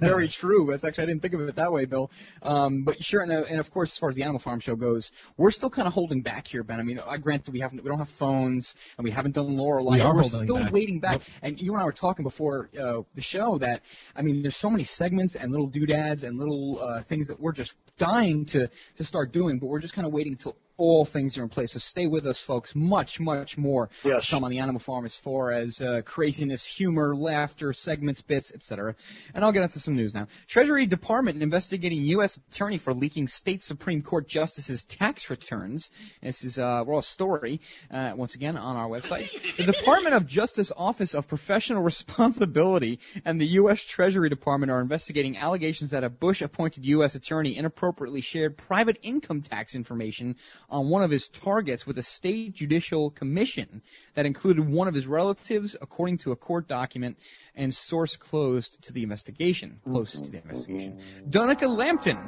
Very 0.00 0.28
true. 0.28 0.66
That's 0.70 0.84
actually 0.84 1.04
I 1.04 1.06
didn't 1.06 1.22
think 1.22 1.34
of 1.34 1.40
it 1.40 1.56
that 1.56 1.72
way, 1.72 1.84
Bill. 1.84 2.10
Um, 2.42 2.82
but 2.84 3.02
sure, 3.02 3.22
and, 3.22 3.32
uh, 3.32 3.44
and 3.48 3.60
of 3.60 3.70
course, 3.70 3.92
as 3.92 3.98
far 3.98 4.10
as 4.10 4.16
the 4.16 4.22
Animal 4.22 4.38
Farm 4.38 4.60
show 4.60 4.76
goes, 4.76 5.12
we're 5.36 5.50
still 5.50 5.70
kind 5.70 5.88
of 5.88 5.94
holding 5.94 6.22
back 6.22 6.46
here, 6.46 6.62
Ben. 6.62 6.78
I 6.78 6.82
mean, 6.82 7.00
I 7.06 7.16
granted 7.16 7.52
we 7.52 7.60
haven't, 7.60 7.82
we 7.82 7.88
don't 7.88 7.98
have 7.98 8.08
phones, 8.08 8.74
and 8.96 9.04
we 9.04 9.10
haven't 9.10 9.32
done 9.32 9.56
Lorelei. 9.56 9.96
We 9.96 10.00
are 10.00 10.14
we're 10.14 10.22
still 10.24 10.58
back. 10.58 10.72
waiting 10.72 11.00
back. 11.00 11.22
And 11.42 11.60
you 11.60 11.72
and 11.72 11.82
I 11.82 11.84
were 11.84 11.92
talking 11.92 12.22
before 12.22 12.70
uh, 12.80 13.02
the 13.14 13.22
show 13.22 13.58
that 13.58 13.82
I 14.14 14.22
mean, 14.22 14.42
there's 14.42 14.56
so 14.56 14.70
many 14.70 14.84
segments 14.84 15.34
and 15.34 15.50
little 15.50 15.66
doodads 15.66 16.22
and 16.22 16.38
little 16.38 16.80
uh, 16.80 17.02
things 17.02 17.28
that 17.28 17.40
we're 17.40 17.52
just 17.52 17.74
dying 17.96 18.46
to 18.46 18.68
to 18.96 19.04
start 19.04 19.32
doing, 19.32 19.58
but 19.58 19.66
we're 19.66 19.80
just 19.80 19.94
kind 19.94 20.06
of 20.06 20.12
waiting 20.12 20.32
until 20.32 20.56
all 20.78 21.04
things 21.04 21.36
are 21.36 21.42
in 21.42 21.48
place. 21.50 21.72
So 21.72 21.80
stay 21.80 22.06
with 22.06 22.26
us, 22.26 22.40
folks. 22.40 22.74
Much, 22.74 23.20
much 23.20 23.58
more 23.58 23.90
Yes. 24.04 24.24
to 24.24 24.30
come 24.30 24.44
on 24.44 24.50
the 24.50 24.60
Animal 24.60 24.78
Farm 24.80 25.04
as 25.04 25.16
far 25.16 25.50
as 25.50 25.82
uh, 25.82 26.00
craziness, 26.04 26.64
humor, 26.64 27.14
laughter, 27.14 27.72
segments, 27.72 28.22
bits, 28.22 28.52
etc. 28.54 28.94
And 29.34 29.44
I'll 29.44 29.52
get 29.52 29.64
into 29.64 29.80
some 29.80 29.96
news 29.96 30.14
now. 30.14 30.28
Treasury 30.46 30.86
Department 30.86 31.42
investigating 31.42 32.02
U.S. 32.04 32.38
attorney 32.50 32.78
for 32.78 32.94
leaking 32.94 33.28
state 33.28 33.62
Supreme 33.62 34.02
Court 34.02 34.26
justices' 34.28 34.84
tax 34.84 35.28
returns. 35.30 35.90
This 36.22 36.44
is 36.44 36.58
a 36.58 36.84
raw 36.86 37.00
story, 37.00 37.60
uh, 37.90 38.12
once 38.14 38.36
again 38.36 38.56
on 38.56 38.76
our 38.76 38.88
website. 38.88 39.28
The 39.56 39.64
Department 39.64 40.14
of 40.14 40.26
Justice 40.26 40.72
Office 40.76 41.14
of 41.14 41.26
Professional 41.26 41.82
Responsibility 41.82 43.00
and 43.24 43.40
the 43.40 43.46
U.S. 43.48 43.82
Treasury 43.82 44.28
Department 44.28 44.70
are 44.70 44.80
investigating 44.80 45.36
allegations 45.38 45.90
that 45.90 46.04
a 46.04 46.08
Bush-appointed 46.10 46.84
U.S. 46.84 47.14
attorney 47.16 47.56
inappropriately 47.56 48.20
shared 48.20 48.56
private 48.56 48.98
income 49.02 49.42
tax 49.42 49.74
information 49.74 50.36
on 50.70 50.88
one 50.88 51.02
of 51.02 51.10
his 51.10 51.28
targets 51.28 51.86
with 51.86 51.98
a 51.98 52.02
state 52.02 52.54
judicial 52.54 53.10
commission 53.10 53.82
that 54.14 54.26
included 54.26 54.68
one 54.68 54.88
of 54.88 54.94
his 54.94 55.06
relatives, 55.06 55.76
according 55.80 56.18
to 56.18 56.32
a 56.32 56.36
court 56.36 56.68
document 56.68 57.18
and 57.54 57.74
source 57.74 58.16
closed 58.16 58.80
to 58.82 58.92
the 58.92 59.02
investigation. 59.02 59.80
Close 59.84 60.20
to 60.20 60.30
the 60.30 60.38
investigation. 60.38 61.00
Dunnica 61.28 61.66
Lampton, 61.66 62.18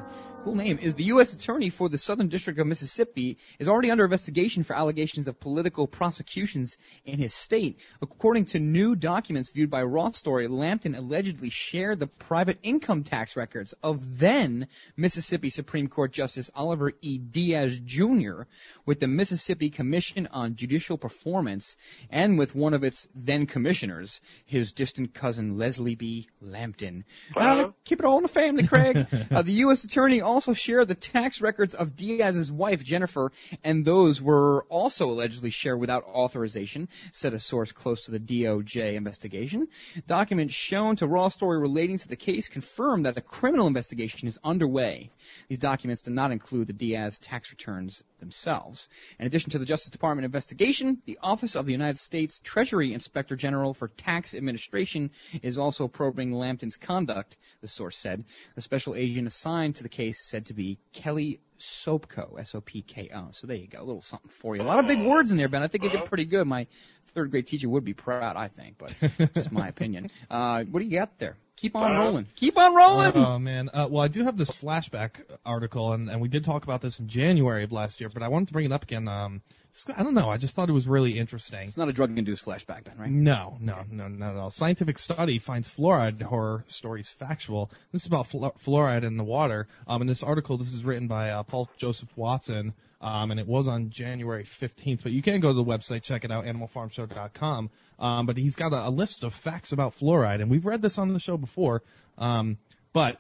cool 0.45 0.55
name, 0.55 0.79
is 0.79 0.95
the 0.95 1.05
U.S. 1.05 1.35
Attorney 1.35 1.69
for 1.69 1.91
the 1.91 1.99
Southern 1.99 2.29
District 2.29 2.59
of 2.59 2.67
Mississippi, 2.67 3.37
is 3.59 3.69
already 3.69 3.91
under 3.91 4.05
investigation 4.05 4.63
for 4.63 4.75
allegations 4.75 5.29
of 5.29 5.39
political 5.39 5.87
prosecutions 5.87 6.79
in 7.05 7.19
his 7.19 7.35
state. 7.35 7.79
According 8.01 8.47
to 8.47 8.59
new 8.59 8.97
documents 8.97 9.51
viewed 9.51 9.69
by 9.69 9.83
Raw 9.83 10.13
Story, 10.13 10.49
Lampton 10.49 10.95
allegedly 10.95 11.51
shared 11.51 12.01
the 12.01 12.07
private 12.07 12.59
income 12.63 13.05
tax 13.05 13.37
records 13.37 13.75
of 13.83 14.19
then 14.19 14.69
Mississippi 14.97 15.51
Supreme 15.51 15.89
Court 15.89 16.11
Justice 16.11 16.51
Oliver 16.55 16.93
E. 17.03 17.19
Diaz 17.19 17.79
Jr. 17.79 18.43
with 18.87 18.99
the 18.99 19.09
Mississippi 19.09 19.69
Commission 19.69 20.27
on 20.33 20.57
Judicial 20.57 20.97
Performance 20.97 21.77
and 22.09 22.39
with 22.39 22.55
one 22.55 22.73
of 22.73 22.83
its 22.83 23.09
then 23.15 23.45
commissioners, 23.45 24.23
his 24.47 24.73
distant 24.73 25.13
cousin 25.13 25.59
Leslie 25.59 25.97
B. 25.97 26.29
Lampton. 26.41 27.05
Uh, 27.37 27.71
keep 27.85 28.01
it 28.01 28.07
all 28.07 28.17
in 28.17 28.23
the 28.23 28.29
family, 28.29 28.67
Craig. 28.67 29.07
uh, 29.31 29.43
the 29.43 29.53
U.S. 29.65 29.85
Attorney 29.85 30.23
also 30.31 30.55
shared 30.55 30.89
the 30.89 30.95
tax 30.95 31.41
records 31.41 31.75
of 31.75 31.97
Diaz's 31.97 32.53
wife, 32.53 32.85
Jennifer, 32.85 33.33
and 33.65 33.85
those 33.85 34.23
were 34.23 34.65
also 34.69 35.11
allegedly 35.11 35.51
shared 35.51 35.81
without 35.81 36.05
authorization, 36.05 36.89
said 37.13 37.35
a 37.35 37.39
source 37.39 37.73
close 37.73 38.05
to 38.05 38.13
the 38.13 38.21
DOJ 38.21 38.95
investigation. 38.95 39.69
Documents 40.07 40.55
shown 40.55 40.97
to 40.97 41.07
Raw 41.07 41.29
Story 41.29 41.59
relating 41.59 41.99
to 41.99 42.09
the 42.09 42.17
case 42.17 42.49
confirm 42.49 43.03
that 43.03 43.17
a 43.17 43.21
criminal 43.21 43.67
investigation 43.67 44.29
is 44.29 44.39
underway. 44.45 45.11
These 45.49 45.59
documents 45.59 46.03
do 46.03 46.11
not 46.11 46.33
include 46.33 46.69
the 46.69 46.73
Diaz 46.73 47.19
tax 47.19 47.51
returns 47.51 48.05
themselves. 48.21 48.89
In 49.19 49.27
addition 49.27 49.51
to 49.51 49.59
the 49.59 49.65
Justice 49.65 49.91
Department 49.91 50.25
investigation, 50.25 50.99
the 51.07 51.19
Office 51.23 51.57
of 51.57 51.67
the 51.67 51.73
United 51.73 51.99
States 51.99 52.39
Treasury 52.39 52.95
Inspector 52.95 53.35
General 53.37 53.75
for 53.75 53.89
Tax 53.89 54.35
Administration 54.35 55.11
is 55.43 55.59
also 55.59 55.89
probing 55.89 56.33
Lampton's 56.33 56.77
conduct, 56.77 57.37
the 57.61 57.69
source 57.69 57.97
said. 57.97 58.25
The 58.55 58.63
special 58.63 58.95
agent 58.95 59.27
assigned 59.27 59.77
to 59.77 59.83
the 59.83 59.89
case 59.89 60.20
said 60.21 60.47
to 60.47 60.55
be 60.55 60.79
Kelly 60.93 61.41
Sopko, 61.59 62.39
S-O-P-K-O. 62.39 63.29
So 63.33 63.47
there 63.47 63.57
you 63.57 63.67
go, 63.67 63.81
a 63.81 63.85
little 63.85 64.01
something 64.01 64.31
for 64.31 64.57
you. 64.57 64.63
A 64.63 64.65
lot 64.65 64.79
of 64.79 64.87
big 64.87 65.03
words 65.03 65.31
in 65.31 65.37
there, 65.37 65.49
Ben. 65.49 65.63
I 65.63 65.67
think 65.67 65.85
you 65.85 65.91
did 65.91 66.05
pretty 66.05 66.25
good. 66.25 66.47
My 66.47 66.67
third 67.07 67.31
grade 67.31 67.47
teacher 67.47 67.69
would 67.69 67.85
be 67.85 67.95
proud, 67.95 68.37
I 68.37 68.49
think, 68.49 68.77
but 68.79 68.95
just 69.35 69.53
my 69.53 69.69
opinion. 69.75 70.11
Uh, 70.31 70.65
what 70.65 70.81
do 70.81 70.87
you 70.87 70.99
got 70.99 71.19
there? 71.19 71.37
Keep 71.61 71.77
on 71.77 71.95
rolling. 71.95 72.27
Keep 72.37 72.57
on 72.57 72.75
rolling. 72.75 73.13
Oh 73.15 73.39
man. 73.39 73.69
Uh, 73.73 73.87
well, 73.91 74.03
I 74.03 74.09
do 74.09 74.25
have 74.25 74.39
this 74.39 74.51
flashback 74.51 75.11
article, 75.45 75.93
and, 75.93 76.09
and 76.09 76.19
we 76.19 76.29
did 76.29 76.43
talk 76.43 76.65
about 76.65 76.81
this 76.81 77.01
in 77.01 77.09
January 77.09 77.65
of 77.65 77.73
last 77.73 78.01
year, 78.01 78.09
but 78.09 78.23
I 78.23 78.29
wanted 78.29 78.49
to 78.49 78.55
bring 78.55 78.65
it 78.65 78.73
up 78.73 78.85
again. 78.85 79.09
Um, 79.09 79.43
just, 79.75 79.91
I 79.91 80.03
don't 80.03 80.15
know. 80.15 80.31
I 80.31 80.39
just 80.39 80.57
thought 80.57 80.71
it 80.71 80.73
was 80.73 80.89
really 80.89 81.19
interesting. 81.19 81.65
It's 81.65 81.77
not 81.77 81.89
a 81.91 81.93
drug-induced 81.93 82.45
flashback, 82.45 82.85
then, 82.85 82.95
right? 82.97 83.11
No, 83.11 83.59
no, 83.61 83.85
no, 83.91 84.09
not 84.09 84.31
at 84.31 84.37
all. 84.39 84.51
Scientific 84.51 84.99
study 84.99 85.39
finds 85.39 85.69
fluoride 85.69 86.21
horror 86.23 86.65
stories 86.67 87.11
factual. 87.11 87.71
This 87.93 88.03
is 88.03 88.07
about 88.07 88.27
flu- 88.27 88.53
fluoride 88.65 89.05
in 89.05 89.19
the 89.19 89.25
water. 89.25 89.69
Um, 89.87 90.01
in 90.01 90.09
this 90.09 90.23
article, 90.23 90.57
this 90.57 90.73
is 90.73 90.83
written 90.83 91.09
by 91.09 91.31
uh, 91.31 91.43
Paul 91.43 91.69
Joseph 91.77 92.09
Watson, 92.17 92.73
um, 93.01 93.31
and 93.31 93.41
it 93.41 93.47
was 93.47 93.69
on 93.69 93.91
January 93.91 94.45
15th. 94.45 95.03
But 95.03 95.13
you 95.13 95.23
can 95.23 95.41
go 95.41 95.49
to 95.49 95.55
the 95.55 95.65
website, 95.65 96.03
check 96.03 96.25
it 96.25 96.31
out, 96.31 96.45
animalfarmshow.com. 96.45 97.71
Um, 97.99 98.27
but 98.27 98.37
he's 98.37 98.57
got 98.57 98.73
a, 98.73 98.89
a 98.89 98.91
list 98.91 99.25
of 99.25 99.35
facts 99.35 99.73
about 99.73 99.99
fluoride, 99.99 100.41
and 100.41 100.51
we've 100.51 100.67
read 100.67 100.83
this 100.83 100.99
on 100.99 101.13
the 101.13 101.21
show 101.21 101.37
before. 101.37 101.83
Um, 102.19 102.59
but 102.93 103.19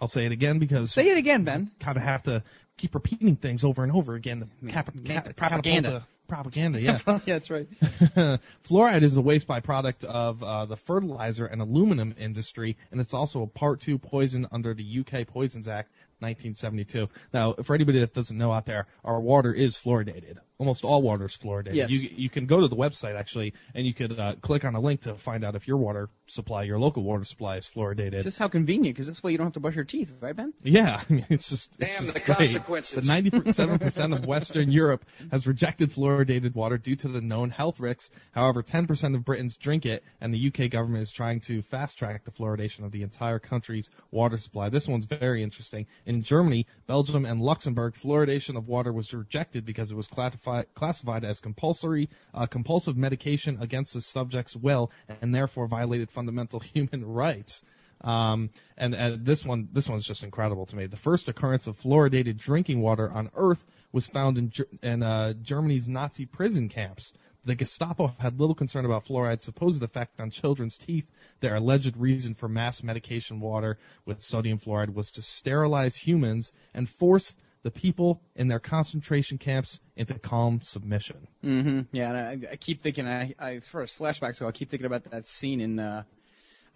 I'll 0.00 0.08
say 0.08 0.26
it 0.26 0.32
again 0.32 0.58
because 0.58 0.92
say 0.92 1.08
it 1.08 1.18
again, 1.18 1.44
Ben. 1.44 1.70
Kind 1.80 1.96
of 1.96 2.02
have 2.02 2.22
to 2.24 2.42
keep 2.76 2.94
repeating 2.94 3.36
things 3.36 3.64
over 3.64 3.82
and 3.82 3.92
over 3.92 4.14
again. 4.14 4.48
To 4.64 4.72
cap- 4.72 4.90
the 4.94 5.00
cap- 5.00 5.36
propaganda. 5.36 5.90
the 5.90 6.02
Propaganda, 6.30 6.80
yeah. 6.80 6.96
yeah, 7.06 7.18
that's 7.26 7.50
right. 7.50 7.66
Fluoride 8.64 9.02
is 9.02 9.16
a 9.16 9.20
waste 9.20 9.48
byproduct 9.48 10.04
of 10.04 10.42
uh, 10.42 10.64
the 10.64 10.76
fertilizer 10.76 11.44
and 11.44 11.60
aluminum 11.60 12.14
industry, 12.18 12.76
and 12.92 13.00
it's 13.00 13.12
also 13.12 13.42
a 13.42 13.46
Part 13.48 13.80
2 13.80 13.98
poison 13.98 14.46
under 14.52 14.72
the 14.72 15.00
UK 15.00 15.26
Poisons 15.26 15.66
Act 15.66 15.90
1972. 16.20 17.08
Now, 17.32 17.54
for 17.54 17.74
anybody 17.74 18.00
that 18.00 18.14
doesn't 18.14 18.36
know 18.36 18.52
out 18.52 18.66
there, 18.66 18.86
our 19.04 19.20
water 19.20 19.52
is 19.52 19.76
fluoridated. 19.76 20.38
Almost 20.60 20.84
all 20.84 21.00
water 21.00 21.24
is 21.24 21.34
fluoridated. 21.34 21.74
Yes. 21.74 21.90
You, 21.90 22.10
you 22.14 22.28
can 22.28 22.44
go 22.44 22.60
to 22.60 22.68
the 22.68 22.76
website 22.76 23.18
actually, 23.18 23.54
and 23.74 23.86
you 23.86 23.94
could 23.94 24.20
uh, 24.20 24.34
click 24.42 24.66
on 24.66 24.74
a 24.74 24.80
link 24.80 25.00
to 25.02 25.14
find 25.14 25.42
out 25.42 25.56
if 25.56 25.66
your 25.66 25.78
water 25.78 26.10
supply, 26.26 26.64
your 26.64 26.78
local 26.78 27.02
water 27.02 27.24
supply, 27.24 27.56
is 27.56 27.66
fluoridated. 27.66 28.24
Just 28.24 28.36
how 28.36 28.46
convenient, 28.48 28.94
because 28.94 29.06
this 29.06 29.22
way 29.22 29.32
you 29.32 29.38
don't 29.38 29.46
have 29.46 29.54
to 29.54 29.60
brush 29.60 29.74
your 29.74 29.86
teeth, 29.86 30.12
right, 30.20 30.36
Ben? 30.36 30.52
Yeah, 30.62 31.00
I 31.08 31.10
mean, 31.10 31.24
it's 31.30 31.48
just 31.48 31.70
it's 31.78 31.94
Damn 31.94 32.02
just 32.02 32.12
the 32.12 32.20
great. 32.20 32.36
consequences. 32.36 33.08
The 33.08 33.10
97% 33.10 34.14
of 34.14 34.26
Western 34.26 34.70
Europe 34.82 35.06
has 35.30 35.46
rejected 35.46 35.92
fluoridated 35.92 36.54
water 36.54 36.76
due 36.76 36.96
to 36.96 37.08
the 37.08 37.22
known 37.22 37.48
health 37.48 37.80
risks. 37.80 38.10
However, 38.32 38.62
10% 38.62 39.14
of 39.14 39.24
Britons 39.24 39.56
drink 39.56 39.86
it, 39.86 40.04
and 40.20 40.34
the 40.34 40.48
UK 40.48 40.70
government 40.70 41.04
is 41.04 41.10
trying 41.10 41.40
to 41.40 41.62
fast 41.62 41.96
track 41.96 42.24
the 42.24 42.32
fluoridation 42.32 42.84
of 42.84 42.92
the 42.92 43.02
entire 43.02 43.38
country's 43.38 43.88
water 44.10 44.36
supply. 44.36 44.68
This 44.68 44.86
one's 44.86 45.06
very 45.06 45.42
interesting. 45.42 45.86
In 46.04 46.22
Germany, 46.22 46.66
Belgium, 46.86 47.24
and 47.24 47.40
Luxembourg, 47.40 47.94
fluoridation 47.94 48.58
of 48.58 48.68
water 48.68 48.92
was 48.92 49.14
rejected 49.14 49.64
because 49.64 49.90
it 49.90 49.96
was 49.96 50.06
classified 50.06 50.49
classified 50.74 51.24
as 51.24 51.40
compulsory 51.40 52.08
uh, 52.34 52.46
compulsive 52.46 52.96
medication 52.96 53.58
against 53.60 53.94
the 53.94 54.00
subject's 54.00 54.56
will, 54.56 54.90
and 55.20 55.34
therefore 55.34 55.66
violated 55.66 56.10
fundamental 56.10 56.60
human 56.74 57.04
rights. 57.04 57.62
Um, 58.02 58.50
and, 58.78 58.94
and 58.94 59.26
this 59.26 59.44
one, 59.44 59.68
this 59.72 59.88
one's 59.88 60.06
just 60.06 60.22
incredible 60.24 60.66
to 60.66 60.76
me. 60.76 60.86
The 60.86 60.96
first 60.96 61.28
occurrence 61.28 61.66
of 61.66 61.78
fluoridated 61.78 62.38
drinking 62.38 62.80
water 62.80 63.10
on 63.10 63.30
Earth 63.34 63.64
was 63.92 64.06
found 64.06 64.38
in, 64.38 64.52
in 64.82 65.02
uh, 65.02 65.34
Germany's 65.34 65.88
Nazi 65.88 66.24
prison 66.24 66.68
camps. 66.68 67.12
The 67.44 67.54
Gestapo 67.54 68.14
had 68.18 68.38
little 68.38 68.54
concern 68.54 68.84
about 68.84 69.06
fluoride's 69.06 69.44
supposed 69.44 69.82
effect 69.82 70.20
on 70.20 70.30
children's 70.30 70.76
teeth. 70.76 71.10
Their 71.40 71.56
alleged 71.56 71.96
reason 71.96 72.34
for 72.34 72.48
mass 72.48 72.82
medication 72.82 73.40
water 73.40 73.78
with 74.04 74.20
sodium 74.20 74.58
fluoride 74.58 74.92
was 74.92 75.12
to 75.12 75.22
sterilize 75.22 75.96
humans 75.96 76.52
and 76.74 76.88
force 76.88 77.34
the 77.62 77.70
people 77.70 78.22
in 78.34 78.48
their 78.48 78.58
concentration 78.58 79.38
camps 79.38 79.80
into 79.96 80.18
calm 80.18 80.60
submission. 80.62 81.28
Mm-hmm. 81.44 81.80
Yeah, 81.92 82.08
and 82.08 82.46
I, 82.46 82.52
I 82.52 82.56
keep 82.56 82.82
thinking, 82.82 83.06
I, 83.06 83.34
I 83.38 83.60
first 83.60 83.98
flashback, 83.98 84.36
so 84.36 84.46
I 84.48 84.52
keep 84.52 84.70
thinking 84.70 84.86
about 84.86 85.04
that 85.10 85.26
scene 85.26 85.60
in 85.60 85.78
uh, 85.78 86.04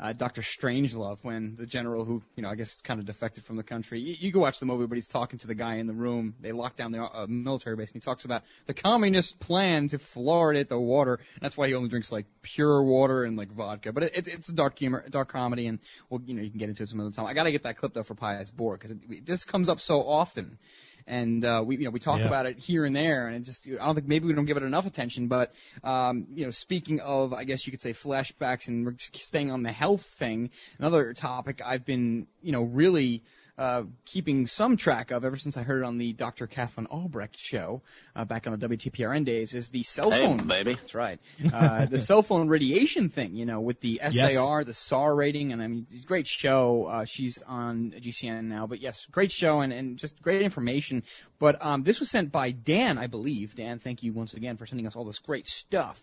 uh, 0.00 0.12
Doctor 0.12 0.42
Strangelove 0.42 1.22
when 1.22 1.56
the 1.56 1.66
general, 1.66 2.04
who 2.04 2.22
you 2.36 2.42
know, 2.42 2.48
I 2.48 2.56
guess 2.56 2.80
kind 2.82 2.98
of 2.98 3.06
defected 3.06 3.44
from 3.44 3.56
the 3.56 3.62
country. 3.62 4.00
You, 4.00 4.16
you 4.18 4.32
go 4.32 4.40
watch 4.40 4.58
the 4.58 4.66
movie, 4.66 4.86
but 4.86 4.96
he's 4.96 5.08
talking 5.08 5.38
to 5.40 5.46
the 5.46 5.54
guy 5.54 5.76
in 5.76 5.86
the 5.86 5.92
room. 5.92 6.34
They 6.40 6.52
lock 6.52 6.76
down 6.76 6.92
the 6.92 7.02
uh, 7.02 7.26
military 7.28 7.76
base, 7.76 7.90
and 7.90 8.02
he 8.02 8.04
talks 8.04 8.24
about 8.24 8.42
the 8.66 8.74
communist 8.74 9.38
plan 9.38 9.88
to 9.88 9.98
fluoridate 9.98 10.68
the 10.68 10.78
water. 10.78 11.20
That's 11.40 11.56
why 11.56 11.68
he 11.68 11.74
only 11.74 11.88
drinks 11.88 12.10
like 12.10 12.26
pure 12.42 12.82
water 12.82 13.24
and 13.24 13.36
like 13.36 13.52
vodka. 13.52 13.92
But 13.92 14.04
it, 14.04 14.12
it's 14.14 14.28
it's 14.28 14.48
a 14.48 14.54
dark 14.54 14.78
humor, 14.78 15.04
dark 15.08 15.28
comedy, 15.28 15.68
and 15.68 15.78
well, 16.10 16.20
you 16.26 16.34
know, 16.34 16.42
you 16.42 16.50
can 16.50 16.58
get 16.58 16.68
into 16.68 16.82
it 16.82 16.88
some 16.88 17.00
other 17.00 17.10
time. 17.10 17.26
I 17.26 17.34
gotta 17.34 17.52
get 17.52 17.62
that 17.62 17.76
clip 17.76 17.94
though 17.94 18.02
for 18.02 18.14
Pius 18.14 18.50
Board 18.50 18.80
because 18.80 18.96
this 19.24 19.44
comes 19.44 19.68
up 19.68 19.80
so 19.80 20.06
often 20.06 20.58
and 21.06 21.44
uh, 21.44 21.62
we 21.64 21.76
you 21.76 21.84
know 21.84 21.90
we 21.90 22.00
talk 22.00 22.18
Yeah. 22.20 22.26
about 22.26 22.46
it 22.46 22.58
here 22.58 22.84
and 22.84 22.94
there, 22.94 23.28
and 23.28 23.36
it 23.36 23.42
just 23.42 23.66
I 23.66 23.84
don't 23.84 23.94
think 23.94 24.06
maybe 24.08 24.26
we 24.26 24.32
don't 24.32 24.44
give 24.46 24.56
it 24.56 24.62
enough 24.62 24.86
attention. 24.86 25.28
But 25.28 25.52
um, 25.82 26.26
you 26.34 26.44
know, 26.44 26.50
speaking 26.50 27.00
of, 27.00 27.32
I 27.32 27.44
guess 27.44 27.66
you 27.66 27.70
could 27.70 27.82
say 27.82 27.92
flashbacks, 27.92 28.68
and 28.68 28.84
we're 28.86 28.96
staying 28.98 29.50
on 29.50 29.62
the 29.62 29.72
health 29.72 30.02
thing. 30.02 30.50
Another 30.78 31.12
topic 31.14 31.60
I've 31.64 31.84
been 31.84 32.26
you 32.42 32.52
know 32.52 32.62
really. 32.62 33.22
Uh, 33.56 33.84
keeping 34.04 34.46
some 34.48 34.76
track 34.76 35.12
of 35.12 35.24
ever 35.24 35.36
since 35.36 35.56
I 35.56 35.62
heard 35.62 35.82
it 35.82 35.84
on 35.84 35.96
the 35.96 36.12
Dr. 36.12 36.48
Kathleen 36.48 36.86
Albrecht 36.88 37.38
show 37.38 37.82
uh, 38.16 38.24
back 38.24 38.48
on 38.48 38.58
the 38.58 38.68
WTPRN 38.68 39.24
days 39.24 39.54
is 39.54 39.68
the 39.68 39.84
cell 39.84 40.10
Hey, 40.10 40.24
phone. 40.24 40.48
baby. 40.48 40.74
That's 40.74 40.92
right. 40.96 41.20
Uh, 41.52 41.86
the 41.86 42.00
cell 42.00 42.22
phone 42.22 42.48
radiation 42.48 43.10
thing, 43.10 43.36
you 43.36 43.46
know, 43.46 43.60
with 43.60 43.80
the 43.80 44.00
Yes. 44.10 44.34
SAR, 44.34 44.64
the 44.64 44.74
SAR 44.74 45.14
rating, 45.14 45.52
and 45.52 45.62
I 45.62 45.68
mean, 45.68 45.86
it's 45.92 46.02
a 46.02 46.06
great 46.06 46.26
show. 46.26 46.86
Uh, 46.86 47.04
she's 47.04 47.38
on 47.46 47.94
GCN 47.96 48.44
now, 48.46 48.66
but 48.66 48.80
yes, 48.80 49.06
great 49.06 49.30
show 49.30 49.60
and, 49.60 49.72
and 49.72 49.98
just 49.98 50.20
great 50.20 50.42
information. 50.42 51.04
But 51.38 51.64
um, 51.64 51.84
this 51.84 52.00
was 52.00 52.10
sent 52.10 52.32
by 52.32 52.50
Dan, 52.50 52.98
I 52.98 53.06
believe. 53.06 53.54
Dan, 53.54 53.78
thank 53.78 54.02
you 54.02 54.12
once 54.12 54.34
again 54.34 54.56
for 54.56 54.66
sending 54.66 54.88
us 54.88 54.96
all 54.96 55.04
this 55.04 55.20
great 55.20 55.46
stuff. 55.46 56.02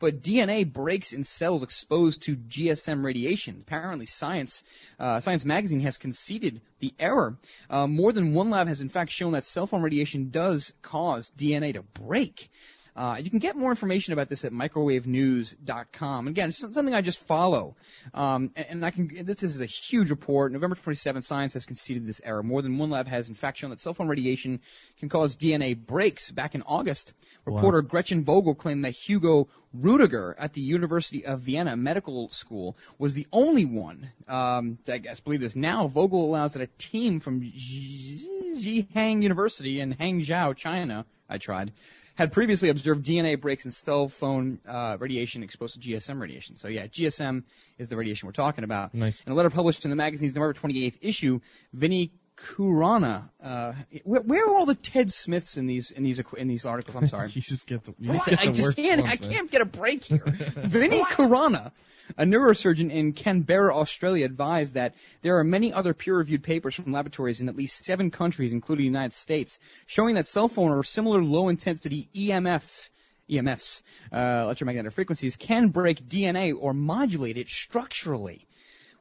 But 0.00 0.22
DNA 0.22 0.70
breaks 0.70 1.12
in 1.12 1.24
cells 1.24 1.62
exposed 1.62 2.22
to 2.22 2.36
GSM 2.36 3.04
radiation. 3.04 3.64
Apparently, 3.66 4.06
Science 4.06 4.62
uh, 4.98 5.20
Science 5.20 5.44
Magazine 5.44 5.80
has 5.80 5.98
conceded 5.98 6.60
the 6.78 6.94
error. 6.98 7.36
Uh, 7.68 7.86
more 7.86 8.12
than 8.12 8.34
one 8.34 8.50
lab 8.50 8.68
has 8.68 8.80
in 8.80 8.88
fact 8.88 9.10
shown 9.10 9.32
that 9.32 9.44
cell 9.44 9.66
phone 9.66 9.82
radiation 9.82 10.30
does 10.30 10.72
cause 10.82 11.32
DNA 11.36 11.74
to 11.74 11.82
break. 11.82 12.50
Uh, 12.98 13.16
you 13.22 13.30
can 13.30 13.38
get 13.38 13.54
more 13.54 13.70
information 13.70 14.12
about 14.12 14.28
this 14.28 14.44
at 14.44 14.50
microwavenews.com. 14.50 16.26
Again, 16.26 16.48
it's 16.48 16.58
something 16.58 16.92
I 16.92 17.00
just 17.00 17.24
follow. 17.24 17.76
Um, 18.12 18.50
and, 18.56 18.66
and 18.70 18.84
I 18.84 18.90
can, 18.90 19.24
this 19.24 19.44
is 19.44 19.60
a 19.60 19.66
huge 19.66 20.10
report. 20.10 20.50
November 20.50 20.74
27th, 20.74 21.22
science 21.22 21.52
has 21.52 21.64
conceded 21.64 22.08
this 22.08 22.20
error. 22.24 22.42
More 22.42 22.60
than 22.60 22.76
one 22.76 22.90
lab 22.90 23.06
has 23.06 23.28
in 23.28 23.36
fact 23.36 23.58
shown 23.58 23.70
that 23.70 23.78
cell 23.78 23.94
phone 23.94 24.08
radiation 24.08 24.58
can 24.98 25.08
cause 25.08 25.36
DNA 25.36 25.76
breaks. 25.78 26.32
Back 26.32 26.56
in 26.56 26.62
August, 26.62 27.12
reporter 27.44 27.82
Gretchen 27.82 28.24
Vogel 28.24 28.56
claimed 28.56 28.84
that 28.84 28.96
Hugo 28.96 29.46
Rudiger 29.72 30.34
at 30.36 30.54
the 30.54 30.60
University 30.60 31.24
of 31.24 31.38
Vienna 31.38 31.76
Medical 31.76 32.30
School 32.30 32.76
was 32.98 33.14
the 33.14 33.28
only 33.32 33.64
one, 33.64 34.10
um, 34.26 34.78
to, 34.86 34.94
I 34.94 34.98
guess, 34.98 35.20
believe 35.20 35.40
this. 35.40 35.54
Now, 35.54 35.86
Vogel 35.86 36.24
allows 36.24 36.54
that 36.54 36.62
a 36.62 36.70
team 36.78 37.20
from 37.20 37.42
Zhejiang 37.42 39.22
University 39.22 39.78
in 39.78 39.94
Hangzhou, 39.94 40.56
China, 40.56 41.06
I 41.28 41.38
tried, 41.38 41.70
had 42.18 42.32
previously 42.32 42.68
observed 42.68 43.06
DNA 43.06 43.40
breaks 43.40 43.64
in 43.64 43.70
cell 43.70 44.08
phone 44.08 44.58
uh, 44.68 44.96
radiation 44.98 45.44
exposed 45.44 45.80
to 45.80 45.88
GSM 45.88 46.20
radiation. 46.20 46.56
So 46.56 46.66
yeah, 46.66 46.88
GSM 46.88 47.44
is 47.78 47.88
the 47.88 47.96
radiation 47.96 48.26
we're 48.26 48.32
talking 48.32 48.64
about. 48.64 48.92
Nice. 48.92 49.22
In 49.24 49.30
a 49.30 49.36
letter 49.36 49.50
published 49.50 49.84
in 49.84 49.90
the 49.90 49.96
magazine's 49.96 50.34
November 50.34 50.52
28th 50.54 50.98
issue, 51.00 51.38
Vinny 51.72 52.10
Kurana. 52.46 53.28
Uh, 53.42 53.72
where, 54.04 54.20
where 54.20 54.46
are 54.48 54.56
all 54.56 54.66
the 54.66 54.74
Ted 54.74 55.12
Smiths 55.12 55.56
in 55.56 55.66
these 55.66 55.90
in 55.90 56.02
these 56.02 56.20
in 56.36 56.48
these 56.48 56.64
articles? 56.64 56.96
I'm 56.96 57.06
sorry. 57.08 57.28
you 57.34 57.42
just 57.42 57.66
get 57.66 57.84
the, 57.84 57.94
you 57.98 58.12
just 58.12 58.26
get 58.26 58.40
I 58.40 58.46
the 58.46 58.52
just 58.52 58.66
worst 58.66 58.76
can't. 58.78 59.00
ones, 59.00 59.12
I 59.12 59.26
man. 59.26 59.34
can't 59.34 59.50
get 59.50 59.60
a 59.60 59.66
break 59.66 60.04
here. 60.04 60.22
Vini 60.26 61.02
Khurana, 61.02 61.72
a 62.16 62.24
neurosurgeon 62.24 62.90
in 62.90 63.12
Canberra, 63.12 63.74
Australia, 63.76 64.24
advised 64.24 64.74
that 64.74 64.94
there 65.22 65.38
are 65.38 65.44
many 65.44 65.72
other 65.72 65.94
peer-reviewed 65.94 66.42
papers 66.42 66.74
from 66.74 66.92
laboratories 66.92 67.40
in 67.40 67.48
at 67.48 67.56
least 67.56 67.84
seven 67.84 68.10
countries, 68.10 68.52
including 68.52 68.84
the 68.84 68.98
United 68.98 69.14
States, 69.14 69.58
showing 69.86 70.14
that 70.14 70.26
cell 70.26 70.48
phone 70.48 70.70
or 70.70 70.84
similar 70.84 71.22
low-intensity 71.22 72.08
EMF. 72.14 72.88
EMFs, 73.28 73.82
uh, 74.10 74.44
electromagnetic 74.44 74.90
frequencies, 74.90 75.36
can 75.36 75.68
break 75.68 76.08
DNA 76.08 76.54
or 76.58 76.72
modulate 76.72 77.36
it 77.36 77.46
structurally, 77.46 78.46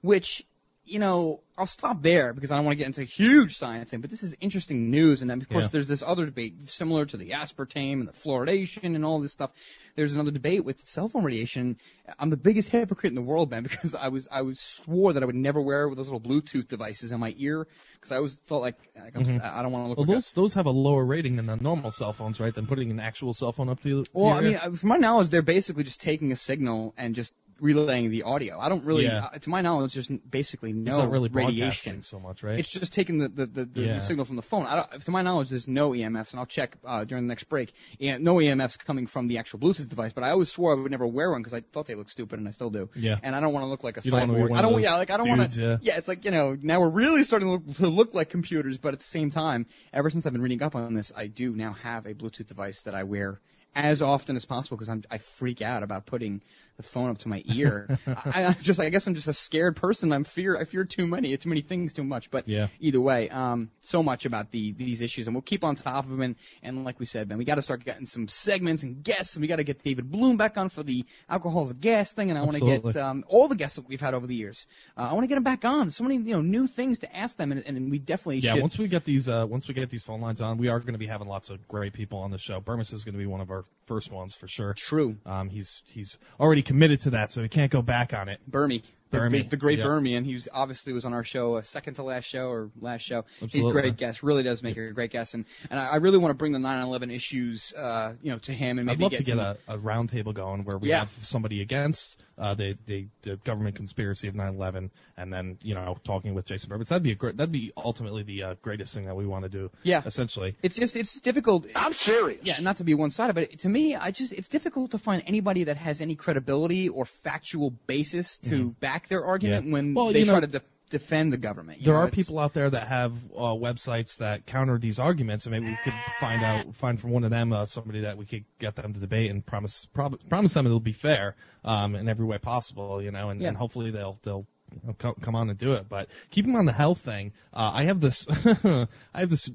which, 0.02 0.46
you 0.88 1.00
know, 1.00 1.42
I'll 1.58 1.66
stop 1.66 2.02
there 2.02 2.34
because 2.34 2.52
I 2.52 2.56
don't 2.56 2.66
want 2.66 2.74
to 2.74 2.78
get 2.78 2.88
into 2.88 3.04
huge 3.04 3.58
science 3.58 3.90
thing, 3.90 4.02
but 4.02 4.10
this 4.10 4.24
is 4.24 4.36
interesting 4.40 4.90
news. 4.92 5.22
And 5.22 5.30
then, 5.30 5.42
of 5.42 5.50
course, 5.50 5.66
Yeah. 5.66 5.70
there's 5.74 5.88
this 5.88 6.04
other 6.04 6.26
debate 6.26 6.70
similar 6.70 7.06
to 7.06 7.18
the 7.18 7.32
aspartame 7.32 7.94
and 7.94 8.08
the 8.08 8.12
fluoridation 8.14 8.96
and 8.96 9.04
all 9.04 9.20
this 9.20 9.32
stuff. 9.32 9.52
There's 9.96 10.14
another 10.14 10.32
debate 10.32 10.64
with 10.64 10.80
cell 10.80 11.08
phone 11.08 11.24
radiation. 11.24 11.78
I'm 12.20 12.30
the 12.30 12.38
biggest 12.38 12.70
hypocrite 12.70 13.12
in 13.12 13.16
the 13.16 13.22
world, 13.22 13.50
man, 13.52 13.64
because 13.70 13.96
I 13.96 14.10
was 14.10 14.28
I 14.32 14.44
was 14.44 14.60
swore 14.60 15.14
that 15.14 15.24
I 15.24 15.26
would 15.26 15.36
never 15.36 15.60
wear 15.62 15.90
those 15.94 16.10
little 16.10 16.22
Bluetooth 16.22 16.68
devices 16.68 17.12
in 17.12 17.20
my 17.20 17.34
ear 17.38 17.68
because 17.96 18.12
I 18.12 18.18
always 18.18 18.36
felt 18.36 18.62
like, 18.62 18.76
like 18.96 19.16
I'm, 19.16 19.24
Mhm. 19.24 19.44
I 19.44 19.64
don't 19.64 19.72
want 19.72 19.86
to 19.86 19.90
look 19.90 19.98
Well, 19.98 20.06
like 20.06 20.14
a 20.14 20.18
those 20.18 20.32
those 20.34 20.54
have 20.54 20.68
a 20.68 20.72
lower 20.72 21.04
rating 21.04 21.36
than 21.38 21.48
the 21.48 21.56
normal 21.58 21.92
cell 21.92 22.14
phones, 22.14 22.40
right? 22.40 22.54
Than 22.54 22.68
putting 22.68 22.92
an 22.92 23.00
actual 23.00 23.34
cell 23.34 23.52
phone 23.52 23.70
up 23.70 23.82
to 23.82 23.90
you. 23.90 24.06
Well, 24.14 24.34
I 24.34 24.42
mean, 24.42 24.76
from 24.76 24.90
my 24.90 24.98
knowledge, 24.98 25.30
they're 25.30 25.42
basically 25.42 25.84
just 25.84 26.02
taking 26.02 26.32
a 26.32 26.36
signal 26.36 26.94
and 26.98 27.16
just 27.16 27.34
relaying 27.60 28.12
the 28.12 28.24
audio. 28.24 28.60
I 28.60 28.70
don't 28.70 28.86
really, 28.86 29.06
Yeah. 29.06 29.26
uh, 29.34 29.38
to 29.40 29.50
my 29.50 29.62
knowledge, 29.62 29.94
there's 29.94 30.08
basically 30.08 30.74
no 30.74 31.06
really 31.06 31.30
radiation. 31.30 32.04
so 32.04 32.20
much, 32.20 32.44
right? 32.44 32.60
It's 32.60 32.70
just 32.70 32.94
taking 32.94 33.18
the, 33.18 33.28
the, 33.30 33.46
the, 33.46 33.66
the, 33.66 33.82
Yeah. 33.82 33.94
the 33.96 34.02
signal 34.02 34.26
from 34.26 34.36
the 34.36 34.42
phone. 34.42 34.66
I 34.66 34.76
don't, 34.76 35.02
to 35.06 35.12
my 35.12 35.22
knowledge, 35.22 35.50
there's 35.50 35.68
no 35.68 35.92
EMFs, 35.92 36.32
and 36.32 36.40
I'll 36.40 36.46
check 36.46 36.78
uh, 36.86 37.04
during 37.04 37.26
the 37.26 37.30
next 37.30 37.46
break. 37.46 37.74
Yeah, 38.00 38.18
no 38.18 38.36
EMFs 38.36 38.78
coming 38.84 39.08
from 39.08 39.28
the 39.28 39.38
actual 39.38 39.60
Bluetooth 39.60 39.88
device, 39.90 40.14
but 40.14 40.24
I 40.24 40.32
always 40.32 40.52
swore 40.52 40.74
I 40.74 40.76
would 40.76 40.92
never 40.92 41.08
wear 41.08 41.32
one 41.32 41.42
because 41.42 41.54
I 41.54 41.62
thought 41.62 41.86
they 41.88 41.96
looked 41.96 42.12
stupid, 42.12 42.40
and 42.40 42.48
I 42.48 42.52
still 42.52 42.70
do. 42.70 42.90
Yeah. 42.96 43.18
And 43.22 43.36
I 43.36 43.40
don't 43.40 43.54
want 43.54 43.64
to 43.64 43.68
look 43.70 43.84
like 43.84 43.98
a 43.98 44.02
You 44.04 44.12
cyborg. 44.12 44.56
I 44.58 44.62
don't. 44.62 44.82
Yeah, 44.82 44.96
like 44.96 45.10
I 45.10 45.18
don't 45.18 45.30
want 45.30 45.52
to. 45.52 45.80
yeah. 45.82 45.98
it's 45.98 46.08
like 46.08 46.26
you 46.26 46.32
know 46.32 46.58
now 46.62 46.80
we're 46.82 46.90
really 46.90 47.24
starting 47.24 47.48
to 47.48 47.52
look, 47.54 47.78
to 47.78 47.88
look 47.88 48.14
like 48.14 48.30
computers, 48.30 48.78
but 48.78 48.94
at 48.94 49.00
the 49.00 49.06
same 49.06 49.30
time, 49.30 49.66
ever 49.94 50.10
since 50.10 50.26
I've 50.26 50.34
been 50.34 50.42
reading 50.42 50.62
up 50.64 50.76
on 50.76 50.94
this, 50.94 51.12
I 51.16 51.28
do 51.28 51.56
now 51.56 51.74
have 51.84 52.06
a 52.06 52.14
Bluetooth 52.14 52.48
device 52.48 52.84
that 52.84 52.94
I 52.96 53.04
wear 53.04 53.40
as 53.76 54.02
often 54.02 54.36
as 54.36 54.46
possible 54.46 54.78
because 54.78 54.90
I'm 54.90 55.04
I 55.12 55.18
freak 55.20 55.62
out 55.62 55.84
about 55.84 56.06
putting 56.06 56.42
the 56.78 56.84
phone 56.84 57.10
up 57.10 57.18
to 57.20 57.28
my 57.28 57.44
ear. 57.46 57.98
I, 58.08 58.46
I 58.46 58.54
just 58.54 58.80
I 58.80 58.90
guess 58.90 59.08
I'm 59.08 59.16
just 59.16 59.28
a 59.28 59.34
scared 59.34 59.76
person. 59.76 60.14
I'm 60.14 60.24
fear 60.24 60.58
I 60.58 60.64
fear 60.64 60.86
too 60.86 61.08
many 61.08 61.36
too 61.38 61.50
many 61.50 61.62
things 61.62 61.94
too 61.94 62.04
much. 62.04 62.30
But 62.32 62.48
Yeah. 62.48 62.68
either 62.80 63.02
way, 63.02 63.30
um, 63.30 63.72
so 63.82 64.04
much 64.04 64.26
about 64.26 64.52
the 64.52 64.74
these 64.74 65.02
issues, 65.02 65.28
and 65.28 65.36
we'll 65.36 65.42
keep 65.42 65.64
on 65.64 65.76
top 65.76 66.06
of 66.06 66.12
them. 66.12 66.22
And, 66.22 66.36
and 66.62 66.86
like 66.86 67.00
we 67.00 67.06
said, 67.06 67.28
man, 67.28 67.38
we 67.38 67.46
got 67.46 67.56
to 67.56 67.62
start 67.62 67.84
getting 67.84 68.06
some 68.06 68.28
segments 68.28 68.84
and 68.84 69.04
guests, 69.04 69.36
and 69.36 69.42
we 69.42 69.48
got 69.48 69.58
to 69.58 69.64
get 69.64 69.84
David 69.84 70.10
Bloom 70.12 70.38
back 70.38 70.58
on 70.58 70.70
for 70.70 70.84
the 70.84 71.06
alcohol 71.28 71.64
is 71.66 71.72
a 71.72 71.74
gas 71.74 72.14
thing. 72.14 72.30
And 72.30 72.38
I 72.38 72.44
want 72.44 72.58
to 72.58 72.66
get 72.66 72.96
um, 72.96 73.26
all 73.28 73.48
the 73.48 73.56
guests 73.56 73.78
that 73.78 73.88
we've 73.88 74.02
had 74.02 74.14
over 74.14 74.28
the 74.28 74.36
years. 74.36 74.68
Uh, 74.96 75.02
I 75.10 75.14
want 75.14 75.24
to 75.24 75.28
get 75.28 75.36
them 75.36 75.44
back 75.44 75.66
on. 75.66 75.90
So 75.90 76.04
many 76.04 76.18
you 76.18 76.36
know 76.36 76.42
new 76.42 76.68
things 76.68 77.00
to 77.00 77.16
ask 77.16 77.38
them, 77.38 77.52
and, 77.52 77.64
and 77.66 77.90
we 77.90 77.98
definitely 77.98 78.40
yeah, 78.40 78.54
should. 78.54 78.62
once 78.62 78.78
we 78.78 78.88
get 78.88 79.04
these 79.04 79.28
uh, 79.28 79.48
once 79.50 79.68
we 79.68 79.74
get 79.74 79.90
these 79.90 80.04
phone 80.04 80.22
lines 80.22 80.42
on, 80.42 80.58
we 80.58 80.70
are 80.70 80.80
going 80.80 80.94
to 80.94 81.00
be 81.00 81.08
having 81.08 81.28
lots 81.28 81.50
of 81.50 81.68
great 81.68 81.94
people 81.94 82.20
on 82.20 82.30
the 82.30 82.38
show. 82.38 82.62
Bermas 82.62 82.94
is 82.94 83.04
going 83.04 83.14
to 83.14 83.20
be 83.20 83.26
one 83.26 83.42
of 83.42 83.50
our 83.50 83.64
first 83.88 84.12
ones 84.12 84.36
for 84.36 84.48
sure. 84.48 84.74
True. 84.74 85.18
Um, 85.26 85.50
he's 85.50 85.82
he's 85.88 86.18
already 86.40 86.62
committed 86.68 87.00
to 87.00 87.10
that, 87.12 87.32
so 87.32 87.42
he 87.42 87.50
can't 87.50 87.72
go 87.72 87.82
back 87.82 88.14
on 88.14 88.30
it. 88.30 88.40
Burmy. 88.52 88.84
The, 89.12 89.18
Burmy, 89.20 89.44
the, 89.44 89.50
the 89.50 89.58
great 89.58 89.80
yeah. 89.80 89.86
Burmy, 89.86 90.18
and 90.18 90.26
he 90.26 90.34
was 90.34 90.48
obviously 90.54 90.94
was 90.94 91.06
on 91.06 91.14
our 91.14 91.24
show, 91.24 91.56
uh, 91.56 91.62
second 91.62 91.94
to 91.96 92.04
last 92.04 92.26
show 92.26 92.50
or 92.50 92.72
last 92.82 93.02
show. 93.04 93.26
He's 93.40 93.56
a 93.64 93.70
great 93.72 93.96
guest, 93.98 94.24
really 94.24 94.44
does 94.44 94.62
make 94.64 94.76
a 94.78 94.92
great 94.92 95.12
guest, 95.12 95.34
and 95.34 95.46
and 95.70 95.80
I, 95.80 95.88
I 95.92 95.96
really 95.98 96.18
want 96.18 96.32
to 96.32 96.36
bring 96.36 96.52
the 96.52 96.60
9/11 96.60 97.14
issues, 97.14 97.74
uh, 97.74 98.14
you 98.22 98.32
know, 98.32 98.38
to 98.40 98.54
him 98.54 98.80
and 98.80 98.86
maybe 98.86 98.98
I'd 98.98 99.02
love 99.04 99.12
get 99.12 99.18
to 99.20 99.24
get 99.24 99.32
some, 99.38 99.40
a, 99.40 99.58
a 99.68 99.78
round 99.78 100.10
table 100.10 100.34
going 100.34 100.64
where 100.66 100.78
we 100.78 100.90
Yeah. 100.90 101.00
have 101.00 101.12
somebody 101.22 101.62
against 101.62 102.18
uh, 102.38 102.54
the, 102.54 102.78
the 102.86 103.08
the 103.24 103.38
government 103.38 103.76
conspiracy 103.76 104.28
of 104.28 104.36
9/11, 104.36 104.90
and 105.18 105.34
then 105.34 105.58
you 105.64 105.74
know 105.74 105.98
talking 106.04 106.34
with 106.34 106.46
Jason 106.46 106.70
Burbitz. 106.70 106.88
That'd 106.90 107.04
be 107.04 107.12
a 107.12 107.16
great. 107.16 107.38
That'd 107.38 107.52
be 107.52 107.72
ultimately 107.78 108.24
the 108.24 108.44
uh, 108.44 108.56
greatest 108.62 108.94
thing 108.94 109.06
that 109.06 109.16
we 109.16 109.26
want 109.26 109.44
to 109.44 109.50
do. 109.50 109.72
Yeah. 109.84 110.02
Essentially. 110.06 110.56
It's 110.62 110.78
just 110.78 110.96
it's 110.96 111.20
difficult. 111.22 111.66
I'm 111.76 111.94
serious. 111.94 112.42
Yeah, 112.44 112.60
not 112.60 112.78
to 112.78 112.84
be 112.84 112.94
one 112.94 113.12
sided, 113.12 113.34
but 113.34 113.60
to 113.60 113.70
me, 113.70 113.96
I 113.96 114.12
just 114.12 114.34
it's 114.34 114.50
difficult 114.50 114.92
to 114.92 114.98
find 114.98 115.24
anybody 115.26 115.66
that 115.66 115.78
has 115.78 116.02
any 116.02 116.16
credibility 116.16 116.90
or 116.90 117.06
factual 117.06 117.72
basis 117.72 118.38
to 118.40 118.56
Mhm. 118.66 118.80
back 118.80 118.97
their 119.08 119.24
argument 119.26 119.66
Yeah. 119.68 119.72
when 119.74 119.94
Well, 119.94 120.12
they 120.12 120.20
you 120.20 120.26
try 120.26 120.40
to 120.40 120.48
de- 120.48 120.62
defend 120.90 121.34
the 121.34 121.38
government. 121.38 121.80
you 121.80 121.86
There 121.86 121.94
know, 121.94 122.00
are 122.02 122.08
it's- 122.08 122.16
people 122.26 122.40
out 122.40 122.54
there 122.54 122.70
that 122.70 122.88
have 122.88 123.14
uh, 123.36 123.54
websites 123.54 124.18
that 124.18 124.46
counter 124.46 124.78
these 124.78 125.00
arguments, 125.00 125.46
and 125.46 125.52
maybe 125.52 125.66
we 125.68 125.78
could 125.84 125.94
find 126.20 126.44
out, 126.44 126.76
find 126.76 127.00
from 127.00 127.12
one 127.12 127.24
of 127.24 127.30
them 127.30 127.52
uh, 127.54 127.66
somebody 127.66 128.02
that 128.02 128.18
we 128.18 128.26
could 128.26 128.46
get 128.58 128.76
them 128.76 128.94
to 128.94 129.00
debate 129.00 129.30
and 129.30 129.46
promise 129.46 129.86
prob- 129.94 130.20
promise 130.30 130.54
them 130.54 130.66
it'll 130.66 130.80
be 130.80 130.94
fair 130.94 131.36
um, 131.66 131.96
in 131.96 132.08
every 132.10 132.26
way 132.26 132.38
possible, 132.38 133.02
you 133.02 133.12
know, 133.12 133.30
and, 133.30 133.42
Yeah. 133.42 133.50
and 133.50 133.58
hopefully 133.58 133.92
they'll 133.92 134.18
they'll 134.24 134.46
you 134.74 134.96
know, 135.02 135.14
come 135.22 135.36
on 135.36 135.50
and 135.50 135.58
do 135.60 135.74
it. 135.74 135.88
But 135.90 136.08
keep 136.32 136.46
keeping 136.46 136.56
on 136.58 136.66
the 136.66 136.74
health 136.74 137.00
thing, 137.00 137.34
uh, 137.54 137.72
I 137.74 137.84
have 137.84 138.00
this 138.02 138.26
I 138.64 138.88
have 139.14 139.30
this 139.30 139.50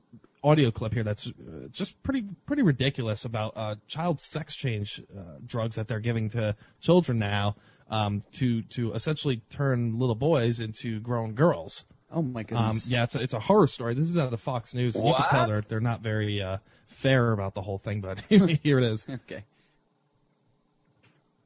audio 0.44 0.70
clip 0.72 0.92
here 0.92 1.04
that's 1.04 1.26
uh, 1.28 1.68
just 1.70 2.02
pretty 2.02 2.24
pretty 2.46 2.62
ridiculous 2.62 3.24
about 3.24 3.52
uh, 3.56 3.76
child 3.88 4.20
sex 4.20 4.54
change 4.56 5.00
uh, 5.16 5.38
drugs 5.46 5.76
that 5.76 5.86
they're 5.86 6.00
giving 6.00 6.30
to 6.30 6.56
children 6.80 7.18
now 7.18 7.56
um, 7.90 8.22
to 8.32 8.62
to 8.62 8.92
essentially 8.92 9.42
turn 9.50 9.98
little 9.98 10.14
boys 10.14 10.60
into 10.60 11.00
grown 11.00 11.34
girls. 11.34 11.84
Oh 12.10 12.20
my 12.22 12.40
Um, 12.40 12.46
goodness. 12.46 12.86
yeah, 12.88 13.04
it's 13.04 13.14
a, 13.14 13.22
it's 13.22 13.34
a 13.34 13.40
horror 13.40 13.66
story. 13.66 13.94
This 13.94 14.08
is 14.10 14.16
out 14.18 14.32
of 14.32 14.40
Fox 14.40 14.74
News, 14.74 14.96
and 14.96 15.06
you 15.06 15.14
can 15.14 15.26
tell 15.28 15.46
they're 15.46 15.62
they're 15.62 15.80
not 15.80 16.00
very 16.02 16.42
uh, 16.42 16.58
fair 16.88 17.32
about 17.32 17.54
the 17.54 17.62
whole 17.62 17.78
thing. 17.78 18.00
But 18.02 18.18
here 18.28 18.78
it 18.78 18.84
is. 18.84 19.06
Okay. 19.08 19.44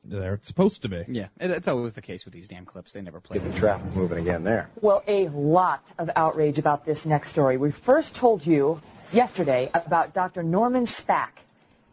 They're 0.08 0.38
supposed 0.42 0.82
to 0.82 0.88
be. 0.88 1.04
Yeah, 1.08 1.26
it, 1.40 1.50
it's 1.50 1.66
always 1.66 1.94
the 1.94 2.02
case 2.02 2.24
with 2.24 2.32
these 2.32 2.46
damn 2.46 2.64
clips. 2.64 2.92
They 2.92 3.00
never 3.02 3.20
play. 3.20 3.38
Get 3.38 3.52
the 3.52 3.58
traffic 3.58 3.92
moving 3.94 4.18
again 4.18 4.44
there. 4.44 4.70
Well, 4.80 5.02
a 5.06 5.28
lot 5.28 5.82
of 5.98 6.10
outrage 6.14 6.58
about 6.60 6.84
this 6.84 7.04
next 7.06 7.30
story. 7.30 7.56
We 7.56 7.72
first 7.72 8.14
told 8.14 8.46
you 8.46 8.80
yesterday 9.12 9.68
about 9.74 10.14
Dr. 10.14 10.44
Norman 10.44 10.84
Spack. 10.84 11.30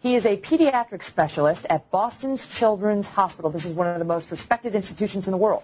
He 0.03 0.15
is 0.15 0.25
a 0.25 0.35
pediatric 0.35 1.01
specialist 1.01 1.65
at 1.69 1.89
Boston's 1.89 2.45
Children's 2.45 3.07
Hospital. 3.07 3.51
This 3.51 3.63
is 3.63 3.73
one 3.73 3.87
of 3.87 3.99
the 3.99 4.05
most 4.05 4.31
respected 4.31 4.75
institutions 4.75 5.27
in 5.27 5.31
the 5.31 5.37
world. 5.37 5.63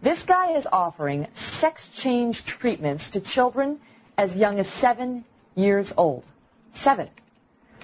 This 0.00 0.22
guy 0.22 0.52
is 0.52 0.66
offering 0.66 1.26
sex 1.34 1.86
change 1.88 2.46
treatments 2.46 3.10
to 3.10 3.20
children 3.20 3.78
as 4.16 4.34
young 4.34 4.58
as 4.58 4.68
seven 4.68 5.22
years 5.54 5.92
old. 5.98 6.24
Seven. 6.72 7.10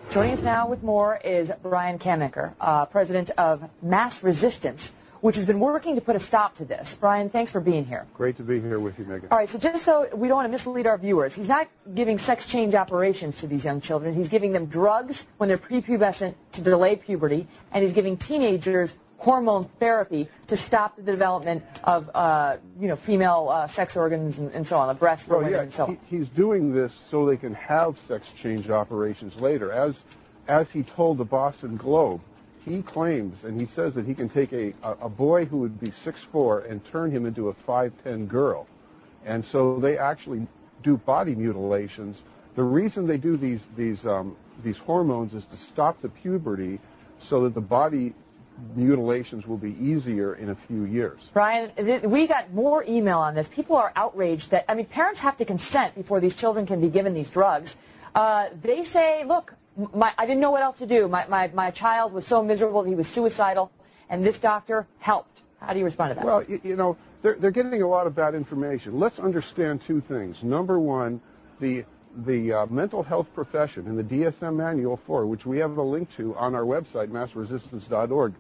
Joining 0.09 0.32
us 0.32 0.40
now 0.40 0.69
with 0.69 0.82
more 0.82 1.19
is 1.23 1.52
Brian 1.62 1.98
Camenker, 1.98 2.55
uh, 2.59 2.86
president 2.86 3.32
of 3.36 3.62
Mass 3.82 4.23
Resistance, 4.23 4.90
which 5.25 5.37
has 5.37 5.47
been 5.47 5.59
working 5.59 5.95
to 5.95 6.03
put 6.03 6.15
a 6.17 6.21
stop 6.21 6.55
to 6.55 6.67
this. 6.67 6.99
Brian, 7.01 7.31
thanks 7.31 7.51
for 7.51 7.59
being 7.59 7.87
here. 7.87 8.05
Great 8.13 8.37
to 8.37 8.43
be 8.43 8.61
here 8.61 8.79
with 8.79 8.99
you, 8.99 9.07
Megyn. 9.07 9.29
All 9.31 9.39
right, 9.39 9.49
so 9.49 9.59
just 9.59 9.83
so 9.83 10.07
we 10.15 10.29
don't 10.29 10.37
want 10.37 10.45
to 10.49 10.51
mislead 10.51 10.87
our 10.87 10.99
viewers, 10.99 11.35
he's 11.35 11.49
not 11.49 11.67
giving 11.95 12.19
sex 12.19 12.45
change 12.45 12.75
operations 12.75 13.41
to 13.41 13.47
these 13.47 13.65
young 13.65 13.81
children. 13.81 14.13
He's 14.13 14.29
giving 14.29 14.53
them 14.53 14.67
drugs 14.67 15.27
when 15.39 15.49
they're 15.49 15.57
prepubescent 15.57 16.35
to 16.53 16.61
delay 16.61 16.97
puberty, 16.97 17.47
and 17.73 17.83
he's 17.83 17.95
giving 17.95 18.19
teenagers 18.19 18.95
hormone 19.17 19.65
therapy 19.79 20.29
to 20.49 20.59
stop 20.59 20.97
the 20.97 21.03
development 21.03 21.65
of, 21.83 22.11
uh, 22.15 22.59
you 22.79 22.89
know, 22.89 22.97
female 22.97 23.49
uh, 23.51 23.67
sex 23.67 23.97
organs 23.97 24.39
and, 24.39 24.53
and 24.53 24.67
so 24.67 24.77
on, 24.77 24.89
the 24.89 24.95
breast 24.95 25.27
for 25.27 25.39
Well, 25.39 25.39
women 25.39 25.53
yeah, 25.55 25.63
and 25.63 25.73
so 25.73 25.85
on. 25.87 25.99
he, 26.11 26.19
he's 26.19 26.29
doing 26.29 26.75
this 26.75 26.95
so 27.11 27.25
they 27.25 27.39
can 27.39 27.55
have 27.55 27.99
sex 28.09 28.31
change 28.33 28.69
operations 28.69 29.41
later. 29.41 29.73
As 29.73 29.99
as 30.47 30.71
he 30.71 30.83
told 30.83 31.17
the 31.17 31.25
Boston 31.25 31.79
Globe, 31.79 32.21
he 32.65 32.82
claims 32.82 33.45
and 33.45 33.61
he 33.61 33.66
says 33.66 33.95
that 33.95 34.07
he 34.07 34.15
can 34.15 34.28
take 34.28 34.53
a, 34.53 34.74
a, 34.82 35.09
boy 35.09 35.45
who 35.45 35.59
would 35.59 35.78
be 35.81 35.89
6'4 35.89 36.70
and 36.70 36.85
turn 36.86 37.11
him 37.11 37.27
into 37.27 37.49
a 37.49 37.55
5'10 37.55 38.28
girl. 38.28 38.66
And 39.24 39.45
so 39.45 39.78
they 39.78 39.99
actually 39.99 40.47
do 40.82 40.97
body 40.97 41.35
mutilations 41.35 42.23
The 42.55 42.62
reason 42.62 43.07
they 43.07 43.19
do 43.19 43.36
these 43.36 43.62
these 43.77 44.07
um, 44.07 44.36
these 44.62 44.78
hormones 44.78 45.35
is 45.35 45.45
to 45.47 45.57
stop 45.57 46.01
the 46.01 46.09
puberty, 46.09 46.78
so 47.19 47.43
that 47.45 47.55
the 47.55 47.61
body 47.61 48.15
mutilations 48.77 49.45
will 49.45 49.57
be 49.57 49.73
easier 49.73 50.32
in 50.32 50.49
a 50.49 50.55
few 50.55 50.85
years. 50.85 51.19
Brian, 51.32 51.73
we 52.05 52.28
got 52.28 52.53
more 52.53 52.85
email 52.86 53.19
on 53.19 53.35
this. 53.35 53.49
People 53.49 53.77
are 53.77 53.93
outraged 53.97 54.53
that, 54.53 54.66
I 54.69 54.74
mean, 54.74 54.86
parents 54.86 55.19
have 55.20 55.36
to 55.39 55.45
consent 55.45 55.97
before 55.97 56.20
these 56.20 56.36
children 56.36 56.65
can 56.66 56.81
be 56.81 56.89
given 56.89 57.15
these 57.15 57.31
drugs. 57.31 57.74
Uh, 58.15 58.47
they 58.62 58.85
say, 58.85 59.24
look, 59.24 59.53
my, 59.77 60.13
I 60.17 60.27
didn't 60.27 60.41
know 60.41 60.51
what 60.51 60.63
else 60.63 60.79
to 60.79 60.87
do. 60.87 61.09
My, 61.09 61.27
my, 61.27 61.51
my 61.53 61.71
child 61.71 62.13
was 62.13 62.27
so 62.27 62.43
miserable, 62.43 62.83
he 62.85 62.95
was 62.95 63.09
suicidal, 63.09 63.71
and 64.09 64.25
this 64.25 64.39
doctor 64.39 64.87
helped. 64.99 65.43
How 65.61 65.73
do 65.73 65.79
you 65.79 65.85
respond 65.85 66.11
to 66.11 66.15
that? 66.17 66.25
Well, 66.25 66.45
you, 66.45 66.61
you 66.63 66.77
know, 66.77 66.97
they're, 67.23 67.35
they're 67.35 67.51
getting 67.51 67.81
a 67.83 67.89
lot 67.89 68.07
of 68.07 68.15
bad 68.15 68.35
information. 68.35 69.01
Let's 69.01 69.19
understand 69.19 69.83
two 69.83 70.01
things. 70.01 70.43
Number 70.43 70.79
one, 70.79 71.21
the 71.61 71.85
the 72.17 72.53
uh, 72.53 72.67
mental 72.67 73.03
health 73.03 73.27
profession 73.35 73.89
and 73.89 73.99
the 73.99 74.05
DSM 74.05 74.55
manual 74.55 74.97
4, 74.99 75.27
which 75.27 75.45
we 75.45 75.59
have 75.59 75.77
a 75.77 75.83
link 75.83 76.15
to 76.17 76.37
on 76.37 76.55
our 76.55 76.63
website, 76.63 77.09
massresistance.org, 77.09 78.35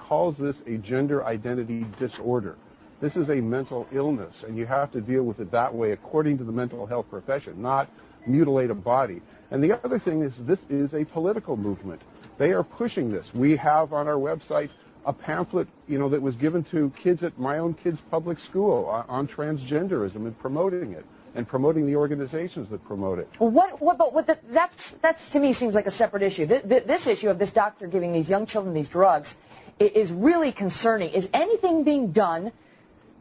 calls 0.00 0.36
this 0.36 0.60
a 0.66 0.76
gender 0.78 1.24
identity 1.24 1.86
disorder. 1.98 2.56
This 3.00 3.16
is 3.16 3.30
a 3.30 3.36
mental 3.36 3.86
illness, 3.92 4.44
and 4.46 4.56
you 4.56 4.66
have 4.66 4.92
to 4.92 5.00
deal 5.00 5.22
with 5.22 5.40
it 5.40 5.52
that 5.52 5.74
way 5.74 5.92
according 5.92 6.38
to 6.38 6.44
the 6.44 6.52
mental 6.52 6.86
health 6.86 7.08
profession, 7.10 7.62
not 7.62 7.88
mutilate 8.26 8.70
a 8.70 8.74
body. 8.74 9.22
And 9.52 9.62
the 9.62 9.72
other 9.84 9.98
thing 9.98 10.22
is 10.22 10.34
this 10.36 10.64
is 10.70 10.94
a 10.94 11.04
political 11.04 11.56
movement. 11.56 12.00
They 12.38 12.52
are 12.52 12.62
pushing 12.64 13.10
this. 13.10 13.32
We 13.34 13.56
have 13.56 13.92
on 13.92 14.08
our 14.08 14.14
website 14.16 14.70
a 15.04 15.12
pamphlet, 15.12 15.68
you 15.86 15.98
know, 15.98 16.08
that 16.08 16.22
was 16.22 16.36
given 16.36 16.64
to 16.64 16.90
kids 17.02 17.22
at 17.22 17.38
my 17.38 17.58
own 17.58 17.74
kids' 17.74 18.00
public 18.10 18.38
school 18.38 18.86
on, 18.86 19.04
on 19.08 19.28
transgenderism 19.28 20.16
and 20.16 20.38
promoting 20.38 20.92
it 20.92 21.04
and 21.34 21.46
promoting 21.46 21.86
the 21.86 21.96
organizations 21.96 22.70
that 22.70 22.82
promote 22.86 23.18
it. 23.18 23.28
Well, 23.38 23.50
what, 23.50 23.80
what, 23.80 23.98
but 23.98 24.14
what 24.14 24.26
the, 24.26 24.38
that's, 24.50 24.90
that's 25.02 25.30
to 25.30 25.40
me 25.40 25.52
seems 25.52 25.74
like 25.74 25.86
a 25.86 25.90
separate 25.90 26.22
issue. 26.22 26.46
Th- 26.46 26.62
th- 26.66 26.84
this 26.84 27.06
issue 27.06 27.28
of 27.30 27.38
this 27.38 27.50
doctor 27.50 27.86
giving 27.86 28.12
these 28.12 28.30
young 28.30 28.46
children 28.46 28.74
these 28.74 28.88
drugs 28.88 29.34
i- 29.80 29.84
is 29.84 30.10
really 30.12 30.52
concerning. 30.52 31.10
Is 31.10 31.28
anything 31.34 31.84
being 31.84 32.12
done 32.12 32.52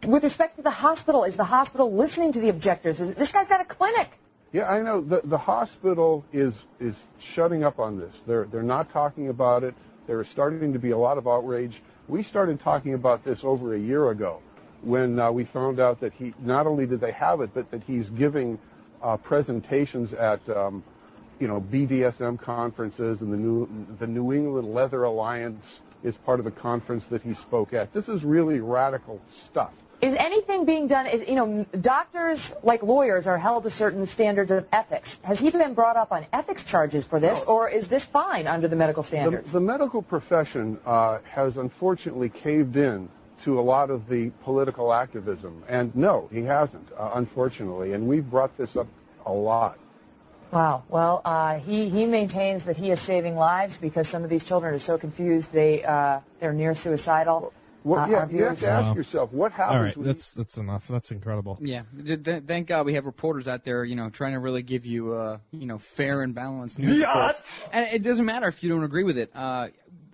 with 0.05 0.23
respect 0.23 0.57
to 0.57 0.61
the 0.61 0.69
hospital? 0.71 1.23
Is 1.25 1.35
the 1.35 1.43
hospital 1.43 1.91
listening 1.93 2.33
to 2.33 2.39
the 2.39 2.49
objectors? 2.49 3.01
Is, 3.01 3.13
this 3.15 3.31
guy's 3.31 3.47
got 3.47 3.61
a 3.61 3.65
clinic. 3.65 4.09
Yeah, 4.53 4.69
I 4.69 4.81
know. 4.81 4.99
The, 4.99 5.21
the 5.23 5.37
hospital 5.37 6.25
is, 6.33 6.53
is 6.79 7.01
shutting 7.19 7.63
up 7.63 7.79
on 7.79 7.97
this. 7.97 8.13
They're, 8.27 8.45
they're 8.45 8.63
not 8.63 8.91
talking 8.91 9.29
about 9.29 9.63
it. 9.63 9.73
There's 10.07 10.27
starting 10.27 10.73
to 10.73 10.79
be 10.79 10.91
a 10.91 10.97
lot 10.97 11.17
of 11.17 11.27
outrage. 11.27 11.81
We 12.07 12.21
started 12.21 12.59
talking 12.59 12.93
about 12.93 13.23
this 13.23 13.43
over 13.43 13.75
a 13.75 13.79
year 13.79 14.09
ago 14.09 14.41
when 14.81 15.19
uh, 15.19 15.31
we 15.31 15.45
found 15.45 15.79
out 15.79 15.99
that 16.01 16.13
he 16.13 16.33
not 16.39 16.67
only 16.67 16.85
did 16.85 16.99
they 16.99 17.11
have 17.11 17.39
it, 17.41 17.51
but 17.53 17.69
that 17.71 17.83
he's 17.83 18.09
giving 18.09 18.59
uh, 19.01 19.17
presentations 19.17 20.11
at 20.13 20.47
um, 20.49 20.83
you 21.39 21.47
know 21.47 21.61
BDSM 21.61 22.39
conferences 22.39 23.21
and 23.21 23.31
the 23.31 23.37
New 23.37 23.69
the 23.99 24.07
New 24.07 24.33
England 24.33 24.73
Leather 24.73 25.03
Alliance 25.03 25.81
is 26.03 26.15
part 26.17 26.39
of 26.39 26.45
the 26.45 26.51
conference 26.51 27.05
that 27.05 27.21
he 27.21 27.33
spoke 27.33 27.73
at. 27.73 27.93
This 27.93 28.09
is 28.09 28.23
really 28.23 28.59
radical 28.59 29.21
stuff. 29.29 29.73
Is 30.01 30.15
anything 30.15 30.65
being 30.65 30.87
done? 30.87 31.05
Is 31.05 31.23
you 31.27 31.35
know, 31.35 31.65
doctors 31.79 32.53
like 32.63 32.81
lawyers 32.81 33.27
are 33.27 33.37
held 33.37 33.63
to 33.63 33.69
certain 33.69 34.07
standards 34.07 34.49
of 34.49 34.65
ethics. 34.71 35.19
Has 35.23 35.39
he 35.39 35.51
been 35.51 35.75
brought 35.75 35.95
up 35.95 36.11
on 36.11 36.25
ethics 36.33 36.63
charges 36.63 37.05
for 37.05 37.19
this, 37.19 37.43
or 37.43 37.69
is 37.69 37.87
this 37.87 38.03
fine 38.03 38.47
under 38.47 38.67
the 38.67 38.75
medical 38.75 39.03
The, 39.03 39.07
standards? 39.07 39.51
the 39.51 39.61
medical 39.61 40.01
profession 40.01 40.79
uh, 40.85 41.19
has 41.29 41.57
unfortunately 41.57 42.29
caved 42.29 42.75
in 42.77 43.09
to 43.43 43.59
a 43.59 43.61
lot 43.61 43.89
of 43.91 44.07
the 44.07 44.31
political 44.43 44.91
activism, 44.91 45.63
and 45.67 45.95
no, 45.95 46.27
he 46.31 46.43
hasn't, 46.43 46.87
uh, 46.97 47.11
unfortunately. 47.13 47.93
And 47.93 48.07
we've 48.07 48.27
brought 48.27 48.57
this 48.57 48.75
up 48.75 48.87
a 49.25 49.31
lot. 49.31 49.77
Wow. 50.51 50.83
Well, 50.89 51.21
uh, 51.23 51.59
he 51.59 51.89
he 51.89 52.05
maintains 52.05 52.65
that 52.65 52.75
he 52.75 52.91
is 52.91 52.99
saving 52.99 53.35
lives 53.35 53.77
because 53.77 54.07
some 54.09 54.23
of 54.23 54.29
these 54.29 54.43
children 54.43 54.73
are 54.73 54.79
so 54.79 54.97
confused 54.97 55.51
they 55.53 55.83
uh, 55.83 56.19
they're 56.39 56.53
near 56.53 56.75
suicidal. 56.75 57.53
Well, 57.83 57.99
Uh, 58.01 58.07
yeah, 58.07 58.17
our 58.19 58.31
you 58.31 58.43
have 58.43 58.59
to 58.59 58.69
ask 58.69 58.89
Wow. 58.89 58.95
yourself 58.95 59.31
what 59.33 59.51
happens. 59.51 59.77
All 59.77 59.83
right, 59.83 59.97
when 59.97 60.05
that's 60.05 60.33
that's 60.33 60.57
enough. 60.57 60.87
That's 60.87 61.11
incredible. 61.11 61.57
Yeah, 61.61 61.83
th- 62.05 62.23
th- 62.23 62.43
thank 62.45 62.67
God 62.67 62.85
we 62.85 62.93
have 62.93 63.05
reporters 63.05 63.47
out 63.47 63.63
there, 63.63 63.83
you 63.83 63.95
know, 63.95 64.09
trying 64.09 64.33
to 64.33 64.39
really 64.39 64.61
give 64.61 64.85
you, 64.85 65.13
uh, 65.13 65.39
you 65.51 65.65
know, 65.65 65.77
fair 65.79 66.21
and 66.21 66.35
balanced 66.35 66.77
news 66.79 66.99
Yeah. 66.99 67.07
reports. 67.07 67.41
And 67.71 67.87
it 67.91 68.03
doesn't 68.03 68.25
matter 68.25 68.47
if 68.47 68.63
you 68.63 68.69
don't 68.69 68.83
agree 68.83 69.03
with 69.03 69.17
it. 69.17 69.31
Uh, 69.35 69.69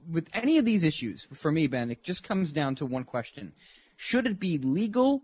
with 0.10 0.30
any 0.34 0.58
of 0.58 0.64
these 0.66 0.84
issues, 0.84 1.28
for 1.34 1.52
me, 1.52 1.68
Ben, 1.68 1.92
it 1.92 2.02
just 2.04 2.24
comes 2.24 2.54
down 2.54 2.76
to 2.76 2.86
one 2.86 3.04
question: 3.04 3.52
Should 3.98 4.26
it 4.28 4.40
be 4.40 4.58
legal 4.58 5.22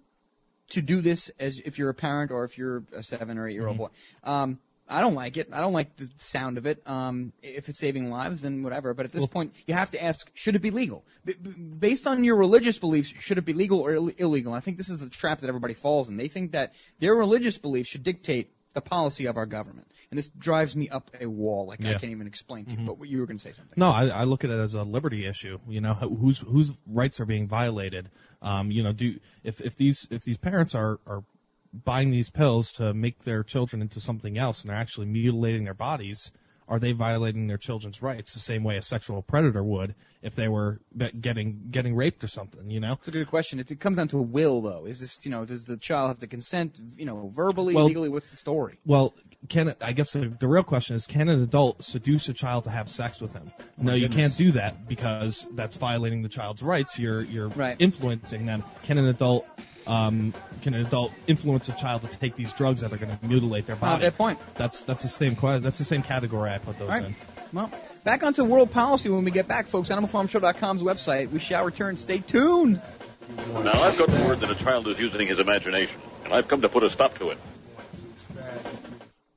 to 0.69 0.81
do 0.81 0.99
this 1.01 1.29
as 1.39 1.59
if 1.59 1.77
you're 1.77 1.89
a 1.89 1.93
parent 1.93 2.31
or 2.31 2.43
if 2.43 2.57
you're 2.57 2.83
a 2.93 3.03
seven 3.03 3.37
or 3.37 3.47
eight 3.47 3.53
year 3.53 3.67
old 3.67 3.77
boy? 3.77 3.89
Um, 4.23 4.59
I 4.87 5.01
don't 5.01 5.15
like 5.15 5.37
it. 5.37 5.49
I 5.51 5.61
don't 5.61 5.73
like 5.73 5.95
the 5.95 6.09
sound 6.17 6.57
of 6.57 6.65
it. 6.65 6.81
Um, 6.85 7.31
if 7.41 7.69
it's 7.69 7.79
saving 7.79 8.09
lives, 8.09 8.41
then 8.41 8.63
whatever. 8.63 8.93
But 8.93 9.05
at 9.05 9.11
this 9.11 9.25
point, 9.25 9.55
you 9.65 9.73
have 9.73 9.91
to 9.91 10.03
ask: 10.03 10.29
Should 10.35 10.55
it 10.55 10.61
be 10.61 10.71
legal? 10.71 11.05
B- 11.25 11.33
based 11.33 12.05
on 12.05 12.23
your 12.23 12.35
religious 12.35 12.79
beliefs, 12.79 13.13
should 13.19 13.37
it 13.37 13.45
be 13.45 13.53
legal 13.53 13.79
or 13.79 13.93
Ill- 13.93 14.11
illegal? 14.17 14.53
I 14.53 14.59
think 14.59 14.77
this 14.77 14.89
is 14.89 14.97
the 14.97 15.09
trap 15.09 15.39
that 15.39 15.47
everybody 15.47 15.73
falls 15.73 16.09
in. 16.09 16.17
They 16.17 16.27
think 16.27 16.51
that 16.51 16.73
their 16.99 17.15
religious 17.15 17.57
beliefs 17.57 17.89
should 17.89 18.03
dictate 18.03 18.51
the 18.73 18.81
policy 18.81 19.27
of 19.27 19.37
our 19.37 19.45
government, 19.45 19.87
and 20.09 20.17
this 20.17 20.27
drives 20.29 20.75
me 20.75 20.89
up 20.89 21.09
a 21.21 21.27
wall. 21.27 21.67
Like 21.67 21.85
I 21.85 21.93
can't 21.93 22.11
even 22.11 22.27
explain 22.27 22.65
to 22.65 22.75
you. 22.75 22.95
But 22.95 23.07
you 23.07 23.19
were 23.19 23.25
going 23.25 23.37
to 23.37 23.43
say 23.43 23.53
something. 23.53 23.75
No, 23.77 23.89
I, 23.89 24.07
I 24.07 24.23
look 24.25 24.43
at 24.43 24.49
it 24.49 24.59
as 24.59 24.73
a 24.73 24.83
liberty 24.83 25.25
issue. 25.25 25.59
You 25.67 25.81
know, 25.81 25.93
whose 25.93 26.39
whose 26.39 26.71
rights 26.87 27.19
are 27.19 27.25
being 27.25 27.47
violated. 27.47 28.09
Um, 28.41 28.71
you 28.71 28.83
know, 28.83 28.91
do 28.91 29.19
if 29.43 29.61
if 29.61 29.77
these 29.77 30.07
if 30.11 30.23
these 30.23 30.37
parents 30.37 30.75
are 30.75 30.99
are 31.07 31.23
buying 31.73 32.11
these 32.11 32.29
pills 32.29 32.73
to 32.73 32.93
make 32.93 33.23
their 33.23 33.43
children 33.43 33.81
into 33.81 33.99
something 33.99 34.37
else 34.37 34.61
and 34.61 34.69
they're 34.69 34.77
actually 34.77 35.07
mutilating 35.07 35.63
their 35.63 35.73
bodies, 35.73 36.31
are 36.67 36.79
they 36.79 36.91
violating 36.91 37.47
their 37.47 37.57
children's 37.57 38.01
rights 38.01 38.33
the 38.33 38.39
same 38.39 38.63
way 38.63 38.77
a 38.77 38.81
sexual 38.81 39.21
predator 39.21 39.63
would 39.63 39.95
if 40.21 40.35
they 40.35 40.47
were 40.47 40.79
getting 41.19 41.67
getting 41.71 41.95
raped 41.95 42.23
or 42.23 42.27
something? 42.27 42.69
You 42.69 42.79
know. 42.79 42.93
It's 42.93 43.07
a 43.07 43.11
good 43.11 43.27
question. 43.27 43.59
It, 43.59 43.69
it 43.71 43.79
comes 43.79 43.97
down 43.97 44.07
to 44.09 44.19
a 44.19 44.21
will, 44.21 44.61
though. 44.61 44.85
Is 44.85 44.99
this, 44.99 45.25
you 45.25 45.31
know, 45.31 45.45
does 45.45 45.65
the 45.65 45.77
child 45.77 46.09
have 46.09 46.19
to 46.19 46.27
consent, 46.27 46.77
you 46.95 47.05
know, 47.05 47.31
verbally, 47.33 47.75
Well- 47.75 47.85
legally? 47.85 48.09
What's 48.09 48.29
the 48.29 48.37
story? 48.37 48.79
Well, 48.85 49.13
can 49.49 49.75
I 49.81 49.91
guess 49.91 50.13
the, 50.13 50.27
the 50.27 50.47
real 50.47 50.63
question 50.63 50.95
is, 50.95 51.05
can 51.05 51.27
an 51.27 51.41
adult 51.41 51.83
seduce 51.83 52.29
a 52.29 52.33
child 52.33 52.63
to 52.63 52.69
have 52.69 52.87
sex 52.87 53.19
with 53.19 53.33
him? 53.33 53.51
Oh 53.59 53.63
no, 53.77 53.93
you 53.93 54.07
can't 54.07 54.35
do 54.37 54.53
that 54.53 54.87
because 54.87 55.45
that's 55.51 55.75
violating 55.75 56.21
the 56.21 56.29
child's 56.29 56.63
rights. 56.63 56.97
You're 56.97 57.21
you're 57.21 57.51
influencing 57.77 58.45
them. 58.45 58.63
Can 58.83 58.97
an 58.97 59.05
adult 59.05 59.45
um, 59.87 60.33
can 60.61 60.73
an 60.73 60.85
adult 60.85 61.11
influence 61.27 61.69
a 61.69 61.73
child 61.73 62.01
to 62.03 62.17
take 62.17 62.35
these 62.35 62.53
drugs 62.53 62.81
that 62.81 62.93
are 62.93 62.97
going 62.97 63.15
to 63.17 63.25
mutilate 63.25 63.65
their 63.65 63.75
Oh, 63.75 63.79
body? 63.79 64.03
good 64.05 64.17
point. 64.17 64.39
That's 64.55 64.83
that's 64.85 65.03
the 65.03 65.09
same 65.09 65.35
que- 65.35 65.59
that's 65.59 65.77
the 65.77 65.85
same 65.85 66.03
category 66.03 66.51
I 66.51 66.57
put 66.57 66.79
those 66.79 66.89
All 66.89 66.95
right. 66.97 67.05
in. 67.07 67.15
Well, 67.51 67.69
back 68.03 68.23
onto 68.23 68.43
world 68.43 68.71
policy 68.71 69.09
when 69.09 69.23
we 69.25 69.31
get 69.31 69.47
back, 69.47 69.67
folks. 69.67 69.89
AnimalFarmShow.com's 69.89 70.81
website. 70.81 71.29
We 71.31 71.39
shall 71.39 71.63
return. 71.65 71.97
Stay 71.97 72.19
tuned. 72.19 72.81
Now, 73.53 73.81
I've 73.83 73.97
got 73.97 74.09
word 74.09 74.39
that 74.41 74.49
a 74.49 74.55
child 74.55 74.87
is 74.87 74.99
using 74.99 75.27
his 75.27 75.39
imagination, 75.39 75.95
and 76.25 76.33
I've 76.33 76.47
come 76.47 76.61
to 76.61 76.69
put 76.69 76.83
a 76.83 76.89
stop 76.91 77.17
to 77.19 77.29
it. 77.29 77.37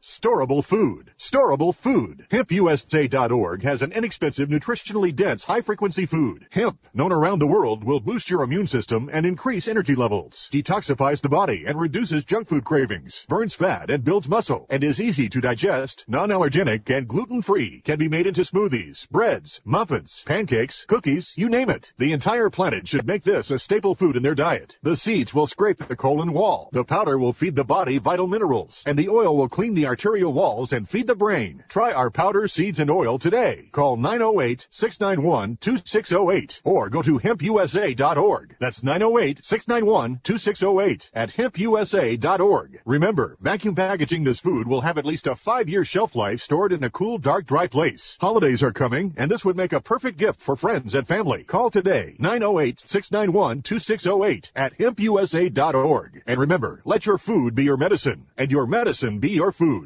Storable 0.06 0.64
food. 0.64 1.10
Storable 1.18 1.74
food. 1.74 2.26
HempUSA.org 2.30 3.64
has 3.64 3.82
an 3.82 3.90
inexpensive, 3.90 4.48
nutritionally 4.48 5.12
dense, 5.12 5.42
high-frequency 5.42 6.06
food. 6.06 6.46
Hemp, 6.52 6.78
known 6.94 7.10
around 7.10 7.40
the 7.40 7.46
world, 7.48 7.82
will 7.82 7.98
boost 7.98 8.30
your 8.30 8.44
immune 8.44 8.68
system 8.68 9.10
and 9.12 9.26
increase 9.26 9.66
energy 9.66 9.96
levels, 9.96 10.48
detoxifies 10.52 11.20
the 11.22 11.28
body 11.28 11.64
and 11.66 11.80
reduces 11.80 12.22
junk 12.22 12.46
food 12.46 12.62
cravings, 12.62 13.26
burns 13.28 13.54
fat 13.54 13.90
and 13.90 14.04
builds 14.04 14.28
muscle, 14.28 14.68
and 14.70 14.84
is 14.84 15.00
easy 15.00 15.28
to 15.28 15.40
digest, 15.40 16.04
non-allergenic, 16.06 16.88
and 16.88 17.08
gluten-free. 17.08 17.82
Can 17.84 17.98
be 17.98 18.08
made 18.08 18.28
into 18.28 18.42
smoothies, 18.42 19.10
breads, 19.10 19.60
muffins, 19.64 20.22
pancakes, 20.24 20.84
cookies, 20.84 21.32
you 21.34 21.48
name 21.48 21.68
it. 21.68 21.92
The 21.98 22.12
entire 22.12 22.48
planet 22.48 22.86
should 22.86 23.08
make 23.08 23.24
this 23.24 23.50
a 23.50 23.58
staple 23.58 23.96
food 23.96 24.14
in 24.14 24.22
their 24.22 24.36
diet. 24.36 24.78
The 24.84 24.94
seeds 24.94 25.34
will 25.34 25.48
scrape 25.48 25.78
the 25.78 25.96
colon 25.96 26.32
wall. 26.32 26.70
The 26.70 26.84
powder 26.84 27.18
will 27.18 27.32
feed 27.32 27.56
the 27.56 27.64
body 27.64 27.98
vital 27.98 28.28
minerals, 28.28 28.84
and 28.86 28.96
the 28.96 29.08
oil 29.08 29.36
will 29.36 29.48
clean 29.48 29.74
the 29.74 29.95
arterial 29.96 30.34
walls 30.34 30.74
and 30.74 30.86
feed 30.86 31.06
the 31.06 31.14
brain. 31.14 31.64
Try 31.70 31.94
our 31.94 32.10
powder, 32.10 32.46
seeds, 32.48 32.80
and 32.80 32.90
oil 32.90 33.18
today. 33.18 33.70
Call 33.72 33.96
908-691-2608 33.96 36.60
or 36.64 36.90
go 36.90 37.00
to 37.00 37.18
hempusa.org. 37.18 38.56
That's 38.60 38.82
908-691-2608 38.82 41.08
at 41.14 41.30
hempusa.org. 41.30 42.82
Remember, 42.84 43.38
vacuum 43.40 43.74
packaging 43.74 44.24
this 44.24 44.38
food 44.38 44.68
will 44.68 44.82
have 44.82 44.98
at 44.98 45.06
least 45.06 45.28
a 45.28 45.34
five-year 45.34 45.86
shelf 45.86 46.14
life 46.14 46.42
stored 46.42 46.74
in 46.74 46.84
a 46.84 46.90
cool, 46.90 47.16
dark, 47.16 47.46
dry 47.46 47.66
place. 47.66 48.18
Holidays 48.20 48.62
are 48.62 48.72
coming, 48.72 49.14
and 49.16 49.30
this 49.30 49.46
would 49.46 49.56
make 49.56 49.72
a 49.72 49.80
perfect 49.80 50.18
gift 50.18 50.42
for 50.42 50.56
friends 50.56 50.94
and 50.94 51.08
family. 51.08 51.44
Call 51.44 51.70
today, 51.70 52.16
908-691-2608 52.20 54.50
at 54.54 54.76
hempusa.org. 54.76 56.22
And 56.26 56.38
remember, 56.38 56.82
let 56.84 57.06
your 57.06 57.16
food 57.16 57.54
be 57.54 57.64
your 57.64 57.78
medicine, 57.78 58.26
and 58.36 58.50
your 58.50 58.66
medicine 58.66 59.20
be 59.20 59.30
your 59.30 59.52
food. 59.52 59.85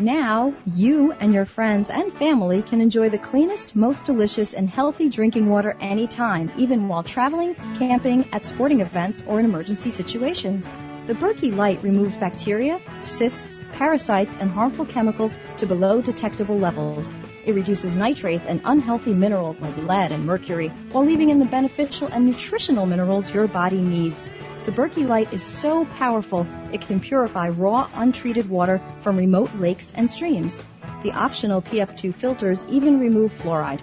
Now, 0.00 0.54
you 0.64 1.12
and 1.12 1.34
your 1.34 1.44
friends 1.44 1.90
and 1.90 2.10
family 2.10 2.62
can 2.62 2.80
enjoy 2.80 3.10
the 3.10 3.18
cleanest, 3.18 3.76
most 3.76 4.04
delicious, 4.04 4.54
and 4.54 4.66
healthy 4.66 5.10
drinking 5.10 5.50
water 5.50 5.76
anytime, 5.78 6.50
even 6.56 6.88
while 6.88 7.02
traveling, 7.02 7.54
camping, 7.78 8.24
at 8.32 8.46
sporting 8.46 8.80
events, 8.80 9.22
or 9.26 9.40
in 9.40 9.44
emergency 9.44 9.90
situations. 9.90 10.66
The 11.06 11.14
Berkey 11.14 11.54
Light 11.54 11.82
removes 11.82 12.16
bacteria, 12.16 12.80
cysts, 13.04 13.60
parasites, 13.72 14.34
and 14.40 14.50
harmful 14.50 14.86
chemicals 14.86 15.36
to 15.58 15.66
below 15.66 16.00
detectable 16.00 16.58
levels. 16.58 17.12
It 17.46 17.54
reduces 17.54 17.96
nitrates 17.96 18.46
and 18.46 18.60
unhealthy 18.64 19.14
minerals 19.14 19.60
like 19.60 19.76
lead 19.76 20.12
and 20.12 20.26
mercury, 20.26 20.68
while 20.92 21.04
leaving 21.04 21.30
in 21.30 21.38
the 21.38 21.46
beneficial 21.46 22.08
and 22.08 22.26
nutritional 22.26 22.86
minerals 22.86 23.32
your 23.32 23.48
body 23.48 23.80
needs. 23.80 24.28
The 24.66 24.72
Berkey 24.72 25.06
Light 25.08 25.32
is 25.32 25.42
so 25.42 25.84
powerful 25.84 26.46
it 26.72 26.82
can 26.82 27.00
purify 27.00 27.48
raw, 27.48 27.88
untreated 27.94 28.50
water 28.50 28.80
from 29.00 29.16
remote 29.16 29.54
lakes 29.56 29.92
and 29.96 30.10
streams. 30.10 30.60
The 31.02 31.12
optional 31.12 31.62
PF2 31.62 32.14
filters 32.14 32.62
even 32.68 33.00
remove 33.00 33.32
fluoride. 33.32 33.80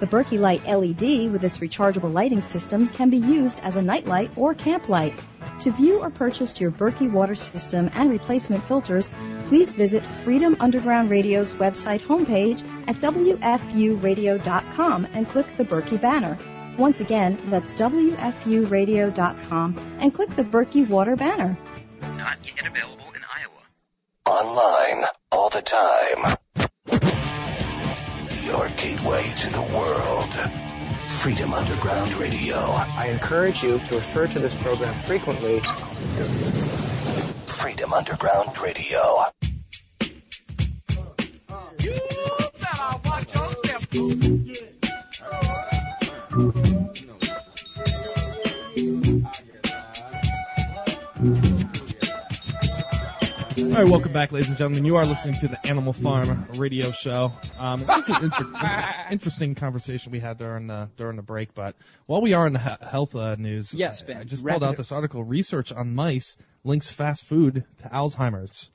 The 0.00 0.06
Berkey 0.06 0.40
Light 0.40 0.66
LED 0.66 1.30
with 1.30 1.44
its 1.44 1.58
rechargeable 1.58 2.12
lighting 2.12 2.42
system 2.42 2.88
can 2.88 3.10
be 3.10 3.18
used 3.18 3.60
as 3.60 3.76
a 3.76 3.82
nightlight 3.82 4.32
or 4.36 4.52
camp 4.52 4.88
light. 4.88 5.14
To 5.60 5.70
view 5.70 6.00
or 6.00 6.10
purchase 6.10 6.60
your 6.60 6.72
Berkey 6.72 7.08
water 7.10 7.36
system 7.36 7.88
and 7.94 8.10
replacement 8.10 8.64
filters, 8.64 9.08
please 9.46 9.72
visit 9.74 10.04
Freedom 10.04 10.56
Underground 10.58 11.10
Radio's 11.10 11.52
website 11.52 12.00
homepage 12.00 12.64
at 12.88 12.96
WFUradio.com 12.96 15.06
and 15.12 15.28
click 15.28 15.56
the 15.56 15.64
Berkey 15.64 16.00
banner. 16.00 16.36
Once 16.76 16.98
again, 17.00 17.38
that's 17.46 17.72
WFUradio.com 17.74 19.98
and 20.00 20.12
click 20.12 20.34
the 20.34 20.42
Berkey 20.42 20.88
Water 20.88 21.14
banner. 21.14 21.56
Not 22.16 22.44
yet 22.44 22.66
available 22.66 23.12
in 23.14 23.22
Iowa. 23.32 23.62
Online, 24.26 25.04
all 25.30 25.50
the 25.50 25.62
time. 25.62 26.36
Your 28.44 28.68
gateway 28.76 29.24
to 29.24 29.50
the 29.50 29.62
world. 29.74 30.32
Freedom 31.08 31.54
Underground 31.54 32.12
Radio. 32.14 32.56
I 32.56 33.08
encourage 33.08 33.62
you 33.62 33.78
to 33.78 33.94
refer 33.94 34.26
to 34.26 34.38
this 34.38 34.54
program 34.54 34.92
frequently. 34.92 35.60
Freedom 37.46 37.94
Underground 37.94 38.58
Radio. 38.58 39.24
All 53.74 53.82
right, 53.82 53.90
welcome 53.90 54.12
back, 54.12 54.30
ladies 54.30 54.50
and 54.50 54.56
gentlemen. 54.56 54.84
You 54.84 54.94
are 54.94 55.04
listening 55.04 55.34
to 55.40 55.48
the 55.48 55.66
Animal 55.66 55.92
Farm 55.92 56.46
Radio 56.54 56.92
Show. 56.92 57.32
Um, 57.58 57.80
it 57.80 57.88
was 57.88 58.08
an 58.08 58.22
inter- 58.22 58.94
interesting 59.10 59.56
conversation 59.56 60.12
we 60.12 60.20
had 60.20 60.38
during 60.38 60.68
the 60.68 60.90
during 60.96 61.16
the 61.16 61.24
break. 61.24 61.54
But 61.54 61.74
while 62.06 62.20
we 62.20 62.34
are 62.34 62.46
in 62.46 62.52
the 62.52 62.60
he- 62.60 62.86
health 62.88 63.16
uh, 63.16 63.34
news, 63.34 63.74
Yes, 63.74 64.00
I, 64.00 64.06
Ben, 64.06 64.16
I 64.18 64.22
just 64.22 64.46
pulled 64.46 64.62
out 64.62 64.76
this 64.76 64.92
article. 64.92 65.24
Research 65.24 65.72
on 65.72 65.92
mice 65.92 66.36
links 66.62 66.88
fast 66.88 67.24
food 67.24 67.64
to 67.78 67.88
Alzheimer's. 67.88 68.70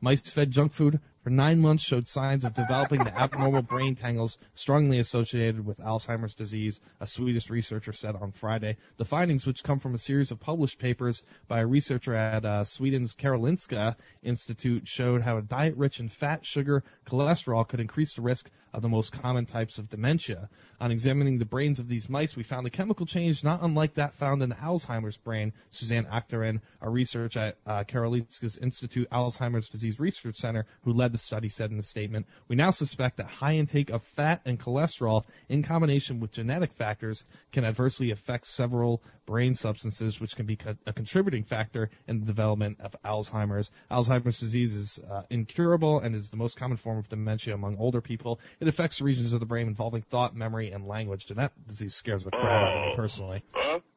Mice 0.00 0.20
fed 0.20 0.52
junk 0.52 0.72
food 0.72 1.00
for 1.26 1.30
nine 1.30 1.58
months 1.58 1.82
showed 1.82 2.06
signs 2.06 2.44
of 2.44 2.54
developing 2.54 3.02
the 3.02 3.18
abnormal 3.18 3.60
brain 3.60 3.96
tangles 3.96 4.38
strongly 4.54 5.00
associated 5.00 5.66
with 5.66 5.80
Alzheimer's 5.80 6.34
disease, 6.34 6.80
a 7.00 7.06
Swedish 7.08 7.50
researcher 7.50 7.92
said 7.92 8.14
on 8.14 8.30
Friday. 8.30 8.76
The 8.96 9.04
findings, 9.04 9.44
which 9.44 9.64
come 9.64 9.80
from 9.80 9.96
a 9.96 9.98
series 9.98 10.30
of 10.30 10.38
published 10.38 10.78
papers 10.78 11.24
by 11.48 11.58
a 11.58 11.66
researcher 11.66 12.14
at 12.14 12.44
uh, 12.44 12.64
Sweden's 12.64 13.16
Karolinska 13.16 13.96
Institute, 14.22 14.86
showed 14.86 15.22
how 15.22 15.38
a 15.38 15.42
diet 15.42 15.76
rich 15.76 15.98
in 15.98 16.08
fat, 16.08 16.46
sugar, 16.46 16.84
cholesterol 17.04 17.66
could 17.66 17.80
increase 17.80 18.14
the 18.14 18.22
risk 18.22 18.48
of 18.76 18.82
the 18.82 18.88
most 18.88 19.10
common 19.10 19.46
types 19.46 19.78
of 19.78 19.88
dementia. 19.88 20.50
On 20.80 20.90
examining 20.90 21.38
the 21.38 21.46
brains 21.46 21.78
of 21.78 21.88
these 21.88 22.10
mice, 22.10 22.36
we 22.36 22.42
found 22.42 22.66
a 22.66 22.70
chemical 22.70 23.06
change 23.06 23.42
not 23.42 23.62
unlike 23.62 23.94
that 23.94 24.14
found 24.14 24.42
in 24.42 24.50
the 24.50 24.54
Alzheimer's 24.54 25.16
brain. 25.16 25.54
Susanne 25.70 26.04
Akterin, 26.04 26.60
a 26.82 26.90
researcher 26.90 27.40
at 27.40 27.56
uh, 27.66 27.84
Karolinska's 27.84 28.58
Institute 28.58 29.08
Alzheimer's 29.10 29.70
Disease 29.70 29.98
Research 29.98 30.36
Center, 30.36 30.66
who 30.82 30.92
led 30.92 31.12
the 31.12 31.18
study, 31.18 31.48
said 31.48 31.70
in 31.70 31.78
a 31.78 31.82
statement, 31.82 32.26
"We 32.48 32.56
now 32.56 32.70
suspect 32.70 33.16
that 33.16 33.26
high 33.26 33.54
intake 33.54 33.88
of 33.88 34.02
fat 34.02 34.42
and 34.44 34.60
cholesterol, 34.60 35.24
in 35.48 35.62
combination 35.62 36.20
with 36.20 36.32
genetic 36.32 36.74
factors, 36.74 37.24
can 37.52 37.64
adversely 37.64 38.10
affect 38.10 38.46
several 38.46 39.02
brain 39.24 39.54
substances, 39.54 40.20
which 40.20 40.36
can 40.36 40.44
be 40.44 40.56
co- 40.56 40.76
a 40.86 40.92
contributing 40.92 41.44
factor 41.44 41.88
in 42.06 42.20
the 42.20 42.26
development 42.26 42.80
of 42.80 42.94
Alzheimer's. 43.02 43.72
Alzheimer's 43.90 44.38
disease 44.38 44.76
is 44.76 45.00
uh, 45.10 45.22
incurable 45.30 45.98
and 46.00 46.14
is 46.14 46.30
the 46.30 46.36
most 46.36 46.58
common 46.58 46.76
form 46.76 46.98
of 46.98 47.08
dementia 47.08 47.54
among 47.54 47.78
older 47.78 48.00
people. 48.00 48.38
It 48.60 48.65
affects 48.68 49.00
regions 49.00 49.32
of 49.32 49.40
the 49.40 49.46
brain 49.46 49.66
involving 49.68 50.02
thought, 50.02 50.34
memory, 50.34 50.72
and 50.72 50.86
language, 50.86 51.30
and 51.30 51.38
that 51.38 51.52
disease 51.66 51.94
scares 51.94 52.24
the 52.24 52.30
crap 52.30 52.44
out 52.44 52.76
of 52.76 52.86
me 52.86 52.96
personally." 52.96 53.42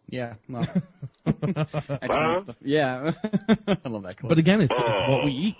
Yeah, 0.09 0.35
well, 0.47 0.67
excellent 1.25 2.43
stuff. 2.43 2.55
Yeah, 2.61 3.11
I 3.67 3.89
love 3.89 4.03
that 4.03 4.17
clip. 4.17 4.29
But 4.29 4.39
again, 4.39 4.61
it's 4.61 4.77
it's 4.77 4.99
what 5.01 5.23
we 5.23 5.31
eat. 5.31 5.55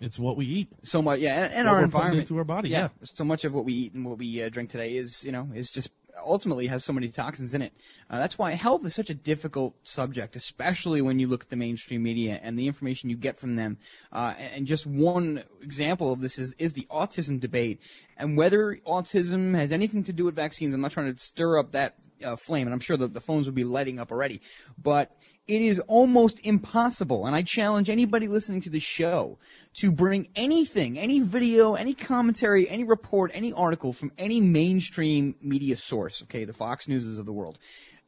It's 0.00 0.18
what 0.18 0.36
we 0.36 0.46
eat. 0.46 0.68
So 0.82 1.02
much, 1.02 1.20
yeah, 1.20 1.44
and, 1.44 1.54
and 1.54 1.68
our 1.68 1.82
environment 1.82 2.28
to 2.28 2.38
our 2.38 2.44
body, 2.44 2.70
yeah. 2.70 2.88
So 3.02 3.24
much 3.24 3.44
of 3.44 3.54
what 3.54 3.64
we 3.64 3.74
eat 3.74 3.94
and 3.94 4.04
what 4.04 4.18
we 4.18 4.42
uh, 4.42 4.48
drink 4.48 4.70
today 4.70 4.96
is, 4.96 5.24
you 5.24 5.32
know, 5.32 5.48
is 5.54 5.70
just 5.70 5.90
ultimately 6.24 6.66
has 6.66 6.84
so 6.84 6.92
many 6.92 7.08
toxins 7.08 7.54
in 7.54 7.62
it. 7.62 7.72
Uh, 8.10 8.18
that's 8.18 8.38
why 8.38 8.52
health 8.52 8.84
is 8.84 8.94
such 8.94 9.10
a 9.10 9.14
difficult 9.14 9.74
subject, 9.84 10.36
especially 10.36 11.00
when 11.00 11.18
you 11.18 11.28
look 11.28 11.44
at 11.44 11.50
the 11.50 11.56
mainstream 11.56 12.02
media 12.02 12.38
and 12.42 12.58
the 12.58 12.66
information 12.66 13.10
you 13.10 13.16
get 13.16 13.38
from 13.38 13.56
them. 13.56 13.78
Uh, 14.12 14.34
and, 14.54 14.66
just 14.66 14.86
one 14.86 15.42
example 15.60 16.12
of 16.12 16.20
this 16.20 16.38
is 16.38 16.54
is 16.58 16.72
the 16.72 16.86
autism 16.90 17.40
debate 17.40 17.80
and 18.16 18.36
whether 18.36 18.78
autism 18.86 19.54
has 19.54 19.72
anything 19.72 20.04
to 20.04 20.12
do 20.12 20.24
with 20.24 20.36
vaccines. 20.36 20.74
I'm 20.74 20.80
not 20.80 20.92
trying 20.92 21.12
to 21.12 21.18
stir 21.18 21.58
up 21.58 21.72
that 21.72 21.96
uh, 22.24 22.36
flame, 22.36 22.66
and 22.66 22.74
I'm 22.74 22.80
sure 22.80 22.96
that 22.96 23.14
the 23.14 23.20
phones 23.20 23.46
will 23.46 23.54
be 23.54 23.64
lighting 23.64 23.98
up 23.98 24.12
already, 24.12 24.40
but 24.80 25.10
it 25.48 25.60
is 25.60 25.80
almost 25.80 26.46
impossible, 26.46 27.26
and 27.26 27.34
I 27.34 27.42
challenge 27.42 27.90
anybody 27.90 28.28
listening 28.28 28.60
to 28.62 28.70
the 28.70 28.78
show 28.78 29.38
to 29.74 29.90
bring 29.90 30.28
anything, 30.36 30.98
any 30.98 31.18
video, 31.20 31.74
any 31.74 31.94
commentary, 31.94 32.68
any 32.68 32.84
report, 32.84 33.32
any 33.34 33.52
article 33.52 33.92
from 33.92 34.12
any 34.16 34.40
mainstream 34.40 35.34
media 35.42 35.76
source, 35.76 36.22
okay, 36.22 36.44
the 36.44 36.52
Fox 36.52 36.86
Newses 36.86 37.18
of 37.18 37.26
the 37.26 37.32
world. 37.32 37.58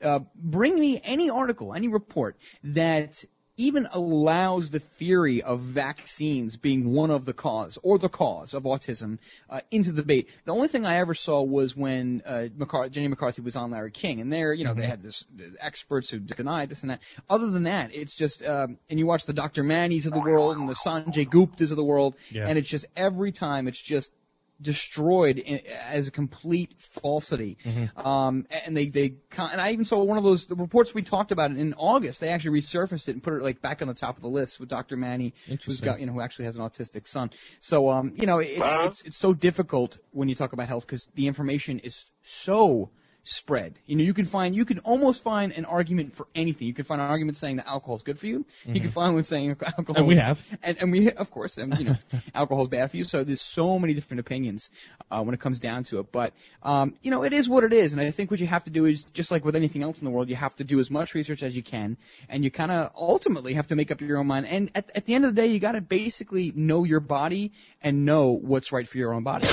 Uh, 0.02 0.20
bring 0.36 0.78
me 0.78 1.00
any 1.02 1.30
article, 1.30 1.74
any 1.74 1.88
report 1.88 2.36
that 2.62 3.24
even 3.56 3.86
allows 3.92 4.70
the 4.70 4.80
theory 4.80 5.42
of 5.42 5.60
vaccines 5.60 6.56
being 6.56 6.92
one 6.92 7.10
of 7.10 7.24
the 7.24 7.32
cause 7.32 7.78
or 7.82 7.98
the 7.98 8.08
cause 8.08 8.52
of 8.54 8.64
autism 8.64 9.18
uh, 9.48 9.60
into 9.70 9.92
the 9.92 10.02
debate. 10.02 10.28
The 10.44 10.52
only 10.52 10.68
thing 10.68 10.84
I 10.84 10.96
ever 10.96 11.14
saw 11.14 11.42
was 11.42 11.76
when 11.76 12.22
uh, 12.26 12.48
McCar- 12.58 12.90
Jenny 12.90 13.08
McCarthy 13.08 13.42
was 13.42 13.54
on 13.56 13.70
Larry 13.70 13.90
King, 13.92 14.20
and 14.20 14.32
there, 14.32 14.52
you 14.52 14.64
know, 14.64 14.74
they 14.74 14.86
had 14.86 15.02
this 15.02 15.24
the 15.34 15.54
experts 15.60 16.10
who 16.10 16.18
denied 16.18 16.68
this 16.68 16.82
and 16.82 16.90
that. 16.90 17.00
Other 17.30 17.50
than 17.50 17.64
that, 17.64 17.94
it's 17.94 18.14
just, 18.14 18.44
um, 18.44 18.78
and 18.90 18.98
you 18.98 19.06
watch 19.06 19.26
the 19.26 19.32
Dr. 19.32 19.62
Mannies 19.62 20.06
of 20.06 20.12
the 20.12 20.20
world 20.20 20.56
and 20.56 20.68
the 20.68 20.74
Sanjay 20.74 21.28
Guptas 21.28 21.70
of 21.70 21.76
the 21.76 21.84
world, 21.84 22.16
Yeah. 22.30 22.46
and 22.48 22.58
it's 22.58 22.68
just 22.68 22.86
every 22.96 23.30
time 23.32 23.68
it's 23.68 23.80
just 23.80 24.12
destroyed 24.60 25.38
as 25.38 26.08
a 26.08 26.10
complete 26.10 26.74
falsity. 26.78 27.58
Mm-hmm. 27.64 28.06
Um, 28.06 28.46
and 28.64 28.76
they, 28.76 28.86
they, 28.86 29.14
and 29.36 29.60
I 29.60 29.72
even 29.72 29.84
saw 29.84 30.02
one 30.02 30.18
of 30.18 30.24
those 30.24 30.46
the 30.46 30.56
reports 30.56 30.94
we 30.94 31.02
talked 31.02 31.32
about 31.32 31.50
in 31.50 31.74
August. 31.74 32.20
They 32.20 32.28
actually 32.28 32.60
resurfaced 32.60 33.08
it 33.08 33.12
and 33.12 33.22
put 33.22 33.34
it 33.34 33.42
like 33.42 33.60
back 33.60 33.82
on 33.82 33.88
the 33.88 33.94
top 33.94 34.16
of 34.16 34.22
the 34.22 34.28
list 34.28 34.60
with 34.60 34.68
Dr. 34.68 34.96
Manny, 34.96 35.34
who's 35.44 35.52
Interesting. 35.52 35.84
got, 35.84 36.00
you 36.00 36.06
know, 36.06 36.12
who 36.12 36.20
actually 36.20 36.46
has 36.46 36.56
an 36.56 36.62
autistic 36.62 37.08
son. 37.08 37.30
So, 37.60 37.90
um, 37.90 38.12
you 38.16 38.26
know, 38.26 38.38
it's, 38.38 38.60
it's, 38.60 39.02
it's 39.02 39.16
so 39.16 39.34
difficult 39.34 39.98
when 40.10 40.28
you 40.28 40.34
talk 40.34 40.52
about 40.52 40.68
health 40.68 40.86
because 40.86 41.06
the 41.14 41.26
information 41.26 41.80
is 41.80 42.04
so 42.22 42.90
spread. 43.24 43.78
You 43.86 43.96
know, 43.96 44.04
you 44.04 44.14
can 44.14 44.26
find, 44.26 44.54
you 44.54 44.64
can 44.64 44.78
almost 44.80 45.22
find 45.22 45.52
an 45.52 45.64
argument 45.64 46.14
for 46.14 46.26
anything. 46.34 46.68
You 46.68 46.74
can 46.74 46.84
find 46.84 47.00
an 47.00 47.08
argument 47.08 47.36
saying 47.38 47.56
that 47.56 47.66
alcohol 47.66 47.96
is 47.96 48.02
good 48.02 48.18
for 48.18 48.26
you. 48.26 48.44
You 48.66 48.80
can 48.80 48.90
Mhm. 48.90 48.92
find 48.92 49.14
one 49.14 49.24
saying 49.24 49.56
alcohol. 49.66 49.96
And 49.96 50.06
we 50.06 50.16
have. 50.16 50.42
And, 50.62 50.76
and 50.80 50.92
we, 50.92 51.10
of 51.10 51.30
course, 51.30 51.56
and 51.58 51.76
you 51.78 51.84
know, 51.86 51.96
alcohol 52.34 52.64
is 52.64 52.68
bad 52.68 52.90
for 52.90 52.96
you. 52.98 53.04
So 53.04 53.24
there's 53.24 53.40
so 53.40 53.78
many 53.78 53.94
different 53.94 54.20
opinions 54.20 54.70
uh, 55.10 55.22
when 55.22 55.34
it 55.34 55.40
comes 55.40 55.58
down 55.58 55.84
to 55.84 56.00
it. 56.00 56.12
But 56.12 56.34
um, 56.62 56.94
you 57.02 57.10
know, 57.10 57.24
it 57.24 57.32
is 57.32 57.48
what 57.48 57.64
it 57.64 57.72
is. 57.72 57.92
And 57.94 58.02
I 58.02 58.10
think 58.10 58.30
what 58.30 58.40
you 58.40 58.46
have 58.46 58.64
to 58.64 58.70
do 58.70 58.84
is 58.84 59.04
just 59.04 59.30
like 59.30 59.44
with 59.44 59.56
anything 59.56 59.82
else 59.82 60.00
in 60.02 60.04
the 60.04 60.10
world, 60.10 60.28
you 60.28 60.36
have 60.36 60.54
to 60.56 60.64
do 60.64 60.78
as 60.78 60.90
much 60.90 61.14
research 61.14 61.42
as 61.42 61.56
you 61.56 61.62
can, 61.62 61.96
and 62.28 62.44
you 62.44 62.50
kind 62.50 62.70
of 62.70 62.92
ultimately 62.94 63.54
have 63.54 63.68
to 63.68 63.76
make 63.76 63.90
up 63.90 64.00
your 64.02 64.18
own 64.18 64.26
mind. 64.26 64.46
And 64.46 64.70
at, 64.74 64.90
at 64.94 65.06
the 65.06 65.14
end 65.14 65.24
of 65.24 65.34
the 65.34 65.40
day, 65.40 65.48
you 65.48 65.60
got 65.60 65.72
to 65.72 65.80
basically 65.80 66.52
know 66.54 66.84
your 66.84 67.00
body 67.00 67.52
and 67.82 68.04
know 68.04 68.32
what's 68.32 68.70
right 68.70 68.86
for 68.86 68.98
your 68.98 69.14
own 69.14 69.22
body. 69.22 69.48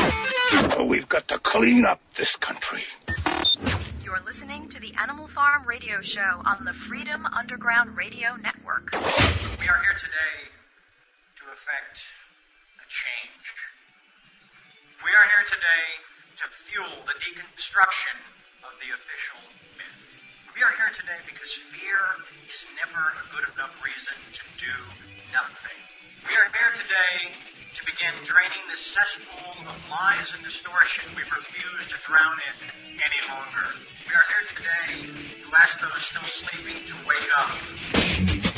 We've 0.81 1.07
got 1.07 1.29
to 1.29 1.39
clean 1.39 1.85
up 1.85 2.01
this 2.15 2.35
country. 2.35 2.83
You're 4.11 4.27
listening 4.27 4.67
to 4.75 4.79
the 4.83 4.91
Animal 4.99 5.23
Farm 5.31 5.63
Radio 5.63 6.01
Show 6.03 6.43
on 6.43 6.67
the 6.67 6.75
Freedom 6.75 7.23
Underground 7.23 7.95
Radio 7.95 8.35
Network. 8.35 8.91
We 8.91 9.71
are 9.71 9.79
here 9.87 9.95
today 9.95 10.51
to 11.39 11.43
effect 11.47 12.03
a 12.75 12.87
change. 12.91 13.47
We 14.99 15.15
are 15.15 15.27
here 15.31 15.47
today 15.47 15.85
to 16.43 16.45
fuel 16.51 16.91
the 17.07 17.15
deconstruction 17.23 18.19
of 18.67 18.75
the 18.83 18.91
official 18.91 19.39
myth. 19.79 20.03
We 20.59 20.61
are 20.67 20.75
here 20.75 20.91
today 20.91 21.23
because 21.23 21.55
fear 21.55 21.95
is 22.51 22.67
never 22.83 22.99
a 23.15 23.23
good 23.31 23.47
enough 23.55 23.71
reason 23.79 24.19
to 24.35 24.43
do 24.59 24.75
nothing. 25.31 25.79
We 26.27 26.35
are 26.35 26.51
here 26.51 26.75
today 26.75 27.31
to 27.73 27.85
begin 27.85 28.13
draining 28.25 28.63
this 28.69 28.81
cesspool 28.81 29.55
of 29.67 29.89
lies 29.89 30.33
and 30.35 30.43
distortion 30.43 31.05
we 31.15 31.23
refuse 31.23 31.87
to 31.87 31.97
drown 32.03 32.35
in 32.35 32.69
any 32.99 33.21
longer. 33.31 33.65
We 34.07 34.13
are 34.13 34.25
here 34.27 34.45
today 34.51 35.07
to 35.43 35.55
ask 35.55 35.79
those 35.79 36.03
still 36.03 36.23
sleeping 36.23 36.83
to 36.85 36.95
wake 37.07 37.29
up. 37.37 38.50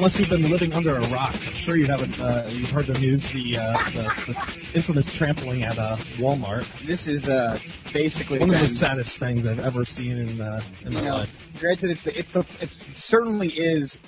Unless 0.00 0.18
you've 0.18 0.30
been 0.30 0.48
living 0.48 0.72
under 0.72 0.96
a 0.96 1.06
rock, 1.08 1.34
I'm 1.34 1.52
sure 1.52 1.76
you 1.76 1.84
haven't. 1.84 2.18
Uh, 2.18 2.46
you've 2.48 2.70
heard 2.70 2.86
the 2.86 2.98
news, 2.98 3.32
the, 3.32 3.58
uh, 3.58 3.76
the, 3.90 4.32
the 4.32 4.70
infamous 4.72 5.12
trampling 5.12 5.62
at 5.62 5.78
uh, 5.78 5.96
Walmart. 6.16 6.66
This 6.86 7.06
is 7.06 7.28
uh, 7.28 7.58
basically 7.92 8.38
one 8.38 8.48
of 8.48 8.58
the 8.58 8.66
saddest 8.66 9.18
things 9.18 9.44
I've 9.44 9.60
ever 9.60 9.84
seen 9.84 10.16
in 10.16 10.40
uh, 10.40 10.62
in 10.86 10.94
my 10.94 11.02
know, 11.02 11.16
life. 11.16 11.46
granted, 11.60 11.90
it's 11.90 12.04
the, 12.04 12.18
it's 12.18 12.30
the, 12.30 12.46
it 12.62 12.70
certainly 12.94 13.50
is 13.50 14.00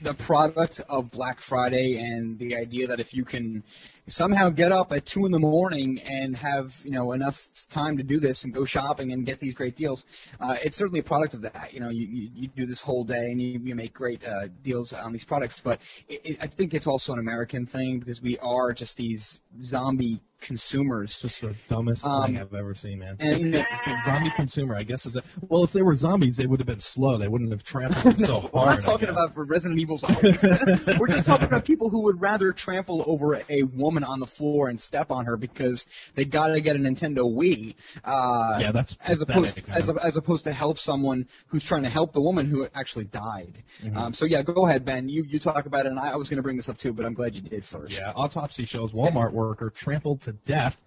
the 0.00 0.14
product 0.14 0.80
of 0.88 1.10
Black 1.10 1.40
Friday 1.40 1.98
and 1.98 2.38
the 2.38 2.54
idea 2.54 2.86
that 2.86 3.00
if 3.00 3.12
you 3.12 3.24
can 3.24 3.64
somehow 4.08 4.48
get 4.48 4.72
up 4.72 4.92
at 4.92 5.06
two 5.06 5.26
in 5.26 5.32
the 5.32 5.38
morning 5.38 6.00
and 6.04 6.36
have 6.36 6.80
you 6.84 6.90
know 6.90 7.12
enough 7.12 7.48
time 7.70 7.96
to 7.98 8.02
do 8.02 8.20
this 8.20 8.44
and 8.44 8.52
go 8.54 8.64
shopping 8.64 9.12
and 9.12 9.24
get 9.26 9.38
these 9.40 9.54
great 9.54 9.76
deals, 9.76 10.04
uh, 10.40 10.56
it's 10.64 10.76
certainly 10.76 11.00
a 11.00 11.02
product 11.04 11.34
of 11.34 11.42
that. 11.42 11.70
You 11.72 11.80
know, 11.80 11.90
you, 11.90 12.06
you, 12.06 12.30
you 12.34 12.48
do 12.48 12.66
this 12.66 12.80
whole 12.80 13.04
day 13.04 13.18
and 13.18 13.40
you, 13.40 13.60
you 13.62 13.74
make 13.74 13.92
great 13.92 14.24
uh, 14.26 14.48
deals 14.62 14.92
on 14.92 15.12
these 15.12 15.24
products, 15.24 15.60
but 15.60 15.80
it, 16.08 16.20
it, 16.24 16.38
I 16.40 16.46
think 16.46 16.74
it's 16.74 16.86
also 16.86 17.12
an 17.12 17.18
American 17.18 17.66
thing 17.66 17.98
because 18.00 18.20
we 18.22 18.38
are 18.38 18.72
just 18.72 18.96
these 18.96 19.40
zombie 19.62 20.20
consumers. 20.40 21.20
Just 21.20 21.42
the 21.42 21.54
dumbest 21.68 22.06
Um, 22.06 22.24
thing 22.24 22.38
I've 22.40 22.54
ever 22.54 22.74
seen, 22.74 22.98
man. 23.00 23.16
and- 23.20 23.54
it's, 23.54 23.68
it's 23.72 23.86
a 23.86 23.96
zombie 24.06 24.30
consumer, 24.34 24.74
I 24.74 24.84
guess. 24.84 25.04
Is 25.04 25.12
that, 25.14 25.24
well, 25.48 25.64
if 25.64 25.72
they 25.72 25.82
were 25.82 25.94
zombies, 25.94 26.36
they 26.36 26.46
would 26.46 26.60
have 26.60 26.66
been 26.66 26.80
slow. 26.80 27.18
They 27.18 27.28
wouldn't 27.28 27.50
have 27.52 27.62
trampled 27.62 28.18
so 28.24 28.40
hard. 28.40 28.52
We're 28.54 28.64
not 28.66 28.80
talking 28.80 29.08
about 29.10 29.32
Resident 29.36 29.78
Evil 29.80 29.98
zombies. 29.98 30.42
We're 30.98 31.08
just 31.08 31.26
talking 31.26 31.46
about 31.46 31.64
people 31.66 31.90
who 31.90 32.04
would 32.04 32.20
rather 32.22 32.52
trample 32.52 33.04
over 33.06 33.40
a 33.50 33.62
woman 33.64 33.89
on 33.98 34.20
the 34.20 34.26
floor 34.26 34.68
and 34.68 34.80
step 34.80 35.10
on 35.10 35.26
her 35.26 35.36
because 35.36 35.86
they 36.14 36.24
got 36.24 36.48
to 36.48 36.60
get 36.60 36.76
a 36.76 36.78
Nintendo 36.78 37.18
Wii. 37.30 37.74
Uh, 38.04 38.58
Yeah, 38.60 38.72
that's 38.72 38.96
as 39.04 39.20
opposed 39.20 39.68
as, 39.70 39.88
as 39.90 40.16
opposed 40.16 40.44
to 40.44 40.52
help 40.52 40.78
someone 40.78 41.26
who's 41.48 41.64
trying 41.64 41.82
to 41.82 41.88
help 41.88 42.12
the 42.12 42.20
woman 42.20 42.46
who 42.46 42.66
actually 42.74 43.04
died. 43.04 43.62
Mhm. 43.82 43.96
Um, 43.96 44.12
so 44.12 44.24
yeah, 44.24 44.42
go 44.42 44.66
ahead, 44.66 44.84
Ben. 44.84 45.08
You 45.08 45.24
you 45.24 45.38
talk 45.38 45.66
about 45.66 45.86
it, 45.86 45.90
and 45.90 45.98
I, 45.98 46.12
I 46.12 46.16
was 46.16 46.28
going 46.28 46.36
to 46.38 46.42
bring 46.42 46.56
this 46.56 46.68
up 46.68 46.78
too, 46.78 46.92
but 46.92 47.04
I'm 47.04 47.14
glad 47.14 47.34
you 47.34 47.42
did 47.42 47.64
first. 47.64 47.96
Yeah, 47.98 48.12
autopsy 48.14 48.64
shows 48.64 48.92
Walmart 48.92 49.32
worker 49.32 49.70
trampled 49.70 50.22
to 50.22 50.32
death. 50.32 50.80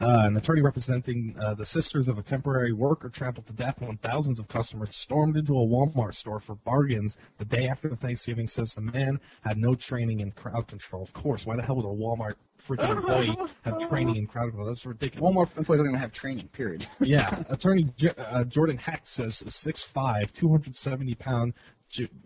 Uh, 0.00 0.22
an 0.26 0.36
attorney 0.36 0.62
representing 0.62 1.36
uh, 1.38 1.52
the 1.54 1.66
sisters 1.66 2.08
of 2.08 2.16
a 2.18 2.22
temporary 2.22 2.72
worker 2.72 3.10
trampled 3.10 3.46
to 3.46 3.52
death 3.52 3.80
when 3.82 3.96
thousands 3.98 4.40
of 4.40 4.48
customers 4.48 4.96
stormed 4.96 5.36
into 5.36 5.52
a 5.52 5.66
Walmart 5.66 6.14
store 6.14 6.40
for 6.40 6.54
bargains 6.54 7.18
the 7.38 7.44
day 7.44 7.68
after 7.68 7.94
Thanksgiving 7.94 8.48
says 8.48 8.74
the 8.74 8.80
man 8.80 9.20
had 9.42 9.58
no 9.58 9.74
training 9.74 10.20
in 10.20 10.30
crowd 10.32 10.68
control. 10.68 11.02
Of 11.02 11.12
course, 11.12 11.44
why 11.44 11.56
the 11.56 11.62
hell 11.62 11.76
would 11.76 11.84
a 11.84 11.88
Walmart 11.88 12.34
freaking 12.58 12.96
employee 12.96 13.36
have 13.62 13.88
training 13.90 14.16
in 14.16 14.26
crowd 14.26 14.48
control? 14.50 14.68
That's 14.68 14.86
ridiculous. 14.86 15.34
Walmart 15.34 15.56
employees 15.58 15.80
don't 15.80 15.88
even 15.88 16.00
have 16.00 16.12
training. 16.12 16.48
Period. 16.48 16.86
yeah, 17.00 17.42
attorney 17.50 17.84
J- 17.96 18.14
uh, 18.16 18.44
Jordan 18.44 18.78
Heck 18.78 19.06
says 19.06 19.42
6'5", 19.42 20.32
270 20.32 21.14
pound. 21.16 21.52
J- 21.52 21.58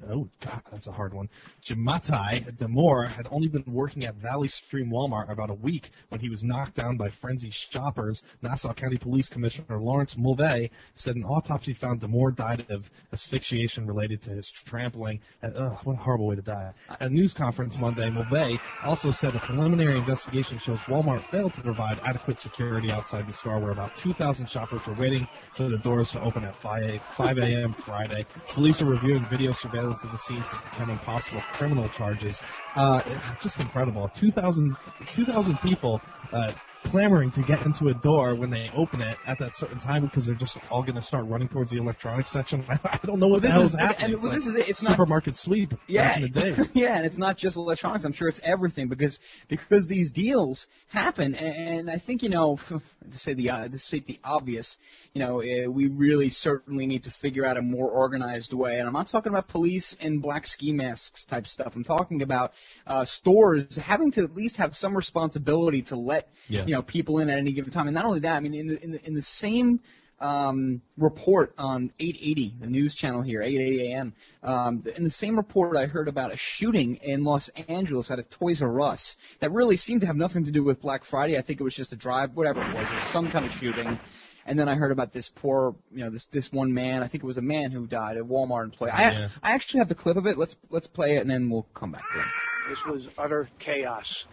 oh 0.09 0.28
God, 0.41 0.62
that's 0.70 0.86
a 0.86 0.93
hard 0.93 1.15
one. 1.15 1.28
Jdimytai 1.65 2.57
Damour 2.57 3.09
had 3.09 3.28
only 3.31 3.49
been 3.49 3.65
working 3.66 4.05
at 4.05 4.15
Valley 4.16 4.49
Stream 4.49 4.91
Walmart 4.91 5.31
about 5.31 5.51
a 5.51 5.55
week 5.55 5.91
when 6.09 6.20
he 6.20 6.28
was 6.28 6.43
knocked 6.43 6.74
down 6.74 6.97
by 6.97 7.09
frenzied 7.09 7.55
shoppers. 7.55 8.23
Nassau 8.43 8.74
County 8.74 8.99
Police 8.99 9.28
Commissioner 9.28 9.78
Lawrence 9.78 10.16
Mulvey 10.16 10.70
said 10.95 11.16
an 11.16 11.24
autopsy 11.24 11.73
found 11.73 12.01
Damour 12.01 12.35
died 12.35 12.66
of 12.70 12.91
asphyxiation 13.12 13.86
related 13.86 14.23
to 14.23 14.31
his 14.31 14.51
trampling. 14.51 15.20
Ugh, 15.43 15.78
what 15.85 15.95
a 15.95 15.97
horrible 15.97 16.27
way 16.27 16.36
to 16.36 16.43
die. 16.43 16.73
At 16.89 17.03
a 17.03 17.09
news 17.09 17.32
conference 17.32 17.78
Monday, 17.78 18.11
Mulvey 18.11 18.61
also 18.82 19.11
said 19.11 19.35
a 19.35 19.39
preliminary 19.41 19.99
investigation 19.99 20.59
shows 20.59 20.81
Walmart 20.81 21.24
failed 21.24 21.55
to 21.55 21.61
provide 21.61 22.01
adequate 22.05 22.41
security 22.41 22.91
outside 22.91 23.27
the 23.27 23.32
store 23.32 23.59
where 23.59 23.73
about 23.73 23.97
2,000 23.97 24.47
shoppers 24.47 24.86
were 24.86 24.95
waiting 24.95 25.27
for 25.55 25.65
the 25.65 25.78
doors 25.78 26.11
to 26.12 26.20
open 26.20 26.45
at 26.45 26.55
5 26.55 27.01
5 27.03 27.39
a.m. 27.39 27.74
Friday. 27.74 28.27
Police 28.49 28.82
are 28.82 28.86
reviewing 28.86 29.24
video 29.27 29.53
surveillance 29.55 30.05
of 30.05 30.12
the 30.12 30.18
scene 30.18 30.43
to 30.43 30.59
determine 30.70 30.98
possible 30.98 31.40
criminal 31.52 31.89
charges. 31.89 32.40
Uh, 32.76 33.02
it's 33.06 33.43
just 33.43 33.60
incredible. 33.60 34.09
2,000 34.14 34.76
2,000 35.06 35.60
people 35.60 36.02
uh, 36.32 36.52
clamoring 36.85 37.31
to 37.32 37.43
get 37.43 37.65
into 37.66 37.89
a 37.89 37.94
door 37.94 38.35
when 38.35 38.51
they 38.51 38.70
open 38.74 39.01
it 39.01 39.16
at 39.27 39.39
that 39.39 39.55
certain 39.55 39.78
time 39.78 40.05
because 40.05 40.27
they're 40.27 40.35
just 40.35 40.59
all 40.70 40.82
going 40.82 40.94
to 40.94 41.02
start 41.02 41.27
running 41.27 41.48
towards 41.48 41.70
the 41.70 41.78
electronics 41.78 42.31
section. 42.31 42.62
I, 42.69 42.98
don't 43.05 43.19
know 43.19 43.27
what 43.28 43.43
the 43.43 43.48
This 43.48 43.52
hell 43.55 43.62
is- 43.62 43.74
is 43.74 43.81
happening. 43.81 44.05
and 44.05 44.15
It's 44.15 44.23
well, 44.23 44.32
like 44.32 44.36
this 44.39 44.47
is 44.47 44.55
it. 44.56 44.69
It's 44.69 44.82
not- 44.82 44.93
supermarket 44.93 45.36
sweep 45.36 45.74
Yeah, 45.89 46.02
back 46.09 46.16
in 46.16 46.23
the 46.23 46.28
day. 46.28 46.56
yeah, 46.74 46.97
and 46.97 47.06
it's 47.06 47.19
not 47.19 47.36
just 47.36 47.56
electronics. 47.56 48.05
I'm 48.05 48.12
sure 48.12 48.28
it's 48.28 48.40
everything 48.43 48.89
because 48.89 49.19
because 49.48 49.86
these 49.86 50.11
deals 50.11 50.66
happen, 50.89 51.35
and 51.35 51.90
I 51.90 51.97
think 51.98 52.23
you 52.23 52.28
know 52.28 52.59
to 52.69 53.19
say 53.19 53.35
the 53.35 53.51
uh, 53.51 53.69
to 53.69 53.78
state 53.78 54.06
the 54.06 54.19
obvious, 54.24 54.78
you 55.15 55.20
know, 55.20 55.40
uh, 55.43 55.70
we 55.70 55.89
really 55.89 56.31
certainly 56.31 56.86
need 56.86 57.05
to 57.05 57.11
figure 57.11 57.44
out 57.44 57.56
a 57.56 57.62
more 57.62 57.89
organized 57.90 58.52
way. 58.52 58.78
And 58.78 58.86
I'm 58.86 58.93
not 58.94 59.09
talking 59.09 59.31
about 59.31 59.48
police 59.48 59.94
in 59.94 60.20
black 60.20 60.47
ski 60.47 60.73
masks 60.73 61.24
type 61.24 61.47
stuff. 61.47 61.77
I'm 61.77 61.85
talking 61.85 62.23
about 62.23 62.55
uh, 62.86 63.05
stores 63.05 63.77
having 63.77 64.11
to 64.12 64.24
at 64.24 64.35
least 64.35 64.56
have 64.56 64.77
some 64.77 64.97
responsibility 64.97 65.82
to 65.82 65.97
let 65.97 66.28
Yeah. 66.48 66.65
you 66.66 66.73
know 66.73 66.73
people 66.82 67.18
in 67.18 67.30
at 67.30 67.38
any 67.38 67.52
given 67.52 67.70
time. 67.70 67.86
And 67.86 67.94
not 67.94 68.05
only 68.05 68.20
that, 68.20 68.36
I 68.36 68.40
mean, 68.40 68.55
in 68.55 68.66
the 68.68 68.82
in 68.82 68.92
the, 68.92 69.06
in 69.06 69.14
the 69.14 69.22
same 69.22 69.80
um, 70.20 70.80
report 70.96 71.55
on 71.59 71.92
880, 71.98 72.55
the 72.60 72.66
news 72.66 72.94
channel 72.94 73.22
here, 73.22 73.42
880 73.42 73.92
AM. 73.92 74.14
Um, 74.42 74.82
in 74.96 75.05
the 75.05 75.10
same 75.10 75.36
report, 75.36 75.76
I 75.76 75.86
heard 75.86 76.09
about 76.09 76.32
a 76.32 76.36
shooting 76.36 76.96
in 76.96 77.24
Los 77.24 77.48
Angeles 77.51 78.10
at 78.10 78.18
a 78.18 78.22
Toys 78.22 78.62
R 78.62 78.80
Us 78.80 79.16
that 79.40 79.52
really 79.52 79.76
seemed 79.76 80.02
to 80.02 80.06
have 80.06 80.16
nothing 80.16 80.44
to 80.44 80.51
do 80.51 80.62
with 80.62 80.80
Black 80.80 81.05
Friday. 81.05 81.36
I 81.36 81.42
think 81.42 81.60
it 81.60 81.64
was 81.64 81.74
just 81.74 81.92
a 81.92 81.96
drive, 81.96 82.34
whatever 82.34 82.62
it 82.62 82.74
was. 82.74 82.90
It 82.90 82.96
was 82.96 83.05
some 83.05 83.30
kind 83.30 83.44
of 83.44 83.52
shooting. 83.52 83.98
And 84.46 84.59
then 84.59 84.68
I 84.68 84.74
heard 84.74 84.92
about 84.92 85.12
this 85.12 85.30
poor, 85.30 85.74
you 85.90 86.05
know, 86.05 86.10
this 86.10 86.26
this 86.26 86.52
one 86.52 86.74
man. 86.74 87.02
I 87.02 87.06
think 87.06 87.24
it 87.24 87.26
was 87.26 87.38
a 87.38 87.42
man 87.42 87.70
who 87.70 87.86
died, 87.86 88.18
a 88.18 88.20
Walmart 88.20 88.64
employee. 88.64 88.90
I 88.90 89.12
Yeah. 89.12 89.28
I 89.42 89.52
actually 89.52 89.78
have 89.78 89.88
the 89.88 89.94
clip 89.94 90.18
of 90.18 90.26
it. 90.26 90.36
Let's 90.36 90.56
let's 90.68 90.86
play 90.86 91.16
it 91.16 91.20
and 91.20 91.30
then 91.30 91.48
we'll 91.48 91.66
come 91.74 91.92
back 91.92 92.05
to 92.12 92.18
it. 92.18 92.26
This 92.68 92.84
was 92.84 93.09
utter 93.18 93.48
chaos. 93.59 94.26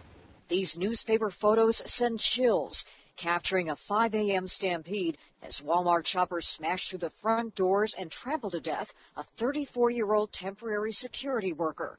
These 0.52 0.76
newspaper 0.76 1.30
photos 1.30 1.80
send 1.90 2.20
chills, 2.20 2.84
capturing 3.16 3.70
a 3.70 3.74
5 3.74 4.14
a.m. 4.14 4.46
stampede 4.46 5.16
as 5.40 5.62
Walmart 5.62 6.06
shoppers 6.06 6.46
smashed 6.46 6.90
through 6.90 6.98
the 6.98 7.08
front 7.08 7.54
doors 7.54 7.94
and 7.94 8.10
trampled 8.10 8.52
to 8.52 8.60
death 8.60 8.92
a 9.16 9.22
34-year-old 9.38 10.30
temporary 10.30 10.92
security 10.92 11.54
worker. 11.54 11.98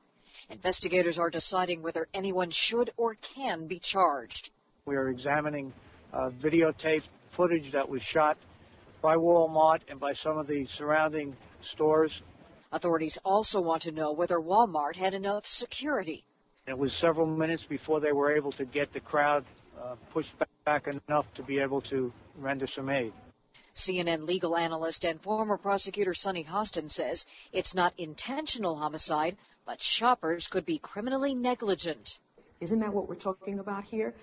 Investigators 0.52 1.18
are 1.18 1.32
deciding 1.32 1.82
whether 1.82 2.08
anyone 2.14 2.52
should 2.52 2.92
or 2.96 3.16
can 3.16 3.66
be 3.66 3.80
charged. 3.80 4.52
We 4.86 4.98
are 4.98 5.10
examining 5.10 5.74
uh, 6.14 6.30
videotape 6.30 7.06
footage 7.32 7.72
that 7.72 7.90
was 7.90 8.04
shot 8.04 8.38
by 9.02 9.16
Walmart 9.16 9.82
and 9.88 10.00
by 10.00 10.14
some 10.14 10.38
of 10.38 10.46
the 10.46 10.68
surrounding 10.68 11.36
stores. 11.62 12.22
Authorities 12.72 13.18
also 13.26 13.62
want 13.62 13.82
to 13.82 13.92
know 13.92 14.12
whether 14.12 14.38
Walmart 14.38 14.96
had 14.96 15.16
enough 15.16 15.48
security. 15.48 16.24
It 16.66 16.78
was 16.78 16.94
several 16.94 17.28
minutes 17.28 17.66
before 17.66 18.00
they 18.00 18.14
were 18.14 18.36
able 18.36 18.54
to 18.54 18.64
get 18.64 18.94
the 18.94 19.02
crowd 19.02 19.44
uh, 19.78 19.96
pushed 20.12 20.34
back 20.64 20.88
enough 20.88 21.26
to 21.34 21.44
be 21.44 21.60
able 21.60 21.82
to 21.82 22.14
render 22.38 22.68
some 22.68 22.90
aid. 22.90 23.12
CNN 23.76 24.26
legal 24.26 24.56
analyst 24.56 25.04
and 25.04 25.20
former 25.20 25.58
prosecutor 25.58 26.14
Sunny 26.14 26.44
Hostin 26.44 26.90
says 26.90 27.26
it's 27.52 27.76
not 27.76 27.94
intentional 27.98 28.78
homicide, 28.78 29.36
but 29.66 29.82
shoppers 29.82 30.48
could 30.48 30.66
be 30.66 30.78
criminally 30.78 31.34
negligent. 31.34 32.18
Isn't 32.62 32.80
that 32.80 32.94
what 32.94 33.10
we're 33.10 33.16
talking 33.16 33.60
about 33.60 33.84
here? 33.84 34.14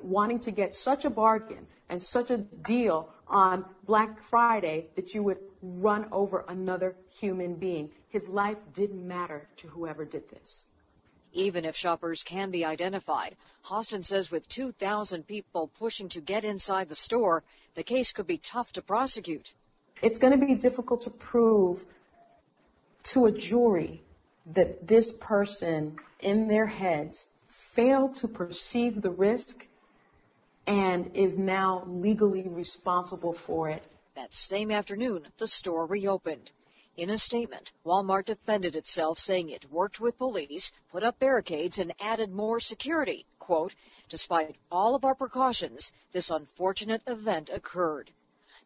Wanting 0.00 0.40
to 0.40 0.52
get 0.52 0.74
such 0.74 1.04
a 1.04 1.10
bargain 1.10 1.66
and 1.88 2.00
such 2.00 2.30
a 2.30 2.38
deal 2.38 3.08
on 3.26 3.64
Black 3.84 4.20
Friday 4.20 4.86
that 4.94 5.12
you 5.12 5.24
would 5.24 5.38
run 5.60 6.06
over 6.12 6.44
another 6.46 6.94
human 7.18 7.56
being. 7.56 7.90
His 8.10 8.28
life 8.28 8.58
didn't 8.72 9.06
matter 9.06 9.48
to 9.56 9.66
whoever 9.66 10.04
did 10.04 10.28
this. 10.30 10.66
Even 11.34 11.64
if 11.64 11.76
shoppers 11.76 12.22
can 12.22 12.50
be 12.50 12.64
identified, 12.64 13.36
Hostin 13.64 14.04
says 14.04 14.30
with 14.30 14.48
2,000 14.48 15.26
people 15.26 15.68
pushing 15.78 16.08
to 16.10 16.20
get 16.20 16.44
inside 16.44 16.88
the 16.88 16.94
store, 16.94 17.42
the 17.74 17.82
case 17.82 18.12
could 18.12 18.26
be 18.26 18.38
tough 18.38 18.72
to 18.72 18.82
prosecute. 18.82 19.52
It's 20.00 20.20
going 20.20 20.38
to 20.38 20.46
be 20.46 20.54
difficult 20.54 21.02
to 21.02 21.10
prove 21.10 21.84
to 23.04 23.26
a 23.26 23.32
jury 23.32 24.00
that 24.52 24.86
this 24.86 25.12
person 25.12 25.98
in 26.20 26.46
their 26.46 26.66
heads 26.66 27.26
failed 27.48 28.14
to 28.16 28.28
perceive 28.28 29.02
the 29.02 29.10
risk 29.10 29.66
and 30.66 31.10
is 31.14 31.38
now 31.38 31.84
legally 31.86 32.42
responsible 32.42 33.32
for 33.32 33.68
it. 33.68 33.82
That 34.14 34.34
same 34.34 34.70
afternoon, 34.70 35.26
the 35.38 35.48
store 35.48 35.84
reopened. 35.84 36.50
In 36.96 37.10
a 37.10 37.18
statement, 37.18 37.72
Walmart 37.84 38.26
defended 38.26 38.76
itself, 38.76 39.18
saying 39.18 39.50
it 39.50 39.68
worked 39.68 39.98
with 39.98 40.16
police, 40.16 40.70
put 40.92 41.02
up 41.02 41.18
barricades, 41.18 41.80
and 41.80 41.92
added 41.98 42.30
more 42.30 42.60
security. 42.60 43.26
Quote, 43.40 43.74
despite 44.08 44.54
all 44.70 44.94
of 44.94 45.04
our 45.04 45.16
precautions, 45.16 45.90
this 46.12 46.30
unfortunate 46.30 47.02
event 47.08 47.50
occurred. 47.50 48.12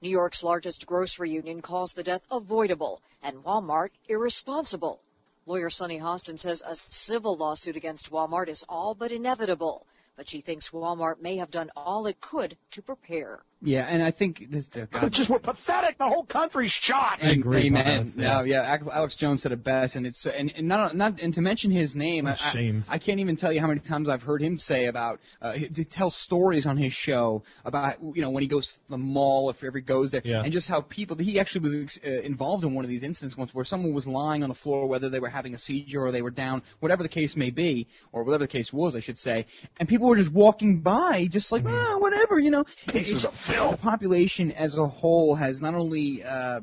New 0.03 0.11
York's 0.11 0.43
largest 0.43 0.85
grocery 0.85 1.31
union 1.31 1.63
calls 1.63 1.95
the 1.95 2.03
death 2.03 2.21
avoidable 2.31 3.01
and 3.23 3.43
Walmart 3.43 3.93
irresponsible. 4.09 5.01
Lawyer 5.47 5.71
Sunny 5.71 5.99
Hostin 5.99 6.39
says 6.39 6.63
a 6.67 6.77
civil 6.77 7.35
lawsuit 7.35 7.79
against 7.79 8.11
Walmart 8.11 8.49
is 8.49 8.63
all 8.69 8.95
but 8.95 9.11
inevitable, 9.11 9.87
but 10.17 10.29
she 10.29 10.43
thinks 10.43 10.69
Walmart 10.69 11.23
may 11.23 11.39
have 11.39 11.51
done 11.51 11.71
all 11.75 12.07
it 12.07 12.21
could 12.21 12.59
to 12.73 12.83
prepare. 12.83 13.43
Yeah, 13.60 13.86
and 13.89 14.01
I 14.02 14.12
think 14.12 14.51
this. 14.51 14.68
Uh, 14.76 14.86
God, 14.89 15.12
just 15.12 15.28
we're 15.28 15.40
pathetic. 15.40 15.98
The 15.98 16.09
whole 16.09 16.24
country's 16.24 16.70
shot. 16.70 17.18
And, 17.22 17.32
agree, 17.32 17.66
Amen. 17.66 18.10
Bob, 18.10 18.18
yeah. 18.18 18.28
No, 18.35 18.40
yeah. 18.44 18.62
Alex- 18.62 18.86
Alex 18.86 19.14
Jones 19.16 19.43
said 19.43 19.51
it 19.51 19.64
best, 19.64 19.97
and 19.97 20.06
it's 20.06 20.26
and, 20.26 20.52
and 20.56 20.68
not 20.68 20.94
not 20.94 21.20
and 21.20 21.35
to 21.35 21.40
mention 21.40 21.72
his 21.72 21.97
name, 21.97 22.28
I'm 22.28 22.36
I. 22.40 22.59
I, 22.59 22.82
I 22.94 22.98
can't 22.98 23.18
even 23.18 23.35
tell 23.35 23.52
you 23.52 23.60
how 23.60 23.66
many 23.66 23.80
times 23.80 24.09
I've 24.09 24.22
heard 24.22 24.40
him 24.40 24.59
say 24.59 24.86
about 24.86 25.18
uh, 25.43 25.55
to 25.55 25.85
tell 25.85 26.10
stories 26.10 26.66
on 26.66 26.76
his 26.76 26.93
show 26.93 27.43
about 27.64 27.97
you 28.14 28.22
know 28.22 28.30
when 28.30 28.43
he 28.43 28.47
goes 28.48 28.74
to 28.74 28.78
the 28.90 28.98
mall 28.98 29.51
if 29.51 29.60
he 29.60 29.66
ever 29.66 29.80
goes 29.80 30.12
there, 30.12 30.22
Yeah. 30.24 30.43
and 30.43 30.52
just 30.52 30.68
how 30.68 30.80
people. 30.80 31.16
He 31.16 31.40
actually 31.40 31.68
was 31.68 31.98
uh, 32.06 32.09
involved 32.10 32.62
in 32.62 32.74
one 32.74 32.85
of 32.85 32.89
these 32.89 33.02
incidents 33.02 33.36
once 33.36 33.52
where 33.52 33.64
someone 33.64 33.93
was 33.93 34.06
lying 34.06 34.44
on 34.44 34.51
the 34.51 34.55
floor, 34.55 34.86
whether 34.86 35.09
they 35.09 35.18
were 35.18 35.28
having 35.28 35.55
a 35.55 35.59
seizure 35.59 36.02
or 36.06 36.12
they 36.12 36.22
were 36.22 36.30
down, 36.30 36.62
whatever 36.78 37.02
the 37.02 37.09
case 37.09 37.35
may 37.36 37.51
be, 37.51 37.89
or 38.12 38.22
whatever 38.22 38.44
the 38.44 38.48
case 38.48 38.72
was, 38.72 38.94
I 38.94 39.01
should 39.01 39.18
say, 39.18 39.47
and 39.80 39.89
people 39.89 40.09
were 40.09 40.16
just 40.16 40.30
walking 40.30 40.78
by, 40.80 41.26
just 41.26 41.51
like 41.51 41.64
ah, 41.66 41.97
whatever, 41.98 42.39
you 42.39 42.52
know. 42.52 42.64
Pieces 42.86 43.26
of. 43.57 43.70
The 43.73 43.77
population 43.79 44.53
as 44.53 44.77
a 44.77 44.87
whole 44.87 45.35
has 45.35 45.61
not 45.61 45.75
only 45.75 46.23
uh, 46.25 46.61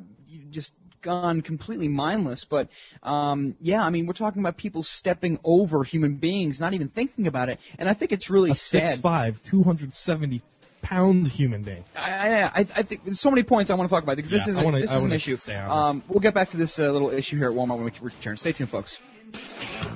just 0.52 0.74
gone 1.02 1.42
completely 1.42 1.88
mindless, 1.88 2.46
but 2.46 2.68
um, 3.04 3.56
yeah, 3.62 3.86
I 3.86 3.90
mean, 3.92 4.06
we're 4.08 4.14
talking 4.14 4.42
about 4.42 4.58
people 4.58 4.82
stepping 4.84 5.40
over 5.44 5.84
human 5.84 6.16
beings, 6.16 6.60
not 6.60 6.74
even 6.74 6.88
thinking 6.90 7.28
about 7.28 7.50
it, 7.50 7.60
and 7.78 7.88
I 7.88 7.94
think 7.94 8.12
it's 8.12 8.30
really 8.30 8.52
A 8.52 8.56
sad. 8.56 9.00
6'5", 9.00 9.42
270 9.44 10.42
pound 10.82 11.28
human 11.28 11.62
being. 11.64 11.84
I, 11.96 12.12
I, 12.12 12.44
I 12.44 12.50
I 12.56 12.64
think 12.84 13.04
there's 13.06 13.20
so 13.20 13.32
many 13.32 13.42
points 13.44 13.72
I 13.72 13.74
want 13.76 13.90
to 13.90 13.94
talk 13.96 14.04
about 14.04 14.16
because 14.18 14.32
this 14.32 14.46
Yeah, 14.46 14.54
is 14.54 14.60
wanna- 14.60 14.82
this 14.82 14.92
I 14.92 14.98
is 14.98 15.04
an 15.04 15.12
issue. 15.12 15.36
stay 15.36 15.56
on 15.56 15.68
this. 15.78 15.88
Um, 15.88 16.04
we'll 16.08 16.20
get 16.20 16.34
back 16.34 16.50
to 16.50 16.58
this 16.58 16.78
uh, 16.80 16.92
little 16.92 17.10
issue 17.12 17.38
here 17.38 17.50
at 17.50 17.56
Walmart 17.56 17.78
when 17.78 17.86
we 17.86 17.92
return. 18.02 18.38
Stay 18.38 18.52
tuned, 18.52 18.70
folks. 18.70 19.00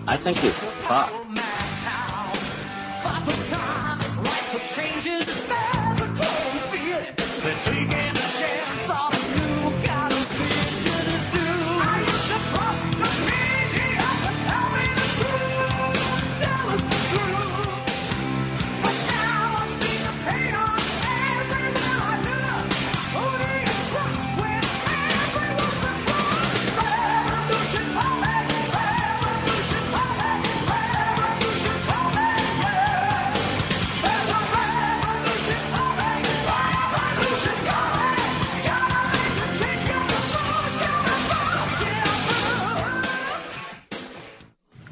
I 0.08 0.18
think 0.18 0.44
it's 0.44 0.60
fuck. 7.42 9.10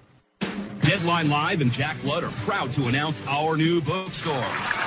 Deadline 0.81 1.29
Live 1.29 1.61
and 1.61 1.71
Jack 1.71 2.01
Blood 2.01 2.23
are 2.23 2.31
proud 2.31 2.73
to 2.73 2.87
announce 2.87 3.21
our 3.27 3.55
new 3.55 3.79
bookstore. 3.79 4.86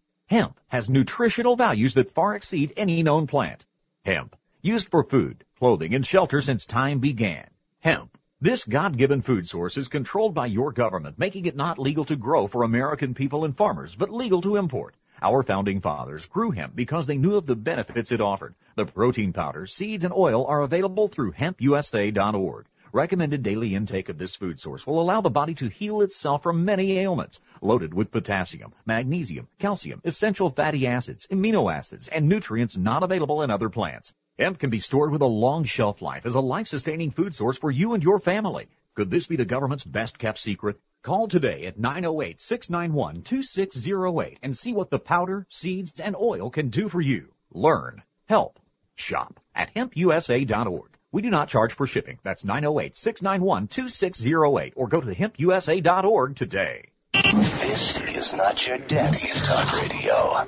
Hemp 0.31 0.61
has 0.69 0.89
nutritional 0.89 1.57
values 1.57 1.95
that 1.95 2.15
far 2.15 2.35
exceed 2.35 2.71
any 2.77 3.03
known 3.03 3.27
plant. 3.27 3.65
Hemp, 4.05 4.37
used 4.61 4.87
for 4.87 5.03
food, 5.03 5.43
clothing, 5.59 5.93
and 5.93 6.07
shelter 6.07 6.39
since 6.39 6.65
time 6.65 6.99
began. 6.99 7.49
Hemp. 7.81 8.17
This 8.39 8.63
God-given 8.63 9.23
food 9.23 9.49
source 9.49 9.75
is 9.75 9.89
controlled 9.89 10.33
by 10.33 10.45
your 10.45 10.71
government, 10.71 11.19
making 11.19 11.47
it 11.47 11.57
not 11.57 11.77
legal 11.77 12.05
to 12.05 12.15
grow 12.15 12.47
for 12.47 12.63
American 12.63 13.13
people 13.13 13.43
and 13.43 13.57
farmers, 13.57 13.93
but 13.93 14.13
legal 14.13 14.39
to 14.43 14.55
import. 14.55 14.95
Our 15.21 15.43
founding 15.43 15.81
fathers 15.81 16.27
grew 16.27 16.51
hemp 16.51 16.77
because 16.77 17.07
they 17.07 17.17
knew 17.17 17.35
of 17.35 17.45
the 17.45 17.57
benefits 17.57 18.13
it 18.13 18.21
offered. 18.21 18.55
The 18.77 18.85
protein 18.85 19.33
powder, 19.33 19.67
seeds, 19.67 20.05
and 20.05 20.13
oil 20.13 20.45
are 20.45 20.61
available 20.61 21.09
through 21.09 21.33
hempusa.org. 21.33 22.67
Recommended 22.93 23.41
daily 23.41 23.73
intake 23.73 24.09
of 24.09 24.17
this 24.17 24.35
food 24.35 24.59
source 24.59 24.85
will 24.85 24.99
allow 24.99 25.21
the 25.21 25.29
body 25.29 25.53
to 25.53 25.69
heal 25.69 26.01
itself 26.01 26.43
from 26.43 26.65
many 26.65 26.99
ailments. 26.99 27.39
Loaded 27.61 27.93
with 27.93 28.11
potassium, 28.11 28.73
magnesium, 28.85 29.47
calcium, 29.59 30.01
essential 30.03 30.49
fatty 30.49 30.85
acids, 30.87 31.25
amino 31.31 31.73
acids, 31.73 32.09
and 32.09 32.27
nutrients 32.27 32.75
not 32.75 33.01
available 33.01 33.43
in 33.43 33.49
other 33.49 33.69
plants. 33.69 34.11
Hemp 34.37 34.59
can 34.59 34.69
be 34.69 34.79
stored 34.79 35.09
with 35.09 35.21
a 35.21 35.25
long 35.25 35.63
shelf 35.63 36.01
life 36.01 36.25
as 36.25 36.35
a 36.35 36.41
life-sustaining 36.41 37.11
food 37.11 37.33
source 37.33 37.57
for 37.57 37.71
you 37.71 37.93
and 37.93 38.03
your 38.03 38.19
family. 38.19 38.67
Could 38.95 39.09
this 39.09 39.25
be 39.25 39.37
the 39.37 39.45
government's 39.45 39.85
best 39.85 40.19
kept 40.19 40.37
secret? 40.37 40.77
Call 41.01 41.29
today 41.29 41.67
at 41.67 41.79
908-691-2608 41.79 44.37
and 44.43 44.57
see 44.57 44.73
what 44.73 44.89
the 44.89 44.99
powder, 44.99 45.47
seeds, 45.49 45.97
and 46.01 46.13
oil 46.17 46.49
can 46.49 46.67
do 46.67 46.89
for 46.89 46.99
you. 46.99 47.29
Learn, 47.53 48.03
help, 48.27 48.59
shop 48.95 49.39
at 49.55 49.73
hempusa.org. 49.73 50.97
We 51.13 51.21
do 51.21 51.29
not 51.29 51.49
charge 51.49 51.73
for 51.73 51.85
shipping. 51.87 52.19
That's 52.23 52.43
908-691-2608 52.43 54.73
or 54.77 54.87
go 54.87 55.01
to 55.01 55.13
hempusa.org 55.13 56.35
today. 56.37 56.85
This 57.13 57.99
is 57.99 58.33
not 58.33 58.65
your 58.65 58.77
daddy's 58.77 59.43
talk 59.43 59.75
radio. 59.75 60.45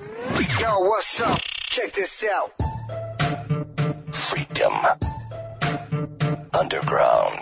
Yo, 0.61 0.79
what's 0.79 1.19
up? 1.21 1.41
Check 1.41 1.91
this 1.91 2.25
out. 2.31 2.53
Freedom. 4.13 4.73
Underground. 6.53 7.41